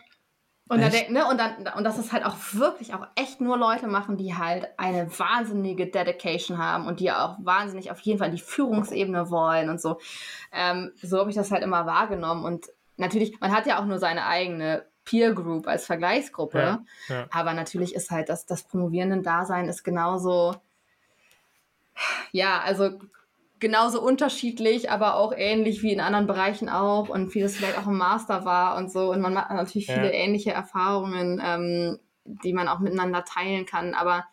Und, 0.70 0.78
dann, 0.80 0.92
Echt? 0.92 0.94
denk- 0.94 1.10
ne, 1.10 1.26
und, 1.28 1.40
dann, 1.40 1.68
und 1.76 1.84
das 1.84 1.98
ist 1.98 2.14
halt 2.14 2.24
auch 2.24 2.36
wirklich 2.54 2.94
auch 2.94 3.08
echt 3.16 3.42
nur 3.42 3.58
Leute 3.58 3.88
machen, 3.88 4.18
die 4.18 4.36
halt 4.36 4.68
eine 4.78 5.10
wahnsinnige 5.18 5.88
Dedication 5.88 6.60
haben 6.60 6.86
und 6.86 7.00
die 7.00 7.12
auch 7.12 7.38
wahnsinnig 7.40 7.90
auf 7.90 8.00
jeden 8.02 8.20
Fall 8.20 8.30
in 8.30 8.36
die 8.36 8.42
Führungsebene 8.42 9.32
wollen 9.32 9.70
und 9.70 9.82
so. 9.82 10.00
Ähm, 10.54 10.92
so 11.02 11.18
habe 11.18 11.32
ich 11.32 11.36
das 11.36 11.52
halt 11.52 11.64
immer 11.64 11.88
wahrgenommen. 11.88 12.46
Und 12.46 12.68
natürlich, 12.98 13.40
man 13.42 13.52
hat 13.52 13.66
ja 13.66 13.80
auch 13.80 13.86
nur 13.86 13.98
seine 13.98 14.28
eigene 14.28 14.86
Peer 15.06 15.34
Group 15.34 15.68
als 15.68 15.88
Vergleichsgruppe. 15.88 16.60
Ja, 16.60 16.80
ja. 17.08 17.26
Aber 17.32 17.54
natürlich 17.54 17.96
ist 17.96 18.12
halt 18.12 18.30
das, 18.30 18.46
das 18.46 18.62
Promovierenden-Dasein 18.62 19.68
ist 19.68 19.84
genauso, 19.84 20.56
ja, 22.32 22.62
also 22.62 23.00
genauso 23.60 24.02
unterschiedlich, 24.02 24.90
aber 24.90 25.16
auch 25.16 25.34
ähnlich 25.36 25.84
wie 25.84 25.92
in 25.92 26.00
anderen 26.00 26.28
Bereichen 26.28 26.70
auch 26.70 27.10
und 27.10 27.34
wie 27.36 27.42
das 27.42 27.56
vielleicht 27.56 27.78
auch 27.78 27.88
im 27.88 27.98
Master 27.98 28.46
war 28.46 28.78
und 28.78 28.92
so. 28.92 29.12
Und 29.12 29.22
man 29.22 29.38
hat 29.38 29.52
natürlich 29.52 29.88
Ja. 29.88 29.96
viele 29.96 30.12
ähnliche 30.14 30.52
Erfahrungen, 30.52 31.42
ähm, 31.44 32.00
die 32.26 32.54
man 32.54 32.68
auch 32.68 32.80
miteinander 32.80 33.26
teilen 33.26 33.66
kann. 33.66 33.94
Aber 33.94 34.26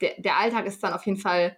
der, 0.00 0.12
der 0.18 0.38
Alltag 0.38 0.66
ist 0.66 0.82
dann 0.82 0.92
auf 0.92 1.04
jeden 1.06 1.18
Fall 1.18 1.56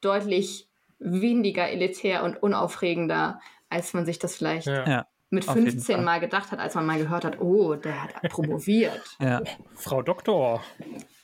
deutlich 0.00 0.68
weniger 0.98 1.68
elitär 1.68 2.22
und 2.24 2.42
unaufregender, 2.42 3.40
als 3.68 3.92
man 3.94 4.06
sich 4.06 4.18
das 4.18 4.36
vielleicht 4.36 4.66
Ja. 4.66 5.06
Mit 5.28 5.48
auf 5.48 5.56
jeden 5.56 5.70
15 5.72 5.96
Fall. 5.96 6.04
Mal 6.04 6.20
gedacht 6.20 6.52
hat, 6.52 6.60
als 6.60 6.76
man 6.76 6.86
mal 6.86 6.98
gehört 6.98 7.24
hat, 7.24 7.40
oh, 7.40 7.74
der 7.74 8.04
hat 8.04 8.22
promoviert. 8.30 9.16
Ja. 9.20 9.42
Frau 9.74 10.00
Doktor. 10.02 10.62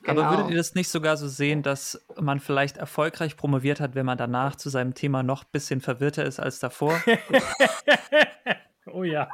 Aber 0.06 0.22
Genau. 0.22 0.30
würdet 0.30 0.50
ihr 0.50 0.56
das 0.56 0.74
nicht 0.74 0.88
sogar 0.88 1.16
so 1.16 1.28
sehen, 1.28 1.62
dass 1.62 2.04
man 2.20 2.40
vielleicht 2.40 2.76
erfolgreich 2.76 3.36
promoviert 3.36 3.80
hat, 3.80 3.94
wenn 3.94 4.06
man 4.06 4.18
danach 4.18 4.56
zu 4.56 4.68
seinem 4.68 4.94
Thema 4.94 5.22
noch 5.22 5.44
ein 5.44 5.50
bisschen 5.52 5.80
verwirrter 5.80 6.24
ist 6.24 6.40
als 6.40 6.58
davor? 6.58 7.00
Oh 8.86 9.04
ja. 9.04 9.28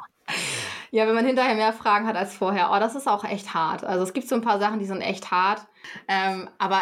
Ja, 0.91 1.07
wenn 1.07 1.15
man 1.15 1.25
hinterher 1.27 1.55
mehr 1.55 1.73
Fragen 1.73 2.07
hat 2.07 2.17
als 2.17 2.35
vorher. 2.35 2.71
Oh, 2.71 2.79
das 2.79 2.95
ist 2.95 3.09
auch 3.09 3.25
echt 3.25 3.55
hart. 3.55 3.83
Also 3.83 4.05
es 4.05 4.13
gibt 4.13 4.29
so 4.29 4.35
ein 4.35 4.43
paar 4.43 4.59
Sachen, 4.59 4.79
die 4.79 4.85
sind 4.87 5.01
echt 5.01 5.31
hart. 5.31 5.67
Ähm, 6.07 6.49
aber 6.59 6.81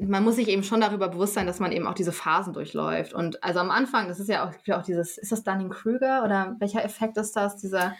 man 0.00 0.24
muss 0.24 0.36
sich 0.36 0.48
eben 0.48 0.62
schon 0.62 0.80
darüber 0.80 1.08
bewusst 1.08 1.34
sein, 1.34 1.46
dass 1.46 1.60
man 1.60 1.72
eben 1.72 1.86
auch 1.86 1.94
diese 1.94 2.12
Phasen 2.12 2.52
durchläuft. 2.54 3.12
Und 3.12 3.42
also 3.44 3.60
am 3.60 3.70
Anfang, 3.70 4.08
das 4.08 4.18
ist 4.18 4.28
ja 4.28 4.46
auch, 4.46 4.52
ja 4.64 4.78
auch 4.78 4.82
dieses, 4.82 5.18
ist 5.18 5.30
das 5.30 5.44
Dunning-Krüger 5.44 6.24
oder 6.24 6.56
welcher 6.58 6.84
Effekt 6.84 7.16
ist 7.18 7.36
das? 7.36 7.56
Dieser, 7.56 7.94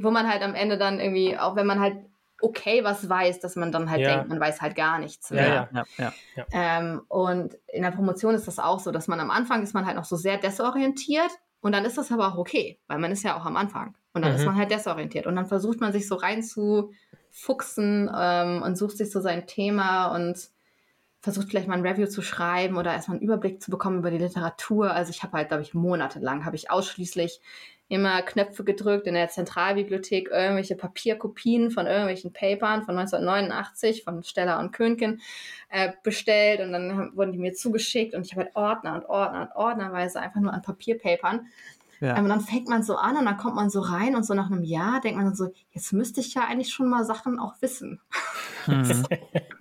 wo 0.00 0.10
man 0.10 0.28
halt 0.30 0.42
am 0.42 0.54
Ende 0.54 0.78
dann 0.78 1.00
irgendwie, 1.00 1.36
auch 1.36 1.56
wenn 1.56 1.66
man 1.66 1.80
halt 1.80 1.96
okay 2.42 2.84
was 2.84 3.08
weiß, 3.08 3.40
dass 3.40 3.56
man 3.56 3.72
dann 3.72 3.90
halt 3.90 4.02
Ja. 4.02 4.16
denkt, 4.16 4.28
man 4.28 4.40
weiß 4.40 4.60
halt 4.60 4.74
gar 4.76 4.98
nichts 4.98 5.30
Ja, 5.30 5.36
mehr. 5.36 5.68
ja. 5.72 5.86
ja, 5.98 6.14
ja. 6.36 6.46
Ähm, 6.52 7.02
und 7.08 7.54
in 7.68 7.82
der 7.82 7.90
Promotion 7.90 8.34
ist 8.34 8.46
das 8.46 8.58
auch 8.58 8.80
so, 8.80 8.90
dass 8.90 9.08
man 9.08 9.20
am 9.20 9.30
Anfang 9.30 9.62
ist 9.62 9.74
man 9.74 9.86
halt 9.86 9.96
noch 9.96 10.04
so 10.04 10.16
sehr 10.16 10.38
desorientiert 10.38 11.30
und 11.60 11.72
dann 11.72 11.84
ist 11.84 11.98
das 11.98 12.12
aber 12.12 12.28
auch 12.28 12.38
okay, 12.38 12.78
weil 12.86 12.98
man 12.98 13.10
ist 13.12 13.22
ja 13.24 13.36
auch 13.36 13.44
am 13.44 13.56
Anfang. 13.56 13.96
Und 14.14 14.22
dann 14.22 14.32
Mhm. 14.32 14.36
ist 14.36 14.46
man 14.46 14.56
halt 14.56 14.70
desorientiert. 14.70 15.26
Und 15.26 15.36
dann 15.36 15.46
versucht 15.46 15.80
man 15.80 15.92
sich 15.92 16.08
so 16.08 16.16
reinzufuchsen 16.16 18.10
ähm, 18.16 18.62
und 18.62 18.76
sucht 18.78 18.96
sich 18.96 19.10
so 19.10 19.20
sein 19.20 19.46
Thema 19.46 20.14
und 20.14 20.48
versucht 21.20 21.48
vielleicht 21.48 21.68
mal 21.68 21.74
ein 21.76 21.86
Review 21.86 22.06
zu 22.06 22.22
schreiben 22.22 22.76
oder 22.76 22.92
erstmal 22.92 23.16
einen 23.18 23.24
Überblick 23.24 23.62
zu 23.62 23.70
bekommen 23.70 23.98
über 23.98 24.10
die 24.10 24.18
Literatur. 24.18 24.92
Also 24.92 25.10
ich 25.10 25.22
habe 25.22 25.36
halt, 25.36 25.48
glaube 25.48 25.62
ich, 25.62 25.74
monatelang 25.74 26.44
habe 26.44 26.56
ich 26.56 26.70
ausschließlich 26.70 27.40
immer 27.88 28.22
Knöpfe 28.22 28.64
gedrückt 28.64 29.06
in 29.06 29.14
der 29.14 29.28
Zentralbibliothek, 29.28 30.30
irgendwelche 30.30 30.76
Papierkopien 30.76 31.70
von 31.70 31.86
irgendwelchen 31.86 32.32
Papern 32.32 32.82
von 32.82 32.96
1989 32.98 34.04
von 34.04 34.22
Steller 34.22 34.58
und 34.58 34.72
Könken 34.72 35.20
äh, 35.70 35.92
bestellt 36.02 36.60
und 36.60 36.72
dann 36.72 36.96
haben, 36.96 37.16
wurden 37.16 37.32
die 37.32 37.38
mir 37.38 37.54
zugeschickt 37.54 38.14
und 38.14 38.26
ich 38.26 38.32
habe 38.32 38.44
halt 38.44 38.56
Ordner 38.56 38.94
und 38.94 39.06
Ordner 39.06 39.40
und 39.42 39.56
Ordnerweise 39.56 40.20
einfach 40.20 40.40
nur 40.40 40.52
an 40.52 40.62
Papierpapern. 40.62 41.46
Ja. 42.00 42.16
Und 42.16 42.28
dann 42.28 42.40
fängt 42.40 42.68
man 42.68 42.84
so 42.84 42.96
an 42.96 43.16
und 43.16 43.24
dann 43.24 43.38
kommt 43.38 43.56
man 43.56 43.70
so 43.70 43.80
rein 43.80 44.14
und 44.14 44.24
so 44.24 44.32
nach 44.32 44.50
einem 44.50 44.62
Jahr 44.62 45.00
denkt 45.00 45.16
man 45.16 45.26
dann 45.26 45.34
so, 45.34 45.52
jetzt 45.72 45.92
müsste 45.92 46.20
ich 46.20 46.34
ja 46.34 46.42
eigentlich 46.44 46.72
schon 46.72 46.88
mal 46.88 47.04
Sachen 47.04 47.40
auch 47.40 47.54
wissen. 47.60 48.00
Mhm. 48.66 49.04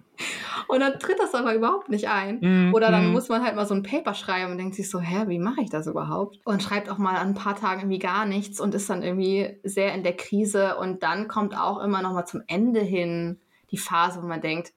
Und 0.67 0.79
dann 0.79 0.99
tritt 0.99 1.19
das 1.19 1.33
aber 1.33 1.53
überhaupt 1.53 1.89
nicht 1.89 2.09
ein. 2.09 2.39
Mhm, 2.41 2.73
Oder 2.73 2.91
dann 2.91 3.07
mhm. 3.07 3.13
muss 3.13 3.29
man 3.29 3.43
halt 3.43 3.55
mal 3.55 3.65
so 3.65 3.73
ein 3.73 3.83
Paper 3.83 4.13
schreiben 4.13 4.51
und 4.51 4.57
denkt 4.57 4.75
sich 4.75 4.89
so, 4.89 4.99
hä, 4.99 5.25
wie 5.27 5.39
mache 5.39 5.61
ich 5.61 5.69
das 5.69 5.87
überhaupt? 5.87 6.39
Und 6.45 6.63
schreibt 6.63 6.89
auch 6.89 6.97
mal 6.97 7.15
an 7.15 7.29
ein 7.29 7.33
paar 7.33 7.55
Tagen 7.55 7.81
irgendwie 7.81 7.99
gar 7.99 8.25
nichts 8.25 8.59
und 8.59 8.75
ist 8.75 8.89
dann 8.89 9.03
irgendwie 9.03 9.59
sehr 9.63 9.93
in 9.93 10.03
der 10.03 10.15
Krise. 10.15 10.77
Und 10.77 11.03
dann 11.03 11.27
kommt 11.27 11.57
auch 11.57 11.81
immer 11.83 12.01
noch 12.01 12.13
mal 12.13 12.25
zum 12.25 12.41
Ende 12.47 12.81
hin 12.81 13.39
die 13.71 13.77
Phase, 13.77 14.21
wo 14.21 14.27
man 14.27 14.41
denkt, 14.41 14.73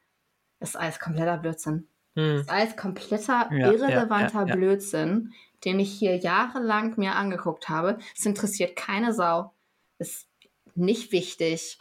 das 0.59 0.70
ist 0.70 0.76
alles 0.76 1.01
kompletter 1.01 1.38
Blödsinn. 1.38 1.88
Mhm. 2.14 2.32
Das 2.32 2.41
ist 2.43 2.51
alles 2.51 2.76
kompletter, 2.76 3.49
Ja, 3.53 3.72
irrelevanter 3.72 4.43
ja, 4.43 4.47
ja. 4.47 4.55
Blödsinn, 4.55 5.32
den 5.64 5.80
ich 5.80 5.93
hier 5.93 6.16
jahrelang 6.16 6.95
mir 6.97 7.16
angeguckt 7.16 7.68
habe. 7.68 7.99
Es 8.16 8.26
interessiert 8.26 8.76
keine 8.76 9.12
Sau. 9.12 9.53
Ist 9.99 10.28
nicht 10.74 11.12
wichtig. 11.12 11.78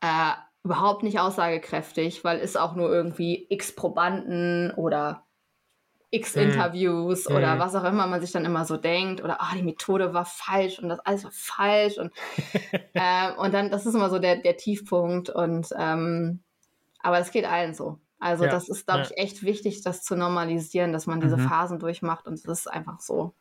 Äh, 0.00 0.32
überhaupt 0.66 1.02
nicht 1.04 1.20
aussagekräftig, 1.20 2.24
weil 2.24 2.38
ist 2.40 2.58
auch 2.58 2.74
nur 2.74 2.90
irgendwie 2.92 3.46
x 3.50 3.74
Probanden 3.74 4.72
oder 4.72 5.26
x 6.10 6.34
Mhm. 6.34 6.36
Interviews 6.36 7.30
oder 7.30 7.58
Mhm. 7.58 7.60
was 7.60 7.74
auch 7.76 7.84
immer 7.84 8.06
man 8.06 8.20
sich 8.20 8.32
dann 8.32 8.44
immer 8.46 8.64
so 8.66 8.76
denkt 8.76 9.22
oder 9.24 9.40
ah, 9.42 9.52
die 9.56 9.62
Methode 9.64 10.14
war 10.14 10.24
falsch 10.26 10.78
und 10.80 10.88
das 10.90 11.00
alles 11.00 11.24
war 11.24 11.32
falsch 11.32 11.98
und, 11.98 12.12
ähm, 12.96 13.34
und 13.38 13.54
dann, 13.54 13.70
das 13.70 13.86
ist 13.86 13.94
immer 13.94 14.10
so 14.10 14.18
der, 14.18 14.36
der 14.42 14.56
Tiefpunkt 14.56 15.30
und 15.30 15.68
ähm, 15.78 16.42
aber 17.00 17.18
es 17.20 17.30
geht 17.32 17.46
allen 17.46 17.74
so. 17.74 18.00
Also 18.20 18.46
Ja, 18.46 18.48
das 18.48 18.68
ist, 18.68 18.86
glaube 18.86 19.02
ja. 19.02 19.10
ich, 19.10 19.18
echt 19.18 19.42
wichtig, 19.44 19.82
das 19.82 20.02
zu 20.04 20.16
normalisieren, 20.16 20.92
dass 20.92 21.06
man 21.06 21.20
diese 21.20 21.38
Mhm. 21.38 21.38
Phasen 21.38 21.78
durchmacht 21.80 22.26
und 22.28 22.34
es 22.34 22.44
ist 22.46 22.68
einfach 22.70 23.00
so. 23.00 23.34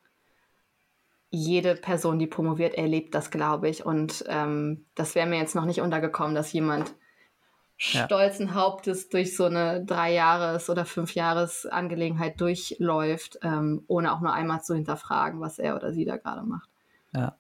Jede 1.31 1.75
Person, 1.75 2.17
die 2.19 2.25
promoviert, 2.27 2.73
erlebt 2.75 3.13
das, 3.13 3.29
glaube 3.29 3.67
ich. 3.69 3.85
Und 3.85 4.23
ähm, 4.27 4.85
das 4.95 5.13
wäre 5.15 5.27
mir 5.27 5.37
jetzt 5.37 5.53
noch 5.55 5.65
nicht 5.65 5.81
untergekommen, 5.81 6.33
dass 6.35 6.51
jemand. 6.53 6.95
Stolzen 7.77 8.55
Hauptes 8.55 9.09
durch 9.09 9.35
so 9.35 9.45
eine 9.45 9.83
Drei-Jahres- 9.83 10.69
oder 10.69 10.85
Fünf-Jahres-Angelegenheit 10.85 12.39
durchläuft, 12.39 13.39
ähm, 13.43 13.83
ohne 13.87 14.13
auch 14.13 14.21
nur 14.21 14.33
einmal 14.33 14.61
zu 14.61 14.75
hinterfragen, 14.75 15.41
was 15.41 15.59
er 15.59 15.75
oder 15.75 15.91
sie 15.91 16.05
da 16.05 16.17
gerade 16.17 16.43
macht. 16.43 16.69
ja. 17.13 17.35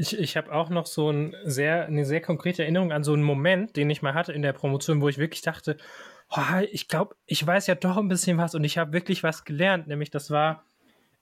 Ich, 0.00 0.16
ich 0.16 0.36
habe 0.36 0.52
auch 0.52 0.70
noch 0.70 0.86
so 0.86 1.10
ein 1.10 1.34
sehr, 1.42 1.86
eine 1.86 2.04
sehr 2.04 2.20
konkrete 2.20 2.62
Erinnerung 2.62 2.92
an 2.92 3.02
so 3.02 3.14
einen 3.14 3.24
Moment, 3.24 3.74
den 3.74 3.90
ich 3.90 4.00
mal 4.00 4.14
hatte 4.14 4.32
in 4.32 4.42
der 4.42 4.52
Promotion, 4.52 5.00
wo 5.00 5.08
ich 5.08 5.18
wirklich 5.18 5.42
dachte, 5.42 5.76
oh, 6.30 6.60
ich 6.70 6.86
glaube, 6.86 7.16
ich 7.26 7.44
weiß 7.44 7.66
ja 7.66 7.74
doch 7.74 7.96
ein 7.96 8.06
bisschen 8.06 8.38
was 8.38 8.54
und 8.54 8.62
ich 8.62 8.78
habe 8.78 8.92
wirklich 8.92 9.24
was 9.24 9.44
gelernt. 9.44 9.88
Nämlich, 9.88 10.10
das 10.10 10.30
war 10.30 10.62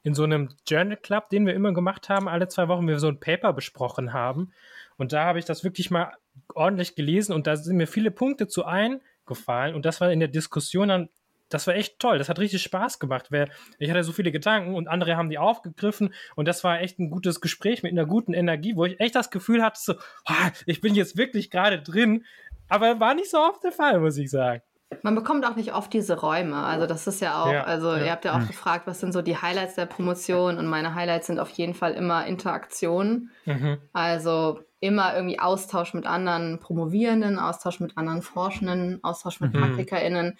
in 0.02 0.14
so 0.14 0.24
einem 0.24 0.50
Journal 0.68 0.98
Club, 0.98 1.30
den 1.30 1.46
wir 1.46 1.54
immer 1.54 1.72
gemacht 1.72 2.10
haben, 2.10 2.28
alle 2.28 2.48
zwei 2.48 2.68
Wochen, 2.68 2.86
wir 2.86 2.98
so 2.98 3.08
ein 3.08 3.18
Paper 3.18 3.54
besprochen 3.54 4.12
haben. 4.12 4.52
Und 4.98 5.14
da 5.14 5.24
habe 5.24 5.38
ich 5.38 5.46
das 5.46 5.64
wirklich 5.64 5.90
mal 5.90 6.12
ordentlich 6.54 6.94
gelesen 6.94 7.32
und 7.32 7.46
da 7.46 7.56
sind 7.56 7.76
mir 7.76 7.86
viele 7.86 8.10
Punkte 8.10 8.48
zu 8.48 8.64
eingefallen. 8.64 9.74
Und 9.74 9.84
das 9.84 10.00
war 10.00 10.10
in 10.10 10.20
der 10.20 10.28
Diskussion 10.28 10.88
dann, 10.88 11.08
das 11.48 11.66
war 11.66 11.74
echt 11.74 11.98
toll. 11.98 12.18
Das 12.18 12.28
hat 12.28 12.38
richtig 12.38 12.62
Spaß 12.62 12.98
gemacht. 12.98 13.30
Weil 13.30 13.50
Ich 13.78 13.90
hatte 13.90 14.02
so 14.02 14.12
viele 14.12 14.32
Gedanken 14.32 14.74
und 14.74 14.88
andere 14.88 15.16
haben 15.16 15.30
die 15.30 15.38
aufgegriffen 15.38 16.12
und 16.34 16.46
das 16.48 16.64
war 16.64 16.80
echt 16.80 16.98
ein 16.98 17.10
gutes 17.10 17.40
Gespräch 17.40 17.82
mit 17.82 17.92
einer 17.92 18.06
guten 18.06 18.32
Energie, 18.32 18.74
wo 18.76 18.84
ich 18.84 18.98
echt 19.00 19.14
das 19.14 19.30
Gefühl 19.30 19.62
hatte, 19.62 19.78
so, 19.80 19.94
oh, 20.28 20.48
ich 20.66 20.80
bin 20.80 20.94
jetzt 20.94 21.16
wirklich 21.16 21.50
gerade 21.50 21.80
drin. 21.80 22.24
Aber 22.68 22.98
war 22.98 23.14
nicht 23.14 23.30
so 23.30 23.38
oft 23.38 23.62
der 23.62 23.72
Fall, 23.72 24.00
muss 24.00 24.16
ich 24.16 24.30
sagen. 24.30 24.62
Man 25.02 25.14
bekommt 25.16 25.44
auch 25.44 25.56
nicht 25.56 25.74
oft 25.74 25.92
diese 25.92 26.18
Räume. 26.20 26.56
Also 26.56 26.86
das 26.86 27.06
ist 27.06 27.20
ja 27.20 27.42
auch, 27.42 27.52
Ja, 27.52 27.64
also 27.64 27.92
ja. 27.92 28.04
ihr 28.04 28.10
habt 28.12 28.24
ja 28.24 28.36
auch 28.36 28.46
gefragt, 28.46 28.86
was 28.86 29.00
sind 29.00 29.12
so 29.12 29.20
die 29.20 29.36
Highlights 29.36 29.74
der 29.74 29.86
Promotion 29.86 30.58
und 30.58 30.66
meine 30.66 30.94
Highlights 30.94 31.26
sind 31.26 31.40
auf 31.40 31.50
jeden 31.50 31.74
Fall 31.74 31.92
immer 31.94 32.26
Interaktionen. 32.26 33.30
Mhm. 33.44 33.78
Also 33.92 34.60
immer 34.80 35.14
irgendwie 35.14 35.38
Austausch 35.38 35.94
mit 35.94 36.06
anderen 36.06 36.58
Promovierenden, 36.60 37.38
Austausch 37.38 37.80
mit 37.80 37.96
anderen 37.96 38.22
Forschenden, 38.22 39.02
Austausch 39.02 39.40
mit 39.40 39.52
Mhm. 39.54 39.60
PraktikerInnen, 39.60 40.38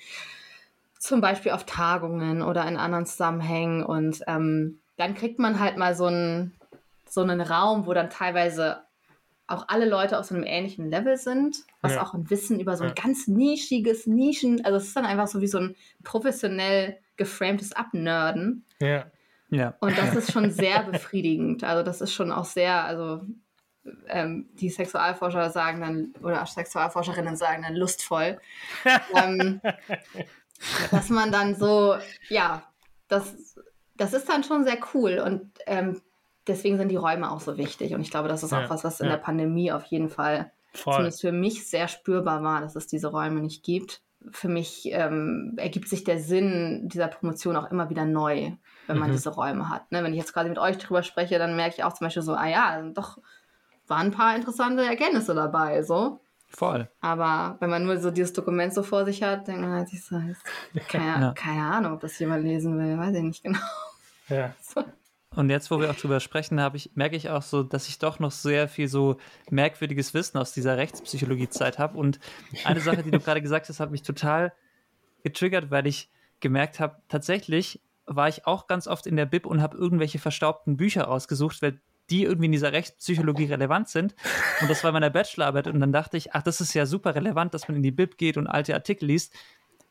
zum 0.98 1.20
Beispiel 1.20 1.52
auf 1.52 1.64
Tagungen 1.64 2.42
oder 2.42 2.66
in 2.66 2.76
anderen 2.76 3.06
Zusammenhängen. 3.06 3.82
Und 3.84 4.22
ähm, 4.26 4.80
dann 4.96 5.14
kriegt 5.14 5.38
man 5.38 5.60
halt 5.60 5.76
mal 5.76 5.94
so 5.94 6.06
einen, 6.06 6.54
so 7.08 7.22
einen 7.22 7.40
Raum, 7.40 7.86
wo 7.86 7.94
dann 7.94 8.10
teilweise 8.10 8.82
auch 9.48 9.66
alle 9.68 9.88
Leute 9.88 10.18
auf 10.18 10.26
so 10.26 10.34
einem 10.34 10.44
ähnlichen 10.44 10.90
Level 10.90 11.16
sind, 11.16 11.58
was 11.80 11.92
Ja. 11.92 12.02
auch 12.02 12.14
ein 12.14 12.28
Wissen 12.30 12.58
über 12.58 12.76
so 12.76 12.82
ein 12.84 12.94
Ja. 12.96 13.02
ganz 13.02 13.28
nischiges 13.28 14.06
Nischen, 14.06 14.64
also 14.64 14.76
es 14.76 14.88
ist 14.88 14.96
dann 14.96 15.06
einfach 15.06 15.28
so 15.28 15.40
wie 15.40 15.46
so 15.46 15.58
ein 15.58 15.76
professionell 16.02 16.98
geframtes 17.16 17.72
Abnörden. 17.72 18.64
Ja. 18.80 19.06
ja. 19.50 19.74
Und 19.80 19.96
das 19.96 20.14
ist 20.16 20.32
schon 20.32 20.50
sehr 20.50 20.82
befriedigend. 20.82 21.62
Also 21.62 21.84
das 21.84 22.00
ist 22.00 22.12
schon 22.12 22.32
auch 22.32 22.44
sehr, 22.44 22.84
also 22.84 23.20
ähm, 24.08 24.48
die 24.54 24.70
Sexualforscher 24.70 25.50
sagen 25.50 25.80
dann, 25.80 26.14
oder 26.22 26.44
Sexualforscherinnen 26.46 27.36
sagen 27.36 27.62
dann 27.62 27.76
lustvoll, 27.76 28.38
ähm, 29.14 29.60
dass 30.90 31.10
man 31.10 31.32
dann 31.32 31.54
so, 31.54 31.96
ja, 32.28 32.62
das, 33.08 33.56
das 33.96 34.12
ist 34.12 34.28
dann 34.28 34.44
schon 34.44 34.64
sehr 34.64 34.78
cool 34.94 35.18
und 35.24 35.50
ähm, 35.66 36.00
deswegen 36.46 36.78
sind 36.78 36.88
die 36.88 36.96
Räume 36.96 37.30
auch 37.30 37.40
so 37.40 37.56
wichtig. 37.56 37.94
Und 37.94 38.00
ich 38.00 38.10
glaube, 38.10 38.28
das 38.28 38.42
ist 38.42 38.52
auch 38.52 38.62
Ja, 38.62 38.70
was, 38.70 38.84
was 38.84 39.00
in 39.00 39.06
ja. 39.06 39.12
der 39.12 39.22
Pandemie 39.22 39.72
auf 39.72 39.84
jeden 39.84 40.08
Fall 40.08 40.52
Voll. 40.74 40.94
zumindest 40.94 41.20
für 41.20 41.32
mich 41.32 41.68
sehr 41.68 41.88
spürbar 41.88 42.42
war, 42.42 42.60
dass 42.60 42.76
es 42.76 42.86
diese 42.86 43.08
Räume 43.08 43.40
nicht 43.40 43.64
gibt. 43.64 44.02
für 44.32 44.48
mich 44.48 44.88
ähm, 44.92 45.54
ergibt 45.56 45.88
sich 45.88 46.02
der 46.02 46.18
Sinn 46.18 46.88
dieser 46.88 47.06
Promotion 47.08 47.54
auch 47.56 47.70
immer 47.70 47.90
wieder 47.90 48.04
neu, 48.04 48.52
wenn 48.86 48.98
man 48.98 49.10
mhm. 49.10 49.12
diese 49.12 49.30
Räume 49.30 49.68
hat. 49.68 49.92
Ne? 49.92 50.02
Wenn 50.02 50.12
ich 50.12 50.18
jetzt 50.18 50.32
quasi 50.32 50.48
mit 50.48 50.58
euch 50.58 50.78
drüber 50.78 51.02
spreche, 51.02 51.38
dann 51.38 51.54
merke 51.54 51.76
ich 51.76 51.84
auch 51.84 51.92
zum 51.92 52.06
Beispiel 52.06 52.22
so, 52.22 52.34
ah 52.34 52.48
ja, 52.48 52.82
doch 52.82 53.18
waren 53.88 54.06
ein 54.06 54.12
paar 54.12 54.36
interessante 54.36 54.84
Erkenntnisse 54.84 55.34
dabei, 55.34 55.82
so. 55.82 56.20
Voll. 56.48 56.88
Aber 57.00 57.56
wenn 57.60 57.70
man 57.70 57.84
nur 57.84 57.98
so 57.98 58.10
dieses 58.10 58.32
Dokument 58.32 58.72
so 58.72 58.82
vor 58.82 59.04
sich 59.04 59.22
hat, 59.22 59.48
denkt 59.48 59.62
man 59.62 59.72
halt 59.72 59.88
sich 59.88 60.04
so, 60.04 60.20
keine, 60.88 61.04
ja. 61.26 61.32
keine 61.32 61.62
Ahnung, 61.62 61.94
ob 61.94 62.00
das 62.00 62.18
jemand 62.18 62.44
lesen 62.44 62.78
will, 62.78 62.96
weiß 62.98 63.14
ich 63.16 63.22
nicht 63.22 63.42
genau. 63.42 63.58
Ja. 64.28 64.54
So. 64.62 64.84
Und 65.34 65.50
jetzt, 65.50 65.70
wo 65.70 65.78
wir 65.78 65.90
auch 65.90 65.96
drüber 65.96 66.18
sprechen, 66.20 66.58
ich, 66.72 66.92
merke 66.94 67.14
ich 67.14 67.28
auch 67.28 67.42
so, 67.42 67.62
dass 67.62 67.88
ich 67.88 67.98
doch 67.98 68.18
noch 68.20 68.30
sehr 68.30 68.68
viel 68.68 68.88
so 68.88 69.18
merkwürdiges 69.50 70.14
Wissen 70.14 70.38
aus 70.38 70.52
dieser 70.52 70.78
Rechtspsychologie-Zeit 70.78 71.78
habe. 71.78 71.98
Und 71.98 72.18
eine 72.64 72.80
Sache, 72.80 73.02
die 73.02 73.10
du 73.10 73.20
gerade 73.20 73.42
gesagt 73.42 73.68
hast, 73.68 73.78
hat 73.78 73.90
mich 73.90 74.02
total 74.02 74.54
getriggert, 75.24 75.70
weil 75.70 75.86
ich 75.86 76.10
gemerkt 76.40 76.80
habe, 76.80 76.96
tatsächlich 77.08 77.82
war 78.06 78.28
ich 78.28 78.46
auch 78.46 78.66
ganz 78.66 78.86
oft 78.86 79.06
in 79.06 79.16
der 79.16 79.26
Bib 79.26 79.44
und 79.44 79.60
habe 79.60 79.76
irgendwelche 79.76 80.18
verstaubten 80.18 80.78
Bücher 80.78 81.04
rausgesucht, 81.04 81.60
weil 81.60 81.80
die 82.10 82.24
irgendwie 82.24 82.46
in 82.46 82.52
dieser 82.52 82.72
Rechtspsychologie 82.72 83.46
relevant 83.46 83.88
sind. 83.88 84.14
Und 84.60 84.70
das 84.70 84.84
war 84.84 84.92
meine 84.92 85.10
Bachelorarbeit. 85.10 85.66
Und 85.66 85.80
dann 85.80 85.92
dachte 85.92 86.16
ich, 86.16 86.34
ach, 86.34 86.42
das 86.42 86.60
ist 86.60 86.74
ja 86.74 86.86
super 86.86 87.14
relevant, 87.14 87.54
dass 87.54 87.68
man 87.68 87.76
in 87.76 87.82
die 87.82 87.90
Bib 87.90 88.18
geht 88.18 88.36
und 88.36 88.46
alte 88.46 88.74
Artikel 88.74 89.06
liest 89.06 89.34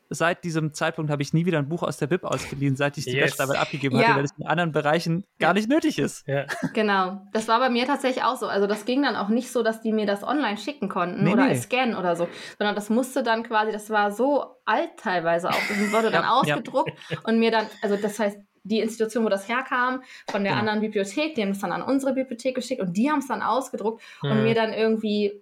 seit 0.10 0.44
diesem 0.44 0.74
Zeitpunkt 0.74 1.12
habe 1.12 1.22
ich 1.22 1.34
nie 1.34 1.46
wieder 1.46 1.58
ein 1.58 1.68
Buch 1.68 1.84
aus 1.84 1.98
der 1.98 2.08
Bib 2.08 2.24
ausgeliehen, 2.24 2.76
seit 2.76 2.98
ich 2.98 3.06
die 3.06 3.12
yes. 3.12 3.32
Bachelorarbeit 3.32 3.62
abgegeben 3.62 3.98
ja. 3.98 4.08
hatte, 4.08 4.18
weil 4.18 4.26
es 4.26 4.32
in 4.38 4.46
anderen 4.46 4.72
Bereichen 4.72 5.26
gar 5.40 5.54
nicht 5.54 5.70
nötig 5.70 6.00
ist. 6.00 6.28
Ja. 6.28 6.46
Genau. 6.74 7.22
Das 7.34 7.48
war 7.48 7.60
bei 7.60 7.70
mir 7.70 7.86
tatsächlich 7.86 8.24
auch 8.24 8.38
so. 8.38 8.48
Also 8.48 8.68
das 8.68 8.86
ging 8.86 9.04
dann 9.04 9.16
auch 9.16 9.30
nicht 9.30 9.52
so, 9.52 9.64
dass 9.64 9.82
die 9.82 9.92
mir 9.92 10.06
das 10.06 10.24
online 10.24 10.58
schicken 10.58 10.90
konnten 10.90 11.24
nee, 11.24 11.34
oder 11.34 11.48
nee. 11.48 11.56
scannen 11.56 11.96
oder 11.96 12.16
so, 12.16 12.28
sondern 12.58 12.76
das 12.76 12.90
musste 12.90 13.24
dann 13.24 13.44
quasi, 13.44 13.72
das 13.72 13.90
war 13.90 14.12
so 14.12 14.58
alt 14.66 14.98
teilweise 14.98 15.50
auch, 15.50 15.68
das 15.70 15.92
wurde 15.92 16.12
dann 16.12 16.24
ja, 16.24 16.32
ausgedruckt 16.32 16.92
und 17.24 17.40
mir 17.40 17.52
dann, 17.52 17.68
also 17.82 17.96
das 17.96 18.20
heißt, 18.20 18.38
die 18.66 18.80
Institution, 18.80 19.24
wo 19.24 19.30
das 19.30 19.48
herkam, 19.48 20.02
von 20.30 20.44
der 20.44 20.54
genau. 20.54 20.60
anderen 20.62 20.82
Bibliothek, 20.82 21.36
die 21.36 21.42
haben 21.42 21.52
es 21.52 21.60
dann 21.60 21.72
an 21.72 21.82
unsere 21.82 22.14
Bibliothek 22.14 22.56
geschickt 22.56 22.82
und 22.82 22.98
die 22.98 23.10
haben 23.10 23.20
es 23.20 23.28
dann 23.28 23.42
ausgedruckt 23.42 24.02
hm. 24.22 24.32
und 24.32 24.44
mir 24.44 24.56
dann 24.56 24.74
irgendwie 24.74 25.42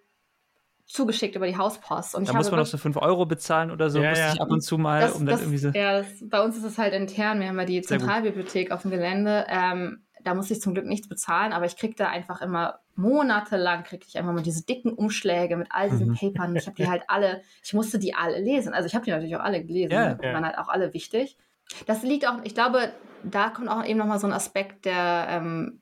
zugeschickt 0.85 1.35
über 1.35 1.47
die 1.47 1.57
Hauspost. 1.57 2.13
Und 2.13 2.27
da 2.27 2.33
muss 2.33 2.51
man 2.51 2.59
noch 2.59 2.65
so 2.65 2.77
5 2.77 2.97
Euro 2.97 3.25
bezahlen 3.25 3.71
oder 3.71 3.89
so, 3.89 4.01
ja, 4.01 4.09
musste 4.09 4.25
ja. 4.25 4.33
ich 4.33 4.41
ab 4.41 4.51
und 4.51 4.61
zu 4.61 4.77
mal, 4.77 5.01
das, 5.01 5.13
um 5.13 5.25
dann 5.25 5.35
das, 5.35 5.41
irgendwie 5.41 5.57
so. 5.57 5.69
Ja, 5.69 5.99
das, 5.99 6.07
bei 6.21 6.41
uns 6.43 6.57
ist 6.57 6.65
es 6.65 6.77
halt 6.77 6.93
intern. 6.93 7.39
Wir 7.39 7.47
haben 7.47 7.57
ja 7.57 7.65
die 7.65 7.81
Zentralbibliothek 7.81 8.71
auf 8.71 8.81
dem 8.81 8.91
Gelände. 8.91 9.45
Ähm, 9.47 10.03
da 10.23 10.33
muss 10.35 10.51
ich 10.51 10.61
zum 10.61 10.73
Glück 10.73 10.85
nichts 10.85 11.07
bezahlen, 11.07 11.53
aber 11.53 11.65
ich 11.65 11.77
kriege 11.77 11.95
da 11.95 12.07
einfach 12.07 12.41
immer 12.41 12.79
monatelang 12.95 13.83
kriege 13.83 14.05
ich 14.07 14.17
einfach 14.17 14.33
mal 14.33 14.43
diese 14.43 14.65
dicken 14.65 14.93
Umschläge 14.93 15.57
mit 15.57 15.67
all 15.71 15.89
diesen 15.89 16.09
mhm. 16.09 16.15
Papern. 16.15 16.55
Ich 16.55 16.67
habe 16.67 16.75
die 16.75 16.87
halt 16.87 17.03
alle, 17.07 17.41
ich 17.63 17.73
musste 17.73 17.97
die 17.99 18.13
alle 18.13 18.39
lesen. 18.39 18.73
Also 18.73 18.87
ich 18.87 18.95
habe 18.95 19.03
die 19.03 19.11
natürlich 19.11 19.35
auch 19.35 19.43
alle 19.43 19.63
gelesen, 19.63 19.91
ja, 19.91 20.13
die 20.13 20.25
waren 20.25 20.45
halt 20.45 20.57
auch 20.57 20.69
alle 20.69 20.93
wichtig. 20.93 21.37
Das 21.85 22.03
liegt 22.03 22.27
auch, 22.27 22.39
ich 22.43 22.53
glaube, 22.53 22.93
da 23.23 23.49
kommt 23.49 23.69
auch 23.69 23.83
eben 23.85 23.99
nochmal 23.99 24.19
so 24.19 24.27
ein 24.27 24.33
Aspekt, 24.33 24.85
der, 24.85 25.27
ähm, 25.29 25.81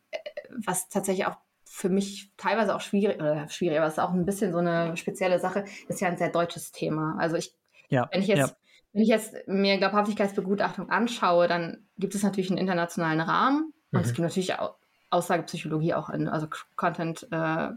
was 0.65 0.89
tatsächlich 0.89 1.25
auch 1.25 1.37
für 1.65 1.89
mich 1.89 2.31
teilweise 2.37 2.75
auch 2.75 2.81
schwierig, 2.81 3.15
oder 3.15 3.47
schwierig, 3.47 3.77
aber 3.77 3.87
es 3.87 3.93
ist 3.93 3.99
auch 3.99 4.11
ein 4.11 4.25
bisschen 4.25 4.51
so 4.51 4.59
eine 4.59 4.97
spezielle 4.97 5.39
Sache, 5.39 5.63
ist 5.87 6.01
ja 6.01 6.09
ein 6.09 6.17
sehr 6.17 6.29
deutsches 6.29 6.71
Thema. 6.71 7.15
Also 7.17 7.37
ich, 7.37 7.55
ja, 7.89 8.09
wenn 8.11 8.21
ich 8.21 8.27
jetzt, 8.27 8.49
ja. 8.49 8.55
wenn 8.91 9.03
ich 9.03 9.07
jetzt 9.07 9.47
mir 9.47 9.77
Glaubhaftigkeitsbegutachtung 9.77 10.89
anschaue, 10.89 11.47
dann 11.47 11.87
gibt 11.97 12.13
es 12.13 12.23
natürlich 12.23 12.49
einen 12.49 12.59
internationalen 12.59 13.21
Rahmen 13.21 13.73
mhm. 13.91 13.97
und 13.97 14.01
es 14.01 14.11
mhm. 14.11 14.15
gibt 14.15 14.27
natürlich 14.27 14.59
auch 14.59 14.75
Aussagepsychologie 15.11 15.93
auch 15.93 16.09
in, 16.09 16.27
also 16.27 16.47
Content 16.75 17.27
äh, 17.31 17.69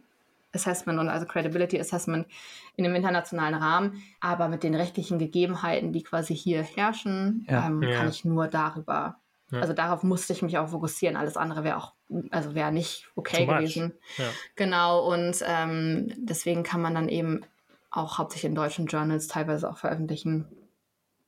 Assessment 0.54 0.98
und 0.98 1.08
also 1.08 1.26
Credibility 1.26 1.80
Assessment 1.80 2.26
in 2.76 2.84
einem 2.84 2.94
internationalen 2.94 3.54
Rahmen. 3.54 4.02
Aber 4.20 4.48
mit 4.48 4.62
den 4.62 4.74
rechtlichen 4.74 5.18
Gegebenheiten, 5.18 5.92
die 5.92 6.02
quasi 6.02 6.36
hier 6.36 6.62
herrschen, 6.62 7.46
ja. 7.48 7.66
Ähm, 7.66 7.80
kann 7.80 8.08
ich 8.08 8.24
nur 8.24 8.48
darüber 8.48 9.16
ja. 9.54 9.60
Also 9.60 9.72
darauf 9.72 10.02
musste 10.02 10.32
ich 10.32 10.42
mich 10.42 10.58
auch 10.58 10.68
fokussieren. 10.68 11.16
Alles 11.16 11.36
andere 11.36 11.64
wäre 11.64 11.76
auch, 11.76 11.92
also 12.30 12.54
wäre 12.54 12.72
nicht 12.72 13.08
okay 13.14 13.46
gewesen. 13.46 13.92
Ja. 14.16 14.24
Genau, 14.56 15.12
und 15.12 15.36
ähm, 15.46 16.12
deswegen 16.16 16.62
kann 16.62 16.80
man 16.80 16.94
dann 16.94 17.08
eben 17.08 17.42
auch 17.90 18.18
hauptsächlich 18.18 18.48
in 18.48 18.54
deutschen 18.54 18.86
Journals 18.86 19.28
teilweise 19.28 19.70
auch 19.70 19.78
veröffentlichen. 19.78 20.46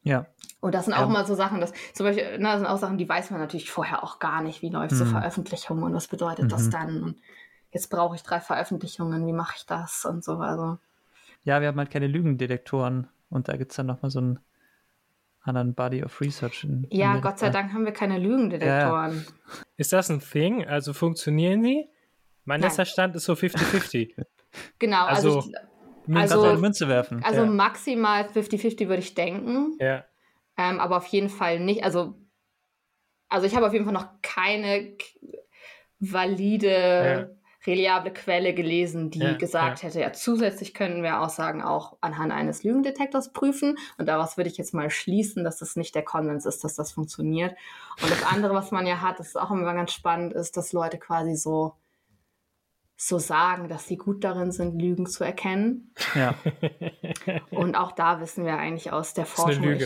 Ja. 0.03 0.27
Und 0.61 0.75
das 0.75 0.87
sind 0.87 0.95
auch 0.95 1.01
ja. 1.01 1.07
mal 1.07 1.27
so 1.27 1.35
Sachen, 1.35 1.61
dass 1.61 1.73
zum 1.93 2.07
Beispiel, 2.07 2.39
na, 2.39 2.53
das 2.53 2.61
sind 2.61 2.69
auch 2.69 2.79
Sachen, 2.79 2.99
die 2.99 3.09
weiß 3.09 3.31
man 3.31 3.41
natürlich 3.41 3.71
vorher 3.71 4.03
auch 4.03 4.19
gar 4.19 4.41
nicht, 4.41 4.63
wie 4.63 4.71
läuft 4.71 4.93
mhm. 4.93 4.97
so 4.97 5.05
Veröffentlichung 5.05 5.83
und 5.83 5.95
was 5.95 6.09
bedeutet 6.09 6.47
mhm. 6.47 6.49
das 6.49 6.71
dann? 6.71 7.03
Und 7.03 7.17
jetzt 7.73 7.89
brauche 7.89 8.17
ich 8.17 8.23
drei 8.23 8.41
Veröffentlichungen, 8.41 9.27
wie 9.27 9.33
mache 9.33 9.55
ich 9.57 9.67
das 9.67 10.05
und 10.05 10.25
so. 10.25 10.39
Also. 10.39 10.79
Ja, 11.45 11.61
wir 11.61 11.69
haben 11.69 11.79
halt 11.79 11.91
keine 11.91 12.07
Lügendetektoren 12.07 13.09
und 13.31 13.49
da 13.49 13.57
gibt 13.57 13.73
es 13.73 13.77
dann 13.77 13.87
nochmal 13.87 14.11
so 14.11 14.21
ein 14.21 14.39
anderen 15.43 15.75
Body 15.75 16.03
of 16.03 16.21
Research. 16.21 16.65
In, 16.65 16.87
ja, 16.91 17.15
in 17.15 17.21
Gott 17.21 17.39
sei 17.39 17.51
Dank 17.51 17.73
haben 17.73 17.85
wir 17.85 17.93
keine 17.93 18.19
Lügendetektoren. 18.19 19.25
Ja. 19.27 19.55
Ist 19.77 19.93
das 19.93 20.11
ein 20.11 20.21
Thing? 20.21 20.67
Also 20.67 20.93
funktionieren 20.93 21.63
die? 21.63 21.89
Mein 22.45 22.61
letzter 22.61 22.85
Stand 22.85 23.17
ist 23.17 23.25
so 23.25 23.33
50-50. 23.33 24.15
genau, 24.79 25.05
also, 25.05 25.39
also, 25.39 25.51
Münze, 26.07 26.35
also 26.35 26.61
Münze 26.61 26.89
werfen. 26.89 27.23
Also 27.25 27.43
ja. 27.43 27.51
maximal 27.51 28.25
50-50 28.27 28.89
würde 28.89 29.01
ich 29.01 29.15
denken. 29.15 29.77
Ja. 29.81 30.05
Ähm, 30.57 30.81
aber 30.81 30.97
auf 30.97 31.07
jeden 31.07 31.29
Fall 31.29 31.61
nicht. 31.61 31.85
Also, 31.85 32.15
also 33.29 33.47
ich 33.47 33.57
habe 33.57 33.67
auf 33.67 33.73
jeden 33.73 33.85
Fall 33.85 33.95
noch 33.95 34.09
keine 34.23 34.97
valide 35.99 37.36
reliable 37.67 38.13
Quelle 38.13 38.55
gelesen, 38.55 39.11
die 39.11 39.21
ja, 39.21 39.37
gesagt 39.37 39.83
ja. 39.83 39.89
hätte, 39.89 40.01
ja, 40.01 40.13
zusätzlich 40.13 40.75
können 40.75 41.03
wir 41.03 41.21
Aussagen 41.21 41.63
auch 41.63 41.97
anhand 42.01 42.33
eines 42.33 42.63
Lügendetektors 42.63 43.33
prüfen. 43.33 43.77
Und 43.99 44.07
daraus 44.07 44.37
würde 44.37 44.51
ich 44.51 44.57
jetzt 44.57 44.75
mal 44.75 44.91
schließen, 44.91 45.45
dass 45.45 45.59
das 45.59 45.77
nicht 45.77 45.95
der 45.95 46.05
Konsens 46.05 46.47
ist, 46.47 46.65
dass 46.65 46.75
das 46.75 46.93
funktioniert. 46.93 47.57
Und 48.03 48.11
das 48.11 48.25
andere, 48.25 48.55
was 48.55 48.71
man 48.71 48.87
ja 48.87 49.01
hat, 49.01 49.19
das 49.19 49.29
ist 49.29 49.37
auch 49.37 49.51
immer 49.51 49.75
ganz 49.75 49.93
spannend, 49.93 50.33
ist, 50.33 50.57
dass 50.57 50.73
Leute 50.73 50.99
quasi 50.99 51.37
so 51.37 51.75
so 52.97 53.19
sagen, 53.19 53.69
dass 53.69 53.87
sie 53.87 53.99
gut 53.99 54.25
darin 54.25 54.53
sind, 54.53 54.81
Lügen 54.81 55.07
zu 55.07 55.23
erkennen. 55.23 55.93
Ja. 56.15 56.35
Und 57.51 57.75
auch 57.77 57.93
da 57.93 58.21
wissen 58.21 58.45
wir 58.47 58.57
eigentlich 58.57 58.91
aus 58.91 59.13
der 59.13 59.27
Forschung 59.27 59.79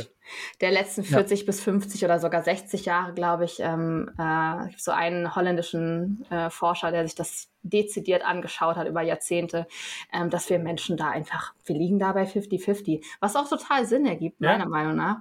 der 0.60 0.70
letzten 0.70 1.02
40 1.02 1.40
ja. 1.40 1.46
bis 1.46 1.60
50 1.60 2.04
oder 2.04 2.20
sogar 2.20 2.42
60 2.42 2.84
Jahre, 2.84 3.12
glaube 3.12 3.44
ich, 3.44 3.58
ähm, 3.58 4.10
äh, 4.16 4.68
so 4.76 4.92
einen 4.92 5.34
holländischen 5.34 6.24
äh, 6.30 6.50
Forscher, 6.50 6.92
der 6.92 7.04
sich 7.04 7.16
das 7.16 7.48
dezidiert 7.62 8.24
angeschaut 8.24 8.76
hat 8.76 8.86
über 8.86 9.02
Jahrzehnte, 9.02 9.66
ähm, 10.12 10.30
dass 10.30 10.48
wir 10.48 10.60
Menschen 10.60 10.96
da 10.96 11.10
einfach, 11.10 11.52
wir 11.64 11.76
liegen 11.76 11.98
da 11.98 12.12
bei 12.12 12.24
50-50, 12.24 13.04
was 13.18 13.34
auch 13.34 13.48
total 13.48 13.86
Sinn 13.86 14.06
ergibt, 14.06 14.40
meiner 14.40 14.68
Meinung 14.68 14.94
nach. 14.94 15.18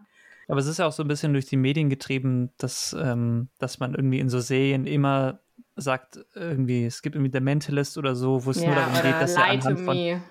Aber 0.47 0.59
es 0.59 0.67
ist 0.67 0.79
ja 0.79 0.87
auch 0.87 0.91
so 0.91 1.03
ein 1.03 1.07
bisschen 1.07 1.33
durch 1.33 1.45
die 1.45 1.57
Medien 1.57 1.89
getrieben, 1.89 2.51
dass, 2.57 2.95
ähm, 2.99 3.49
dass 3.59 3.79
man 3.79 3.93
irgendwie 3.93 4.19
in 4.19 4.29
so 4.29 4.39
Serien 4.39 4.87
immer 4.87 5.39
sagt 5.81 6.19
irgendwie, 6.35 6.85
es 6.85 7.01
gibt 7.01 7.15
irgendwie 7.15 7.31
The 7.31 7.41
Mentalist 7.41 7.97
oder 7.97 8.15
so, 8.15 8.45
wo 8.45 8.51
es 8.51 8.61
ja, 8.61 8.67
nur 8.67 8.75
darum 8.75 8.93
geht, 8.93 9.21
dass 9.21 9.35
er 9.35 9.45
anhand 9.45 9.79
von 9.79 9.97
me. 9.97 10.21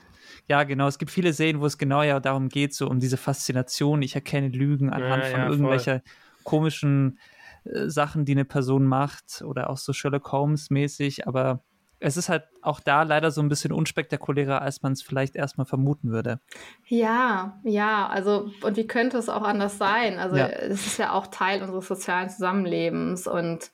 ja 0.46 0.62
genau, 0.64 0.88
es 0.88 0.98
gibt 0.98 1.10
viele 1.10 1.32
Serien, 1.32 1.60
wo 1.60 1.66
es 1.66 1.78
genau 1.78 2.02
ja 2.02 2.20
darum 2.20 2.48
geht, 2.48 2.74
so 2.74 2.88
um 2.88 3.00
diese 3.00 3.16
Faszination. 3.16 4.02
Ich 4.02 4.14
erkenne 4.14 4.48
Lügen 4.48 4.90
anhand 4.90 5.24
ja, 5.24 5.30
von 5.30 5.40
ja, 5.40 5.48
irgendwelcher 5.48 6.02
komischen 6.44 7.18
äh, 7.64 7.88
Sachen, 7.88 8.24
die 8.24 8.32
eine 8.32 8.44
Person 8.44 8.86
macht 8.86 9.42
oder 9.44 9.70
auch 9.70 9.76
so 9.76 9.92
Sherlock 9.92 10.32
Holmes 10.32 10.70
mäßig, 10.70 11.26
aber 11.26 11.62
es 12.00 12.16
ist 12.16 12.28
halt 12.28 12.44
auch 12.62 12.80
da 12.80 13.02
leider 13.02 13.30
so 13.30 13.40
ein 13.40 13.48
bisschen 13.48 13.72
unspektakulärer, 13.72 14.62
als 14.62 14.82
man 14.82 14.92
es 14.92 15.02
vielleicht 15.02 15.34
erstmal 15.34 15.66
vermuten 15.66 16.10
würde. 16.10 16.40
Ja, 16.86 17.60
ja, 17.64 18.06
also 18.06 18.50
und 18.62 18.76
wie 18.76 18.86
könnte 18.86 19.18
es 19.18 19.28
auch 19.28 19.42
anders 19.42 19.78
sein? 19.78 20.18
Also 20.18 20.36
es 20.36 20.86
ist 20.86 20.98
ja 20.98 21.12
auch 21.12 21.26
Teil 21.26 21.60
unseres 21.60 21.88
sozialen 21.88 22.30
Zusammenlebens 22.30 23.26
und 23.26 23.72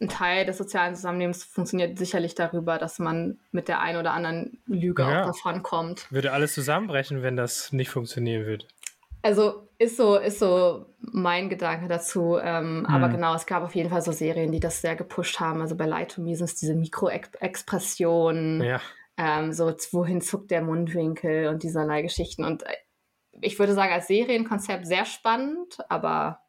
ein 0.00 0.08
Teil 0.08 0.44
des 0.44 0.58
sozialen 0.58 0.94
Zusammenlebens 0.94 1.44
funktioniert 1.44 1.98
sicherlich 1.98 2.34
darüber, 2.34 2.78
dass 2.78 2.98
man 2.98 3.38
mit 3.50 3.68
der 3.68 3.80
einen 3.80 3.98
oder 3.98 4.12
anderen 4.12 4.58
Lüge 4.66 5.02
ja. 5.02 5.22
auch 5.22 5.26
davon 5.26 5.62
kommt. 5.62 6.10
Würde 6.12 6.32
alles 6.32 6.52
zusammenbrechen, 6.54 7.22
wenn 7.22 7.36
das 7.36 7.72
nicht 7.72 7.88
funktionieren 7.88 8.44
würde. 8.44 8.66
Also 9.22 9.68
ist 9.78 9.96
so, 9.96 10.16
ist 10.16 10.38
so 10.38 10.86
mein 11.00 11.48
Gedanke 11.48 11.88
dazu. 11.88 12.38
Ähm, 12.40 12.80
mhm. 12.80 12.86
Aber 12.86 13.08
genau, 13.08 13.34
es 13.34 13.46
gab 13.46 13.62
auf 13.62 13.74
jeden 13.74 13.90
Fall 13.90 14.02
so 14.02 14.12
Serien, 14.12 14.52
die 14.52 14.60
das 14.60 14.80
sehr 14.82 14.96
gepusht 14.96 15.40
haben. 15.40 15.60
Also 15.60 15.76
bei 15.76 15.86
Light 15.86 16.12
to 16.12 16.20
Me 16.20 16.36
sind 16.36 16.44
es 16.44 16.54
diese 16.54 16.74
Mikroexpressionen. 16.74 18.62
Ja. 18.62 18.80
Ähm, 19.16 19.52
so, 19.52 19.74
wohin 19.92 20.20
zuckt 20.20 20.50
der 20.50 20.62
Mundwinkel 20.62 21.48
und 21.48 21.62
dieserlei 21.62 22.02
Geschichten. 22.02 22.44
Und 22.44 22.64
äh, 22.64 22.74
ich 23.40 23.58
würde 23.58 23.72
sagen, 23.72 23.92
als 23.92 24.08
Serienkonzept 24.08 24.86
sehr 24.86 25.06
spannend, 25.06 25.78
aber 25.88 26.40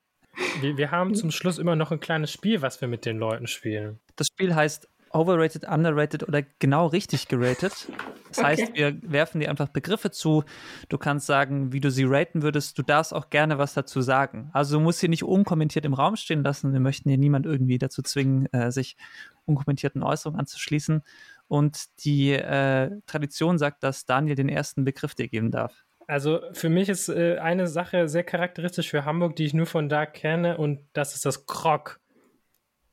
wir, 0.62 0.78
wir 0.78 0.92
haben 0.92 1.16
zum 1.16 1.32
Schluss 1.32 1.58
immer 1.58 1.76
noch 1.76 1.92
ein 1.92 2.00
kleines 2.00 2.32
Spiel, 2.32 2.62
was 2.62 2.82
wir 2.82 2.88
mit 2.88 3.06
den 3.06 3.18
Leuten 3.18 3.48
spielen. 3.48 4.00
Das 4.16 4.28
Spiel 4.28 4.56
heißt 4.56 4.88
overrated, 5.12 5.64
underrated 5.68 6.28
oder 6.28 6.44
genau 6.60 6.88
richtig 6.88 7.28
geratet. 7.28 7.88
Das 8.30 8.40
okay. 8.40 8.48
heißt, 8.48 8.76
wir 8.76 8.98
werfen 9.04 9.40
dir 9.40 9.50
einfach 9.50 9.70
Begriffe 9.70 10.12
zu. 10.12 10.44
Du 10.90 10.98
kannst 10.98 11.26
sagen, 11.28 11.72
wie 11.72 11.80
du 11.80 11.90
sie 11.90 12.04
raten 12.06 12.42
würdest. 12.42 12.78
Du 12.78 12.84
darfst 12.84 13.14
auch 13.14 13.30
gerne 13.30 13.58
was 13.58 13.74
dazu 13.74 14.02
sagen. 14.02 14.50
Also 14.54 14.78
du 14.78 14.84
musst 14.84 15.00
sie 15.00 15.08
nicht 15.08 15.24
unkommentiert 15.24 15.86
im 15.86 15.94
Raum 15.94 16.16
stehen 16.16 16.44
lassen. 16.44 16.74
Wir 16.74 16.80
möchten 16.80 17.10
hier 17.10 17.18
niemand 17.18 17.46
irgendwie 17.46 17.78
dazu 17.78 18.02
zwingen, 18.02 18.52
äh, 18.54 18.72
sich 18.72 18.98
unkommentierten 19.46 20.04
Äußerungen 20.04 20.40
anzuschließen. 20.40 21.02
Und 21.48 22.04
die 22.04 22.34
äh, 22.34 22.92
Tradition 23.06 23.58
sagt, 23.58 23.84
dass 23.84 24.06
Daniel 24.06 24.36
den 24.36 24.50
ersten 24.50 24.84
Begriff 24.84 25.16
dir 25.16 25.30
geben 25.30 25.52
darf. 25.52 25.87
Also 26.08 26.40
für 26.54 26.70
mich 26.70 26.88
ist 26.90 27.10
äh, 27.10 27.38
eine 27.38 27.68
Sache 27.68 28.08
sehr 28.08 28.24
charakteristisch 28.24 28.90
für 28.90 29.04
Hamburg, 29.06 29.36
die 29.36 29.46
ich 29.46 29.54
nur 29.54 29.66
von 29.66 29.90
da 29.90 30.06
kenne, 30.06 30.58
und 30.58 30.80
das 30.94 31.14
ist 31.14 31.26
das 31.26 31.46
Krog. 31.46 32.00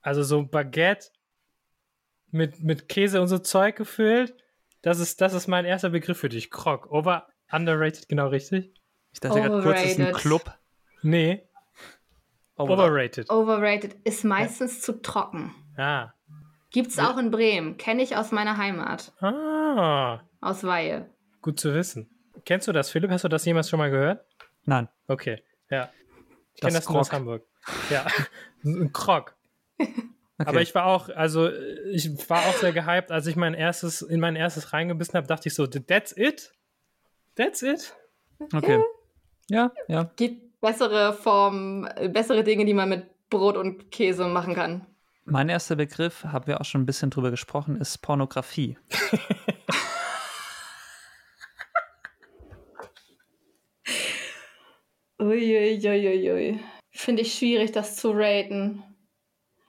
Also 0.00 0.22
so 0.22 0.44
Baguette 0.44 1.10
mit, 2.30 2.62
mit 2.62 2.88
Käse 2.88 3.20
und 3.20 3.28
so 3.28 3.38
Zeug 3.38 3.76
gefüllt. 3.76 4.34
Das 4.82 4.98
ist, 4.98 5.20
das 5.20 5.32
ist 5.32 5.46
mein 5.46 5.64
erster 5.64 5.90
Begriff 5.90 6.18
für 6.18 6.28
dich. 6.28 6.50
Krog. 6.50 6.90
Over, 6.90 7.28
underrated, 7.50 8.08
genau 8.08 8.26
richtig? 8.28 8.74
Ich 9.12 9.20
dachte 9.20 9.40
gerade 9.40 9.62
kurz, 9.62 9.80
das 9.80 9.92
ist 9.92 9.98
ein 9.98 10.06
Overrated. 10.08 10.20
Club. 10.20 10.54
Nee, 11.02 11.48
overrated. 12.56 13.30
Overrated 13.30 13.94
ist 14.04 14.24
meistens 14.24 14.80
zu 14.80 15.00
trocken. 15.02 15.54
Ah. 15.76 16.12
Gibt's 16.70 16.98
auch 16.98 17.18
in 17.18 17.30
Bremen. 17.30 17.76
Kenne 17.76 18.02
ich 18.02 18.16
aus 18.16 18.32
meiner 18.32 18.56
Heimat. 18.56 19.12
Ah, 19.20 20.20
Aus 20.40 20.64
Weihe. 20.64 21.08
gut 21.42 21.60
zu 21.60 21.72
wissen. 21.74 22.10
Kennst 22.44 22.68
du 22.68 22.72
das, 22.72 22.90
Philipp? 22.90 23.10
Hast 23.10 23.24
du 23.24 23.28
das 23.28 23.44
jemals 23.44 23.68
schon 23.68 23.78
mal 23.78 23.90
gehört? 23.90 24.24
Nein. 24.64 24.88
Okay, 25.08 25.42
ja. 25.70 25.90
Ich 26.54 26.60
Das 26.60 26.68
kenne 26.68 26.78
das 26.78 26.88
nur 26.88 27.00
aus. 27.00 27.12
Hamburg. 27.12 27.46
Ja, 27.90 28.06
ein 28.64 28.92
Krog. 28.92 29.34
Okay. 29.78 30.48
Aber 30.48 30.60
ich 30.62 30.74
war 30.74 30.86
auch, 30.86 31.08
also 31.10 31.50
ich 31.50 32.28
war 32.28 32.40
auch 32.40 32.54
sehr 32.54 32.72
gehypt, 32.72 33.12
als 33.12 33.26
ich 33.26 33.36
mein 33.36 33.54
erstes, 33.54 34.02
in 34.02 34.20
mein 34.20 34.34
erstes 34.36 34.72
reingebissen 34.72 35.14
habe, 35.14 35.26
dachte 35.26 35.48
ich 35.48 35.54
so, 35.54 35.66
that's 35.66 36.12
it? 36.16 36.52
That's 37.36 37.62
it? 37.62 37.94
Okay. 38.52 38.82
Ja, 39.48 39.72
ja. 39.88 40.10
Gibt 40.16 40.60
bessere 40.60 41.12
Formen, 41.12 41.88
bessere 42.12 42.42
Dinge, 42.42 42.64
die 42.64 42.74
man 42.74 42.88
mit 42.88 43.06
Brot 43.30 43.56
und 43.56 43.90
Käse 43.90 44.26
machen 44.26 44.54
kann. 44.54 44.86
Mein 45.24 45.48
erster 45.48 45.76
Begriff, 45.76 46.24
haben 46.24 46.46
wir 46.46 46.60
auch 46.60 46.64
schon 46.64 46.82
ein 46.82 46.86
bisschen 46.86 47.10
drüber 47.10 47.30
gesprochen, 47.30 47.76
ist 47.80 47.98
Pornografie. 47.98 48.76
Uiuiuiui. 55.34 56.60
Finde 56.92 57.22
ich 57.22 57.34
schwierig, 57.34 57.72
das 57.72 57.96
zu 57.96 58.12
raten. 58.12 58.82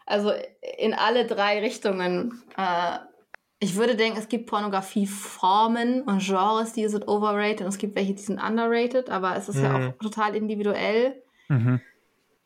Also 0.06 0.32
in 0.78 0.94
alle 0.94 1.26
drei 1.26 1.60
Richtungen. 1.60 2.44
Äh, 2.58 3.00
ich 3.60 3.76
würde 3.76 3.96
denken, 3.96 4.20
es 4.20 4.28
gibt 4.28 4.48
Pornografieformen 4.48 6.02
und 6.04 6.20
Genres, 6.22 6.74
die 6.74 6.88
sind 6.88 7.08
overrated 7.08 7.62
und 7.62 7.68
es 7.68 7.78
gibt 7.78 7.96
welche, 7.96 8.14
die 8.14 8.22
sind 8.22 8.40
underrated, 8.42 9.10
aber 9.10 9.36
es 9.36 9.50
ist 9.50 9.60
ja 9.60 9.78
Mhm. 9.78 9.90
auch 9.90 9.98
total 10.04 10.36
individuell. 10.36 11.24
Mhm. 11.48 11.80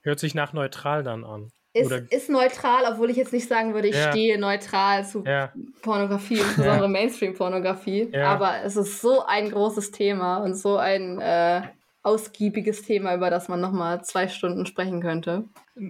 Hört 0.01 0.19
sich 0.19 0.33
nach 0.35 0.53
neutral 0.53 1.03
dann 1.03 1.23
an. 1.25 1.49
Ist, 1.73 1.87
Oder- 1.87 2.11
ist 2.11 2.29
neutral, 2.29 2.83
obwohl 2.91 3.09
ich 3.11 3.17
jetzt 3.17 3.33
nicht 3.33 3.47
sagen 3.47 3.73
würde, 3.73 3.89
ich 3.89 3.95
Ja. 3.95 4.11
stehe 4.11 4.39
neutral 4.39 5.05
zu 5.05 5.23
Ja, 5.25 5.51
Pornografie, 5.81 6.39
insbesondere 6.39 6.87
Mainstream-Pornografie. 6.89 8.09
Ja. 8.11 8.27
Aber 8.33 8.63
es 8.63 8.75
ist 8.75 9.01
so 9.01 9.23
ein 9.25 9.51
großes 9.51 9.91
Thema 9.91 10.37
und 10.37 10.55
so 10.55 10.77
ein 10.77 11.19
äh, 11.19 11.61
ausgiebiges 12.01 12.83
Thema, 12.83 13.15
über 13.15 13.29
das 13.29 13.49
man 13.49 13.59
nochmal 13.59 14.03
zwei 14.03 14.27
Stunden 14.27 14.65
sprechen 14.65 15.01
könnte. 15.01 15.45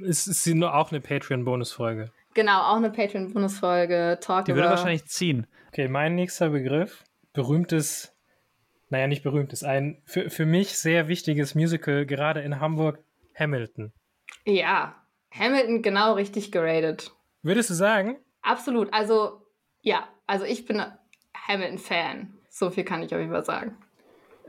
es 0.06 0.28
ist 0.28 0.46
nur 0.48 0.76
auch 0.76 0.92
eine 0.92 1.02
Patreon-Bonusfolge. 1.02 2.12
Genau, 2.34 2.62
auch 2.62 2.78
eine 2.78 2.92
Patreon-Bundesfolge. 2.92 4.20
Talk 4.22 4.46
Die 4.46 4.56
würde 4.56 4.70
wahrscheinlich 4.70 5.06
ziehen. 5.06 5.48
Okay, 5.70 5.88
mein 5.88 6.16
nächster 6.16 6.50
Begriff, 6.50 7.04
berühmtes, 7.34 8.16
naja, 8.90 9.08
nicht 9.08 9.24
berühmtes, 9.24 9.64
ein 9.64 10.02
für, 10.06 10.30
für 10.30 10.46
mich 10.46 10.78
sehr 10.78 11.08
wichtiges 11.08 11.56
Musical, 11.56 12.06
gerade 12.06 12.42
in 12.42 12.60
Hamburg, 12.60 13.00
Hamilton. 13.38 13.94
Ja, 14.46 14.96
Hamilton 15.32 15.82
genau 15.82 16.14
richtig 16.14 16.52
geratet. 16.52 17.12
Würdest 17.42 17.70
du 17.70 17.74
sagen? 17.74 18.18
Absolut. 18.42 18.94
Also, 18.94 19.46
ja, 19.82 20.08
also 20.28 20.46
ich 20.46 20.66
bin 20.66 20.82
Hamilton-Fan. 21.48 22.34
So 22.50 22.70
viel 22.70 22.84
kann 22.84 23.04
ich 23.04 23.14
auf 23.14 23.20
jeden 23.20 23.32
Fall 23.32 23.46
sagen. 23.46 23.78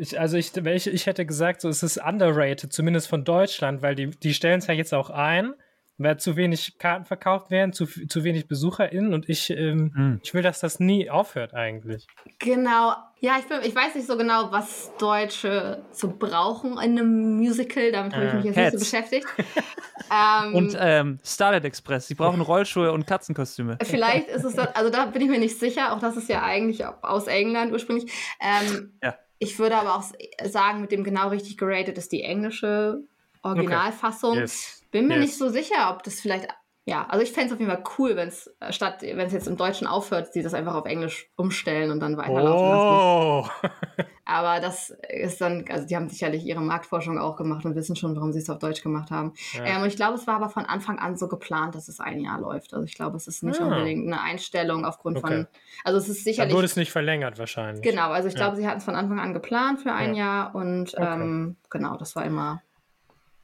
Ich, 0.00 0.18
also 0.18 0.36
ich, 0.36 0.52
welche, 0.64 0.90
ich 0.90 1.06
hätte 1.06 1.26
gesagt, 1.26 1.60
so 1.60 1.68
es 1.68 1.82
ist 1.82 1.98
underrated, 1.98 2.72
zumindest 2.72 3.08
von 3.08 3.24
Deutschland, 3.24 3.82
weil 3.82 3.94
die, 3.94 4.08
die 4.10 4.34
stellen 4.34 4.58
es 4.58 4.66
ja 4.66 4.74
jetzt 4.74 4.94
auch 4.94 5.10
ein, 5.10 5.54
weil 5.98 6.18
zu 6.18 6.34
wenig 6.36 6.78
Karten 6.78 7.04
verkauft 7.04 7.50
werden, 7.50 7.74
zu, 7.74 7.84
zu 7.84 8.24
wenig 8.24 8.48
BesucherInnen 8.48 9.12
und 9.12 9.28
ich, 9.28 9.50
ähm, 9.50 9.92
Hm. 9.94 10.20
ich 10.22 10.32
will, 10.32 10.40
dass 10.42 10.60
das 10.60 10.80
nie 10.80 11.10
aufhört 11.10 11.52
eigentlich. 11.52 12.06
Genau. 12.38 12.94
Ja, 13.22 13.36
ich, 13.38 13.44
bin, 13.46 13.58
ich 13.62 13.74
weiß 13.76 13.94
nicht 13.96 14.06
so 14.06 14.16
genau, 14.16 14.50
was 14.50 14.90
Deutsche 14.98 15.82
so 15.92 16.08
brauchen 16.18 16.72
in 16.72 16.98
einem 16.98 17.36
Musical. 17.36 17.92
Damit 17.92 18.14
habe 18.14 18.24
ich 18.24 18.32
Äh, 18.32 18.36
mich 18.36 18.44
jetzt 18.46 18.54
Cats. 18.56 18.72
nicht 18.72 18.84
so 18.84 18.96
beschäftigt. 18.96 19.26
ähm, 20.10 20.54
Und 20.54 20.76
ähm, 20.80 21.18
Starlight 21.22 21.66
Express, 21.66 22.06
die 22.06 22.14
brauchen 22.14 22.40
Rollschuhe 22.40 22.92
und 22.92 23.06
Katzenkostüme. 23.06 23.76
Vielleicht 23.82 24.28
ist 24.28 24.44
es, 24.44 24.54
das, 24.54 24.74
also 24.74 24.88
da 24.90 25.04
bin 25.04 25.20
ich 25.20 25.28
mir 25.28 25.38
nicht 25.38 25.58
sicher. 25.58 25.92
Auch 25.92 25.98
das 25.98 26.16
ist 26.16 26.30
ja 26.30 26.42
eigentlich 26.42 26.82
aus 27.02 27.26
England 27.26 27.72
ursprünglich. 27.72 28.10
Ähm, 28.40 28.94
Ja. 29.02 29.16
Ich 29.42 29.58
würde 29.58 29.76
aber 29.76 29.96
auch 29.96 30.04
sagen, 30.44 30.82
mit 30.82 30.92
dem 30.92 31.02
genau 31.02 31.28
richtig 31.30 31.56
geratet 31.56 31.96
ist 31.98 32.12
die 32.12 32.22
englische 32.22 33.02
Originalfassung. 33.42 34.36
Yes. 34.36 34.82
Bin 34.90 35.08
mir 35.08 35.14
Yes. 35.14 35.24
nicht 35.24 35.38
so 35.38 35.48
sicher, 35.48 35.90
ob 35.90 36.02
das 36.02 36.20
vielleicht. 36.20 36.46
Ja, 36.86 37.06
also 37.08 37.22
ich 37.22 37.32
fände 37.32 37.48
es 37.48 37.52
auf 37.52 37.60
jeden 37.60 37.70
Fall 37.70 37.84
cool, 37.98 38.16
wenn 38.16 38.28
es 38.28 38.50
statt, 38.70 39.02
wenn 39.02 39.18
es 39.20 39.32
jetzt 39.32 39.46
im 39.46 39.56
Deutschen 39.56 39.86
aufhört, 39.86 40.32
sie 40.32 40.42
das 40.42 40.54
einfach 40.54 40.74
auf 40.74 40.86
Englisch 40.86 41.28
umstellen 41.36 41.90
und 41.90 42.00
dann 42.00 42.16
weiterlaufen 42.16 42.68
lassen. 42.70 42.94
Oh! 42.94 43.46
Aber 44.24 44.60
das 44.60 44.90
ist 45.08 45.40
dann, 45.40 45.64
also 45.68 45.86
die 45.86 45.96
haben 45.96 46.08
sicherlich 46.08 46.44
ihre 46.44 46.60
Marktforschung 46.60 47.18
auch 47.18 47.36
gemacht 47.36 47.64
und 47.64 47.74
wissen 47.74 47.96
schon, 47.96 48.14
warum 48.14 48.32
sie 48.32 48.38
es 48.38 48.48
auf 48.48 48.58
Deutsch 48.58 48.80
gemacht 48.82 49.10
haben. 49.10 49.32
Ja. 49.54 49.64
Ähm, 49.64 49.82
und 49.82 49.88
ich 49.88 49.96
glaube, 49.96 50.14
es 50.14 50.26
war 50.26 50.36
aber 50.36 50.48
von 50.48 50.64
Anfang 50.66 50.98
an 51.00 51.16
so 51.16 51.26
geplant, 51.26 51.74
dass 51.74 51.88
es 51.88 51.98
ein 52.00 52.20
Jahr 52.20 52.40
läuft. 52.40 52.72
Also 52.72 52.84
ich 52.84 52.94
glaube, 52.94 53.16
es 53.16 53.26
ist 53.26 53.42
nicht 53.42 53.60
Ah. 53.60 53.64
unbedingt 53.66 54.06
eine 54.06 54.20
Einstellung 54.22 54.84
aufgrund 54.84 55.18
Okay. 55.18 55.26
von. 55.26 55.46
Also 55.84 55.98
es 55.98 56.08
ist 56.08 56.18
Dann 56.18 56.24
sicherlich. 56.24 56.54
wurde 56.54 56.66
es 56.66 56.76
nicht 56.76 56.92
verlängert 56.92 57.38
wahrscheinlich. 57.38 57.82
Genau, 57.82 58.10
also 58.10 58.28
ich 58.28 58.34
Ja. 58.34 58.40
glaube, 58.46 58.56
sie 58.56 58.66
hatten 58.68 58.78
es 58.78 58.84
von 58.84 58.94
Anfang 58.94 59.18
an 59.18 59.34
geplant 59.34 59.80
für 59.80 59.92
ein 59.92 60.14
Ja. 60.14 60.24
Jahr 60.24 60.54
und 60.54 60.94
Okay. 60.94 61.04
ähm, 61.04 61.56
genau, 61.68 61.96
das 61.96 62.14
war 62.14 62.24
immer. 62.24 62.62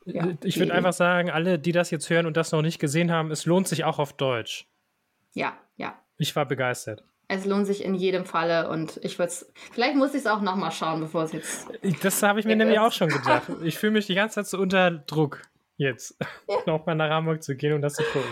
Ja, 0.06 0.28
ich 0.44 0.58
würde 0.58 0.72
einfach 0.72 0.92
sagen, 0.92 1.30
alle, 1.30 1.58
die 1.58 1.72
das 1.72 1.90
jetzt 1.90 2.08
hören 2.08 2.26
und 2.26 2.36
das 2.36 2.52
noch 2.52 2.62
nicht 2.62 2.78
gesehen 2.78 3.10
haben, 3.10 3.30
es 3.30 3.44
lohnt 3.44 3.66
sich 3.68 3.84
auch 3.84 3.98
auf 3.98 4.12
Deutsch. 4.12 4.66
Ja, 5.34 5.52
ja. 5.76 5.98
Ich 6.16 6.34
war 6.36 6.46
begeistert. 6.46 7.04
Es 7.28 7.44
lohnt 7.44 7.66
sich 7.66 7.84
in 7.84 7.94
jedem 7.96 8.24
Falle 8.24 8.68
und 8.68 9.00
ich 9.02 9.18
würde 9.18 9.30
es. 9.30 9.52
Vielleicht 9.72 9.96
muss 9.96 10.10
ich 10.14 10.20
es 10.20 10.26
auch 10.28 10.40
nochmal 10.40 10.70
schauen, 10.70 11.00
bevor 11.00 11.24
es 11.24 11.32
jetzt. 11.32 11.66
Das 12.02 12.22
habe 12.22 12.38
ich 12.38 12.46
mir 12.46 12.52
Ja, 12.52 12.56
nämlich 12.58 12.78
auch 12.78 12.92
schon 12.92 13.08
gedacht. 13.08 13.50
Ich 13.64 13.78
fühle 13.78 13.92
mich 13.92 14.06
die 14.06 14.14
ganze 14.14 14.36
Zeit 14.36 14.46
so 14.46 14.58
unter 14.58 14.90
Druck, 14.92 15.42
jetzt 15.76 16.16
nochmal 16.66 16.94
nach 16.94 17.10
Hamburg 17.10 17.42
zu 17.42 17.56
gehen 17.56 17.72
und 17.72 17.82
das 17.82 17.94
zu 17.94 18.04
gucken. 18.04 18.30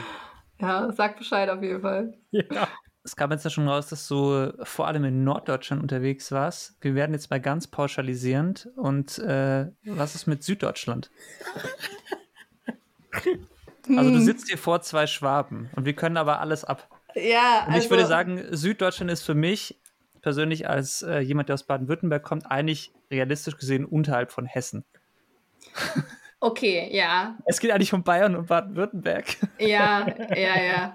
Ja, 0.60 0.92
sag 0.92 1.18
Bescheid 1.18 1.50
auf 1.50 1.60
jeden 1.60 1.80
Fall. 1.80 2.14
Ja. 2.30 2.68
Es 3.04 3.16
kam 3.16 3.30
jetzt 3.30 3.44
ja 3.44 3.50
schon 3.50 3.68
raus, 3.68 3.88
dass 3.88 4.08
du 4.08 4.52
vor 4.62 4.86
allem 4.86 5.04
in 5.04 5.24
Norddeutschland 5.24 5.82
unterwegs 5.82 6.32
warst. 6.32 6.74
Wir 6.80 6.94
werden 6.94 7.12
jetzt 7.12 7.30
mal 7.30 7.40
ganz 7.40 7.66
pauschalisierend. 7.66 8.70
Und 8.76 9.18
äh, 9.18 9.66
was 9.84 10.14
ist 10.14 10.26
mit 10.26 10.42
Süddeutschland? 10.42 11.10
Also 13.88 14.10
du 14.10 14.20
sitzt 14.20 14.48
hier 14.48 14.58
vor 14.58 14.80
zwei 14.80 15.06
Schwaben 15.06 15.68
und 15.76 15.84
wir 15.84 15.92
können 15.92 16.16
aber 16.16 16.40
alles 16.40 16.64
ab. 16.64 16.88
Ja, 17.14 17.66
Und 17.68 17.76
ich 17.76 17.90
würde 17.90 18.06
sagen, 18.06 18.42
Süddeutschland 18.50 19.10
ist 19.10 19.22
für 19.22 19.34
mich 19.34 19.78
persönlich 20.22 20.68
als 20.68 21.02
äh, 21.02 21.18
jemand, 21.18 21.48
der 21.50 21.54
aus 21.54 21.64
Baden-Württemberg 21.64 22.22
kommt, 22.22 22.50
eigentlich 22.50 22.92
realistisch 23.10 23.56
gesehen 23.58 23.84
unterhalb 23.84 24.32
von 24.32 24.46
Hessen. 24.46 24.84
Okay, 26.40 26.88
ja. 26.92 27.36
Es 27.44 27.60
geht 27.60 27.70
eigentlich 27.70 27.92
um 27.92 28.02
Bayern 28.02 28.36
und 28.36 28.46
Baden-Württemberg. 28.46 29.36
Ja, 29.58 30.06
ja, 30.30 30.62
ja. 30.62 30.94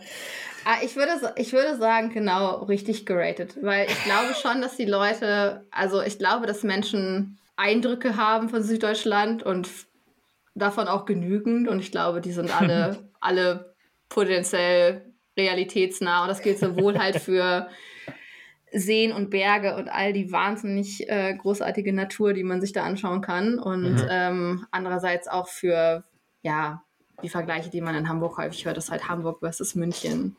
Ah, 0.72 0.78
ich, 0.84 0.96
würde, 0.96 1.34
ich 1.38 1.52
würde 1.52 1.78
sagen, 1.78 2.12
genau 2.12 2.58
richtig 2.66 3.08
geratet, 3.08 3.58
weil 3.60 3.90
ich 3.90 4.04
glaube 4.04 4.36
schon, 4.36 4.62
dass 4.62 4.76
die 4.76 4.86
Leute, 4.86 5.66
also 5.72 6.00
ich 6.00 6.20
glaube, 6.20 6.46
dass 6.46 6.62
Menschen 6.62 7.40
Eindrücke 7.56 8.18
haben 8.18 8.50
von 8.50 8.62
Süddeutschland 8.62 9.42
und 9.42 9.68
davon 10.54 10.88
auch 10.88 11.06
genügend 11.06 11.68
und 11.68 11.80
ich 11.80 11.92
glaube, 11.92 12.22
die 12.22 12.32
sind 12.32 12.56
alle, 12.56 13.10
alle 13.20 13.74
potenziell 14.10 15.12
realitätsnah 15.36 16.22
und 16.22 16.28
das 16.28 16.44
gilt 16.44 16.60
sowohl 16.60 17.00
halt 17.00 17.16
für 17.16 17.70
Seen 18.72 19.12
und 19.12 19.32
Berge 19.32 19.76
und 19.76 19.90
all 19.90 20.14
die 20.14 20.32
wahnsinnig 20.32 21.10
äh, 21.10 21.34
großartige 21.36 21.94
Natur, 21.94 22.34
die 22.34 22.44
man 22.44 22.62
sich 22.62 22.74
da 22.74 22.84
anschauen 22.84 23.22
kann 23.22 23.58
und 23.58 23.96
Mhm. 23.96 24.08
ähm, 24.08 24.68
andererseits 24.70 25.28
auch 25.28 25.48
für, 25.48 26.04
ja, 26.44 26.84
die 27.24 27.30
Vergleiche, 27.30 27.72
die 27.72 27.82
man 27.82 27.96
in 27.96 28.08
Hamburg 28.08 28.38
häufig 28.38 28.66
hört, 28.66 28.78
ist 28.78 28.92
halt 28.92 29.10
Hamburg 29.10 29.40
versus 29.40 29.74
München. 29.74 30.38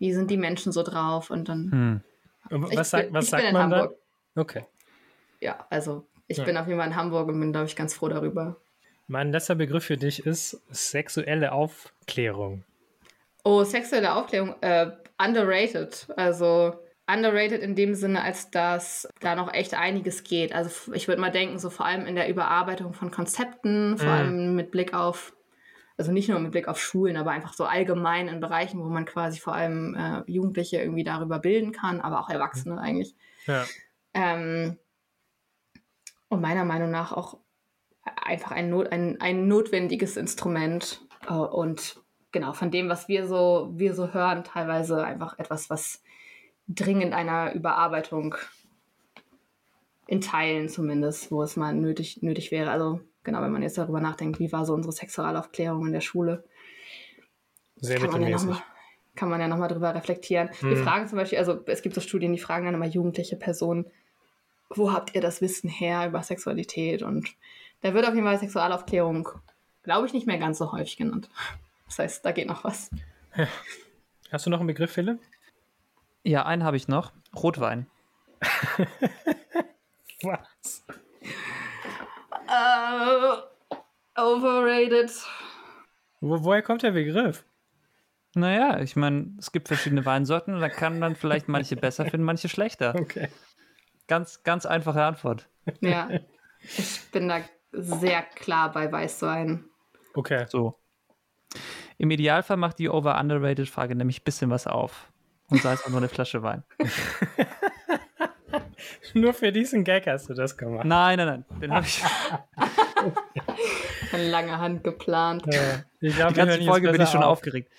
Wie 0.00 0.12
sind 0.12 0.28
die 0.32 0.36
Menschen 0.36 0.72
so 0.72 0.82
drauf? 0.82 1.30
Und 1.30 1.48
dann. 1.48 1.70
Hm. 1.70 2.00
Und 2.50 2.72
Ich 2.72 2.76
was, 2.78 2.90
sagt- 2.90 3.06
bin- 3.06 3.14
was 3.14 3.24
ich 3.26 3.30
sagt 3.30 3.42
bin 3.42 3.48
in 3.50 3.52
man 3.54 3.70
dann? 3.70 3.80
Hamburg. 3.82 3.98
Okay. 4.34 4.64
Ja, 5.40 5.64
also 5.70 6.06
ich 6.26 6.38
Ja. 6.38 6.44
bin 6.44 6.56
auf 6.56 6.66
jeden 6.66 6.78
Fall 6.80 6.88
in 6.88 6.96
Hamburg 6.96 7.28
und 7.28 7.38
bin, 7.38 7.52
glaube 7.52 7.66
ich, 7.66 7.76
ganz 7.76 7.94
froh 7.94 8.08
darüber. 8.08 8.56
Mein 9.06 9.30
letzter 9.30 9.54
Begriff 9.54 9.84
für 9.84 9.96
dich 9.96 10.24
ist 10.26 10.60
sexuelle 10.70 11.52
Aufklärung. 11.52 12.64
Oh, 13.44 13.62
sexuelle 13.64 14.14
Aufklärung, 14.14 14.54
äh, 14.62 14.90
underrated. 15.18 16.06
Also 16.16 16.74
underrated 17.10 17.60
in 17.62 17.74
dem 17.74 17.94
Sinne, 17.94 18.22
als 18.22 18.50
dass 18.50 19.08
da 19.20 19.34
noch 19.34 19.52
echt 19.52 19.74
einiges 19.74 20.22
geht. 20.24 20.54
Also 20.54 20.92
ich 20.94 21.08
würde 21.08 21.20
mal 21.20 21.30
denken, 21.30 21.58
so 21.58 21.70
vor 21.70 21.86
allem 21.86 22.06
in 22.06 22.14
der 22.14 22.28
Überarbeitung 22.28 22.92
von 22.94 23.10
Konzepten, 23.10 23.98
vor 23.98 24.06
Mhm. 24.06 24.12
allem 24.12 24.54
mit 24.56 24.70
Blick 24.70 24.94
auf, 24.94 25.32
also 26.00 26.12
nicht 26.12 26.30
nur 26.30 26.38
mit 26.38 26.52
Blick 26.52 26.66
auf 26.66 26.80
Schulen, 26.80 27.18
aber 27.18 27.30
einfach 27.30 27.52
so 27.52 27.66
allgemein 27.66 28.26
in 28.26 28.40
Bereichen, 28.40 28.82
wo 28.82 28.88
man 28.88 29.04
quasi 29.04 29.38
vor 29.38 29.54
allem 29.54 29.94
äh, 29.94 30.22
Jugendliche 30.26 30.80
irgendwie 30.80 31.04
darüber 31.04 31.38
bilden 31.38 31.72
kann, 31.72 32.00
aber 32.00 32.20
auch 32.20 32.30
Erwachsene 32.30 32.80
eigentlich. 32.80 33.14
Ja. 33.44 33.66
Ähm, 34.14 34.78
und 36.28 36.40
meiner 36.40 36.64
Meinung 36.64 36.90
nach 36.90 37.12
auch 37.12 37.36
einfach 38.16 38.52
ein, 38.52 38.70
Not, 38.70 38.90
ein, 38.92 39.20
ein 39.20 39.46
notwendiges 39.46 40.16
Instrument. 40.16 41.02
Äh, 41.28 41.34
und 41.34 42.00
genau, 42.32 42.54
von 42.54 42.70
dem, 42.70 42.88
was 42.88 43.06
wir 43.08 43.26
so, 43.26 43.70
wir 43.74 43.92
so 43.94 44.14
hören, 44.14 44.42
teilweise 44.42 45.04
einfach 45.04 45.38
etwas, 45.38 45.68
was 45.68 46.02
dringend 46.66 47.12
einer 47.12 47.52
Überarbeitung 47.52 48.36
in 50.06 50.22
Teilen 50.22 50.70
zumindest, 50.70 51.30
wo 51.30 51.42
es 51.42 51.56
mal 51.56 51.74
nötig, 51.74 52.22
nötig 52.22 52.50
wäre. 52.52 52.70
Also 52.70 53.00
genau, 53.24 53.42
wenn 53.42 53.52
man 53.52 53.62
jetzt 53.62 53.78
darüber 53.78 54.00
nachdenkt, 54.00 54.38
wie 54.38 54.52
war 54.52 54.64
so 54.64 54.74
unsere 54.74 54.92
Sexualaufklärung 54.92 55.86
in 55.86 55.92
der 55.92 56.00
Schule. 56.00 56.44
Sehr 57.76 57.98
kann 57.98 58.10
man, 58.10 58.22
ja 58.22 58.30
noch 58.30 58.44
mal, 58.44 58.62
kann 59.16 59.30
man 59.30 59.40
ja 59.40 59.48
nochmal 59.48 59.68
drüber 59.68 59.94
reflektieren. 59.94 60.50
Wir 60.60 60.76
Hm. 60.76 60.84
fragen 60.84 61.08
zum 61.08 61.16
Beispiel, 61.18 61.38
also 61.38 61.60
es 61.66 61.82
gibt 61.82 61.94
so 61.94 62.00
Studien, 62.00 62.32
die 62.32 62.38
fragen 62.38 62.66
dann 62.66 62.74
immer 62.74 62.86
jugendliche 62.86 63.36
Personen, 63.36 63.86
wo 64.68 64.92
habt 64.92 65.14
ihr 65.14 65.20
das 65.20 65.40
Wissen 65.40 65.68
her 65.70 66.06
über 66.06 66.22
Sexualität? 66.22 67.02
Und 67.02 67.28
da 67.80 67.94
wird 67.94 68.06
auf 68.06 68.14
jeden 68.14 68.26
Fall 68.26 68.38
Sexualaufklärung, 68.38 69.28
glaube 69.82 70.06
ich, 70.06 70.12
nicht 70.12 70.26
mehr 70.26 70.38
ganz 70.38 70.58
so 70.58 70.72
häufig 70.72 70.96
genannt. 70.96 71.28
Das 71.86 71.98
heißt, 71.98 72.24
da 72.24 72.32
geht 72.32 72.46
noch 72.46 72.64
was. 72.64 72.90
Hast 74.30 74.46
du 74.46 74.50
noch 74.50 74.58
einen 74.60 74.68
Begriff, 74.68 74.92
Philipp? 74.92 75.18
Ja, 76.22 76.44
einen 76.46 76.62
habe 76.62 76.76
ich 76.76 76.86
noch. 76.86 77.12
Rotwein. 77.34 77.86
Was? 80.22 80.84
Äh, 82.50 84.20
overrated. 84.20 85.10
Wo, 86.20 86.42
woher 86.44 86.62
kommt 86.62 86.82
der 86.82 86.90
Begriff? 86.90 87.44
Naja, 88.34 88.80
ich 88.80 88.96
meine, 88.96 89.34
es 89.38 89.50
gibt 89.52 89.68
verschiedene 89.68 90.04
Weinsorten 90.04 90.54
und 90.54 90.60
da 90.60 90.68
kann 90.68 90.98
man 90.98 91.16
vielleicht 91.16 91.48
manche 91.48 91.76
besser 91.76 92.04
finden, 92.04 92.24
manche 92.24 92.48
schlechter. 92.48 92.94
Okay. 92.94 93.28
Ganz, 94.06 94.42
ganz 94.42 94.66
einfache 94.66 95.02
Antwort. 95.02 95.48
Ja, 95.80 96.08
ich 96.60 97.10
bin 97.12 97.28
da 97.28 97.40
sehr 97.72 98.22
klar 98.22 98.72
bei 98.72 98.90
Weißwein. 98.90 99.64
Okay. 100.14 100.46
So. 100.48 100.78
Im 101.98 102.10
Idealfall 102.10 102.56
macht 102.56 102.78
die 102.78 102.88
Over-Underrated-Frage 102.88 103.94
nämlich 103.94 104.20
ein 104.20 104.24
bisschen 104.24 104.50
was 104.50 104.66
auf. 104.66 105.12
Und 105.48 105.62
sei 105.62 105.72
es 105.72 105.84
auch 105.84 105.88
nur 105.88 105.98
eine 105.98 106.08
Flasche 106.08 106.42
Wein. 106.42 106.64
Nur 109.14 109.34
für 109.34 109.52
diesen 109.52 109.84
Gag 109.84 110.06
hast 110.06 110.28
du 110.28 110.34
das 110.34 110.56
gemacht. 110.56 110.84
Nein, 110.84 111.18
nein, 111.18 111.26
nein. 111.48 111.60
Den 111.60 111.72
habe 111.72 111.86
ich. 111.86 112.02
Von 114.10 114.20
langer 114.20 114.58
Hand 114.58 114.84
geplant. 114.84 115.44
Ja. 115.46 115.84
Ich 116.00 116.16
glaube, 116.16 116.32
Die 116.32 116.38
ganze 116.38 116.62
Folge 116.62 116.90
bin 116.92 117.00
ich 117.00 117.08
schon 117.08 117.22
aufgeregt. 117.22 117.70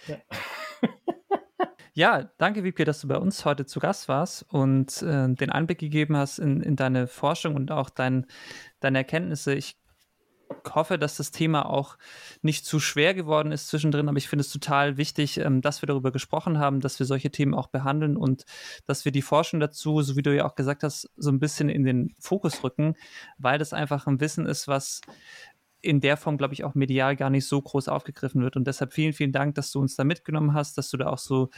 Ja, 1.94 2.32
danke, 2.38 2.64
Wiebke, 2.64 2.86
dass 2.86 3.02
du 3.02 3.10
bei 3.10 3.18
uns 3.18 3.44
heute 3.44 3.66
zu 3.66 3.82
Gast 3.82 4.08
warst 4.08 4.44
und 4.50 5.02
äh, 5.02 5.28
den 5.28 5.52
Einblick 5.52 5.80
gegeben 5.80 6.16
hast 6.16 6.40
in, 6.40 6.62
in 6.62 6.78
deine 6.78 7.06
Forschung 7.06 7.56
und 7.56 7.70
auch 7.70 7.90
dein, 7.90 8.28
deine 8.80 9.00
Erkenntnisse. 9.00 9.54
Ich 9.54 9.76
hoffe, 10.74 10.98
dass 10.98 11.18
das 11.18 11.32
Thema 11.32 11.66
auch 11.66 11.98
nicht 12.42 12.66
zu 12.66 12.80
schwer 12.80 13.14
geworden 13.14 13.52
ist 13.52 13.68
zwischendrin, 13.68 14.10
aber 14.10 14.18
ich 14.18 14.30
finde 14.30 14.42
es 14.42 14.52
total 14.52 14.98
wichtig, 14.98 15.38
ähm, 15.38 15.62
dass 15.62 15.82
wir 15.82 15.88
darüber 15.88 16.12
gesprochen 16.12 16.60
haben, 16.60 16.80
dass 16.80 17.00
wir 17.00 17.06
solche 17.06 17.32
Themen 17.32 17.54
auch 17.54 17.68
behandeln 17.68 18.18
und 18.18 18.46
dass 18.86 19.06
wir 19.06 19.12
die 19.12 19.22
Forschung 19.22 19.60
dazu, 19.60 20.02
so 20.02 20.16
wie 20.16 20.22
du 20.22 20.36
ja 20.36 20.46
auch 20.46 20.56
gesagt 20.56 20.84
hast, 20.84 21.10
so 21.18 21.30
ein 21.30 21.40
bisschen 21.40 21.70
in 21.70 21.84
den 21.84 22.16
Fokus 22.20 22.64
rücken, 22.64 22.96
weil 23.38 23.58
das 23.58 23.74
einfach 23.74 24.08
ein 24.08 24.20
Wissen 24.20 24.46
ist, 24.46 24.68
was 24.68 25.02
in 25.82 26.00
der 26.02 26.18
Form, 26.18 26.38
glaube 26.38 26.54
ich, 26.54 26.64
auch 26.64 26.76
medial 26.76 27.16
gar 27.16 27.30
nicht 27.30 27.46
so 27.48 27.62
groß 27.62 27.88
aufgegriffen 27.88 28.42
wird. 28.44 28.56
Und 28.56 28.66
deshalb 28.68 28.94
vielen, 28.94 29.14
vielen 29.14 29.32
Dank, 29.32 29.56
dass 29.56 29.72
du 29.72 29.80
uns 29.80 29.96
da 29.96 30.04
mitgenommen 30.04 30.54
hast, 30.54 30.78
dass 30.78 30.90
du 30.90 30.98
da 30.98 31.08
auch 31.08 31.18
so 31.18 31.50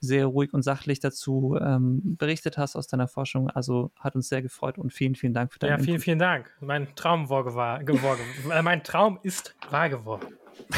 sehr 0.00 0.26
ruhig 0.26 0.52
und 0.52 0.62
sachlich 0.62 1.00
dazu 1.00 1.56
ähm, 1.60 2.16
berichtet 2.18 2.58
hast 2.58 2.76
aus 2.76 2.86
deiner 2.86 3.08
Forschung. 3.08 3.48
Also 3.50 3.90
hat 3.98 4.14
uns 4.14 4.28
sehr 4.28 4.42
gefreut 4.42 4.78
und 4.78 4.92
vielen, 4.92 5.14
vielen 5.14 5.34
Dank 5.34 5.52
für 5.52 5.58
deinen 5.58 5.70
Ja, 5.70 5.78
vielen, 5.78 5.88
Input. 5.94 6.04
vielen 6.04 6.18
Dank. 6.18 6.50
Mein 6.60 6.94
Traum 6.96 7.28
war 7.30 7.82
geworden. 7.82 8.20
äh, 8.52 8.62
mein 8.62 8.82
Traum 8.84 9.18
ist 9.22 9.54
wahr 9.70 9.88
geworden. 9.88 10.26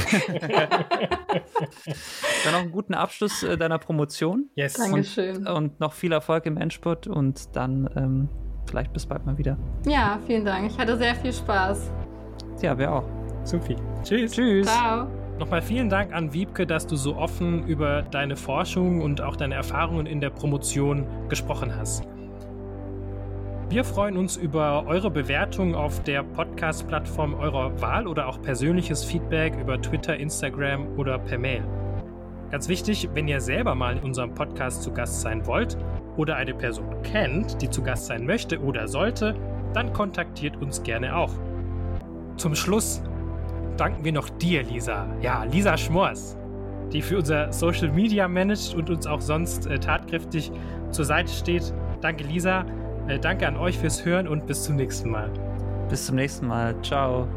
Dann 2.45 2.53
noch 2.53 2.61
einen 2.61 2.71
guten 2.71 2.95
Abschluss 2.95 3.43
äh, 3.43 3.57
deiner 3.57 3.79
Promotion 3.79 4.49
Yes. 4.55 4.75
Dankeschön. 4.75 5.47
und 5.49 5.81
noch 5.81 5.93
viel 5.93 6.13
Erfolg 6.13 6.47
im 6.47 6.57
Endspurt 6.57 7.07
und 7.09 7.55
dann 7.57 7.91
ähm, 7.97 8.29
vielleicht 8.69 8.93
bis 8.93 9.05
bald 9.07 9.27
mal 9.27 9.37
wieder. 9.37 9.59
Ja, 9.87 10.21
vielen 10.27 10.45
Dank. 10.45 10.71
Ich 10.71 10.79
hatte 10.79 10.97
sehr 10.97 11.15
viel 11.17 11.33
Spaß. 11.33 11.91
Ja, 12.63 12.77
wir 12.79 12.93
auch. 12.93 13.05
Sophie. 13.45 13.77
Tschüss. 14.03 14.33
Tschüss. 14.33 14.67
Ciao. 14.67 15.07
Nochmal 15.39 15.63
vielen 15.63 15.89
Dank 15.89 16.15
an 16.15 16.33
Wiebke, 16.33 16.67
dass 16.67 16.87
du 16.87 16.95
so 16.95 17.17
offen 17.17 17.67
über 17.67 18.03
deine 18.03 18.37
Forschung 18.37 19.01
und 19.01 19.21
auch 19.21 19.35
deine 19.35 19.55
Erfahrungen 19.57 20.07
in 20.07 20.21
der 20.21 20.31
Promotion 20.31 21.07
gesprochen 21.29 21.75
hast. 21.77 22.05
Wir 23.69 23.83
freuen 23.83 24.17
uns 24.17 24.37
über 24.37 24.85
eure 24.87 25.11
Bewertung 25.11 25.75
auf 25.75 26.03
der 26.05 26.23
Podcast-Plattform 26.23 27.35
eurer 27.35 27.81
Wahl 27.81 28.07
oder 28.07 28.29
auch 28.29 28.41
persönliches 28.41 29.03
Feedback 29.03 29.59
über 29.59 29.81
Twitter, 29.83 30.17
Instagram 30.17 30.87
oder 30.97 31.19
per 31.19 31.39
Mail. 31.39 31.65
Ganz 32.51 32.69
wichtig, 32.69 33.09
wenn 33.15 33.27
ihr 33.27 33.41
selber 33.41 33.75
mal 33.75 33.97
in 33.97 34.05
unserem 34.05 34.33
Podcast 34.35 34.85
zu 34.85 34.93
Gast 34.93 35.23
sein 35.23 35.45
wollt 35.47 35.77
oder 36.17 36.37
eine 36.37 36.55
Person 36.55 37.03
kennt, 37.03 37.61
die 37.61 37.71
zu 37.71 37.83
Gast 37.83 38.07
sein 38.07 38.25
möchte 38.25 38.61
oder 38.61 38.87
sollte, 38.87 39.35
dann 39.73 39.93
kontaktiert 39.93 40.57
uns 40.59 40.83
gerne 40.85 41.17
auch. 41.17 41.33
Zum 42.37 42.55
Schluss 42.55 43.03
danken 43.77 44.05
wir 44.05 44.13
noch 44.13 44.29
dir, 44.29 44.63
Lisa. 44.63 45.07
Ja, 45.21 45.45
Lisa 45.45 45.77
Schmors, 45.77 46.37
die 46.93 47.03
für 47.03 47.19
unser 47.19 47.53
Social 47.53 47.91
Media 47.91 48.29
managt 48.29 48.75
und 48.75 48.91
uns 48.91 49.07
auch 49.07 49.21
sonst 49.21 49.67
äh, 49.67 49.79
tatkräftig 49.79 50.53
zur 50.91 51.05
Seite 51.05 51.33
steht. 51.33 51.73
Danke, 52.01 52.25
Lisa. 52.25 52.65
Äh, 53.09 53.19
danke 53.19 53.47
an 53.47 53.57
euch 53.57 53.79
fürs 53.79 54.05
Hören 54.05 54.29
und 54.29 54.47
bis 54.47 54.65
zum 54.65 54.77
nächsten 54.77 55.11
Mal. 55.11 55.31
Bis 55.89 56.07
zum 56.07 56.17
nächsten 56.17 56.47
Mal. 56.47 56.75
Ciao. 56.83 57.29